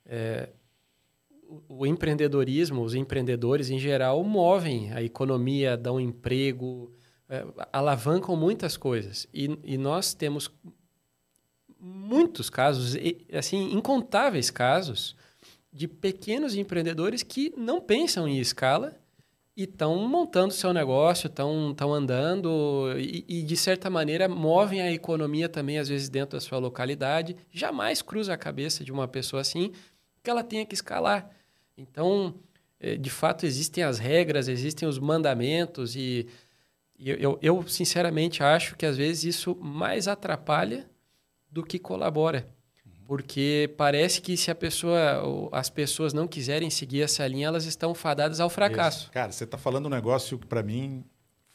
É, 0.06 0.48
o, 1.48 1.80
o, 1.80 1.86
empreendedorismo, 1.86 2.82
os 2.82 2.94
empreendedores 2.94 3.70
em 3.70 3.78
geral 3.78 4.22
movem 4.24 4.92
a 4.92 5.02
economia, 5.02 5.76
dão 5.76 6.00
emprego, 6.00 6.92
é, 7.28 7.44
alavancam 7.72 8.34
muitas 8.36 8.76
coisas. 8.76 9.28
E, 9.32 9.58
e 9.64 9.78
nós 9.78 10.14
temos 10.14 10.50
muitos 11.86 12.50
casos, 12.50 12.96
assim, 13.32 13.72
incontáveis 13.72 14.50
casos 14.50 15.16
de 15.72 15.86
pequenos 15.86 16.54
empreendedores 16.54 17.22
que 17.22 17.52
não 17.56 17.80
pensam 17.80 18.26
em 18.26 18.38
escala 18.38 18.98
e 19.56 19.64
estão 19.64 19.96
montando 20.06 20.52
seu 20.52 20.72
negócio, 20.72 21.28
estão 21.28 21.94
andando 21.94 22.92
e, 22.98 23.24
e, 23.26 23.42
de 23.42 23.56
certa 23.56 23.88
maneira, 23.88 24.28
movem 24.28 24.82
a 24.82 24.92
economia 24.92 25.48
também, 25.48 25.78
às 25.78 25.88
vezes, 25.88 26.08
dentro 26.08 26.36
da 26.36 26.40
sua 26.40 26.58
localidade. 26.58 27.36
Jamais 27.50 28.02
cruza 28.02 28.34
a 28.34 28.38
cabeça 28.38 28.84
de 28.84 28.92
uma 28.92 29.08
pessoa 29.08 29.40
assim 29.40 29.72
que 30.22 30.28
ela 30.28 30.42
tenha 30.42 30.66
que 30.66 30.74
escalar. 30.74 31.30
Então, 31.76 32.34
eh, 32.80 32.96
de 32.96 33.10
fato, 33.10 33.46
existem 33.46 33.82
as 33.82 33.98
regras, 33.98 34.48
existem 34.48 34.86
os 34.88 34.98
mandamentos 34.98 35.96
e, 35.96 36.26
e 36.98 37.10
eu, 37.10 37.38
eu, 37.40 37.66
sinceramente, 37.66 38.42
acho 38.42 38.76
que, 38.76 38.84
às 38.84 38.96
vezes, 38.96 39.36
isso 39.36 39.54
mais 39.56 40.06
atrapalha 40.08 40.86
do 41.50 41.64
que 41.64 41.78
colabora. 41.78 42.48
Porque 43.06 43.72
parece 43.76 44.20
que 44.20 44.36
se 44.36 44.50
a 44.50 44.54
pessoa, 44.54 45.48
as 45.52 45.70
pessoas 45.70 46.12
não 46.12 46.26
quiserem 46.26 46.68
seguir 46.70 47.02
essa 47.02 47.26
linha, 47.26 47.46
elas 47.46 47.64
estão 47.64 47.94
fadadas 47.94 48.40
ao 48.40 48.50
fracasso. 48.50 49.02
Isso. 49.02 49.12
Cara, 49.12 49.30
você 49.30 49.44
está 49.44 49.56
falando 49.56 49.86
um 49.86 49.90
negócio 49.90 50.36
que 50.36 50.46
para 50.46 50.62
mim 50.62 51.04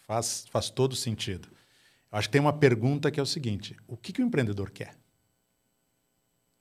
faz, 0.07 0.45
faz 0.49 0.69
todo 0.69 0.95
sentido. 0.95 1.49
Eu 2.09 2.17
acho 2.17 2.29
que 2.29 2.31
tem 2.31 2.41
uma 2.41 2.53
pergunta 2.53 3.11
que 3.11 3.19
é 3.19 3.23
o 3.23 3.25
seguinte: 3.25 3.75
o 3.85 3.97
que, 3.97 4.13
que 4.13 4.21
o 4.21 4.25
empreendedor 4.25 4.71
quer? 4.71 4.95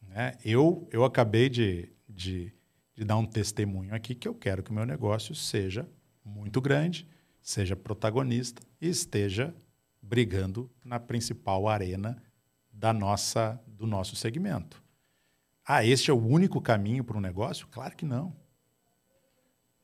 Né? 0.02 0.36
Eu, 0.44 0.88
eu 0.90 1.04
acabei 1.04 1.48
de, 1.48 1.88
de, 2.08 2.52
de 2.96 3.04
dar 3.04 3.16
um 3.16 3.26
testemunho 3.26 3.94
aqui 3.94 4.14
que 4.14 4.26
eu 4.26 4.34
quero 4.34 4.62
que 4.62 4.72
o 4.72 4.74
meu 4.74 4.84
negócio 4.84 5.36
seja 5.36 5.88
muito 6.24 6.60
grande, 6.60 7.06
seja 7.40 7.76
protagonista 7.76 8.60
e 8.80 8.88
esteja 8.88 9.54
brigando 10.02 10.68
na 10.84 10.98
principal 10.98 11.68
arena 11.68 12.20
da 12.80 12.94
nossa, 12.94 13.60
do 13.66 13.86
nosso 13.86 14.16
segmento. 14.16 14.82
Ah, 15.66 15.84
este 15.84 16.10
é 16.10 16.14
o 16.14 16.26
único 16.26 16.62
caminho 16.62 17.04
para 17.04 17.18
um 17.18 17.20
negócio? 17.20 17.66
Claro 17.68 17.94
que 17.94 18.06
não. 18.06 18.34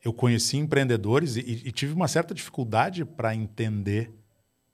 Eu 0.03 0.15
conheci 0.15 0.57
empreendedores 0.57 1.37
e, 1.37 1.41
e 1.41 1.71
tive 1.71 1.93
uma 1.93 2.09
certa 2.09 2.33
dificuldade 2.33 3.05
para 3.05 3.35
entender, 3.35 4.11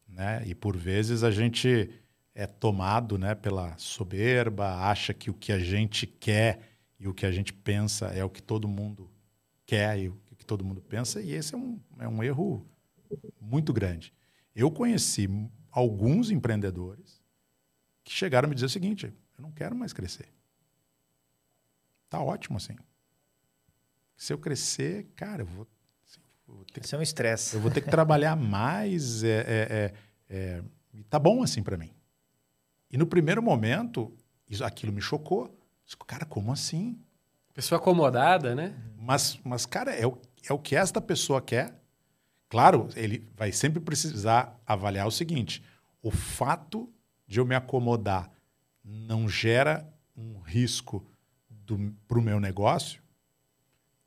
né? 0.07 0.45
E 0.47 0.55
por 0.55 0.77
vezes 0.77 1.25
a 1.25 1.33
gente 1.33 1.91
é 2.33 2.47
tomado, 2.47 3.19
né, 3.19 3.35
pela 3.35 3.77
soberba, 3.77 4.89
acha 4.89 5.13
que 5.13 5.29
o 5.29 5.35
que 5.35 5.53
a 5.53 5.59
gente 5.59 6.07
quer 6.07 6.61
e 7.01 7.09
o 7.09 7.13
que 7.13 7.27
a 7.27 7.33
gente 7.33 7.53
pensa 7.53 8.07
é 8.07 8.25
o 8.25 8.31
que 8.31 8.41
todo 8.41 8.69
mundo 8.69 9.11
quer 9.67 9.99
e 9.99 10.09
o 10.09 10.17
que 10.39 10.47
todo 10.47 10.65
mundo 10.65 10.81
pensa, 10.81 11.21
e 11.21 11.33
esse 11.33 11.55
é 11.55 11.59
um, 11.59 11.79
é 11.99 12.09
um 12.09 12.23
erro 12.23 12.67
muito 13.41 13.73
grande. 13.73 14.15
Eu 14.55 14.71
conheci 14.71 15.29
alguns 15.71 16.31
empreendedores 16.31 17.22
que 18.05 18.13
chegaram 18.13 18.47
a 18.47 18.49
me 18.49 18.55
dizer 18.55 18.67
o 18.67 18.71
seguinte: 18.71 19.07
eu 19.07 19.43
não 19.43 19.51
quero 19.53 19.75
mais 19.75 19.93
crescer. 19.93 20.29
Tá 22.09 22.21
ótimo 22.21 22.57
assim. 22.57 22.77
Se 24.17 24.33
eu 24.33 24.39
crescer, 24.39 25.09
cara, 25.17 25.43
eu 25.43 25.47
vou, 25.47 25.67
assim, 26.07 26.21
eu 26.47 26.55
vou 26.55 26.65
ter 26.65 26.81
Isso 26.81 26.91
que, 26.91 26.95
é 26.95 26.99
um 26.99 27.03
estresse. 27.03 27.57
Eu 27.57 27.61
vou 27.61 27.71
ter 27.71 27.81
que 27.81 27.91
trabalhar 27.91 28.37
mais. 28.37 29.25
É, 29.25 29.29
é, 29.29 29.95
é, 30.29 30.35
é 30.37 30.63
tá 31.09 31.19
bom 31.19 31.43
assim 31.43 31.63
para 31.63 31.77
mim. 31.77 31.91
E 32.91 32.99
no 32.99 33.07
primeiro 33.07 33.43
momento, 33.43 34.15
isso, 34.49 34.65
aquilo 34.65 34.93
me 34.93 35.01
chocou. 35.01 35.59
Cara, 36.07 36.27
como 36.27 36.53
assim? 36.53 37.01
Pessoa 37.55 37.79
acomodada, 37.79 38.55
né? 38.55 38.75
Mas, 38.97 39.41
mas 39.43 39.67
cara, 39.67 39.93
é 39.95 40.07
o, 40.07 40.19
é 40.49 40.53
o 40.53 40.59
que 40.59 40.77
esta 40.77 41.01
pessoa 41.01 41.41
quer. 41.41 41.83
Claro, 42.49 42.89
ele 42.95 43.27
vai 43.35 43.51
sempre 43.51 43.81
precisar 43.81 44.61
avaliar 44.67 45.07
o 45.07 45.11
seguinte: 45.11 45.63
o 46.03 46.11
fato 46.11 46.93
de 47.33 47.41
eu 47.41 47.47
me 47.47 47.55
acomodar 47.55 48.31
não 48.85 49.27
gera 49.27 49.91
um 50.15 50.39
risco 50.39 51.03
para 52.07 52.19
o 52.19 52.23
meu 52.23 52.39
negócio? 52.39 53.03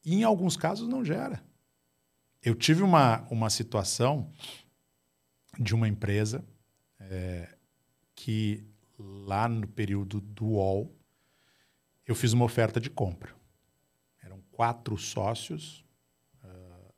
E 0.06 0.14
em 0.14 0.24
alguns 0.24 0.56
casos 0.56 0.88
não 0.88 1.04
gera. 1.04 1.44
Eu 2.40 2.54
tive 2.54 2.84
uma, 2.84 3.22
uma 3.32 3.50
situação 3.50 4.32
de 5.58 5.74
uma 5.74 5.88
empresa 5.88 6.46
é, 7.00 7.58
que 8.14 8.64
lá 8.96 9.50
no 9.50 9.68
período 9.70 10.22
do 10.22 10.46
UOL 10.46 10.96
eu 12.06 12.14
fiz 12.14 12.32
uma 12.32 12.46
oferta 12.46 12.80
de 12.80 12.92
compra. 12.92 13.36
Eram 14.22 14.40
quatro 14.52 14.96
sócios 15.00 15.84
uh, 16.44 16.94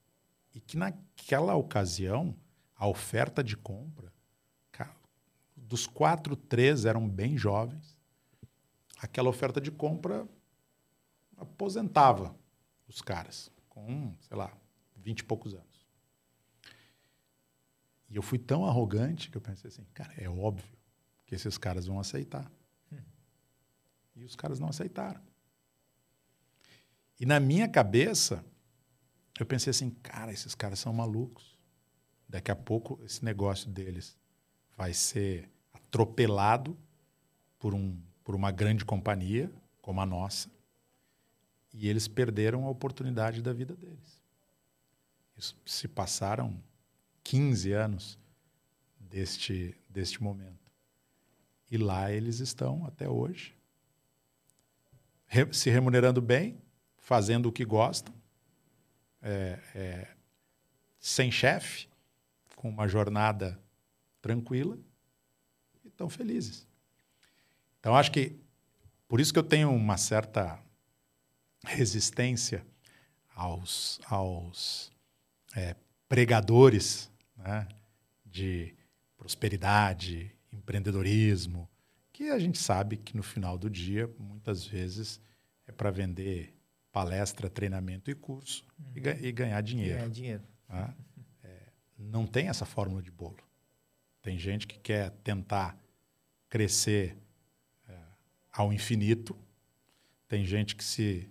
e 0.54 0.60
que 0.60 0.76
naquela 0.76 1.56
ocasião 1.56 2.36
a 2.76 2.86
oferta 2.86 3.42
de 3.42 3.56
compra 3.56 4.07
dos 5.68 5.86
quatro, 5.86 6.36
três 6.36 6.86
eram 6.86 7.08
bem 7.08 7.38
jovens. 7.38 7.98
Aquela 9.00 9.30
oferta 9.30 9.60
de 9.60 9.70
compra 9.70 10.28
aposentava 11.36 12.36
os 12.88 13.02
caras 13.02 13.52
com, 13.68 14.16
sei 14.22 14.38
lá, 14.38 14.56
vinte 14.96 15.20
e 15.20 15.24
poucos 15.24 15.54
anos. 15.54 15.86
E 18.10 18.16
eu 18.16 18.22
fui 18.22 18.40
tão 18.40 18.66
arrogante 18.66 19.30
que 19.30 19.38
eu 19.38 19.42
pensei 19.42 19.68
assim, 19.68 19.86
cara, 19.94 20.14
é 20.18 20.30
óbvio 20.30 20.78
que 21.26 21.36
esses 21.36 21.58
caras 21.58 21.86
vão 21.86 22.00
aceitar. 22.00 22.50
Hum. 22.92 23.02
E 24.16 24.24
os 24.24 24.36
caras 24.36 24.60
não 24.60 24.70
aceitaram. 24.70 25.22
E 27.20 27.26
na 27.26 27.40
minha 27.40 27.68
cabeça, 27.68 28.44
eu 29.38 29.46
pensei 29.46 29.72
assim, 29.72 29.90
cara, 29.90 30.32
esses 30.32 30.56
caras 30.56 30.80
são 30.80 30.94
malucos. 30.94 31.60
Daqui 32.30 32.52
a 32.52 32.56
pouco 32.56 33.00
esse 33.04 33.24
negócio 33.26 33.70
deles 33.70 34.18
vai 34.78 34.94
ser 34.94 35.50
atropelado 35.88 36.78
por, 37.58 37.74
um, 37.74 37.98
por 38.24 38.36
uma 38.36 38.52
grande 38.52 38.86
companhia 38.86 39.52
como 39.82 40.02
a 40.02 40.06
nossa. 40.06 40.50
E 41.74 41.88
eles 41.88 42.08
perderam 42.08 42.66
a 42.66 42.70
oportunidade 42.70 43.42
da 43.42 43.54
vida 43.54 43.76
deles. 43.76 44.22
Isso, 45.38 45.56
se 45.66 45.88
passaram 45.88 46.62
15 47.24 47.72
anos 47.72 48.20
deste, 49.00 49.76
deste 49.90 50.22
momento. 50.22 50.72
E 51.70 51.78
lá 51.78 52.12
eles 52.12 52.40
estão 52.40 52.86
até 52.86 53.08
hoje, 53.08 53.56
re, 55.26 55.54
se 55.54 55.70
remunerando 55.70 56.22
bem, 56.22 56.62
fazendo 56.98 57.48
o 57.48 57.52
que 57.52 57.66
gostam, 57.66 58.14
é, 59.22 59.60
é, 59.76 60.08
sem 61.00 61.30
chefe, 61.30 61.88
com 62.56 62.70
uma 62.70 62.88
jornada 62.88 63.60
tranquila, 64.22 64.78
estão 65.98 66.10
felizes. 66.10 66.68
Então, 67.80 67.96
acho 67.96 68.12
que 68.12 68.36
por 69.08 69.20
isso 69.20 69.34
que 69.34 69.40
eu 69.40 69.44
tenho 69.44 69.74
uma 69.74 69.98
certa 69.98 70.60
resistência 71.66 72.66
aos, 73.36 74.00
aos 74.06 74.92
é, 75.56 75.76
pregadores 76.08 77.12
né, 77.36 77.68
de 78.26 78.76
prosperidade, 79.18 80.32
empreendedorismo, 80.52 81.68
que 82.14 82.30
a 82.30 82.40
gente 82.40 82.58
sabe 82.58 82.98
que 82.98 83.16
no 83.16 83.24
final 83.24 83.58
do 83.58 83.70
dia, 83.70 84.10
muitas 84.20 84.66
vezes, 84.66 85.20
é 85.66 85.72
para 85.72 85.90
vender 85.90 86.54
palestra, 86.92 87.50
treinamento 87.50 88.10
e 88.10 88.16
curso 88.16 88.66
uhum. 88.80 88.94
e, 88.96 89.28
e, 89.28 89.32
ganhar 89.32 89.62
dinheiro. 89.62 90.00
Ganhar 90.00 90.10
dinheiro. 90.10 90.44
Tá? 90.68 90.94
É, 91.44 91.70
não 91.98 92.26
tem 92.26 92.50
essa 92.50 92.66
fórmula 92.66 93.02
de 93.02 93.12
bolo. 93.12 93.38
Tem 94.22 94.38
gente 94.38 94.68
que 94.68 94.80
quer 94.80 95.12
tentar 95.24 95.78
crescer 96.50 97.18
é, 97.88 97.96
ao 98.52 98.72
infinito, 98.72 99.36
tem 100.28 100.46
gente 100.46 100.76
que 100.76 100.84
se 100.84 101.30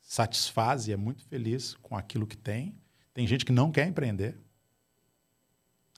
satisfaz 0.00 0.86
e 0.86 0.92
é 0.92 0.96
muito 0.96 1.24
feliz 1.24 1.74
com 1.82 1.96
aquilo 1.96 2.26
que 2.26 2.36
tem, 2.36 2.76
tem 3.12 3.26
gente 3.26 3.44
que 3.44 3.52
não 3.52 3.72
quer 3.72 3.86
empreender. 3.88 4.38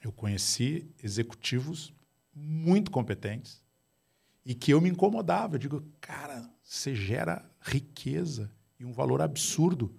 Eu 0.02 0.12
conheci 0.12 0.88
executivos 1.02 1.92
muito 2.32 2.90
competentes 2.90 3.62
e 4.44 4.54
que 4.54 4.72
eu 4.72 4.80
me 4.80 4.88
incomodava. 4.88 5.56
Eu 5.56 5.58
digo, 5.58 5.84
cara, 6.00 6.48
você 6.62 6.94
gera 6.94 7.44
riqueza 7.60 8.50
e 8.78 8.84
um 8.84 8.92
valor 8.92 9.20
absurdo 9.20 9.94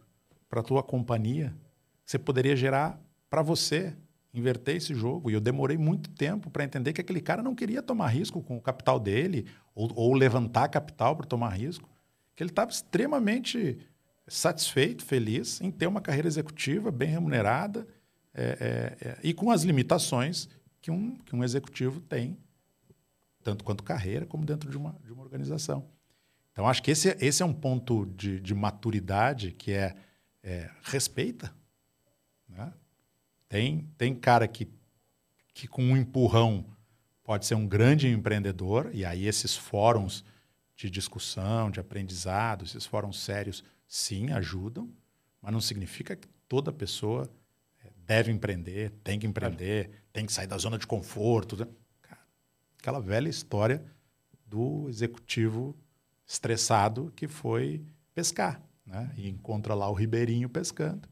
para 0.47 0.61
a 0.61 0.63
tua 0.63 0.81
companhia. 0.81 1.55
Você 2.05 2.17
poderia 2.17 2.55
gerar 2.55 2.99
para 3.29 3.43
você, 3.43 3.95
inverter 4.33 4.75
esse 4.75 4.93
jogo. 4.93 5.29
E 5.29 5.33
eu 5.33 5.41
demorei 5.41 5.77
muito 5.77 6.09
tempo 6.11 6.49
para 6.49 6.63
entender 6.63 6.93
que 6.93 7.01
aquele 7.01 7.21
cara 7.21 7.41
não 7.41 7.55
queria 7.55 7.81
tomar 7.81 8.07
risco 8.07 8.41
com 8.41 8.57
o 8.57 8.61
capital 8.61 8.99
dele 8.99 9.45
ou, 9.73 9.91
ou 9.95 10.13
levantar 10.13 10.67
capital 10.69 11.15
para 11.15 11.25
tomar 11.25 11.49
risco. 11.49 11.89
Que 12.35 12.43
ele 12.43 12.51
estava 12.51 12.71
extremamente 12.71 13.77
satisfeito, 14.27 15.03
feliz 15.03 15.59
em 15.59 15.71
ter 15.71 15.87
uma 15.87 16.01
carreira 16.01 16.27
executiva 16.27 16.91
bem 16.91 17.09
remunerada 17.09 17.87
é, 18.33 18.43
é, 19.01 19.07
é, 19.09 19.17
e 19.23 19.33
com 19.33 19.51
as 19.51 19.63
limitações 19.63 20.47
que 20.81 20.91
um, 20.91 21.17
que 21.17 21.35
um 21.35 21.43
executivo 21.43 21.99
tem, 21.99 22.37
tanto 23.43 23.63
quanto 23.63 23.83
carreira, 23.83 24.25
como 24.25 24.45
dentro 24.45 24.69
de 24.69 24.77
uma, 24.77 24.95
de 25.03 25.11
uma 25.11 25.23
organização. 25.23 25.89
Então, 26.51 26.67
acho 26.67 26.83
que 26.83 26.91
esse, 26.91 27.15
esse 27.19 27.41
é 27.41 27.45
um 27.45 27.53
ponto 27.53 28.05
de, 28.05 28.39
de 28.39 28.53
maturidade 28.53 29.51
que 29.51 29.71
é, 29.71 29.95
é 30.43 30.69
respeita. 30.83 31.53
Tem, 33.49 33.89
tem 33.97 34.13
cara 34.13 34.47
que, 34.47 34.67
que 35.53 35.67
com 35.67 35.83
um 35.83 35.97
empurrão 35.97 36.63
pode 37.23 37.45
ser 37.45 37.55
um 37.55 37.67
grande 37.67 38.07
empreendedor, 38.07 38.91
e 38.93 39.03
aí 39.03 39.25
esses 39.25 39.55
fóruns 39.55 40.23
de 40.75 40.89
discussão, 40.89 41.69
de 41.69 41.79
aprendizado, 41.79 42.63
esses 42.63 42.85
fóruns 42.85 43.19
sérios, 43.19 43.63
sim, 43.87 44.31
ajudam, 44.31 44.89
mas 45.41 45.51
não 45.51 45.59
significa 45.59 46.15
que 46.15 46.27
toda 46.47 46.71
pessoa 46.71 47.29
é, 47.83 47.89
deve 48.05 48.31
empreender, 48.31 48.91
tem 49.03 49.19
que 49.19 49.27
empreender, 49.27 49.91
tem 50.13 50.25
que 50.25 50.31
sair 50.31 50.47
da 50.47 50.57
zona 50.57 50.77
de 50.77 50.87
conforto. 50.87 51.57
Né? 51.57 51.67
Cara, 52.01 52.21
aquela 52.77 53.01
velha 53.01 53.29
história 53.29 53.83
do 54.45 54.87
executivo 54.89 55.75
estressado 56.25 57.11
que 57.15 57.27
foi 57.27 57.83
pescar, 58.13 58.61
né? 58.85 59.11
E 59.17 59.27
encontra 59.27 59.73
lá 59.73 59.89
o 59.89 59.93
ribeirinho 59.93 60.49
pescando. 60.49 61.07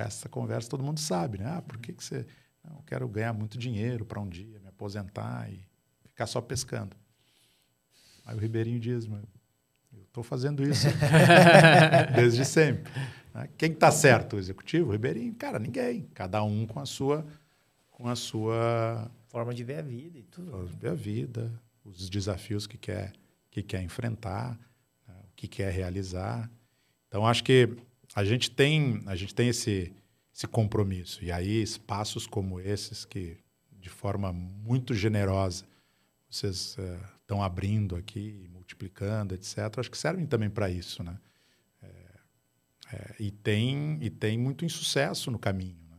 E 0.00 0.04
resto 0.04 0.24
da 0.24 0.28
conversa 0.28 0.68
todo 0.68 0.82
mundo 0.82 1.00
sabe, 1.00 1.38
né? 1.38 1.46
Ah, 1.46 1.62
por 1.62 1.78
que, 1.78 1.92
que 1.92 2.02
você... 2.02 2.26
Não, 2.62 2.76
eu 2.76 2.82
quero 2.82 3.08
ganhar 3.08 3.32
muito 3.32 3.56
dinheiro 3.56 4.04
para 4.04 4.20
um 4.20 4.28
dia 4.28 4.58
me 4.60 4.68
aposentar 4.68 5.50
e 5.50 5.60
ficar 6.06 6.26
só 6.26 6.40
pescando. 6.40 6.96
Aí 8.26 8.36
o 8.36 8.38
ribeirinho 8.38 8.78
diz, 8.78 9.06
mas 9.06 9.24
Estou 10.10 10.24
fazendo 10.24 10.62
isso 10.68 10.88
desde 12.16 12.44
sempre. 12.44 12.92
Né? 13.32 13.48
Quem 13.56 13.70
está 13.70 13.92
certo? 13.92 14.34
O 14.34 14.38
executivo? 14.40 14.88
O 14.88 14.92
Ribeirinho? 14.92 15.32
Cara, 15.34 15.56
ninguém. 15.56 16.08
Cada 16.12 16.42
um 16.42 16.66
com 16.66 16.80
a 16.80 16.86
sua, 16.86 17.24
com 17.92 18.08
a 18.08 18.16
sua 18.16 19.08
forma 19.28 19.54
de 19.54 19.62
ver 19.62 19.78
a 19.78 19.82
vida 19.82 20.18
e 20.18 20.24
tudo. 20.24 20.50
Forma 20.50 20.66
de 20.66 20.76
ver 20.76 20.90
a 20.90 20.94
vida, 20.94 21.52
os 21.84 22.10
desafios 22.10 22.66
que 22.66 22.76
quer, 22.76 23.12
que 23.52 23.62
quer 23.62 23.82
enfrentar, 23.82 24.58
né? 25.06 25.14
o 25.22 25.36
que 25.36 25.46
quer 25.46 25.72
realizar. 25.72 26.50
Então, 27.06 27.24
acho 27.24 27.44
que 27.44 27.68
a 28.14 28.24
gente 28.24 28.50
tem, 28.50 29.02
a 29.06 29.14
gente 29.14 29.34
tem 29.34 29.48
esse, 29.48 29.92
esse 30.34 30.46
compromisso. 30.46 31.24
E 31.24 31.30
aí, 31.30 31.62
espaços 31.62 32.26
como 32.26 32.60
esses, 32.60 33.04
que 33.04 33.38
de 33.72 33.88
forma 33.88 34.32
muito 34.32 34.94
generosa 34.94 35.64
vocês 36.28 36.76
uh, 36.78 37.04
estão 37.20 37.42
abrindo 37.42 37.96
aqui, 37.96 38.48
multiplicando, 38.52 39.34
etc., 39.34 39.78
acho 39.78 39.90
que 39.90 39.98
servem 39.98 40.26
também 40.26 40.48
para 40.48 40.70
isso. 40.70 41.02
Né? 41.02 41.18
É, 41.82 41.88
é, 42.92 43.14
e, 43.18 43.30
tem, 43.32 43.98
e 44.00 44.08
tem 44.08 44.38
muito 44.38 44.64
insucesso 44.64 45.30
no 45.30 45.38
caminho. 45.38 45.80
Né? 45.90 45.98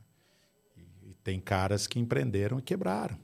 E, 0.78 1.10
e, 1.10 1.14
tem 1.16 1.40
caras 1.40 1.86
que 1.86 2.00
empreenderam 2.00 2.60
e 2.60 2.62
quebraram. 2.62 3.20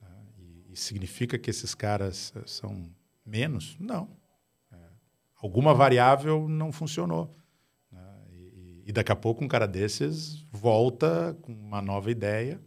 Né? 0.00 0.08
E, 0.38 0.72
e, 0.72 0.76
significa 0.76 1.36
que 1.36 1.50
esses 1.50 1.74
caras 1.74 2.32
eh, 2.36 2.42
são 2.46 2.88
menos? 3.24 3.76
Não. 3.80 4.08
É, 4.72 4.76
alguma 5.42 5.74
variável 5.74 6.48
não 6.48 6.70
funcionou. 6.70 7.34
E 8.86 8.92
daqui 8.92 9.12
a 9.12 9.16
pouco 9.16 9.44
um 9.44 9.48
cara 9.48 9.66
desses 9.66 10.46
volta 10.50 11.36
com 11.42 11.52
uma 11.52 11.82
nova 11.82 12.10
ideia. 12.10 12.58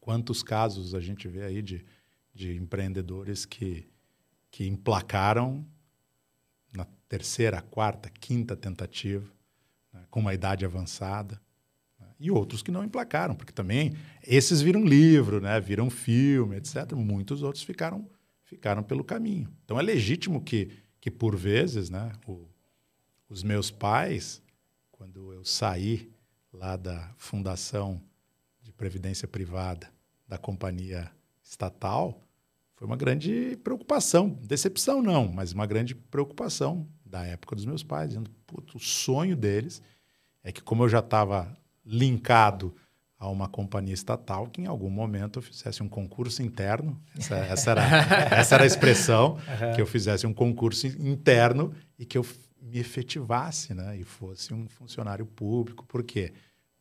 Quantos 0.00 0.42
casos 0.42 0.94
a 0.94 1.00
gente 1.00 1.26
vê 1.26 1.42
aí 1.42 1.62
de, 1.62 1.84
de 2.32 2.54
empreendedores 2.56 3.44
que 3.44 3.90
que 4.50 4.66
emplacaram 4.66 5.64
na 6.74 6.84
terceira, 7.08 7.62
quarta, 7.62 8.10
quinta 8.10 8.56
tentativa, 8.56 9.30
né, 9.92 10.04
com 10.10 10.20
uma 10.20 10.34
idade 10.34 10.64
avançada, 10.64 11.40
né, 11.98 12.06
E 12.18 12.30
outros 12.30 12.62
que 12.62 12.70
não 12.70 12.84
emplacaram, 12.84 13.34
porque 13.34 13.52
também 13.52 13.94
esses 14.26 14.60
viram 14.60 14.84
livro, 14.84 15.40
né? 15.40 15.60
viram 15.60 15.88
filme, 15.88 16.56
etc. 16.56 16.92
Muitos 16.94 17.42
outros 17.42 17.62
ficaram, 17.64 18.08
ficaram 18.44 18.82
pelo 18.82 19.04
caminho. 19.04 19.48
Então 19.64 19.78
é 19.78 19.82
legítimo 19.82 20.42
que, 20.42 20.70
que 21.00 21.10
por 21.10 21.36
vezes, 21.36 21.88
né, 21.90 22.12
o, 22.26 22.46
os 23.28 23.42
meus 23.42 23.70
pais, 23.70 24.42
quando 25.00 25.32
eu 25.32 25.42
saí 25.46 26.12
lá 26.52 26.76
da 26.76 27.10
fundação 27.16 28.02
de 28.60 28.70
previdência 28.70 29.26
privada 29.26 29.88
da 30.28 30.36
companhia 30.36 31.10
estatal, 31.42 32.20
foi 32.74 32.86
uma 32.86 32.98
grande 32.98 33.58
preocupação, 33.64 34.28
decepção 34.28 35.00
não, 35.00 35.26
mas 35.26 35.52
uma 35.52 35.64
grande 35.64 35.94
preocupação 35.94 36.86
da 37.02 37.24
época 37.24 37.56
dos 37.56 37.64
meus 37.64 37.82
pais, 37.82 38.10
dizendo, 38.10 38.30
o 38.74 38.78
sonho 38.78 39.34
deles 39.34 39.80
é 40.44 40.52
que 40.52 40.60
como 40.60 40.84
eu 40.84 40.88
já 40.90 40.98
estava 40.98 41.50
linkado 41.82 42.76
a 43.18 43.26
uma 43.26 43.48
companhia 43.48 43.94
estatal, 43.94 44.48
que 44.48 44.60
em 44.60 44.66
algum 44.66 44.90
momento 44.90 45.38
eu 45.38 45.42
fizesse 45.42 45.82
um 45.82 45.88
concurso 45.88 46.42
interno, 46.42 47.00
essa, 47.16 47.36
essa, 47.36 47.70
era, 47.70 47.82
essa 48.36 48.54
era 48.54 48.64
a 48.64 48.66
expressão, 48.66 49.32
uhum. 49.32 49.74
que 49.74 49.80
eu 49.80 49.86
fizesse 49.86 50.26
um 50.26 50.34
concurso 50.34 50.86
interno 50.86 51.72
e 51.98 52.04
que 52.04 52.18
eu 52.18 52.26
me 52.60 52.78
efetivasse, 52.78 53.74
né, 53.74 53.96
e 53.96 54.04
fosse 54.04 54.52
um 54.52 54.68
funcionário 54.68 55.24
público. 55.24 55.84
Por 55.86 56.02
quê? 56.02 56.32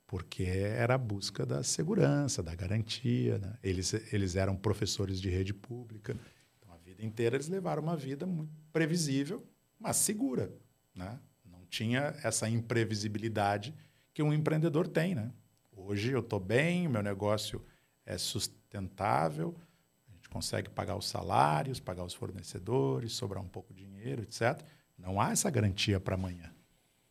Porque 0.05 0.43
era 0.43 0.95
a 0.95 0.97
busca 0.97 1.45
da 1.45 1.63
segurança, 1.63 2.43
da 2.43 2.53
garantia. 2.53 3.37
Né? 3.37 3.57
Eles, 3.63 3.93
eles 4.11 4.35
eram 4.35 4.55
professores 4.55 5.21
de 5.21 5.29
rede 5.29 5.53
pública. 5.53 6.17
Então, 6.57 6.73
a 6.73 6.77
vida 6.77 7.05
inteira 7.05 7.35
eles 7.35 7.47
levaram 7.47 7.83
uma 7.83 7.95
vida 7.95 8.25
muito 8.25 8.51
previsível, 8.71 9.45
mas 9.79 9.97
segura. 9.97 10.51
Né? 10.93 11.19
Não 11.45 11.65
tinha 11.69 12.15
essa 12.23 12.49
imprevisibilidade 12.49 13.73
que 14.13 14.23
um 14.23 14.33
empreendedor 14.33 14.87
tem. 14.87 15.15
Né? 15.15 15.31
Hoje 15.71 16.11
eu 16.11 16.19
estou 16.19 16.39
bem, 16.39 16.87
meu 16.87 17.03
negócio 17.03 17.63
é 18.05 18.17
sustentável, 18.17 19.55
a 20.07 20.11
gente 20.11 20.27
consegue 20.27 20.69
pagar 20.69 20.95
os 20.95 21.07
salários, 21.07 21.79
pagar 21.79 22.03
os 22.03 22.13
fornecedores, 22.13 23.13
sobrar 23.13 23.43
um 23.43 23.47
pouco 23.47 23.73
de 23.73 23.85
dinheiro, 23.85 24.23
etc. 24.23 24.59
Não 24.99 25.19
há 25.19 25.31
essa 25.31 25.49
garantia 25.49 25.99
para 25.99 26.15
amanhã. 26.15 26.51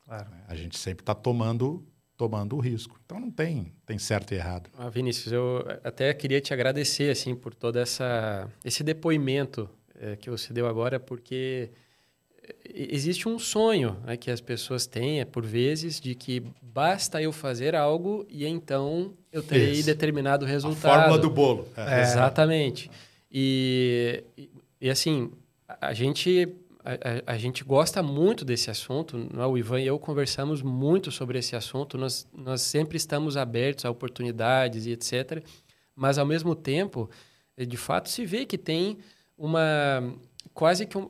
Claro. 0.05 0.29
A 0.47 0.55
gente 0.55 0.79
sempre 0.79 1.03
está 1.03 1.15
tomando 1.15 1.85
tomando 2.17 2.57
o 2.57 2.59
risco. 2.59 3.01
Então 3.07 3.21
não 3.21 3.31
tem, 3.31 3.73
tem 3.87 3.97
certo 3.97 4.33
e 4.33 4.35
errado. 4.35 4.69
Ah, 4.77 4.91
Vinícius, 4.91 5.33
eu 5.33 5.65
até 5.85 6.13
queria 6.13 6.41
te 6.41 6.53
agradecer 6.53 7.11
assim 7.11 7.35
por 7.35 7.55
todo 7.55 7.79
essa 7.79 8.51
esse 8.65 8.83
depoimento 8.83 9.71
é, 10.01 10.17
que 10.17 10.29
você 10.29 10.53
deu 10.53 10.67
agora, 10.67 10.99
porque 10.99 11.71
eh, 12.43 12.89
existe 12.91 13.29
um 13.29 13.39
sonho 13.39 13.97
né, 14.05 14.17
que 14.17 14.31
as 14.31 14.41
pessoas 14.41 14.87
têm, 14.87 15.21
é, 15.21 15.25
por 15.25 15.47
vezes, 15.47 16.01
de 16.01 16.15
que 16.17 16.43
basta 16.61 17.23
eu 17.23 17.33
fazer 17.33 17.77
algo 17.77 18.27
e 18.29 18.45
então 18.47 19.15
eu 19.33 19.43
terei 19.43 19.73
Isso. 19.73 19.87
determinado 19.87 20.45
resultado. 20.45 20.93
A 20.93 20.99
fórmula 20.99 21.19
do 21.19 21.31
bolo. 21.31 21.69
É. 21.77 22.03
Exatamente. 22.03 22.91
E, 23.31 24.25
e, 24.37 24.51
e 24.81 24.91
assim, 24.91 25.31
a 25.81 25.93
gente 25.93 26.49
a, 26.85 27.33
a, 27.33 27.39
gente 27.39 27.65
gosta 27.65 28.03
muito 28.03 28.45
desse 28.45 28.71
assunto, 28.71 29.19
não 29.33 29.43
é? 29.43 29.47
o 29.47 29.59
Ivan 29.59 29.81
e 29.81 29.87
eu 29.87 29.99
conversamos 29.99 30.63
muito 30.63 31.11
sobre 31.11 31.39
esse 31.39 31.57
assunto, 31.57 31.99
nós, 31.99 32.27
nós 32.33 32.63
sempre 32.63 32.97
estamos 32.97 33.37
abertos 33.37 33.85
a 33.85 33.91
oportunidades 33.91 34.87
e 34.87 34.93
etc. 34.93 35.43
Mas, 35.95 36.17
ao 36.17 36.25
mesmo 36.25 36.55
tempo, 36.55 37.11
eh, 37.57 37.65
de 37.65 37.77
fato, 37.77 38.09
se 38.09 38.25
vê 38.25 38.47
que 38.47 38.57
tem 38.57 38.99
uma. 39.37 40.15
quase 40.55 40.87
que. 40.87 40.97
Um, 40.97 41.09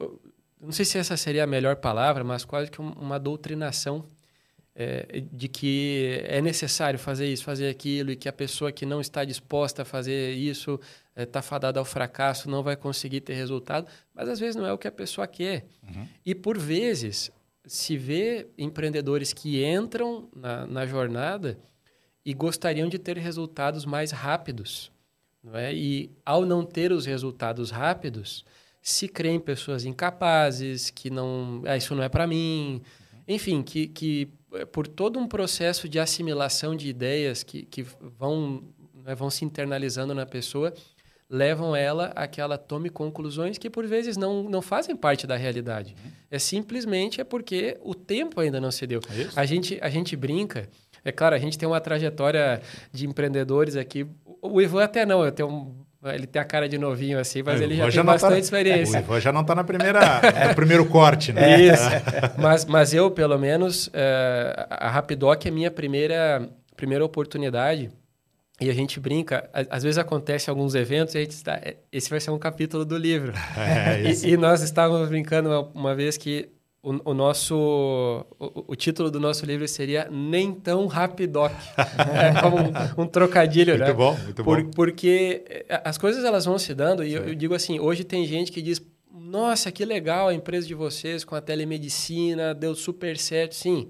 não 0.60 0.72
sei 0.72 0.84
se 0.84 0.98
essa 0.98 1.16
seria 1.16 1.44
a 1.44 1.46
melhor 1.46 1.76
palavra, 1.76 2.24
mas 2.24 2.44
quase 2.44 2.70
que 2.70 2.80
uma 2.80 3.18
doutrinação 3.18 4.04
é, 4.80 5.24
de 5.32 5.48
que 5.48 6.22
é 6.22 6.40
necessário 6.40 7.00
fazer 7.00 7.26
isso, 7.26 7.42
fazer 7.42 7.68
aquilo, 7.68 8.12
e 8.12 8.16
que 8.16 8.28
a 8.28 8.32
pessoa 8.32 8.70
que 8.70 8.86
não 8.86 9.00
está 9.00 9.24
disposta 9.24 9.82
a 9.82 9.84
fazer 9.84 10.34
isso 10.34 10.78
está 11.08 11.22
é, 11.22 11.26
tá 11.26 11.42
fadada 11.42 11.80
ao 11.80 11.84
fracasso, 11.84 12.48
não 12.48 12.62
vai 12.62 12.76
conseguir 12.76 13.22
ter 13.22 13.34
resultado, 13.34 13.88
mas 14.14 14.28
às 14.28 14.38
vezes 14.38 14.54
não 14.54 14.64
é 14.64 14.72
o 14.72 14.78
que 14.78 14.86
a 14.86 14.92
pessoa 14.92 15.26
quer. 15.26 15.66
Uhum. 15.82 16.06
E 16.24 16.32
por 16.32 16.56
vezes 16.56 17.28
se 17.66 17.96
vê 17.96 18.46
empreendedores 18.56 19.32
que 19.32 19.66
entram 19.66 20.28
na, 20.34 20.64
na 20.64 20.86
jornada 20.86 21.58
e 22.24 22.32
gostariam 22.32 22.88
de 22.88 23.00
ter 23.00 23.18
resultados 23.18 23.84
mais 23.84 24.12
rápidos. 24.12 24.92
Não 25.42 25.56
é? 25.56 25.74
E 25.74 26.08
ao 26.24 26.46
não 26.46 26.64
ter 26.64 26.92
os 26.92 27.04
resultados 27.04 27.72
rápidos, 27.72 28.44
se 28.80 29.08
creem 29.08 29.40
pessoas 29.40 29.84
incapazes, 29.84 30.88
que 30.88 31.10
não. 31.10 31.62
Ah, 31.66 31.76
isso 31.76 31.96
não 31.96 32.02
é 32.02 32.08
para 32.08 32.28
mim. 32.28 32.80
Uhum. 33.12 33.22
Enfim, 33.26 33.62
que, 33.62 33.88
que 33.88 34.37
por 34.72 34.86
todo 34.86 35.18
um 35.18 35.26
processo 35.26 35.88
de 35.88 35.98
assimilação 35.98 36.74
de 36.74 36.88
ideias 36.88 37.42
que, 37.42 37.62
que 37.62 37.82
vão, 37.82 38.62
né, 39.04 39.14
vão 39.14 39.30
se 39.30 39.44
internalizando 39.44 40.14
na 40.14 40.24
pessoa, 40.24 40.72
levam 41.28 41.76
ela 41.76 42.06
a 42.16 42.26
que 42.26 42.40
ela 42.40 42.56
tome 42.56 42.88
conclusões 42.88 43.58
que 43.58 43.68
por 43.68 43.86
vezes 43.86 44.16
não, 44.16 44.44
não 44.44 44.62
fazem 44.62 44.96
parte 44.96 45.26
da 45.26 45.36
realidade. 45.36 45.94
Uhum. 46.02 46.10
É 46.30 46.38
simplesmente 46.38 47.20
é 47.20 47.24
porque 47.24 47.76
o 47.82 47.94
tempo 47.94 48.40
ainda 48.40 48.60
não 48.60 48.70
se 48.70 48.86
deu. 48.86 49.00
É 49.10 49.40
a, 49.40 49.44
gente, 49.44 49.78
a 49.82 49.90
gente 49.90 50.16
brinca, 50.16 50.68
é 51.04 51.12
claro, 51.12 51.34
a 51.34 51.38
gente 51.38 51.58
tem 51.58 51.68
uma 51.68 51.80
trajetória 51.80 52.62
de 52.90 53.06
empreendedores 53.06 53.76
aqui. 53.76 54.06
O 54.40 54.60
Ivan 54.60 54.84
até 54.84 55.04
não, 55.04 55.24
eu 55.24 55.32
tenho 55.32 55.48
um 55.48 55.74
ele 56.14 56.26
tem 56.26 56.40
a 56.40 56.44
cara 56.44 56.68
de 56.68 56.78
novinho 56.78 57.18
assim, 57.18 57.42
mas 57.42 57.60
ele 57.60 57.76
já 57.76 57.84
tem 57.84 57.92
já 57.92 58.02
bastante 58.02 58.32
tá, 58.32 58.38
experiência. 58.38 59.00
O 59.00 59.02
Ivan 59.02 59.20
já 59.20 59.32
não 59.32 59.42
está 59.42 59.54
na 59.54 59.64
primeira, 59.64 60.00
no 60.48 60.54
primeiro 60.54 60.86
corte, 60.86 61.32
né? 61.32 61.60
Isso. 61.60 61.88
mas, 62.38 62.64
mas 62.64 62.94
eu, 62.94 63.10
pelo 63.10 63.38
menos, 63.38 63.90
é, 63.92 64.66
a 64.70 64.90
Rapidoc 64.90 65.44
é 65.46 65.50
minha 65.50 65.70
primeira, 65.70 66.48
primeira 66.76 67.04
oportunidade. 67.04 67.90
E 68.60 68.68
a 68.68 68.74
gente 68.74 68.98
brinca, 68.98 69.48
às 69.52 69.84
vezes 69.84 69.98
acontece 69.98 70.50
alguns 70.50 70.74
eventos 70.74 71.14
e 71.14 71.18
a 71.18 71.20
gente 71.20 71.30
está, 71.30 71.54
é, 71.54 71.76
esse 71.92 72.10
vai 72.10 72.18
ser 72.18 72.32
um 72.32 72.38
capítulo 72.38 72.84
do 72.84 72.98
livro. 72.98 73.32
É, 73.56 74.02
e, 74.02 74.32
e, 74.32 74.36
nós 74.36 74.62
estávamos 74.62 75.08
brincando 75.08 75.48
uma, 75.48 75.60
uma 75.72 75.94
vez 75.94 76.16
que 76.16 76.48
o, 76.88 77.10
o 77.10 77.14
nosso 77.14 78.24
o, 78.38 78.64
o, 78.68 78.76
título 78.76 79.10
do 79.10 79.20
nosso 79.20 79.44
livro 79.44 79.68
seria 79.68 80.08
Nem 80.10 80.52
tão 80.52 80.86
rapidoc, 80.86 81.52
é 81.76 82.40
como 82.40 82.56
um, 82.56 83.02
um 83.02 83.06
trocadilho, 83.06 83.76
muito 83.76 83.86
né? 83.86 83.92
bom, 83.92 84.16
muito 84.16 84.42
Por, 84.42 84.62
bom. 84.62 84.70
Porque 84.70 85.44
é, 85.46 85.82
as 85.84 85.98
coisas 85.98 86.24
elas 86.24 86.46
vão 86.46 86.58
se 86.58 86.74
dando 86.74 87.04
e 87.04 87.12
eu, 87.12 87.24
eu, 87.28 87.34
digo 87.34 87.54
assim, 87.54 87.78
hoje 87.78 88.04
tem 88.04 88.24
gente 88.26 88.50
que 88.50 88.62
diz, 88.62 88.80
nossa, 89.12 89.70
que 89.70 89.84
legal 89.84 90.28
a 90.28 90.34
empresa 90.34 90.66
de 90.66 90.74
vocês 90.74 91.24
com 91.24 91.34
a 91.34 91.40
telemedicina, 91.42 92.54
deu 92.54 92.74
super 92.74 93.18
certo, 93.18 93.54
sim. 93.54 93.88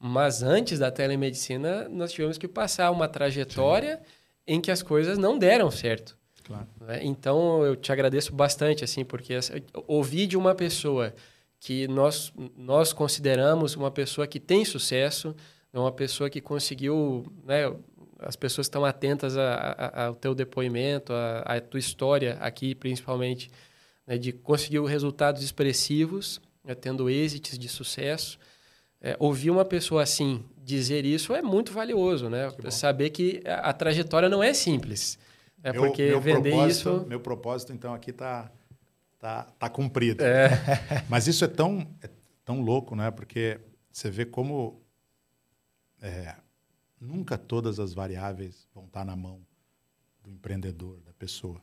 Mas 0.00 0.42
antes 0.42 0.78
da 0.78 0.90
telemedicina, 0.90 1.86
nós 1.88 2.12
tivemos 2.12 2.38
que 2.38 2.48
passar 2.48 2.90
uma 2.90 3.08
trajetória 3.08 3.96
sim. 3.96 4.54
em 4.54 4.60
que 4.60 4.70
as 4.70 4.82
coisas 4.82 5.18
não 5.18 5.38
deram 5.38 5.70
certo. 5.70 6.16
Claro. 6.42 6.66
Né? 6.80 7.00
Então 7.02 7.62
eu 7.64 7.76
te 7.76 7.92
agradeço 7.92 8.34
bastante 8.34 8.82
assim, 8.82 9.04
porque 9.04 9.38
ouvir 9.86 10.26
de 10.26 10.36
uma 10.36 10.54
pessoa 10.54 11.14
que 11.62 11.86
nós, 11.86 12.32
nós 12.56 12.92
consideramos 12.92 13.76
uma 13.76 13.90
pessoa 13.90 14.26
que 14.26 14.40
tem 14.40 14.64
sucesso, 14.64 15.34
uma 15.72 15.92
pessoa 15.92 16.28
que 16.28 16.40
conseguiu, 16.40 17.24
né, 17.44 17.72
as 18.18 18.34
pessoas 18.34 18.66
estão 18.66 18.84
atentas 18.84 19.38
a, 19.38 19.54
a, 19.54 20.06
ao 20.06 20.14
teu 20.16 20.34
depoimento, 20.34 21.12
à 21.12 21.60
tua 21.60 21.78
história 21.78 22.36
aqui, 22.40 22.74
principalmente, 22.74 23.48
né, 24.04 24.18
de 24.18 24.32
conseguir 24.32 24.82
resultados 24.82 25.40
expressivos, 25.40 26.40
né, 26.64 26.74
tendo 26.74 27.08
êxitos 27.08 27.56
de 27.56 27.68
sucesso. 27.68 28.40
É, 29.00 29.16
ouvir 29.20 29.50
uma 29.50 29.64
pessoa 29.64 30.02
assim 30.02 30.44
dizer 30.56 31.04
isso 31.04 31.32
é 31.32 31.42
muito 31.42 31.72
valioso, 31.72 32.28
né? 32.28 32.50
Que 32.60 32.70
Saber 32.72 33.10
que 33.10 33.40
a, 33.46 33.70
a, 33.70 33.72
trajetória 33.72 34.28
não 34.28 34.42
é 34.42 34.52
simples. 34.52 35.16
É 35.62 35.72
meu, 35.72 35.82
porque 35.82 36.06
meu 36.08 36.20
vender 36.20 36.54
isso. 36.66 37.04
Meu 37.08 37.20
propósito, 37.20 37.72
então, 37.72 37.94
aqui 37.94 38.10
está 38.10 38.50
tá, 39.22 39.44
tá 39.44 39.70
cumprido. 39.70 40.24
É. 40.24 40.50
Mas 41.08 41.28
isso 41.28 41.44
é 41.44 41.48
tão, 41.48 41.88
é 42.02 42.10
tão 42.44 42.60
louco, 42.60 42.96
né? 42.96 43.08
Porque 43.12 43.60
você 43.90 44.10
vê 44.10 44.26
como 44.26 44.82
é, 46.00 46.34
nunca 47.00 47.38
todas 47.38 47.78
as 47.78 47.94
variáveis 47.94 48.68
vão 48.74 48.86
estar 48.86 49.04
na 49.04 49.14
mão 49.14 49.46
do 50.24 50.28
empreendedor, 50.28 51.00
da 51.02 51.12
pessoa. 51.12 51.62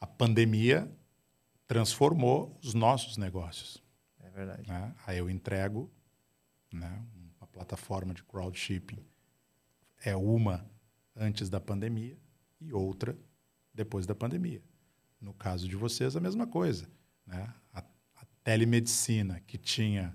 A 0.00 0.08
pandemia 0.08 0.90
transformou 1.68 2.58
os 2.60 2.74
nossos 2.74 3.16
negócios. 3.16 3.80
É 4.18 4.28
verdade. 4.30 4.68
Né? 4.68 4.92
Aí 5.06 5.18
eu 5.18 5.30
entrego 5.30 5.88
né, 6.72 7.00
uma 7.38 7.46
plataforma 7.46 8.12
de 8.12 8.24
crowdshipping. 8.24 8.98
É 10.04 10.16
uma 10.16 10.68
antes 11.14 11.48
da 11.48 11.60
pandemia 11.60 12.18
e 12.60 12.72
outra 12.72 13.16
depois 13.72 14.04
da 14.04 14.16
pandemia. 14.16 14.60
No 15.20 15.34
caso 15.34 15.68
de 15.68 15.76
vocês, 15.76 16.16
a 16.16 16.20
mesma 16.20 16.46
coisa. 16.46 16.88
Né? 17.26 17.52
A, 17.72 17.80
a 17.80 18.24
telemedicina, 18.42 19.40
que 19.46 19.58
tinha 19.58 20.14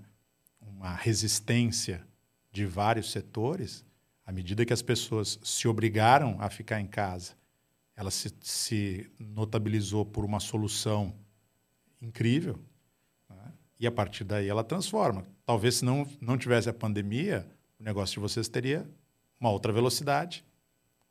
uma 0.60 0.94
resistência 0.94 2.06
de 2.50 2.66
vários 2.66 3.12
setores, 3.12 3.84
à 4.24 4.32
medida 4.32 4.64
que 4.64 4.72
as 4.72 4.82
pessoas 4.82 5.38
se 5.42 5.68
obrigaram 5.68 6.36
a 6.40 6.50
ficar 6.50 6.80
em 6.80 6.86
casa, 6.86 7.34
ela 7.94 8.10
se, 8.10 8.32
se 8.40 9.10
notabilizou 9.18 10.04
por 10.04 10.24
uma 10.24 10.40
solução 10.40 11.14
incrível. 12.00 12.58
Né? 13.30 13.52
E 13.80 13.86
a 13.86 13.92
partir 13.92 14.24
daí 14.24 14.48
ela 14.48 14.64
transforma. 14.64 15.26
Talvez 15.44 15.76
se 15.76 15.84
não, 15.84 16.06
não 16.20 16.36
tivesse 16.36 16.68
a 16.68 16.74
pandemia, 16.74 17.46
o 17.78 17.84
negócio 17.84 18.14
de 18.14 18.20
vocês 18.20 18.48
teria 18.48 18.86
uma 19.40 19.50
outra 19.50 19.72
velocidade 19.72 20.44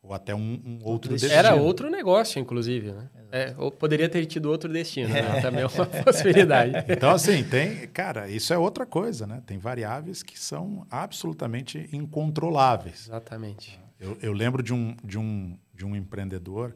ou 0.02 0.12
até 0.14 0.34
um, 0.34 0.60
um 0.64 0.78
outro 0.84 1.12
destino. 1.12 1.32
Era 1.32 1.54
outro 1.54 1.90
negócio, 1.90 2.38
inclusive, 2.38 2.92
né? 2.92 3.10
É, 3.36 3.54
ou 3.58 3.70
poderia 3.70 4.08
ter 4.08 4.24
tido 4.24 4.50
outro 4.50 4.72
destino, 4.72 5.10
né? 5.12 5.40
também 5.42 5.62
é 5.62 5.66
uma 5.66 5.86
possibilidade. 6.02 6.72
Então, 6.88 7.10
assim, 7.10 7.44
tem, 7.44 7.86
cara, 7.88 8.30
isso 8.30 8.52
é 8.54 8.56
outra 8.58 8.86
coisa, 8.86 9.26
né? 9.26 9.42
Tem 9.46 9.58
variáveis 9.58 10.22
que 10.22 10.38
são 10.38 10.86
absolutamente 10.90 11.86
incontroláveis. 11.92 13.06
Exatamente. 13.06 13.78
Eu, 14.00 14.16
eu 14.22 14.32
lembro 14.32 14.62
de 14.62 14.72
um, 14.72 14.96
de, 15.04 15.18
um, 15.18 15.58
de 15.74 15.84
um 15.84 15.94
empreendedor 15.94 16.74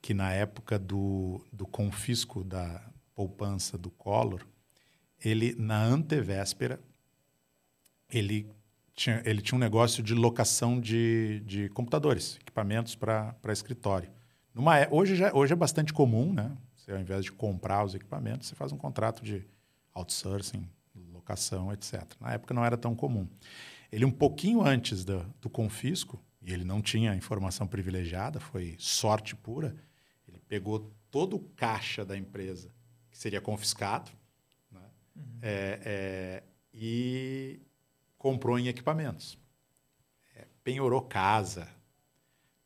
que 0.00 0.14
na 0.14 0.32
época 0.32 0.78
do, 0.78 1.44
do 1.52 1.66
confisco 1.66 2.44
da 2.44 2.80
poupança 3.12 3.76
do 3.76 3.90
Collor, 3.90 4.46
ele, 5.24 5.56
na 5.58 5.82
antevéspera, 5.82 6.78
ele 8.08 8.48
tinha, 8.94 9.20
ele 9.24 9.42
tinha 9.42 9.56
um 9.56 9.60
negócio 9.60 10.02
de 10.02 10.14
locação 10.14 10.80
de, 10.80 11.40
de 11.44 11.68
computadores, 11.70 12.36
equipamentos 12.40 12.94
para 12.94 13.34
escritório. 13.48 14.15
Numa, 14.56 14.78
é, 14.78 14.88
hoje, 14.90 15.14
já, 15.14 15.30
hoje 15.34 15.52
é 15.52 15.56
bastante 15.56 15.92
comum, 15.92 16.32
né? 16.32 16.56
Você, 16.74 16.90
ao 16.90 16.98
invés 16.98 17.26
de 17.26 17.30
comprar 17.30 17.84
os 17.84 17.94
equipamentos, 17.94 18.48
você 18.48 18.54
faz 18.54 18.72
um 18.72 18.78
contrato 18.78 19.22
de 19.22 19.46
outsourcing, 19.92 20.66
locação, 21.12 21.70
etc. 21.74 22.02
Na 22.18 22.32
época 22.32 22.54
não 22.54 22.64
era 22.64 22.74
tão 22.74 22.96
comum. 22.96 23.28
Ele, 23.92 24.06
um 24.06 24.10
pouquinho 24.10 24.62
antes 24.62 25.04
do, 25.04 25.22
do 25.42 25.50
confisco, 25.50 26.18
e 26.40 26.54
ele 26.54 26.64
não 26.64 26.80
tinha 26.80 27.14
informação 27.14 27.66
privilegiada, 27.66 28.40
foi 28.40 28.76
sorte 28.78 29.36
pura, 29.36 29.76
ele 30.26 30.40
pegou 30.48 30.90
todo 31.10 31.36
o 31.36 31.40
caixa 31.50 32.02
da 32.02 32.16
empresa 32.16 32.72
que 33.10 33.18
seria 33.18 33.42
confiscado 33.42 34.10
né? 34.72 34.80
uhum. 35.14 35.38
é, 35.42 35.80
é, 35.84 36.42
e 36.72 37.60
comprou 38.16 38.58
em 38.58 38.68
equipamentos. 38.68 39.38
É, 40.34 40.46
penhorou 40.64 41.02
casa, 41.02 41.68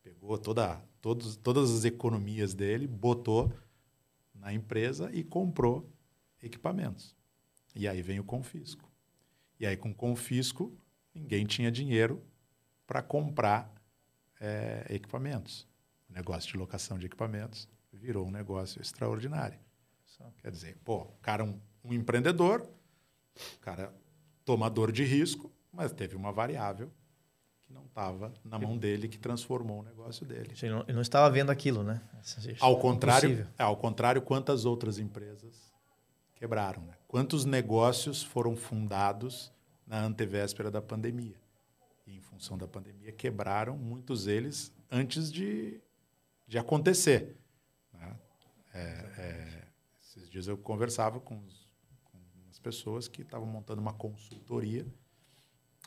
pegou 0.05 0.39
toda, 0.39 0.81
todos, 1.01 1.37
todas 1.37 1.71
as 1.71 1.85
economias 1.85 2.55
dele, 2.55 2.87
botou 2.87 3.53
na 4.35 4.53
empresa 4.53 5.11
e 5.13 5.23
comprou 5.23 5.91
equipamentos. 6.43 7.17
E 7.75 7.87
aí 7.87 8.03
vem 8.03 8.19
o 8.19 8.25
confisco. 8.25 8.91
E 9.59 9.67
aí, 9.67 9.77
com 9.77 9.91
o 9.91 9.95
confisco, 9.95 10.77
ninguém 11.15 11.45
tinha 11.45 11.71
dinheiro 11.71 12.23
para 12.87 13.03
comprar 13.03 13.73
é, 14.41 14.87
equipamentos. 14.89 15.69
O 16.09 16.13
negócio 16.13 16.51
de 16.51 16.57
locação 16.57 16.99
de 16.99 17.07
equipamentos 17.07 17.69
virou 17.93 18.27
um 18.27 18.31
negócio 18.31 18.81
extraordinário. 18.81 19.59
Quer 20.39 20.51
dizer, 20.51 20.77
pô, 20.85 21.03
o 21.03 21.19
cara 21.23 21.43
é 21.43 21.47
um, 21.47 21.61
um 21.85 21.95
empreendedor, 21.95 22.69
o 23.57 23.59
cara 23.61 23.95
tomador 24.45 24.93
de 24.93 25.05
risco, 25.05 25.53
mas 25.73 25.93
teve 25.93 26.17
uma 26.17 26.33
variável 26.33 26.93
que 27.71 27.75
não 27.75 27.85
estava 27.85 28.33
na 28.45 28.59
mão 28.59 28.77
dele 28.77 29.09
que 29.09 29.17
transformou 29.17 29.81
o 29.81 29.83
negócio 29.85 30.27
dele. 30.27 30.53
Ele 30.61 30.73
não, 30.73 30.81
ele 30.81 30.93
não 30.93 31.01
estava 31.01 31.31
vendo 31.31 31.51
aquilo, 31.51 31.85
né? 31.85 32.03
Ao 32.59 32.77
contrário, 32.81 33.47
é, 33.57 33.63
ao 33.63 33.77
contrário, 33.77 34.21
quantas 34.21 34.65
outras 34.65 34.99
empresas 34.99 35.73
quebraram? 36.35 36.83
Né? 36.83 36.95
Quantos 37.07 37.45
negócios 37.45 38.25
foram 38.25 38.57
fundados 38.57 39.53
na 39.87 40.03
antevéspera 40.03 40.69
da 40.69 40.83
pandemia? 40.83 41.37
E, 42.07 42.17
em 42.17 42.21
função 42.21 42.59
da 42.59 42.67
pandemia, 42.67 43.13
quebraram 43.13 43.77
muitos 43.77 44.25
deles 44.25 44.73
antes 44.91 45.31
de, 45.31 45.81
de 46.49 46.59
acontecer. 46.59 47.37
Né? 47.93 48.17
É, 48.75 48.81
é, 48.81 49.65
esses 50.03 50.29
dias 50.29 50.49
eu 50.49 50.59
conversava 50.59 51.21
com, 51.21 51.39
os, 51.39 51.73
com 52.03 52.19
as 52.51 52.59
pessoas 52.59 53.07
que 53.07 53.23
estavam 53.23 53.47
montando 53.47 53.81
uma 53.81 53.93
consultoria 53.93 54.85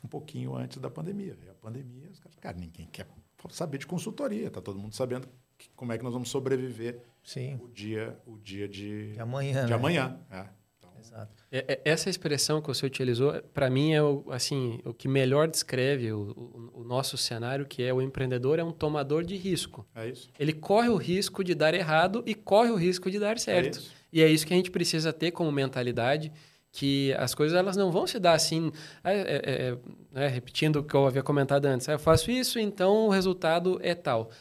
um 0.04 0.08
pouquinho 0.08 0.56
antes 0.56 0.78
da 0.78 0.90
pandemia. 0.90 1.38
E 1.46 1.50
a 1.50 1.54
pandemia, 1.54 2.10
os 2.10 2.20
caras, 2.20 2.36
cara, 2.40 2.58
ninguém 2.58 2.88
quer 2.88 3.08
saber 3.50 3.78
de 3.78 3.88
consultoria, 3.88 4.50
tá 4.50 4.62
todo 4.62 4.80
mundo 4.80 4.94
sabendo 4.94 5.28
que, 5.58 5.70
como 5.76 5.92
é 5.92 5.98
que 5.98 6.04
nós 6.04 6.14
vamos 6.14 6.30
sobreviver 6.30 7.02
Sim. 7.24 7.60
o 7.62 7.68
dia 7.68 8.18
o 8.26 8.38
dia 8.38 8.68
de, 8.68 9.14
de 9.14 9.20
amanhã. 9.20 9.66
De 9.66 9.72
né? 9.72 9.76
amanhã. 9.76 10.20
É. 10.32 10.64
Exato. 11.04 11.44
É, 11.52 11.66
é, 11.68 11.82
essa 11.84 12.10
expressão 12.10 12.62
que 12.62 12.68
você 12.68 12.86
utilizou, 12.86 13.34
para 13.54 13.70
mim, 13.70 13.92
é 13.92 14.02
o, 14.02 14.24
assim, 14.32 14.80
o 14.86 14.94
que 14.94 15.08
melhor 15.08 15.50
descreve 15.50 16.12
o, 16.14 16.32
o, 16.32 16.82
o, 16.82 16.84
nosso 16.86 17.18
cenário, 17.18 17.66
que 17.66 17.84
é 17.84 17.94
o 17.94 18.02
empreendedor 18.02 18.58
é 18.58 18.64
um 18.64 18.72
tomador 18.72 19.26
de 19.26 19.36
risco. 19.36 19.86
É 19.94 20.08
isso. 20.08 20.30
Ele 20.40 20.54
corre 20.54 20.88
o 20.88 20.96
risco 20.96 21.44
de 21.44 21.54
dar 21.54 21.74
errado 21.74 22.24
e 22.26 22.34
corre 22.34 22.72
o 22.72 22.76
risco 22.76 23.12
de 23.12 23.20
dar 23.20 23.38
certo. 23.38 23.80
É 23.80 23.82
e 24.14 24.22
é 24.22 24.30
isso 24.30 24.48
que 24.48 24.54
a 24.54 24.58
gente 24.58 24.72
precisa 24.72 25.12
ter 25.12 25.32
como 25.32 25.52
mentalidade, 25.52 26.32
que 26.74 27.14
as 27.14 27.36
coisas 27.36 27.56
elas 27.56 27.78
não 27.78 27.92
vão 27.92 28.08
se 28.08 28.20
dar 28.20 28.34
assim, 28.34 28.72
é, 29.04 29.14
é, 29.14 29.42
é, 29.46 29.78
né, 30.12 30.28
repetindo 30.28 30.78
o 30.78 30.84
que 30.84 30.96
eu 30.96 31.06
havia 31.06 31.22
comentado 31.22 31.66
antes. 31.68 31.88
eu 31.88 32.00
faço 32.00 32.32
isso, 32.32 32.58
então 32.58 33.06
o 33.06 33.10
resultado 33.10 33.80
é 33.84 33.94
tal. 33.94 34.32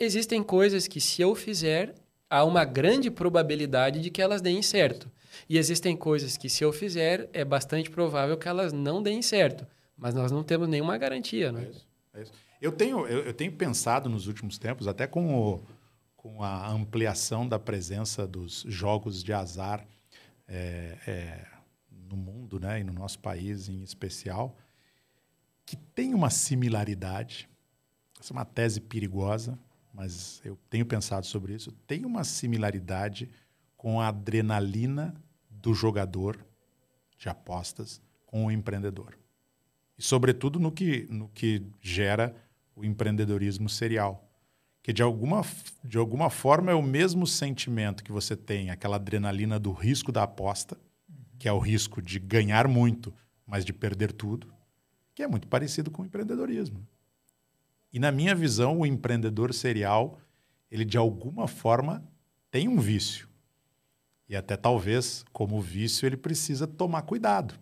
Existem 0.00 0.42
coisas 0.42 0.88
que, 0.88 0.98
se 0.98 1.20
eu 1.20 1.34
fizer, 1.34 1.94
há 2.28 2.42
uma 2.42 2.64
grande 2.64 3.10
probabilidade 3.10 4.00
de 4.00 4.10
que 4.10 4.22
elas 4.22 4.40
deem 4.40 4.62
certo. 4.62 5.10
E 5.46 5.58
existem 5.58 5.94
coisas 5.94 6.38
que, 6.38 6.48
se 6.48 6.64
eu 6.64 6.72
fizer, 6.72 7.28
é 7.34 7.44
bastante 7.44 7.90
provável 7.90 8.38
que 8.38 8.48
elas 8.48 8.72
não 8.72 9.02
deem 9.02 9.20
certo. 9.20 9.66
Mas 9.94 10.14
nós 10.14 10.32
não 10.32 10.42
temos 10.42 10.66
nenhuma 10.66 10.96
garantia. 10.96 11.52
Né? 11.52 11.64
É 11.64 11.70
isso, 11.70 11.86
é 12.14 12.22
isso. 12.22 12.32
Eu, 12.62 12.72
tenho, 12.72 13.06
eu, 13.06 13.24
eu, 13.24 13.34
tenho 13.34 13.52
pensado 13.52 14.08
nos 14.08 14.26
últimos 14.26 14.56
tempos, 14.56 14.88
até 14.88 15.06
com, 15.06 15.34
o, 15.34 15.60
com 16.16 16.42
a 16.42 16.70
ampliação 16.70 17.46
da 17.46 17.58
presença 17.58 18.26
dos 18.26 18.64
jogos 18.66 19.22
de 19.22 19.34
azar 19.34 19.86
é, 20.48 20.96
é, 21.06 21.53
no 22.08 22.16
mundo 22.16 22.58
né, 22.58 22.80
e 22.80 22.84
no 22.84 22.92
nosso 22.92 23.18
país 23.18 23.68
em 23.68 23.82
especial, 23.82 24.56
que 25.66 25.76
tem 25.76 26.14
uma 26.14 26.30
similaridade. 26.30 27.48
Essa 28.20 28.32
é 28.32 28.36
uma 28.36 28.44
tese 28.44 28.80
perigosa, 28.80 29.58
mas 29.92 30.40
eu 30.44 30.58
tenho 30.68 30.84
pensado 30.84 31.26
sobre 31.26 31.54
isso. 31.54 31.72
Tem 31.86 32.04
uma 32.04 32.24
similaridade 32.24 33.28
com 33.76 34.00
a 34.00 34.08
adrenalina 34.08 35.14
do 35.50 35.74
jogador 35.74 36.44
de 37.16 37.28
apostas 37.28 38.00
com 38.26 38.46
o 38.46 38.50
empreendedor. 38.50 39.16
E, 39.96 40.02
sobretudo, 40.02 40.58
no 40.58 40.72
que, 40.72 41.06
no 41.08 41.28
que 41.28 41.62
gera 41.80 42.34
o 42.74 42.84
empreendedorismo 42.84 43.68
serial. 43.68 44.28
Que, 44.82 44.92
de 44.92 45.02
alguma, 45.02 45.42
de 45.82 45.96
alguma 45.96 46.28
forma, 46.28 46.70
é 46.72 46.74
o 46.74 46.82
mesmo 46.82 47.26
sentimento 47.26 48.04
que 48.04 48.12
você 48.12 48.36
tem, 48.36 48.70
aquela 48.70 48.96
adrenalina 48.96 49.58
do 49.58 49.72
risco 49.72 50.12
da 50.12 50.24
aposta, 50.24 50.76
que 51.44 51.48
é 51.48 51.52
o 51.52 51.58
risco 51.58 52.00
de 52.00 52.18
ganhar 52.18 52.66
muito, 52.66 53.12
mas 53.46 53.66
de 53.66 53.72
perder 53.74 54.12
tudo, 54.12 54.50
que 55.14 55.22
é 55.22 55.26
muito 55.26 55.46
parecido 55.46 55.90
com 55.90 56.00
o 56.00 56.06
empreendedorismo. 56.06 56.88
E, 57.92 57.98
na 57.98 58.10
minha 58.10 58.34
visão, 58.34 58.80
o 58.80 58.86
empreendedor 58.86 59.52
serial, 59.52 60.18
ele, 60.70 60.86
de 60.86 60.96
alguma 60.96 61.46
forma, 61.46 62.02
tem 62.50 62.66
um 62.66 62.80
vício 62.80 63.28
e 64.26 64.34
até 64.34 64.56
talvez, 64.56 65.22
como 65.34 65.60
vício, 65.60 66.06
ele 66.06 66.16
precisa 66.16 66.66
tomar 66.66 67.02
cuidado 67.02 67.52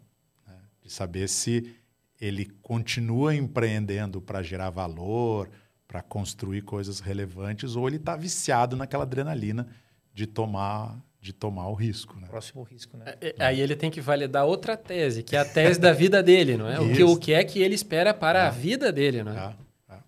né? 0.46 0.54
de 0.80 0.88
saber 0.88 1.28
se 1.28 1.74
ele 2.20 2.46
continua 2.62 3.34
empreendendo 3.34 4.22
para 4.22 4.44
gerar 4.44 4.70
valor, 4.70 5.50
para 5.88 6.00
construir 6.02 6.62
coisas 6.62 7.00
relevantes, 7.00 7.74
ou 7.74 7.88
ele 7.88 7.96
está 7.96 8.14
viciado 8.14 8.76
naquela 8.76 9.02
adrenalina 9.02 9.66
de 10.14 10.24
tomar 10.24 11.02
de 11.22 11.32
tomar 11.32 11.68
o 11.68 11.74
risco. 11.74 12.18
Né? 12.18 12.26
Próximo 12.26 12.64
risco, 12.64 12.96
né? 12.96 13.14
É, 13.20 13.36
é, 13.38 13.44
aí 13.46 13.60
ele 13.60 13.76
tem 13.76 13.92
que 13.92 14.00
validar 14.00 14.44
outra 14.44 14.76
tese, 14.76 15.22
que 15.22 15.36
é 15.36 15.38
a 15.38 15.44
tese 15.44 15.78
da 15.78 15.92
vida 15.92 16.20
dele, 16.20 16.56
não 16.56 16.68
é? 16.68 16.80
O 16.80 16.92
que, 16.92 17.04
o 17.04 17.16
que 17.16 17.32
é 17.32 17.44
que 17.44 17.62
ele 17.62 17.76
espera 17.76 18.12
para 18.12 18.40
é. 18.40 18.46
a 18.48 18.50
vida 18.50 18.90
dele, 18.92 19.22
não 19.22 19.32
é? 19.32 19.56
é? 19.88 19.98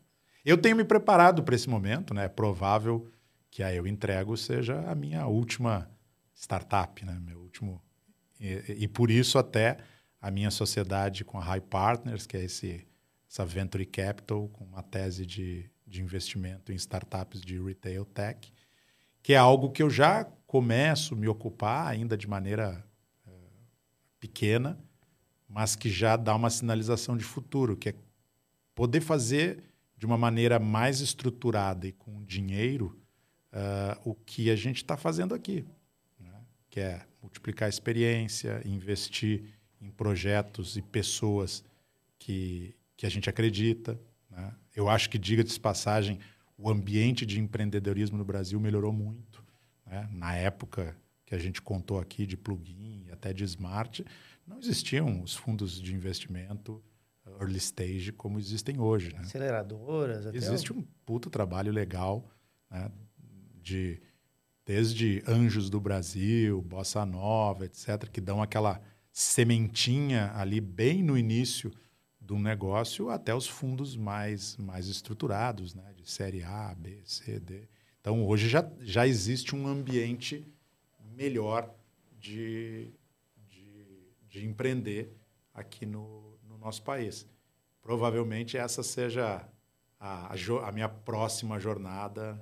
Eu 0.44 0.58
tenho 0.58 0.74
me 0.74 0.82
preparado 0.82 1.44
para 1.44 1.54
esse 1.54 1.70
momento, 1.70 2.12
né? 2.12 2.24
É 2.24 2.28
provável 2.28 3.08
que 3.48 3.62
a 3.62 3.72
Eu 3.72 3.86
Entrego 3.86 4.36
seja 4.36 4.80
a 4.90 4.94
minha 4.96 5.24
última 5.28 5.88
startup, 6.34 7.04
né? 7.04 7.16
Meu 7.24 7.38
último 7.38 7.80
e, 8.40 8.64
e, 8.80 8.88
por 8.88 9.08
isso 9.08 9.38
até 9.38 9.76
a 10.20 10.32
minha 10.32 10.50
sociedade 10.50 11.24
com 11.24 11.38
a 11.38 11.44
High 11.44 11.60
Partners, 11.60 12.26
que 12.26 12.36
é 12.36 12.42
esse 12.42 12.84
essa 13.30 13.44
venture 13.44 13.86
capital 13.86 14.48
com 14.48 14.64
uma 14.64 14.82
tese 14.82 15.24
de, 15.24 15.68
de 15.86 16.02
investimento 16.02 16.72
em 16.72 16.74
startups 16.76 17.40
de 17.40 17.60
retail 17.60 18.04
tech, 18.04 18.52
que 19.22 19.32
é 19.32 19.36
algo 19.36 19.70
que 19.70 19.82
eu 19.82 19.90
já 19.90 20.28
começo 20.54 21.14
a 21.14 21.16
me 21.16 21.26
ocupar 21.26 21.88
ainda 21.88 22.16
de 22.16 22.28
maneira 22.28 22.86
uh, 23.26 23.30
pequena, 24.20 24.78
mas 25.48 25.74
que 25.74 25.90
já 25.90 26.16
dá 26.16 26.34
uma 26.34 26.50
sinalização 26.50 27.16
de 27.16 27.24
futuro, 27.24 27.76
que 27.76 27.88
é 27.88 27.94
poder 28.74 29.00
fazer 29.00 29.64
de 29.96 30.06
uma 30.06 30.16
maneira 30.16 30.58
mais 30.58 31.00
estruturada 31.00 31.86
e 31.86 31.92
com 31.92 32.22
dinheiro 32.24 32.98
uh, 33.52 34.00
o 34.08 34.14
que 34.14 34.50
a 34.50 34.56
gente 34.56 34.76
está 34.76 34.96
fazendo 34.96 35.34
aqui 35.34 35.64
que 36.74 36.80
é 36.80 37.06
multiplicar 37.22 37.66
a 37.66 37.68
experiência, 37.68 38.60
investir 38.64 39.44
em 39.80 39.92
projetos 39.92 40.76
e 40.76 40.82
pessoas 40.82 41.62
que, 42.18 42.74
que 42.96 43.06
a 43.06 43.08
gente 43.08 43.30
acredita. 43.30 43.96
Né? 44.28 44.52
Eu 44.74 44.88
acho 44.88 45.08
que, 45.08 45.16
diga 45.16 45.44
de 45.44 45.60
passagem, 45.60 46.18
o 46.58 46.68
ambiente 46.68 47.24
de 47.24 47.38
empreendedorismo 47.38 48.18
no 48.18 48.24
Brasil 48.24 48.58
melhorou 48.58 48.92
muito. 48.92 49.33
Né? 49.94 50.08
Na 50.12 50.34
época 50.34 50.96
que 51.24 51.34
a 51.34 51.38
gente 51.38 51.62
contou 51.62 51.98
aqui 51.98 52.26
de 52.26 52.36
plugin 52.36 53.06
até 53.10 53.32
de 53.32 53.44
smart, 53.44 54.04
não 54.46 54.58
existiam 54.58 55.22
os 55.22 55.34
fundos 55.34 55.80
de 55.80 55.94
investimento 55.94 56.82
early 57.40 57.58
stage 57.58 58.12
como 58.12 58.38
existem 58.38 58.78
hoje. 58.78 59.12
Né? 59.12 59.20
Aceleradoras. 59.20 60.26
Existe 60.34 60.72
um 60.72 60.82
puto 61.06 61.30
trabalho 61.30 61.72
legal 61.72 62.28
né? 62.70 62.90
de 63.62 64.00
desde 64.66 65.22
Anjos 65.26 65.68
do 65.68 65.78
Brasil, 65.78 66.62
Bossa 66.62 67.04
Nova, 67.04 67.66
etc., 67.66 68.08
que 68.10 68.20
dão 68.20 68.42
aquela 68.42 68.80
sementinha 69.12 70.32
ali 70.34 70.58
bem 70.58 71.02
no 71.02 71.18
início 71.18 71.70
do 72.18 72.38
negócio 72.38 73.10
até 73.10 73.34
os 73.34 73.46
fundos 73.46 73.94
mais, 73.94 74.56
mais 74.56 74.88
estruturados, 74.88 75.74
né? 75.74 75.92
de 75.94 76.10
série 76.10 76.42
A, 76.42 76.74
B, 76.74 77.02
C, 77.04 77.38
D. 77.38 77.68
Então, 78.04 78.26
hoje 78.26 78.50
já, 78.50 78.70
já 78.82 79.06
existe 79.06 79.56
um 79.56 79.66
ambiente 79.66 80.46
melhor 81.16 81.74
de, 82.20 82.92
de, 83.48 83.86
de 84.28 84.44
empreender 84.44 85.16
aqui 85.54 85.86
no, 85.86 86.36
no 86.46 86.58
nosso 86.58 86.82
país. 86.82 87.26
Provavelmente 87.80 88.58
essa 88.58 88.82
seja 88.82 89.48
a, 89.98 90.34
a, 90.34 90.68
a 90.68 90.70
minha 90.70 90.88
próxima 90.88 91.58
jornada 91.58 92.38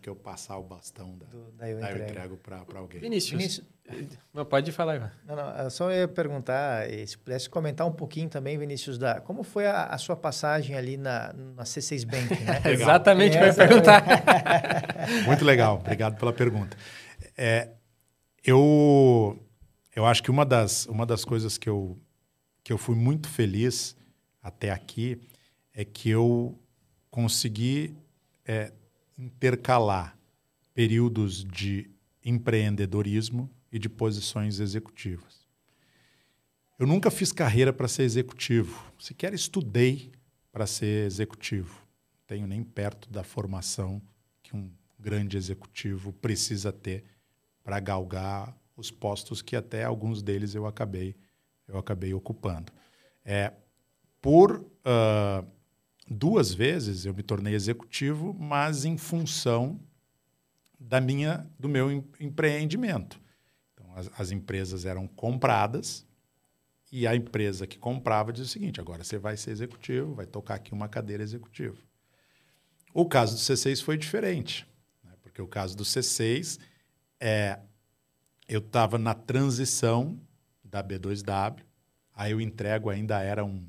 que 0.00 0.08
eu 0.08 0.16
passar 0.16 0.58
o 0.58 0.62
bastão 0.62 1.16
da, 1.16 1.26
Do, 1.26 1.52
daí 1.52 1.72
eu 1.72 1.80
daí 1.80 1.92
entrego, 1.92 2.10
entrego 2.10 2.36
para 2.38 2.78
alguém. 2.78 3.00
Vinícius, 3.00 3.32
Vinícius 3.32 3.66
não, 4.32 4.44
pode 4.44 4.72
falar, 4.72 4.96
Ivan. 4.96 5.10
Não, 5.26 5.36
não, 5.36 5.50
eu 5.56 5.70
só 5.70 5.90
ia 5.90 6.06
perguntar, 6.06 6.86
se 7.06 7.16
pudesse 7.18 7.48
comentar 7.48 7.86
um 7.86 7.92
pouquinho 7.92 8.28
também, 8.28 8.56
Vinícius, 8.58 8.98
da, 8.98 9.20
como 9.20 9.42
foi 9.42 9.66
a, 9.66 9.84
a 9.84 9.98
sua 9.98 10.16
passagem 10.16 10.76
ali 10.76 10.96
na, 10.96 11.32
na 11.32 11.64
C6 11.64 12.06
Bank, 12.06 12.42
né? 12.42 12.62
Exatamente, 12.72 13.36
é, 13.36 13.42
eu 13.42 13.46
ia 13.46 13.54
perguntar. 13.54 14.04
Muito 15.26 15.44
legal, 15.44 15.76
obrigado 15.76 16.18
pela 16.18 16.32
pergunta. 16.32 16.76
É, 17.36 17.70
eu, 18.44 19.38
eu 19.94 20.06
acho 20.06 20.22
que 20.22 20.30
uma 20.30 20.44
das, 20.44 20.86
uma 20.86 21.04
das 21.04 21.24
coisas 21.24 21.58
que 21.58 21.68
eu, 21.68 21.98
que 22.62 22.72
eu 22.72 22.78
fui 22.78 22.94
muito 22.94 23.28
feliz 23.28 23.96
até 24.42 24.70
aqui 24.70 25.20
é 25.74 25.84
que 25.84 26.10
eu 26.10 26.58
consegui 27.10 27.96
é, 28.46 28.72
intercalar 29.18 30.16
períodos 30.74 31.44
de 31.44 31.90
empreendedorismo 32.24 33.50
e 33.70 33.78
de 33.78 33.88
posições 33.88 34.60
executivas. 34.60 35.48
Eu 36.78 36.86
nunca 36.86 37.10
fiz 37.10 37.30
carreira 37.30 37.72
para 37.72 37.88
ser 37.88 38.04
executivo, 38.04 38.92
sequer 38.98 39.34
estudei 39.34 40.12
para 40.50 40.66
ser 40.66 41.06
executivo. 41.06 41.86
Tenho 42.26 42.46
nem 42.46 42.62
perto 42.62 43.10
da 43.10 43.22
formação 43.22 44.00
que 44.42 44.56
um 44.56 44.70
grande 44.98 45.36
executivo 45.36 46.12
precisa 46.12 46.72
ter 46.72 47.04
para 47.62 47.78
galgar 47.80 48.56
os 48.76 48.90
postos 48.90 49.42
que 49.42 49.54
até 49.54 49.84
alguns 49.84 50.22
deles 50.22 50.54
eu 50.54 50.66
acabei 50.66 51.14
eu 51.70 51.78
acabei 51.78 52.12
ocupando. 52.12 52.72
É, 53.24 53.52
por 54.20 54.56
uh, 54.60 55.46
duas 56.08 56.52
vezes 56.52 57.06
eu 57.06 57.14
me 57.14 57.22
tornei 57.22 57.54
executivo, 57.54 58.34
mas 58.34 58.84
em 58.84 58.98
função 58.98 59.80
da 60.78 61.00
minha, 61.00 61.48
do 61.58 61.68
meu 61.68 61.90
empreendimento. 62.18 63.20
As, 64.00 64.10
as 64.18 64.30
empresas 64.30 64.84
eram 64.86 65.06
compradas 65.06 66.06
e 66.90 67.06
a 67.06 67.14
empresa 67.14 67.66
que 67.66 67.78
comprava 67.78 68.32
dizia 68.32 68.46
o 68.46 68.48
seguinte: 68.48 68.80
agora 68.80 69.04
você 69.04 69.18
vai 69.18 69.36
ser 69.36 69.50
executivo, 69.50 70.14
vai 70.14 70.26
tocar 70.26 70.54
aqui 70.56 70.72
uma 70.72 70.88
cadeira 70.88 71.22
executiva. 71.22 71.76
O 72.92 73.06
caso 73.06 73.34
do 73.34 73.40
C6 73.40 73.82
foi 73.82 73.96
diferente, 73.96 74.66
né? 75.04 75.12
porque 75.22 75.40
o 75.40 75.46
caso 75.46 75.76
do 75.76 75.84
C6 75.84 76.58
é 77.20 77.60
eu 78.48 78.58
estava 78.58 78.98
na 78.98 79.14
transição 79.14 80.20
da 80.64 80.82
B2W, 80.82 81.60
aí 82.12 82.32
eu 82.32 82.40
entrego 82.40 82.90
ainda 82.90 83.20
era 83.20 83.44
um, 83.44 83.64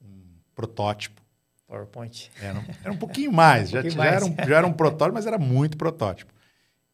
um 0.00 0.22
protótipo 0.54 1.20
PowerPoint. 1.66 2.30
Era, 2.40 2.58
um, 2.58 2.64
era 2.84 2.92
um 2.92 2.96
pouquinho 2.96 3.32
mais, 3.32 3.70
um 3.70 3.72
já, 3.72 3.82
pouquinho 3.82 3.92
já, 3.94 3.98
mais. 3.98 4.14
Era 4.14 4.24
um, 4.26 4.48
já 4.48 4.58
era 4.58 4.66
um 4.66 4.72
protótipo, 4.72 5.14
mas 5.14 5.26
era 5.26 5.38
muito 5.38 5.76
protótipo. 5.76 6.32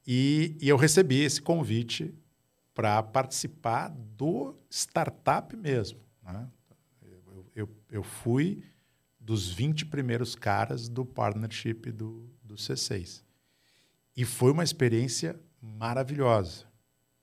E, 0.06 0.56
e 0.60 0.68
eu 0.68 0.76
recebi 0.76 1.20
esse 1.20 1.42
convite 1.42 2.14
para 2.78 3.02
participar 3.02 3.88
do 3.88 4.56
startup 4.70 5.56
mesmo. 5.56 5.98
Né? 6.22 6.46
Eu, 7.02 7.50
eu, 7.56 7.68
eu, 7.90 8.02
fui 8.04 8.62
dos 9.18 9.50
20 9.50 9.86
primeiros 9.86 10.36
caras 10.36 10.88
do 10.88 11.04
partnership 11.04 11.90
do, 11.90 12.30
do 12.40 12.54
C6. 12.54 13.24
E 14.16 14.24
foi 14.24 14.52
uma 14.52 14.62
experiência 14.62 15.34
maravilhosa. 15.60 16.66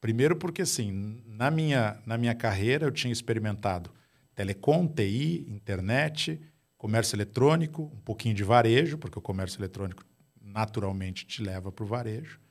Primeiro 0.01 0.35
porque, 0.35 0.63
assim, 0.63 1.23
na 1.25 1.49
minha, 1.49 2.01
na 2.05 2.17
minha 2.17 2.35
carreira 2.35 2.85
eu 2.85 2.91
tinha 2.91 3.13
experimentado 3.13 3.89
telecom, 4.35 4.85
TI, 4.85 5.45
internet, 5.47 6.37
comércio 6.77 7.15
eletrônico, 7.15 7.83
um 7.83 8.01
pouquinho 8.01 8.35
de 8.35 8.43
varejo, 8.43 8.97
porque 8.97 9.17
o 9.17 9.21
comércio 9.21 9.59
eletrônico 9.59 10.03
naturalmente 10.41 11.25
te 11.25 11.41
leva 11.41 11.71
para 11.71 11.85
o 11.85 11.87
varejo. 11.87 12.41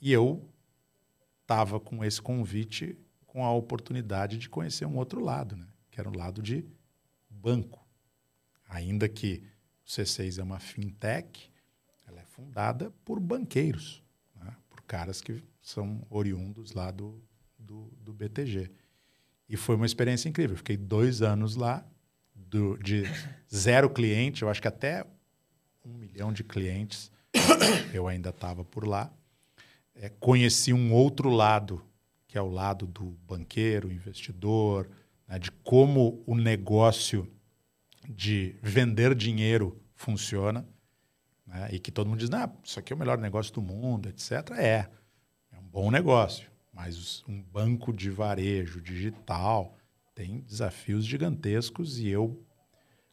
E 0.00 0.12
eu 0.12 0.48
estava 1.44 1.78
com 1.78 2.02
esse 2.02 2.20
convite, 2.20 2.98
com 3.26 3.44
a 3.44 3.52
oportunidade 3.52 4.38
de 4.38 4.48
conhecer 4.48 4.86
um 4.86 4.96
outro 4.96 5.22
lado, 5.22 5.56
né? 5.56 5.66
que 5.90 6.00
era 6.00 6.08
o 6.08 6.16
lado 6.16 6.42
de 6.42 6.64
banco. 7.28 7.86
Ainda 8.68 9.08
que 9.08 9.42
o 9.84 9.88
C6 9.88 10.38
é 10.38 10.42
uma 10.42 10.58
fintech, 10.58 11.52
ela 12.06 12.20
é 12.20 12.24
fundada 12.24 12.90
por 13.04 13.20
banqueiros, 13.20 14.02
né? 14.34 14.56
por 14.68 14.80
caras 14.82 15.20
que 15.20 15.42
são 15.60 16.04
oriundos 16.08 16.72
lá 16.72 16.90
do, 16.90 17.22
do, 17.58 17.92
do 18.00 18.12
BTG. 18.12 18.70
E 19.48 19.56
foi 19.56 19.76
uma 19.76 19.86
experiência 19.86 20.28
incrível. 20.28 20.56
fiquei 20.56 20.76
dois 20.76 21.20
anos 21.20 21.54
lá 21.54 21.86
do, 22.34 22.78
de 22.78 23.04
zero 23.54 23.90
cliente, 23.90 24.42
eu 24.42 24.48
acho 24.48 24.62
que 24.62 24.68
até 24.68 25.06
um 25.84 25.92
milhão 25.92 26.32
de 26.32 26.42
clientes, 26.42 27.12
eu 27.92 28.08
ainda 28.08 28.30
estava 28.30 28.64
por 28.64 28.86
lá. 28.86 29.12
É, 29.94 30.08
conheci 30.08 30.72
um 30.72 30.92
outro 30.92 31.30
lado, 31.30 31.84
que 32.26 32.36
é 32.36 32.42
o 32.42 32.48
lado 32.48 32.86
do 32.86 33.16
banqueiro, 33.26 33.92
investidor, 33.92 34.90
né, 35.28 35.38
de 35.38 35.50
como 35.50 36.22
o 36.26 36.34
negócio 36.34 37.30
de 38.08 38.56
vender 38.62 39.14
dinheiro 39.14 39.80
funciona. 39.94 40.66
Né, 41.46 41.68
e 41.72 41.78
que 41.78 41.92
todo 41.92 42.08
mundo 42.08 42.18
diz, 42.18 42.30
ah, 42.32 42.50
isso 42.62 42.78
aqui 42.78 42.92
é 42.92 42.96
o 42.96 42.98
melhor 42.98 43.18
negócio 43.18 43.52
do 43.52 43.62
mundo, 43.62 44.08
etc. 44.08 44.50
É, 44.56 44.88
é 45.52 45.58
um 45.58 45.68
bom 45.68 45.90
negócio, 45.90 46.50
mas 46.72 47.22
um 47.28 47.40
banco 47.40 47.92
de 47.92 48.10
varejo 48.10 48.80
digital 48.80 49.76
tem 50.14 50.40
desafios 50.40 51.04
gigantescos 51.04 51.98
e 51.98 52.08
eu 52.08 52.42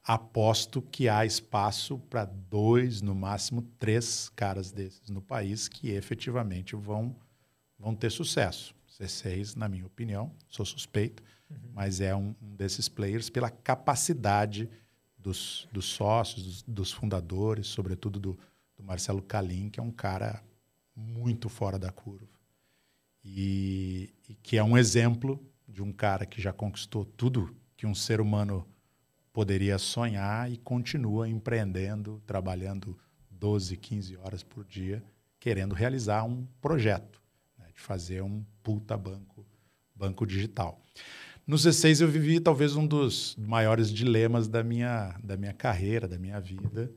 aposto 0.04 0.82
que 0.82 1.08
há 1.08 1.26
espaço 1.26 2.00
para 2.10 2.26
dois, 2.26 3.02
no 3.02 3.14
máximo 3.14 3.62
três 3.78 4.30
caras 4.36 4.72
desses 4.72 5.10
no 5.10 5.22
país 5.22 5.68
que 5.68 5.92
efetivamente 5.92 6.76
vão, 6.76 7.16
vão 7.78 7.96
ter 7.96 8.10
sucesso. 8.10 8.76
C6, 9.00 9.56
na 9.56 9.70
minha 9.70 9.86
opinião, 9.86 10.32
sou 10.48 10.66
suspeito, 10.66 11.24
uhum. 11.50 11.58
mas 11.74 12.02
é 12.02 12.16
um, 12.16 12.36
um, 12.42 12.56
desses 12.56 12.90
players 12.90 13.30
pela 13.30 13.50
capacidade 13.50 14.70
dos, 15.18 15.68
dos 15.72 15.86
sócios, 15.86 16.44
dos, 16.44 16.64
dos 16.64 16.92
fundadores, 16.92 17.68
sobretudo 17.68 18.20
do, 18.20 18.40
do 18.76 18.84
Marcelo 18.84 19.22
Calim, 19.22 19.70
que 19.70 19.80
é 19.80 19.84
um 19.84 19.92
cara 19.92 20.44
muito 20.96 21.48
fora 21.48 21.80
da 21.80 21.92
curva. 21.92 22.28
E, 23.24 24.14
e 24.28 24.34
que 24.36 24.58
é 24.58 24.64
um 24.64 24.78
exemplo 24.78 25.40
de 25.68 25.82
um 25.82 25.92
cara 25.92 26.26
que 26.26 26.42
já 26.42 26.52
conquistou 26.52 27.06
tudo 27.06 27.56
que 27.78 27.86
um 27.86 27.96
ser 27.96 28.20
humano 28.20 28.68
poderia 29.34 29.78
sonhar 29.78 30.52
e 30.52 30.58
continua 30.58 31.28
empreendendo, 31.28 32.22
trabalhando 32.26 32.98
12, 33.30 33.78
15 33.78 34.18
horas 34.18 34.44
por 34.44 34.66
dia, 34.66 35.04
querendo 35.40 35.74
realizar 35.74 36.24
um 36.24 36.46
projeto, 36.62 37.22
né, 37.58 37.66
de 37.74 37.82
fazer 37.82 38.22
um 38.22 38.46
puta 38.62 38.98
banco, 38.98 39.46
banco 39.96 40.26
digital. 40.26 40.80
No 41.48 41.56
C6 41.56 42.02
eu 42.02 42.08
vivi 42.08 42.40
talvez 42.40 42.76
um 42.76 42.86
dos 42.86 43.36
maiores 43.38 43.92
dilemas 43.92 44.48
da 44.48 44.64
minha, 44.64 45.18
da 45.24 45.36
minha 45.36 45.54
carreira, 45.54 46.08
da 46.08 46.20
minha 46.20 46.40
vida, 46.40 46.92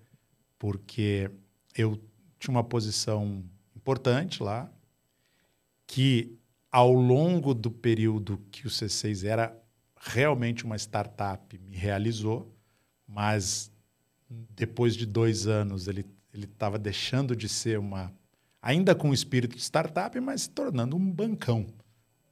porque 0.58 1.30
eu 1.76 2.00
tinha 2.38 2.52
uma 2.54 2.64
posição 2.64 3.42
importante 3.74 4.42
lá, 4.42 4.70
que 5.86 6.38
ao 6.70 6.92
longo 6.92 7.54
do 7.54 7.70
período 7.70 8.38
que 8.50 8.66
o 8.66 8.70
C6 8.70 9.24
era 9.24 9.56
realmente 10.04 10.64
uma 10.64 10.76
startup, 10.76 11.58
me 11.58 11.76
realizou, 11.76 12.54
mas 13.06 13.72
depois 14.28 14.94
de 14.96 15.06
dois 15.06 15.46
anos 15.46 15.88
ele 15.88 16.04
ele 16.34 16.46
estava 16.46 16.78
deixando 16.78 17.36
de 17.36 17.48
ser 17.48 17.78
uma 17.78 18.12
ainda 18.60 18.94
com 18.94 19.10
o 19.10 19.14
espírito 19.14 19.56
de 19.56 19.62
startup, 19.62 20.18
mas 20.20 20.42
se 20.42 20.50
tornando 20.50 20.96
um 20.96 21.12
bancão, 21.12 21.66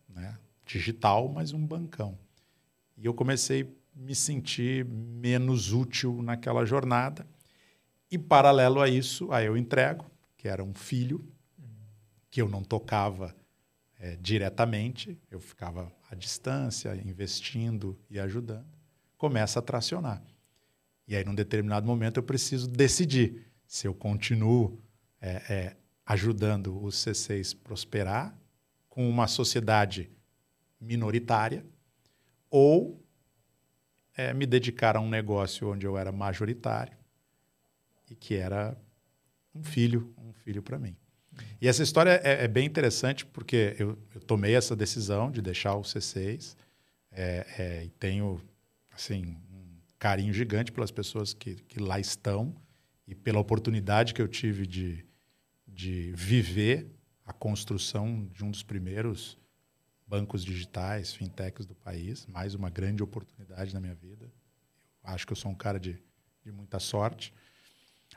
né? 0.09 0.37
digital, 0.67 1.29
mas 1.29 1.53
um 1.53 1.65
bancão. 1.65 2.19
E 2.97 3.07
eu 3.07 3.15
comecei 3.15 3.63
a 3.63 3.67
me 3.95 4.15
sentir 4.15 4.85
menos 4.85 5.73
útil 5.73 6.21
naquela 6.23 6.65
jornada. 6.65 7.27
E 8.11 8.19
paralelo 8.19 8.81
a 8.81 8.89
isso, 8.89 9.31
aí 9.31 9.47
eu 9.47 9.57
entrego, 9.57 10.05
que 10.37 10.49
era 10.49 10.65
um 10.65 10.75
filho 10.75 11.25
que 12.31 12.43
eu 12.43 12.49
não 12.49 12.63
tocava 12.63 13.35
é, 14.03 14.17
diretamente, 14.17 15.17
eu 15.31 15.39
ficava 15.39 15.93
à 16.11 16.17
distância, 16.17 16.93
investindo 16.97 17.97
e 18.11 18.19
ajudando. 18.19 18.67
começa 19.17 19.61
a 19.61 19.63
tracionar. 19.63 20.21
E 21.07 21.15
aí, 21.15 21.25
num 21.25 21.37
determinado 21.37 21.87
momento, 21.87 22.17
eu 22.17 22.23
preciso 22.25 22.67
decidir 22.69 23.47
se 23.65 23.87
eu 23.87 23.95
continuo 23.95 24.83
é, 25.21 25.31
é, 25.49 25.77
ajudando 26.05 26.77
o 26.77 26.89
C6 26.89 27.57
prosperar 27.57 28.37
com 28.89 29.09
uma 29.09 29.29
sociedade 29.29 30.11
minoritária 30.81 31.65
ou 32.51 33.01
é, 34.17 34.35
me 34.35 34.47
dedicar 34.47 34.97
a 34.97 35.01
um 35.01 35.09
negócio 35.09 35.71
onde 35.71 35.87
eu 35.87 35.97
era 35.97 36.11
majoritário 36.11 36.99
e 38.11 38.17
que 38.17 38.35
era 38.35 38.77
um 39.55 39.63
filho, 39.63 40.13
um 40.19 40.33
filho 40.33 40.61
para 40.61 40.77
mim. 40.77 40.97
E 41.61 41.69
essa 41.69 41.83
história 41.83 42.21
é, 42.25 42.45
é 42.45 42.49
bem 42.49 42.67
interessante 42.67 43.25
porque 43.25 43.77
eu, 43.79 43.99
eu, 44.15 44.21
tomei 44.21 44.55
essa 44.55 44.75
decisão 44.75 45.31
de 45.31 45.41
deixar 45.41 45.75
o 45.77 45.83
C6 45.83 46.57
é, 47.11 47.47
é, 47.59 47.85
e 47.85 47.91
tenho 47.91 48.41
assim 48.91 49.37
um 49.51 49.79
carinho 49.99 50.33
gigante 50.33 50.73
pelas 50.73 50.91
pessoas 50.91 51.33
que, 51.33 51.55
que 51.55 51.81
lá 51.81 51.99
estão 51.99 52.55
e 53.07 53.15
pela 53.15 53.39
oportunidade 53.39 54.13
que 54.13 54.21
eu 54.21 54.29
tive 54.29 54.67
de, 54.67 55.05
de 55.67 56.13
viver 56.15 56.91
a 57.25 57.33
construção 57.33 58.29
de 58.33 58.45
um 58.45 58.51
dos 58.51 58.63
primeiros 58.63 59.39
bancos 60.07 60.45
digitais, 60.45 61.15
fintechs 61.15 61.65
do 61.65 61.75
país, 61.75 62.27
mais 62.27 62.55
uma 62.55 62.69
grande 62.69 63.03
oportunidade 63.03 63.73
na 63.73 63.81
minha 63.81 63.95
vida. 63.95 64.27
Eu 65.03 65.11
acho 65.11 65.27
que 65.27 65.33
eu 65.33 65.37
sou 65.37 65.51
um 65.51 65.55
cara 65.55 65.81
de, 65.81 65.99
de 66.45 66.53
muita 66.53 66.79
sorte, 66.79 67.33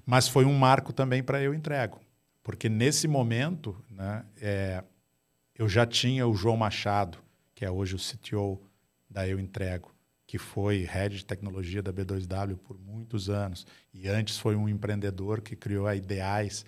mas 0.05 0.27
foi 0.27 0.45
um 0.45 0.53
marco 0.53 0.91
também 0.91 1.23
para 1.23 1.41
eu 1.41 1.53
entrego, 1.53 2.01
porque 2.45 2.69
nesse 2.69 3.07
momento, 3.07 3.75
né, 3.89 4.23
é, 4.39 4.83
eu 5.57 5.67
já 5.67 5.83
tinha 5.83 6.27
o 6.27 6.35
João 6.35 6.55
Machado, 6.55 7.17
que 7.55 7.65
é 7.65 7.71
hoje 7.71 7.95
o 7.95 7.99
CTO 7.99 8.61
da 9.09 9.27
Eu 9.27 9.39
Entrego, 9.39 9.91
que 10.27 10.37
foi 10.37 10.83
head 10.83 11.17
de 11.17 11.25
tecnologia 11.25 11.81
da 11.81 11.91
B2W 11.91 12.55
por 12.57 12.77
muitos 12.77 13.31
anos 13.31 13.65
e 13.91 14.07
antes 14.07 14.37
foi 14.37 14.55
um 14.55 14.69
empreendedor 14.69 15.41
que 15.41 15.55
criou 15.55 15.87
a 15.87 15.95
Ideais, 15.95 16.63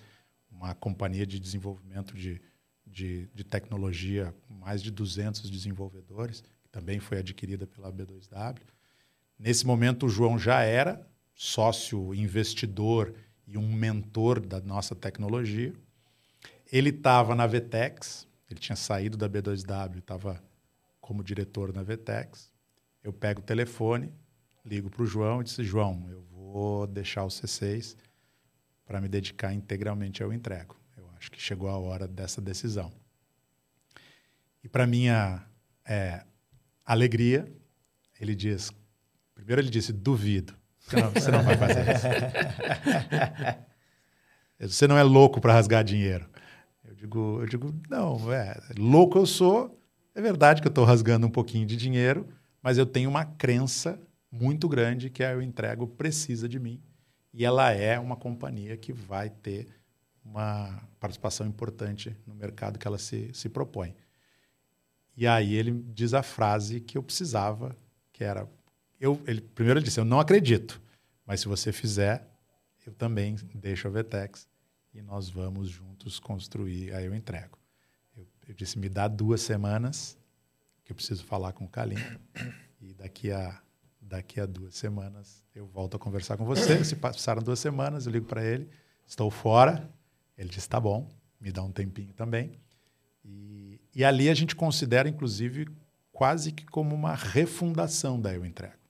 uma 0.50 0.74
companhia 0.74 1.24
de 1.24 1.38
desenvolvimento 1.38 2.12
de 2.12 2.42
de, 2.90 3.28
de 3.34 3.44
tecnologia 3.44 4.34
com 4.46 4.54
mais 4.54 4.82
de 4.82 4.90
200 4.90 5.48
desenvolvedores, 5.48 6.40
que 6.62 6.68
também 6.68 6.98
foi 6.98 7.18
adquirida 7.18 7.66
pela 7.66 7.92
B2W. 7.92 8.58
Nesse 9.38 9.66
momento, 9.66 10.06
o 10.06 10.08
João 10.08 10.38
já 10.38 10.62
era 10.62 11.06
sócio 11.34 12.12
investidor 12.14 13.14
e 13.48 13.58
um 13.58 13.72
mentor 13.72 14.38
da 14.38 14.60
nossa 14.60 14.94
tecnologia. 14.94 15.72
Ele 16.70 16.90
estava 16.90 17.34
na 17.34 17.46
Vetex, 17.46 18.28
ele 18.48 18.60
tinha 18.60 18.76
saído 18.76 19.16
da 19.16 19.28
B2W, 19.28 19.98
estava 19.98 20.42
como 21.00 21.24
diretor 21.24 21.72
na 21.72 21.82
Vetex. 21.82 22.52
Eu 23.02 23.12
pego 23.12 23.40
o 23.40 23.42
telefone, 23.44 24.12
ligo 24.64 24.90
para 24.90 25.02
o 25.02 25.06
João 25.06 25.40
e 25.40 25.44
disse: 25.44 25.64
João, 25.64 26.06
eu 26.10 26.22
vou 26.30 26.86
deixar 26.86 27.24
o 27.24 27.28
C6 27.28 27.96
para 28.84 29.00
me 29.00 29.08
dedicar 29.08 29.52
integralmente 29.52 30.22
ao 30.22 30.32
entrego. 30.32 30.78
Acho 31.18 31.32
que 31.32 31.40
chegou 31.40 31.68
a 31.68 31.76
hora 31.76 32.06
dessa 32.06 32.40
decisão. 32.40 32.92
E 34.62 34.68
para 34.68 34.86
minha 34.86 35.44
é, 35.84 36.24
alegria, 36.86 37.52
ele 38.20 38.34
diz: 38.34 38.70
primeiro 39.34 39.60
ele 39.60 39.70
disse, 39.70 39.92
duvido, 39.92 40.54
você 41.14 41.30
não 41.30 41.42
vai 41.42 41.56
fazer 41.56 41.84
isso. 41.94 42.06
você 44.72 44.86
não 44.86 44.98
é 44.98 45.02
louco 45.02 45.40
para 45.40 45.52
rasgar 45.52 45.84
dinheiro. 45.84 46.28
Eu 46.84 46.94
digo, 46.94 47.38
eu 47.40 47.46
digo, 47.46 47.74
não, 47.88 48.32
é 48.32 48.58
louco 48.76 49.18
eu 49.18 49.26
sou. 49.26 49.78
É 50.14 50.20
verdade 50.20 50.60
que 50.60 50.66
eu 50.66 50.70
estou 50.70 50.84
rasgando 50.84 51.26
um 51.26 51.30
pouquinho 51.30 51.66
de 51.66 51.76
dinheiro, 51.76 52.26
mas 52.62 52.78
eu 52.78 52.86
tenho 52.86 53.08
uma 53.08 53.24
crença 53.24 54.00
muito 54.30 54.68
grande 54.68 55.10
que 55.10 55.22
a 55.22 55.32
Eu 55.32 55.42
Entrego 55.42 55.86
precisa 55.86 56.48
de 56.48 56.58
mim 56.58 56.82
e 57.32 57.44
ela 57.44 57.70
é 57.70 57.98
uma 57.98 58.16
companhia 58.16 58.76
que 58.76 58.92
vai 58.92 59.30
ter 59.30 59.68
uma 60.24 60.80
participação 60.98 61.46
importante 61.46 62.16
no 62.26 62.34
mercado 62.34 62.78
que 62.78 62.86
ela 62.86 62.98
se, 62.98 63.30
se 63.32 63.48
propõe. 63.48 63.94
E 65.16 65.26
aí 65.26 65.54
ele 65.54 65.82
diz 65.88 66.14
a 66.14 66.22
frase 66.22 66.80
que 66.80 66.96
eu 66.98 67.02
precisava, 67.02 67.76
que 68.12 68.22
era 68.22 68.48
eu, 69.00 69.20
ele 69.26 69.40
primeiro 69.40 69.78
ele 69.78 69.84
disse 69.84 70.00
eu 70.00 70.04
não 70.04 70.20
acredito, 70.20 70.80
mas 71.26 71.40
se 71.40 71.48
você 71.48 71.72
fizer, 71.72 72.26
eu 72.86 72.92
também 72.92 73.36
deixo 73.54 73.86
a 73.86 73.90
Vetex 73.90 74.48
e 74.94 75.02
nós 75.02 75.28
vamos 75.28 75.68
juntos 75.68 76.18
construir. 76.18 76.94
Aí 76.94 77.04
eu 77.04 77.14
entrego. 77.14 77.58
Eu, 78.16 78.26
eu 78.48 78.54
disse 78.54 78.78
me 78.78 78.88
dá 78.88 79.06
duas 79.06 79.40
semanas 79.42 80.16
que 80.84 80.92
eu 80.92 80.96
preciso 80.96 81.24
falar 81.24 81.52
com 81.52 81.64
o 81.64 81.68
Calim 81.68 81.96
e 82.80 82.94
daqui 82.94 83.30
a 83.30 83.60
daqui 84.00 84.40
a 84.40 84.46
duas 84.46 84.74
semanas 84.74 85.44
eu 85.54 85.66
volto 85.66 85.96
a 85.96 86.00
conversar 86.00 86.36
com 86.36 86.44
você. 86.44 86.82
Se 86.82 86.96
passaram 86.96 87.42
duas 87.42 87.58
semanas, 87.58 88.06
eu 88.06 88.12
ligo 88.12 88.26
para 88.26 88.42
ele, 88.44 88.68
estou 89.06 89.30
fora, 89.30 89.88
ele 90.36 90.48
disse: 90.48 90.68
tá 90.68 90.80
bom, 90.80 91.08
me 91.40 91.52
dá 91.52 91.62
um 91.62 91.70
tempinho 91.70 92.12
também. 92.14 92.58
E, 93.24 93.80
e 93.94 94.04
ali 94.04 94.30
a 94.30 94.34
gente 94.34 94.56
considera, 94.56 95.08
inclusive, 95.08 95.68
quase 96.10 96.52
que 96.52 96.64
como 96.64 96.94
uma 96.94 97.14
refundação 97.14 98.20
da 98.20 98.32
Eu 98.32 98.46
Entrego. 98.46 98.87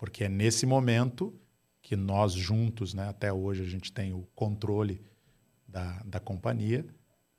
Porque 0.00 0.24
é 0.24 0.30
nesse 0.30 0.64
momento 0.64 1.38
que 1.82 1.94
nós 1.94 2.32
juntos, 2.32 2.94
né, 2.94 3.06
até 3.10 3.30
hoje, 3.30 3.62
a 3.62 3.66
gente 3.66 3.92
tem 3.92 4.14
o 4.14 4.26
controle 4.34 5.04
da, 5.68 6.02
da 6.06 6.18
companhia, 6.18 6.86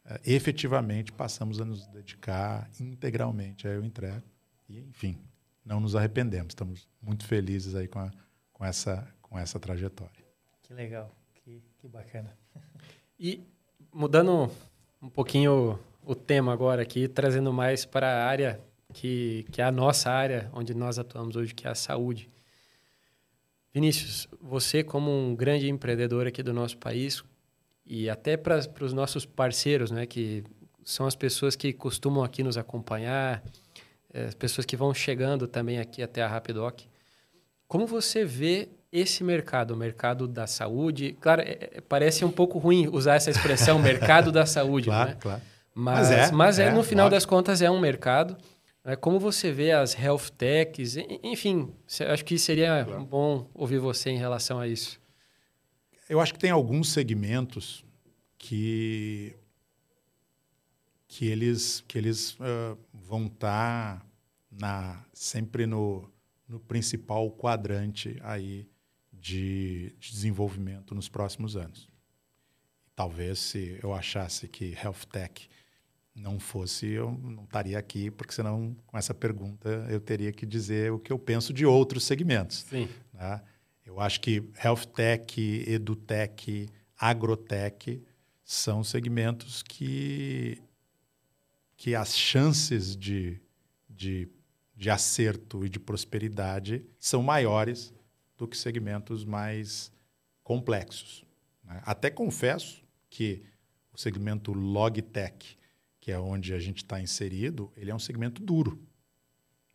é, 0.06 0.22
efetivamente 0.24 1.12
passamos 1.12 1.60
a 1.60 1.66
nos 1.66 1.88
dedicar 1.88 2.70
integralmente 2.80 3.68
a 3.68 3.72
Eu 3.72 3.84
Entrego. 3.84 4.22
E, 4.70 4.80
enfim, 4.80 5.18
não 5.66 5.80
nos 5.80 5.96
arrependemos. 5.96 6.52
Estamos 6.52 6.88
muito 7.02 7.26
felizes 7.26 7.74
aí 7.74 7.88
com, 7.88 7.98
a, 7.98 8.12
com, 8.54 8.64
essa, 8.64 9.12
com 9.24 9.40
essa 9.40 9.60
trajetória. 9.60 10.24
Que 10.62 10.72
legal, 10.72 11.12
que, 11.34 11.64
que 11.80 11.88
bacana. 11.88 12.38
E 13.20 13.44
mudando 13.94 14.52
um 15.00 15.10
pouquinho 15.10 15.80
o 16.04 16.16
tema 16.16 16.54
agora 16.54 16.82
aqui, 16.82 17.08
trazendo 17.08 17.54
mais 17.54 17.86
para 17.86 18.08
a 18.08 18.26
área 18.26 18.60
que, 18.94 19.46
que 19.52 19.62
é 19.62 19.66
a 19.66 19.72
nossa 19.72 20.10
área, 20.10 20.50
onde 20.54 20.74
nós 20.74 20.98
atuamos 20.98 21.36
hoje, 21.36 21.54
que 21.54 21.68
é 21.68 21.70
a 21.70 21.76
saúde. 21.76 22.32
Vinícius, 23.74 24.28
você 24.42 24.84
como 24.84 25.12
um 25.12 25.36
grande 25.36 25.70
empreendedor 25.70 26.28
aqui 26.28 26.44
do 26.44 26.54
nosso 26.54 26.78
país 26.78 27.24
e 27.86 28.10
até 28.10 28.36
para 28.38 28.60
os 28.82 28.94
nossos 28.94 29.26
parceiros, 29.26 29.92
né, 29.92 30.06
que 30.06 30.44
são 30.84 31.06
as 31.06 31.16
pessoas 31.16 31.56
que 31.56 31.72
costumam 31.72 32.24
aqui 32.24 32.44
nos 32.44 32.58
acompanhar, 32.58 33.44
eh, 34.14 34.26
as 34.26 34.34
pessoas 34.34 34.66
que 34.66 34.76
vão 34.76 34.94
chegando 34.94 35.48
também 35.48 35.80
aqui 35.80 36.04
até 36.04 36.22
a 36.22 36.28
Rapidoc, 36.28 36.82
como 37.68 37.88
você 37.88 38.26
vê 38.26 38.70
esse 38.92 39.24
mercado, 39.24 39.74
o 39.74 39.78
mercado 39.78 40.28
da 40.28 40.46
saúde, 40.46 41.16
claro, 41.22 41.42
é, 41.42 41.70
é, 41.76 41.82
parece 41.82 42.26
um 42.26 42.32
pouco 42.32 42.60
ruim 42.60 42.90
usar 42.92 43.16
essa 43.16 43.30
expressão, 43.30 43.80
mercado 43.80 44.32
da 44.32 44.46
saúde, 44.46 44.88
claro, 44.92 45.10
né? 45.12 45.18
Claro. 45.20 45.42
Mas, 45.74 46.10
mas, 46.10 46.12
é, 46.12 46.32
mas 46.32 46.60
é, 46.60 46.66
é 46.66 46.72
no 46.72 46.84
final 46.84 47.10
das 47.10 47.26
contas, 47.26 47.62
é 47.62 47.72
um 47.72 47.80
mercado. 47.80 48.36
Né? 48.84 48.96
Como 48.96 49.20
você 49.20 49.52
vê 49.52 49.72
as 49.72 49.96
health 49.98 50.30
techs, 50.38 50.96
enfim, 51.24 51.74
acho 52.08 52.26
que 52.26 52.38
seria 52.38 52.86
claro. 52.86 53.06
bom 53.06 53.50
ouvir 53.54 53.80
você 53.80 54.10
em 54.10 54.18
relação 54.18 54.60
a 54.60 54.68
isso. 54.68 55.00
Eu 56.10 56.20
acho 56.20 56.34
que 56.34 56.40
tem 56.40 56.52
alguns 56.52 56.92
segmentos 56.92 57.86
que 58.38 59.36
que 61.08 61.28
eles 61.28 61.84
que 61.88 61.98
eles 61.98 62.34
uh, 62.36 62.78
vão 62.94 63.26
estar 63.26 64.00
tá 64.00 64.06
na 64.50 65.06
sempre 65.14 65.66
no, 65.66 66.10
no 66.48 66.60
principal 66.60 67.30
quadrante 67.32 68.18
aí 68.22 68.68
de, 69.12 69.96
de 70.00 70.12
desenvolvimento 70.12 70.96
nos 70.96 71.08
próximos 71.08 71.56
anos. 71.56 71.88
Talvez 72.96 73.40
se 73.40 73.80
eu 73.82 73.94
achasse 73.94 74.48
que 74.48 74.74
health 74.74 75.06
tech 75.12 75.50
não 76.16 76.40
fosse, 76.40 76.88
eu 76.88 77.12
não 77.12 77.44
estaria 77.44 77.78
aqui, 77.78 78.12
porque 78.12 78.34
senão, 78.34 78.76
com 78.86 78.98
essa 78.98 79.14
pergunta, 79.14 79.70
eu 79.90 80.00
teria 80.00 80.32
que 80.32 80.46
dizer 80.46 80.92
o 80.92 81.00
que 81.00 81.12
eu 81.12 81.18
penso 81.18 81.54
de 81.54 81.66
outros 81.66 82.04
segmentos. 82.04 82.66
Sim. 82.70 82.90
Né? 83.14 83.42
Eu 83.86 84.00
acho 84.00 84.20
que 84.22 84.44
health 84.64 84.86
tech, 84.94 85.42
edutech, 85.68 86.70
agrotech 86.98 88.04
são 88.44 88.84
segmentos 88.84 89.64
que, 89.64 90.62
que 91.78 91.96
as 91.96 92.16
chances 92.18 92.96
de, 92.96 93.42
de, 93.90 94.28
de 94.76 94.90
acerto 94.90 95.66
e 95.66 95.70
de 95.70 95.80
prosperidade 95.80 96.86
são 97.00 97.24
maiores 97.24 97.94
do 98.38 98.48
que 98.48 98.58
segmentos 98.58 99.24
mais 99.24 99.92
complexos. 100.44 101.24
Né? 101.64 101.82
Até 101.86 102.10
confesso 102.10 102.84
que 103.10 103.44
o 103.94 103.98
segmento 103.98 104.54
logtech, 104.54 105.58
que 106.02 106.12
é 106.12 106.20
onde 106.20 106.54
a 106.54 106.60
gente 106.60 106.78
está 106.78 107.00
inserido, 107.00 107.72
ele 107.78 107.92
é 107.92 107.96
um 107.96 108.00
segmento 108.00 108.42
duro, 108.42 108.82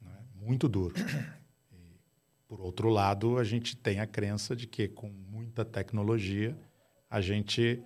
né? 0.02 0.12
muito 0.34 0.68
duro. 0.68 0.94
E, 1.72 1.98
por 2.48 2.60
outro 2.60 2.88
lado, 2.88 3.38
a 3.38 3.44
gente 3.44 3.76
tem 3.76 4.00
a 4.00 4.06
crença 4.06 4.54
de 4.54 4.66
que 4.66 4.88
com 4.88 5.08
muita 5.08 5.64
tecnologia 5.64 6.56
a 7.08 7.20
gente 7.20 7.82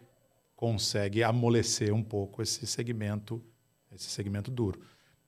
consegue 0.56 1.22
amolecer 1.22 1.92
um 1.92 2.02
pouco 2.02 2.42
esse 2.42 2.66
segmento, 2.66 3.42
esse 3.90 4.10
segmento 4.10 4.50
duro. 4.50 4.80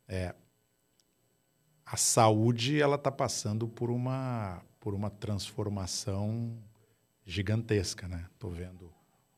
É, 0.09 0.34
a 1.84 1.97
saúde 1.97 2.80
ela 2.80 2.97
está 2.97 3.10
passando 3.10 3.68
por 3.68 3.90
uma, 3.90 4.62
por 4.80 4.94
uma 4.94 5.10
transformação 5.10 6.56
gigantesca. 7.24 8.09
Né? 8.09 8.26
Estou 8.32 8.51
vendo 8.51 8.86
o 8.86 8.94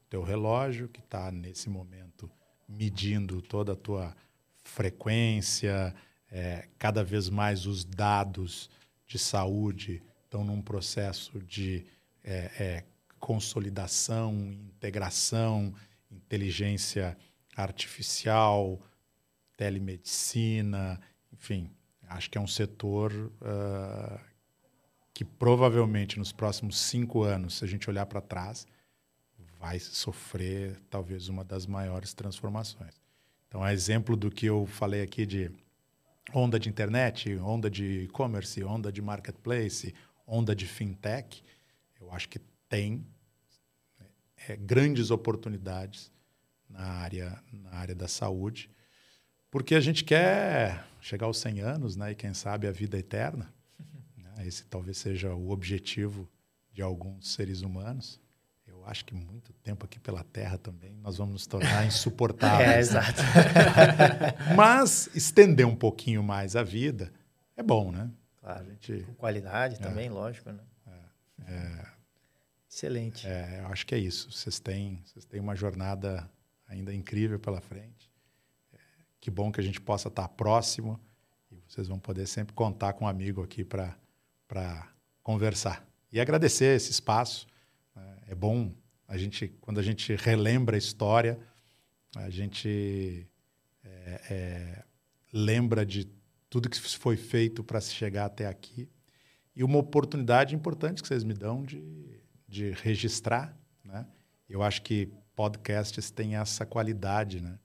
teu 0.09 0.23
relógio 0.23 0.89
que 0.89 1.01
está, 1.01 1.31
nesse 1.31 1.69
momento, 1.69 2.31
medindo 2.69 3.43
toda 3.43 3.73
a 3.73 3.77
tua 3.77 4.15
frequência, 4.62 5.95
é, 6.31 6.69
cada 6.78 7.05
vez 7.05 7.28
mais 7.28 7.66
os 7.66 7.85
dados 7.85 8.70
de 9.07 9.19
saúde 9.19 10.03
estão 10.24 10.45
num 10.45 10.61
processo 10.61 11.39
de 11.41 11.85
é, 12.24 12.51
é, 12.59 12.85
consolidação, 13.20 14.35
integração, 14.35 15.74
inteligência 16.11 17.16
artificial, 17.57 18.81
telemedicina, 19.57 21.01
enfim, 21.32 21.70
acho 22.09 22.31
que 22.31 22.39
é 22.39 22.41
um 22.41 22.47
setor 22.47 23.12
uh, 23.12 24.20
que 25.12 25.24
provavelmente 25.24 26.19
nos 26.19 26.32
próximos 26.32 26.78
cinco 26.78 27.23
anos, 27.23 27.59
se 27.59 27.65
a 27.65 27.69
gente 27.69 27.89
olhar 27.89 28.07
para 28.07 28.20
trás, 28.20 28.66
vai 29.65 29.81
sofrer 29.81 30.78
talvez 30.91 31.31
uma 31.31 31.43
das 31.43 31.65
maiores 31.65 32.12
transformações. 32.12 33.01
Então, 33.49 33.66
é 33.66 33.73
exemplo 33.73 34.15
do 34.15 34.31
que 34.31 34.45
eu 34.45 34.66
falei 34.66 35.01
aqui 35.01 35.24
de 35.24 35.51
onda 36.35 36.61
de 36.61 36.69
internet, 36.69 37.35
onda 37.36 37.70
de 37.70 38.03
e-commerce, 38.03 38.62
onda 38.62 38.93
de 38.93 39.01
marketplace, 39.01 39.95
onda 40.27 40.55
de 40.55 40.66
fintech, 40.66 41.43
eu 41.99 42.12
acho 42.12 42.28
que 42.28 42.39
tem 42.69 43.07
é, 44.47 44.55
grandes 44.55 45.11
oportunidades 45.11 46.12
na 46.69 46.85
área, 46.85 47.43
na 47.51 47.70
área 47.70 47.95
da 47.95 48.07
saúde, 48.07 48.69
porque 49.51 49.74
a 49.74 49.81
gente 49.81 50.05
quer 50.05 50.86
chegar 51.01 51.24
aos 51.24 51.39
100 51.39 51.61
anos 51.62 51.97
né, 51.97 52.12
e, 52.12 52.15
quem 52.15 52.35
sabe, 52.35 52.66
a 52.66 52.70
vida 52.70 52.99
eterna. 52.99 53.51
Né? 54.15 54.47
Esse 54.47 54.66
talvez 54.66 54.99
seja 54.99 55.32
o 55.32 55.49
objetivo 55.49 56.28
de 56.70 56.82
alguns 56.82 57.32
seres 57.32 57.62
humanos. 57.62 58.20
Eu 58.85 58.90
acho 58.90 59.05
que 59.05 59.15
muito 59.15 59.51
tempo 59.55 59.86
aqui 59.86 59.98
pela 59.98 60.23
Terra 60.23 60.59
também 60.59 60.94
nós 61.02 61.16
vamos 61.16 61.32
nos 61.32 61.47
tornar 61.47 61.85
insuportáveis. 61.89 62.69
é, 62.69 62.78
exato. 62.78 63.23
Mas 64.55 65.09
estender 65.15 65.66
um 65.66 65.74
pouquinho 65.74 66.23
mais 66.23 66.55
a 66.55 66.62
vida 66.62 67.11
é 67.56 67.62
bom, 67.62 67.90
né? 67.90 68.11
Claro. 68.36 68.66
Gente... 68.66 69.05
Com 69.05 69.15
qualidade 69.15 69.77
é. 69.77 69.78
também, 69.78 70.11
lógico, 70.11 70.51
né? 70.51 70.61
É. 71.47 71.55
é. 71.55 71.86
Excelente. 72.69 73.27
É, 73.27 73.61
eu 73.61 73.69
acho 73.69 73.86
que 73.86 73.94
é 73.94 73.98
isso. 73.98 74.31
Vocês 74.31 74.59
têm, 74.59 75.02
vocês 75.06 75.24
têm 75.24 75.40
uma 75.40 75.56
jornada 75.56 76.28
ainda 76.69 76.93
incrível 76.93 77.39
pela 77.39 77.61
frente. 77.61 78.11
É, 78.73 78.78
que 79.19 79.31
bom 79.31 79.51
que 79.51 79.61
a 79.61 79.65
gente 79.65 79.81
possa 79.81 80.09
estar 80.09 80.28
próximo 80.28 81.01
e 81.51 81.62
vocês 81.66 81.89
vão 81.89 81.98
poder 81.98 82.27
sempre 82.27 82.52
contar 82.52 82.93
com 82.93 83.06
um 83.06 83.09
amigo 83.09 83.43
aqui 83.43 83.65
para 83.65 83.97
conversar. 85.23 85.86
E 86.12 86.20
agradecer 86.20 86.77
esse 86.77 86.90
espaço. 86.90 87.47
É 88.27 88.35
bom 88.35 88.75
a 89.07 89.17
gente, 89.17 89.49
quando 89.61 89.79
a 89.79 89.83
gente 89.83 90.15
relembra 90.17 90.77
a 90.77 90.79
história, 90.79 91.39
a 92.17 92.31
gente 92.31 93.29
é, 93.85 94.21
é, 94.31 94.85
lembra 95.33 95.85
de 95.85 96.09
tudo 96.49 96.69
que 96.69 96.79
foi 96.79 97.17
feito 97.17 97.63
para 97.63 97.81
se 97.81 97.93
chegar 97.93 98.25
até 98.27 98.47
aqui. 98.47 98.89
E 99.55 99.63
uma 99.63 99.79
oportunidade 99.79 100.55
importante 100.55 101.03
que 101.03 101.09
vocês 101.09 101.23
me 101.23 101.35
dão 101.35 101.63
de 101.63 102.15
de 102.55 102.71
registrar, 102.71 103.57
né? 103.85 104.07
Eu 104.49 104.63
acho 104.63 104.83
que 104.83 105.13
podcasts 105.35 106.11
têm 106.13 106.37
essa 106.37 106.65
qualidade, 106.65 107.41
né? 107.41 107.59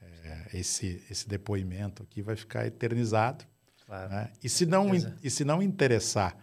É, 0.00 0.48
esse 0.54 1.04
esse 1.10 1.28
depoimento 1.28 2.02
aqui 2.02 2.22
vai 2.22 2.36
ficar 2.36 2.66
eternizado. 2.66 3.44
Claro. 3.84 4.08
Né? 4.08 4.32
E 4.42 4.48
se 4.48 4.64
não 4.64 4.90
e 4.94 5.30
se 5.30 5.44
não 5.44 5.62
interessar 5.62 6.34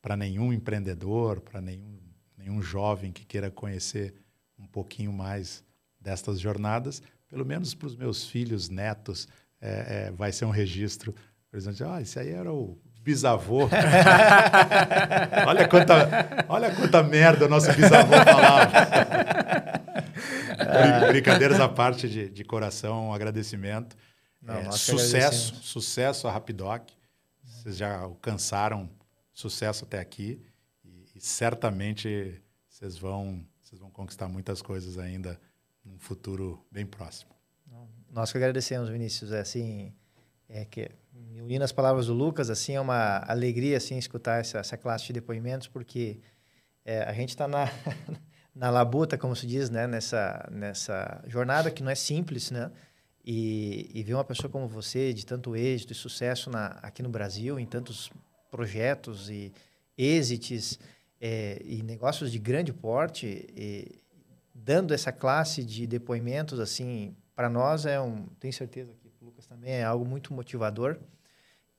para 0.00 0.16
nenhum 0.16 0.52
empreendedor, 0.52 1.40
para 1.40 1.60
nenhum 1.60 1.98
nenhum 2.44 2.60
jovem 2.60 3.10
que 3.10 3.24
queira 3.24 3.50
conhecer 3.50 4.14
um 4.58 4.66
pouquinho 4.66 5.12
mais 5.12 5.64
destas 5.98 6.38
jornadas, 6.38 7.02
pelo 7.28 7.44
menos 7.44 7.74
para 7.74 7.86
os 7.86 7.96
meus 7.96 8.26
filhos, 8.26 8.68
netos, 8.68 9.26
é, 9.60 10.08
é, 10.08 10.10
vai 10.10 10.30
ser 10.30 10.44
um 10.44 10.50
registro. 10.50 11.14
Por 11.50 11.56
exemplo, 11.56 11.90
ah, 11.90 12.02
esse 12.02 12.18
aí 12.18 12.30
era 12.30 12.52
o 12.52 12.78
bisavô. 13.00 13.68
olha, 15.46 15.66
quanta, 15.66 16.44
olha 16.48 16.74
quanta 16.74 17.02
merda 17.02 17.46
o 17.46 17.48
nosso 17.48 17.72
bisavô 17.72 18.12
falava. 18.12 18.72
Ah. 20.58 21.06
Brincadeiras 21.08 21.58
à 21.60 21.68
parte 21.68 22.08
de, 22.08 22.28
de 22.28 22.44
coração, 22.44 23.08
um 23.08 23.14
agradecimento. 23.14 23.96
Não, 24.40 24.54
é, 24.54 24.70
sucesso, 24.72 25.54
sucesso 25.62 26.28
a 26.28 26.32
Rapidoc. 26.32 26.90
Vocês 27.42 27.76
já 27.76 27.96
alcançaram 27.98 28.90
sucesso 29.32 29.84
até 29.84 29.98
aqui 29.98 30.40
e, 31.14 31.20
certamente 31.20 32.42
vocês 32.68 32.98
vão, 32.98 33.46
vocês 33.62 33.80
vão 33.80 33.90
conquistar 33.90 34.28
muitas 34.28 34.60
coisas 34.60 34.98
ainda 34.98 35.40
num 35.84 35.98
futuro 35.98 36.64
bem 36.70 36.84
próximo. 36.84 37.34
Nós 38.10 38.30
que 38.30 38.38
agradecemos, 38.38 38.88
Vinícius. 38.88 39.32
É 39.32 39.40
assim, 39.40 39.92
é 40.48 40.64
que 40.64 40.88
unindo 41.42 41.64
as 41.64 41.72
palavras 41.72 42.06
do 42.06 42.14
Lucas, 42.14 42.48
assim, 42.48 42.74
é 42.74 42.80
uma 42.80 43.18
alegria, 43.26 43.76
assim, 43.76 43.98
escutar 43.98 44.40
essa, 44.40 44.58
essa 44.58 44.76
classe 44.76 45.06
de 45.06 45.12
depoimentos, 45.12 45.66
porque 45.66 46.20
é, 46.84 47.02
a 47.02 47.12
gente 47.12 47.30
está 47.30 47.48
na, 47.48 47.68
na 48.54 48.70
labuta, 48.70 49.18
como 49.18 49.34
se 49.34 49.46
diz, 49.46 49.68
né? 49.68 49.86
Nessa, 49.86 50.48
nessa 50.50 51.22
jornada 51.26 51.70
que 51.70 51.82
não 51.82 51.90
é 51.90 51.94
simples, 51.94 52.50
né? 52.50 52.70
E, 53.24 53.90
e 53.92 54.02
ver 54.02 54.14
uma 54.14 54.24
pessoa 54.24 54.50
como 54.50 54.68
você, 54.68 55.12
de 55.12 55.24
tanto 55.24 55.56
êxito 55.56 55.92
e 55.92 55.96
sucesso 55.96 56.50
na, 56.50 56.66
aqui 56.82 57.02
no 57.02 57.08
Brasil, 57.08 57.58
em 57.58 57.66
tantos 57.66 58.10
projetos 58.50 59.30
e 59.30 59.52
êxitos 59.96 60.78
é, 61.26 61.58
e 61.64 61.82
negócios 61.82 62.30
de 62.30 62.38
grande 62.38 62.70
porte, 62.70 63.46
e, 63.56 63.98
dando 64.54 64.92
essa 64.92 65.10
classe 65.10 65.64
de 65.64 65.86
depoimentos, 65.86 66.60
assim, 66.60 67.16
para 67.34 67.48
nós 67.48 67.86
é 67.86 67.98
um, 67.98 68.26
tenho 68.38 68.52
certeza 68.52 68.92
que 68.92 69.10
Lucas 69.22 69.46
também 69.46 69.72
é 69.72 69.84
algo 69.84 70.04
muito 70.04 70.34
motivador. 70.34 70.98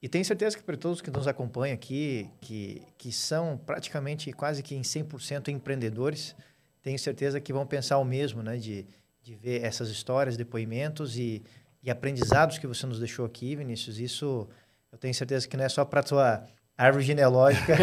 E 0.02 0.10
tenho 0.10 0.26
certeza 0.26 0.58
que 0.58 0.64
para 0.64 0.76
todos 0.76 1.00
que 1.00 1.12
nos 1.12 1.28
acompanham 1.28 1.76
aqui, 1.76 2.28
que, 2.42 2.82
que 2.98 3.12
são 3.12 3.56
praticamente 3.56 4.34
quase 4.34 4.64
que 4.64 4.74
em 4.74 4.82
100% 4.82 5.50
empreendedores, 5.50 6.36
tenho 6.82 6.98
certeza 6.98 7.40
que 7.40 7.54
vão 7.54 7.68
pensar 7.68 8.00
o 8.00 8.04
mesmo, 8.04 8.42
né? 8.42 8.58
De, 8.58 8.88
de 9.22 9.36
ver 9.36 9.64
essas 9.64 9.90
histórias, 9.90 10.36
depoimentos 10.36 11.20
e, 11.20 11.44
e 11.84 11.92
aprendizados 11.92 12.58
que 12.58 12.66
você 12.66 12.88
nos 12.88 12.98
deixou 12.98 13.24
aqui, 13.24 13.56
Vinícius. 13.56 14.00
Isso 14.00 14.50
eu 14.92 14.98
tenho 14.98 15.14
certeza 15.14 15.48
que 15.48 15.56
não 15.56 15.66
é 15.66 15.70
só 15.70 15.86
para 15.86 16.02
tua 16.02 16.44
árvore 16.78 17.04
genealógica, 17.04 17.76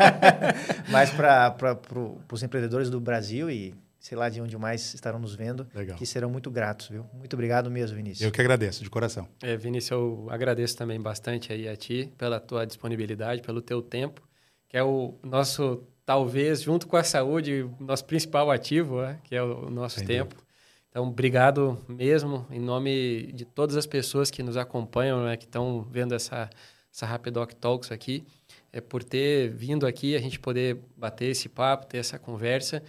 mas 0.90 1.10
para 1.10 1.50
pro, 1.50 2.18
os 2.30 2.42
empreendedores 2.42 2.90
do 2.90 3.00
Brasil 3.00 3.50
e 3.50 3.74
sei 3.98 4.18
lá 4.18 4.28
de 4.28 4.40
onde 4.40 4.58
mais 4.58 4.94
estarão 4.94 5.20
nos 5.20 5.34
vendo, 5.34 5.66
Legal. 5.72 5.96
que 5.96 6.04
serão 6.04 6.28
muito 6.28 6.50
gratos, 6.50 6.88
viu? 6.88 7.06
Muito 7.14 7.34
obrigado 7.34 7.70
mesmo, 7.70 7.96
Vinícius. 7.96 8.22
Eu 8.22 8.32
que 8.32 8.40
agradeço, 8.40 8.82
de 8.82 8.90
coração. 8.90 9.28
É, 9.40 9.56
Vinícius, 9.56 9.92
eu 9.92 10.26
agradeço 10.28 10.76
também 10.76 11.00
bastante 11.00 11.52
aí 11.52 11.68
a 11.68 11.76
ti 11.76 12.12
pela 12.18 12.40
tua 12.40 12.66
disponibilidade, 12.66 13.42
pelo 13.42 13.62
teu 13.62 13.80
tempo, 13.80 14.20
que 14.68 14.76
é 14.76 14.82
o 14.82 15.14
nosso, 15.22 15.84
talvez, 16.04 16.62
junto 16.62 16.88
com 16.88 16.96
a 16.96 17.04
saúde, 17.04 17.70
nosso 17.78 18.04
principal 18.04 18.50
ativo, 18.50 19.02
né? 19.02 19.20
que 19.22 19.36
é 19.36 19.42
o 19.42 19.70
nosso 19.70 20.00
Sem 20.00 20.06
tempo. 20.06 20.34
Dúvida. 20.34 20.52
Então, 20.92 21.08
obrigado 21.08 21.78
mesmo, 21.88 22.46
em 22.50 22.60
nome 22.60 23.32
de 23.32 23.46
todas 23.46 23.76
as 23.76 23.86
pessoas 23.86 24.30
que 24.30 24.42
nos 24.42 24.58
acompanham, 24.58 25.24
né, 25.24 25.38
que 25.38 25.46
estão 25.46 25.80
vendo 25.90 26.14
essa, 26.14 26.50
essa 26.92 27.06
Rapidoc 27.06 27.52
Talks 27.54 27.90
aqui, 27.90 28.24
é 28.72 28.80
por 28.80 29.02
ter 29.02 29.48
vindo 29.50 29.86
aqui, 29.86 30.14
a 30.14 30.20
gente 30.20 30.38
poder 30.38 30.78
bater 30.96 31.30
esse 31.30 31.48
papo, 31.48 31.86
ter 31.86 31.98
essa 31.98 32.18
conversa 32.18 32.82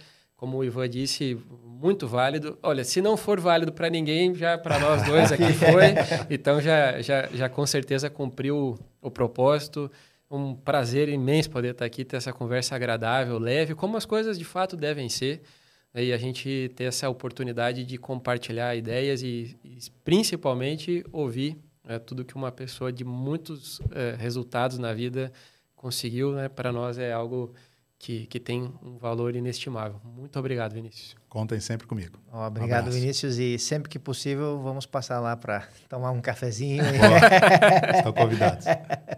como 0.44 0.58
o 0.58 0.64
Ivan 0.64 0.88
disse, 0.88 1.38
muito 1.64 2.06
válido. 2.06 2.58
Olha, 2.62 2.84
se 2.84 3.00
não 3.00 3.16
for 3.16 3.40
válido 3.40 3.72
para 3.72 3.88
ninguém, 3.88 4.34
já 4.34 4.58
para 4.58 4.78
nós 4.78 5.02
dois 5.04 5.32
aqui 5.32 5.52
foi. 5.54 5.94
Então 6.28 6.60
já, 6.60 7.00
já, 7.00 7.28
já 7.32 7.48
com 7.48 7.64
certeza 7.64 8.10
cumpriu 8.10 8.78
o, 9.00 9.10
propósito. 9.10 9.90
Um 10.30 10.54
prazer 10.54 11.08
imenso 11.08 11.48
poder 11.48 11.70
estar 11.70 11.86
aqui, 11.86 12.04
ter 12.04 12.16
essa 12.16 12.30
conversa 12.30 12.74
agradável, 12.74 13.38
leve, 13.38 13.74
como 13.74 13.96
as 13.96 14.04
coisas 14.04 14.38
de 14.38 14.44
fato 14.44 14.76
devem 14.76 15.08
ser. 15.08 15.40
E 15.94 16.12
a 16.12 16.18
gente 16.18 16.70
ter 16.76 16.84
essa 16.84 17.08
oportunidade 17.08 17.82
de 17.84 17.96
compartilhar 17.96 18.76
ideias 18.76 19.22
e, 19.22 19.56
e 19.64 19.78
principalmente 20.04 21.02
ouvir 21.10 21.56
é, 21.86 21.98
tudo 21.98 22.24
que 22.24 22.34
uma 22.34 22.50
pessoa 22.50 22.92
de 22.92 23.04
muitos 23.04 23.80
é, 23.90 24.14
resultados 24.18 24.78
na 24.78 24.92
vida 24.92 25.32
conseguiu. 25.74 26.32
Né? 26.32 26.48
Para 26.48 26.72
nós 26.72 26.98
é 26.98 27.12
algo 27.12 27.54
que, 27.98 28.26
que 28.26 28.38
tem 28.38 28.72
um 28.82 28.98
valor 28.98 29.34
inestimável. 29.34 30.00
Muito 30.04 30.38
obrigado, 30.38 30.74
Vinícius. 30.74 31.16
Contem 31.28 31.58
sempre 31.60 31.86
comigo. 31.86 32.18
Oh, 32.32 32.40
obrigado, 32.40 32.88
um 32.88 32.90
Vinícius. 32.90 33.38
E 33.38 33.58
sempre 33.58 33.88
que 33.88 33.98
possível, 33.98 34.60
vamos 34.60 34.86
passar 34.86 35.20
lá 35.20 35.36
para 35.36 35.66
tomar 35.88 36.10
um 36.10 36.20
cafezinho. 36.20 36.82
Estão 37.96 38.12
convidados. 38.12 38.66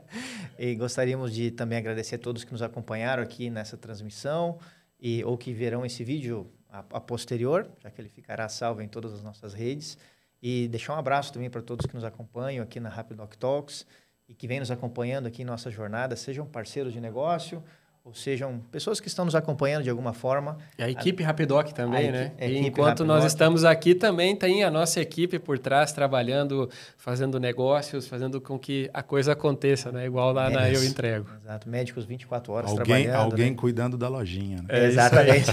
e 0.59 0.75
gostaríamos 0.77 1.35
de 1.35 1.51
também 1.51 1.79
agradecer 1.79 2.15
a 2.15 2.19
todos 2.19 2.45
que 2.45 2.53
nos 2.53 2.63
acompanharam 2.63 3.23
aqui 3.23 3.51
nessa 3.51 3.77
transmissão 3.77 4.59
e 5.01 5.25
ou 5.25 5.37
que 5.37 5.53
verão 5.53 5.85
esse 5.85 6.05
vídeo 6.05 6.51
a, 6.71 6.79
a 6.79 7.01
posterior, 7.01 7.69
já 7.83 7.91
que 7.91 8.01
ele 8.01 8.09
ficará 8.09 8.49
salvo 8.49 8.83
em 8.83 8.89
todas 8.89 9.13
as 9.13 9.23
nossas 9.23 9.53
redes. 9.53 9.99
E 10.43 10.69
deixar 10.69 10.95
um 10.95 10.99
abraço 10.99 11.33
também 11.33 11.51
para 11.51 11.63
todos 11.63 11.87
que 11.87 11.95
nos 11.95 12.05
acompanham 12.05 12.63
aqui 12.63 12.79
na 12.79 12.89
Rapid 12.89 13.17
Doc 13.17 13.35
Talks 13.35 13.87
e 14.29 14.35
que 14.35 14.47
vem 14.47 14.61
nos 14.61 14.71
acompanhando 14.71 15.27
aqui 15.27 15.43
em 15.43 15.45
nossa 15.45 15.71
jornada, 15.71 16.17
sejam 16.17 16.47
parceiros 16.47 16.93
de 16.93 17.01
negócio, 17.01 17.63
ou 18.07 18.15
sejam 18.15 18.61
pessoas 18.71 19.01
que 19.01 19.09
estão 19.09 19.25
nos 19.25 19.35
acompanhando 19.35 19.83
de 19.83 19.91
alguma 19.91 20.13
forma. 20.13 20.59
E 20.79 20.83
a 20.85 20.89
equipe 20.89 21.25
a, 21.25 21.27
Rapidoc 21.27 21.73
também, 21.73 22.13
né? 22.13 22.33
e 22.41 22.59
enquanto 22.59 23.01
Rapidoc. 23.01 23.07
nós 23.09 23.25
estamos 23.25 23.65
aqui, 23.65 23.97
também 23.97 24.37
tem 24.37 24.63
a 24.63 24.71
nossa 24.71 25.01
equipe 25.01 25.41
por 25.41 25.59
trás 25.59 25.93
trabalhando, 25.93 26.71
fazendo 26.97 27.41
negócios, 27.41 28.07
fazendo 28.07 28.41
com 28.41 28.57
que 28.61 28.89
a 28.95 29.03
coisa 29.03 29.33
aconteça, 29.33 29.91
né? 29.91 30.07
Igual 30.07 30.33
lá 30.33 30.49
é, 30.49 30.55
na 30.55 30.71
Eu 30.71 30.85
Entrego. 30.85 31.27
Exato, 31.43 31.69
médicos 31.69 32.05
24 32.05 32.53
horas 32.53 32.71
alguém, 32.71 32.85
trabalhando. 32.85 33.33
Alguém 33.33 33.51
né? 33.51 33.57
cuidando 33.57 33.99
da 33.99 34.09
lojinha. 34.09 34.59
Né? 34.59 34.69
É, 34.69 34.87
exatamente. 34.87 35.51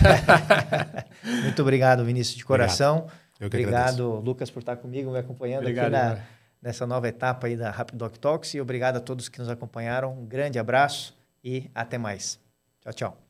Muito 1.42 1.60
obrigado, 1.60 2.06
Vinícius, 2.06 2.38
de 2.38 2.46
coração. 2.46 2.98
Obrigado, 2.98 3.23
Eu 3.40 3.50
que 3.50 3.58
obrigado 3.58 4.04
agradeço. 4.04 4.26
Lucas, 4.26 4.52
por 4.52 4.60
estar 4.60 4.78
comigo, 4.78 5.12
me 5.12 5.20
acompanhando 5.20 5.62
obrigado, 5.62 5.94
aqui 5.94 6.16
na, 6.16 6.24
nessa 6.62 6.86
nova 6.88 7.08
etapa 7.08 7.48
aí 7.48 7.56
da 7.56 7.70
Rapidoc 7.72 8.18
Talks. 8.18 8.54
E 8.54 8.62
obrigado 8.62 8.98
a 8.98 9.00
todos 9.00 9.30
que 9.30 9.40
nos 9.40 9.50
acompanharam. 9.50 10.14
Um 10.14 10.26
grande 10.26 10.60
abraço 10.60 11.18
e 11.44 11.70
até 11.74 11.98
mais. 11.98 12.40
Tchau, 12.82 12.94
tchau. 12.94 13.23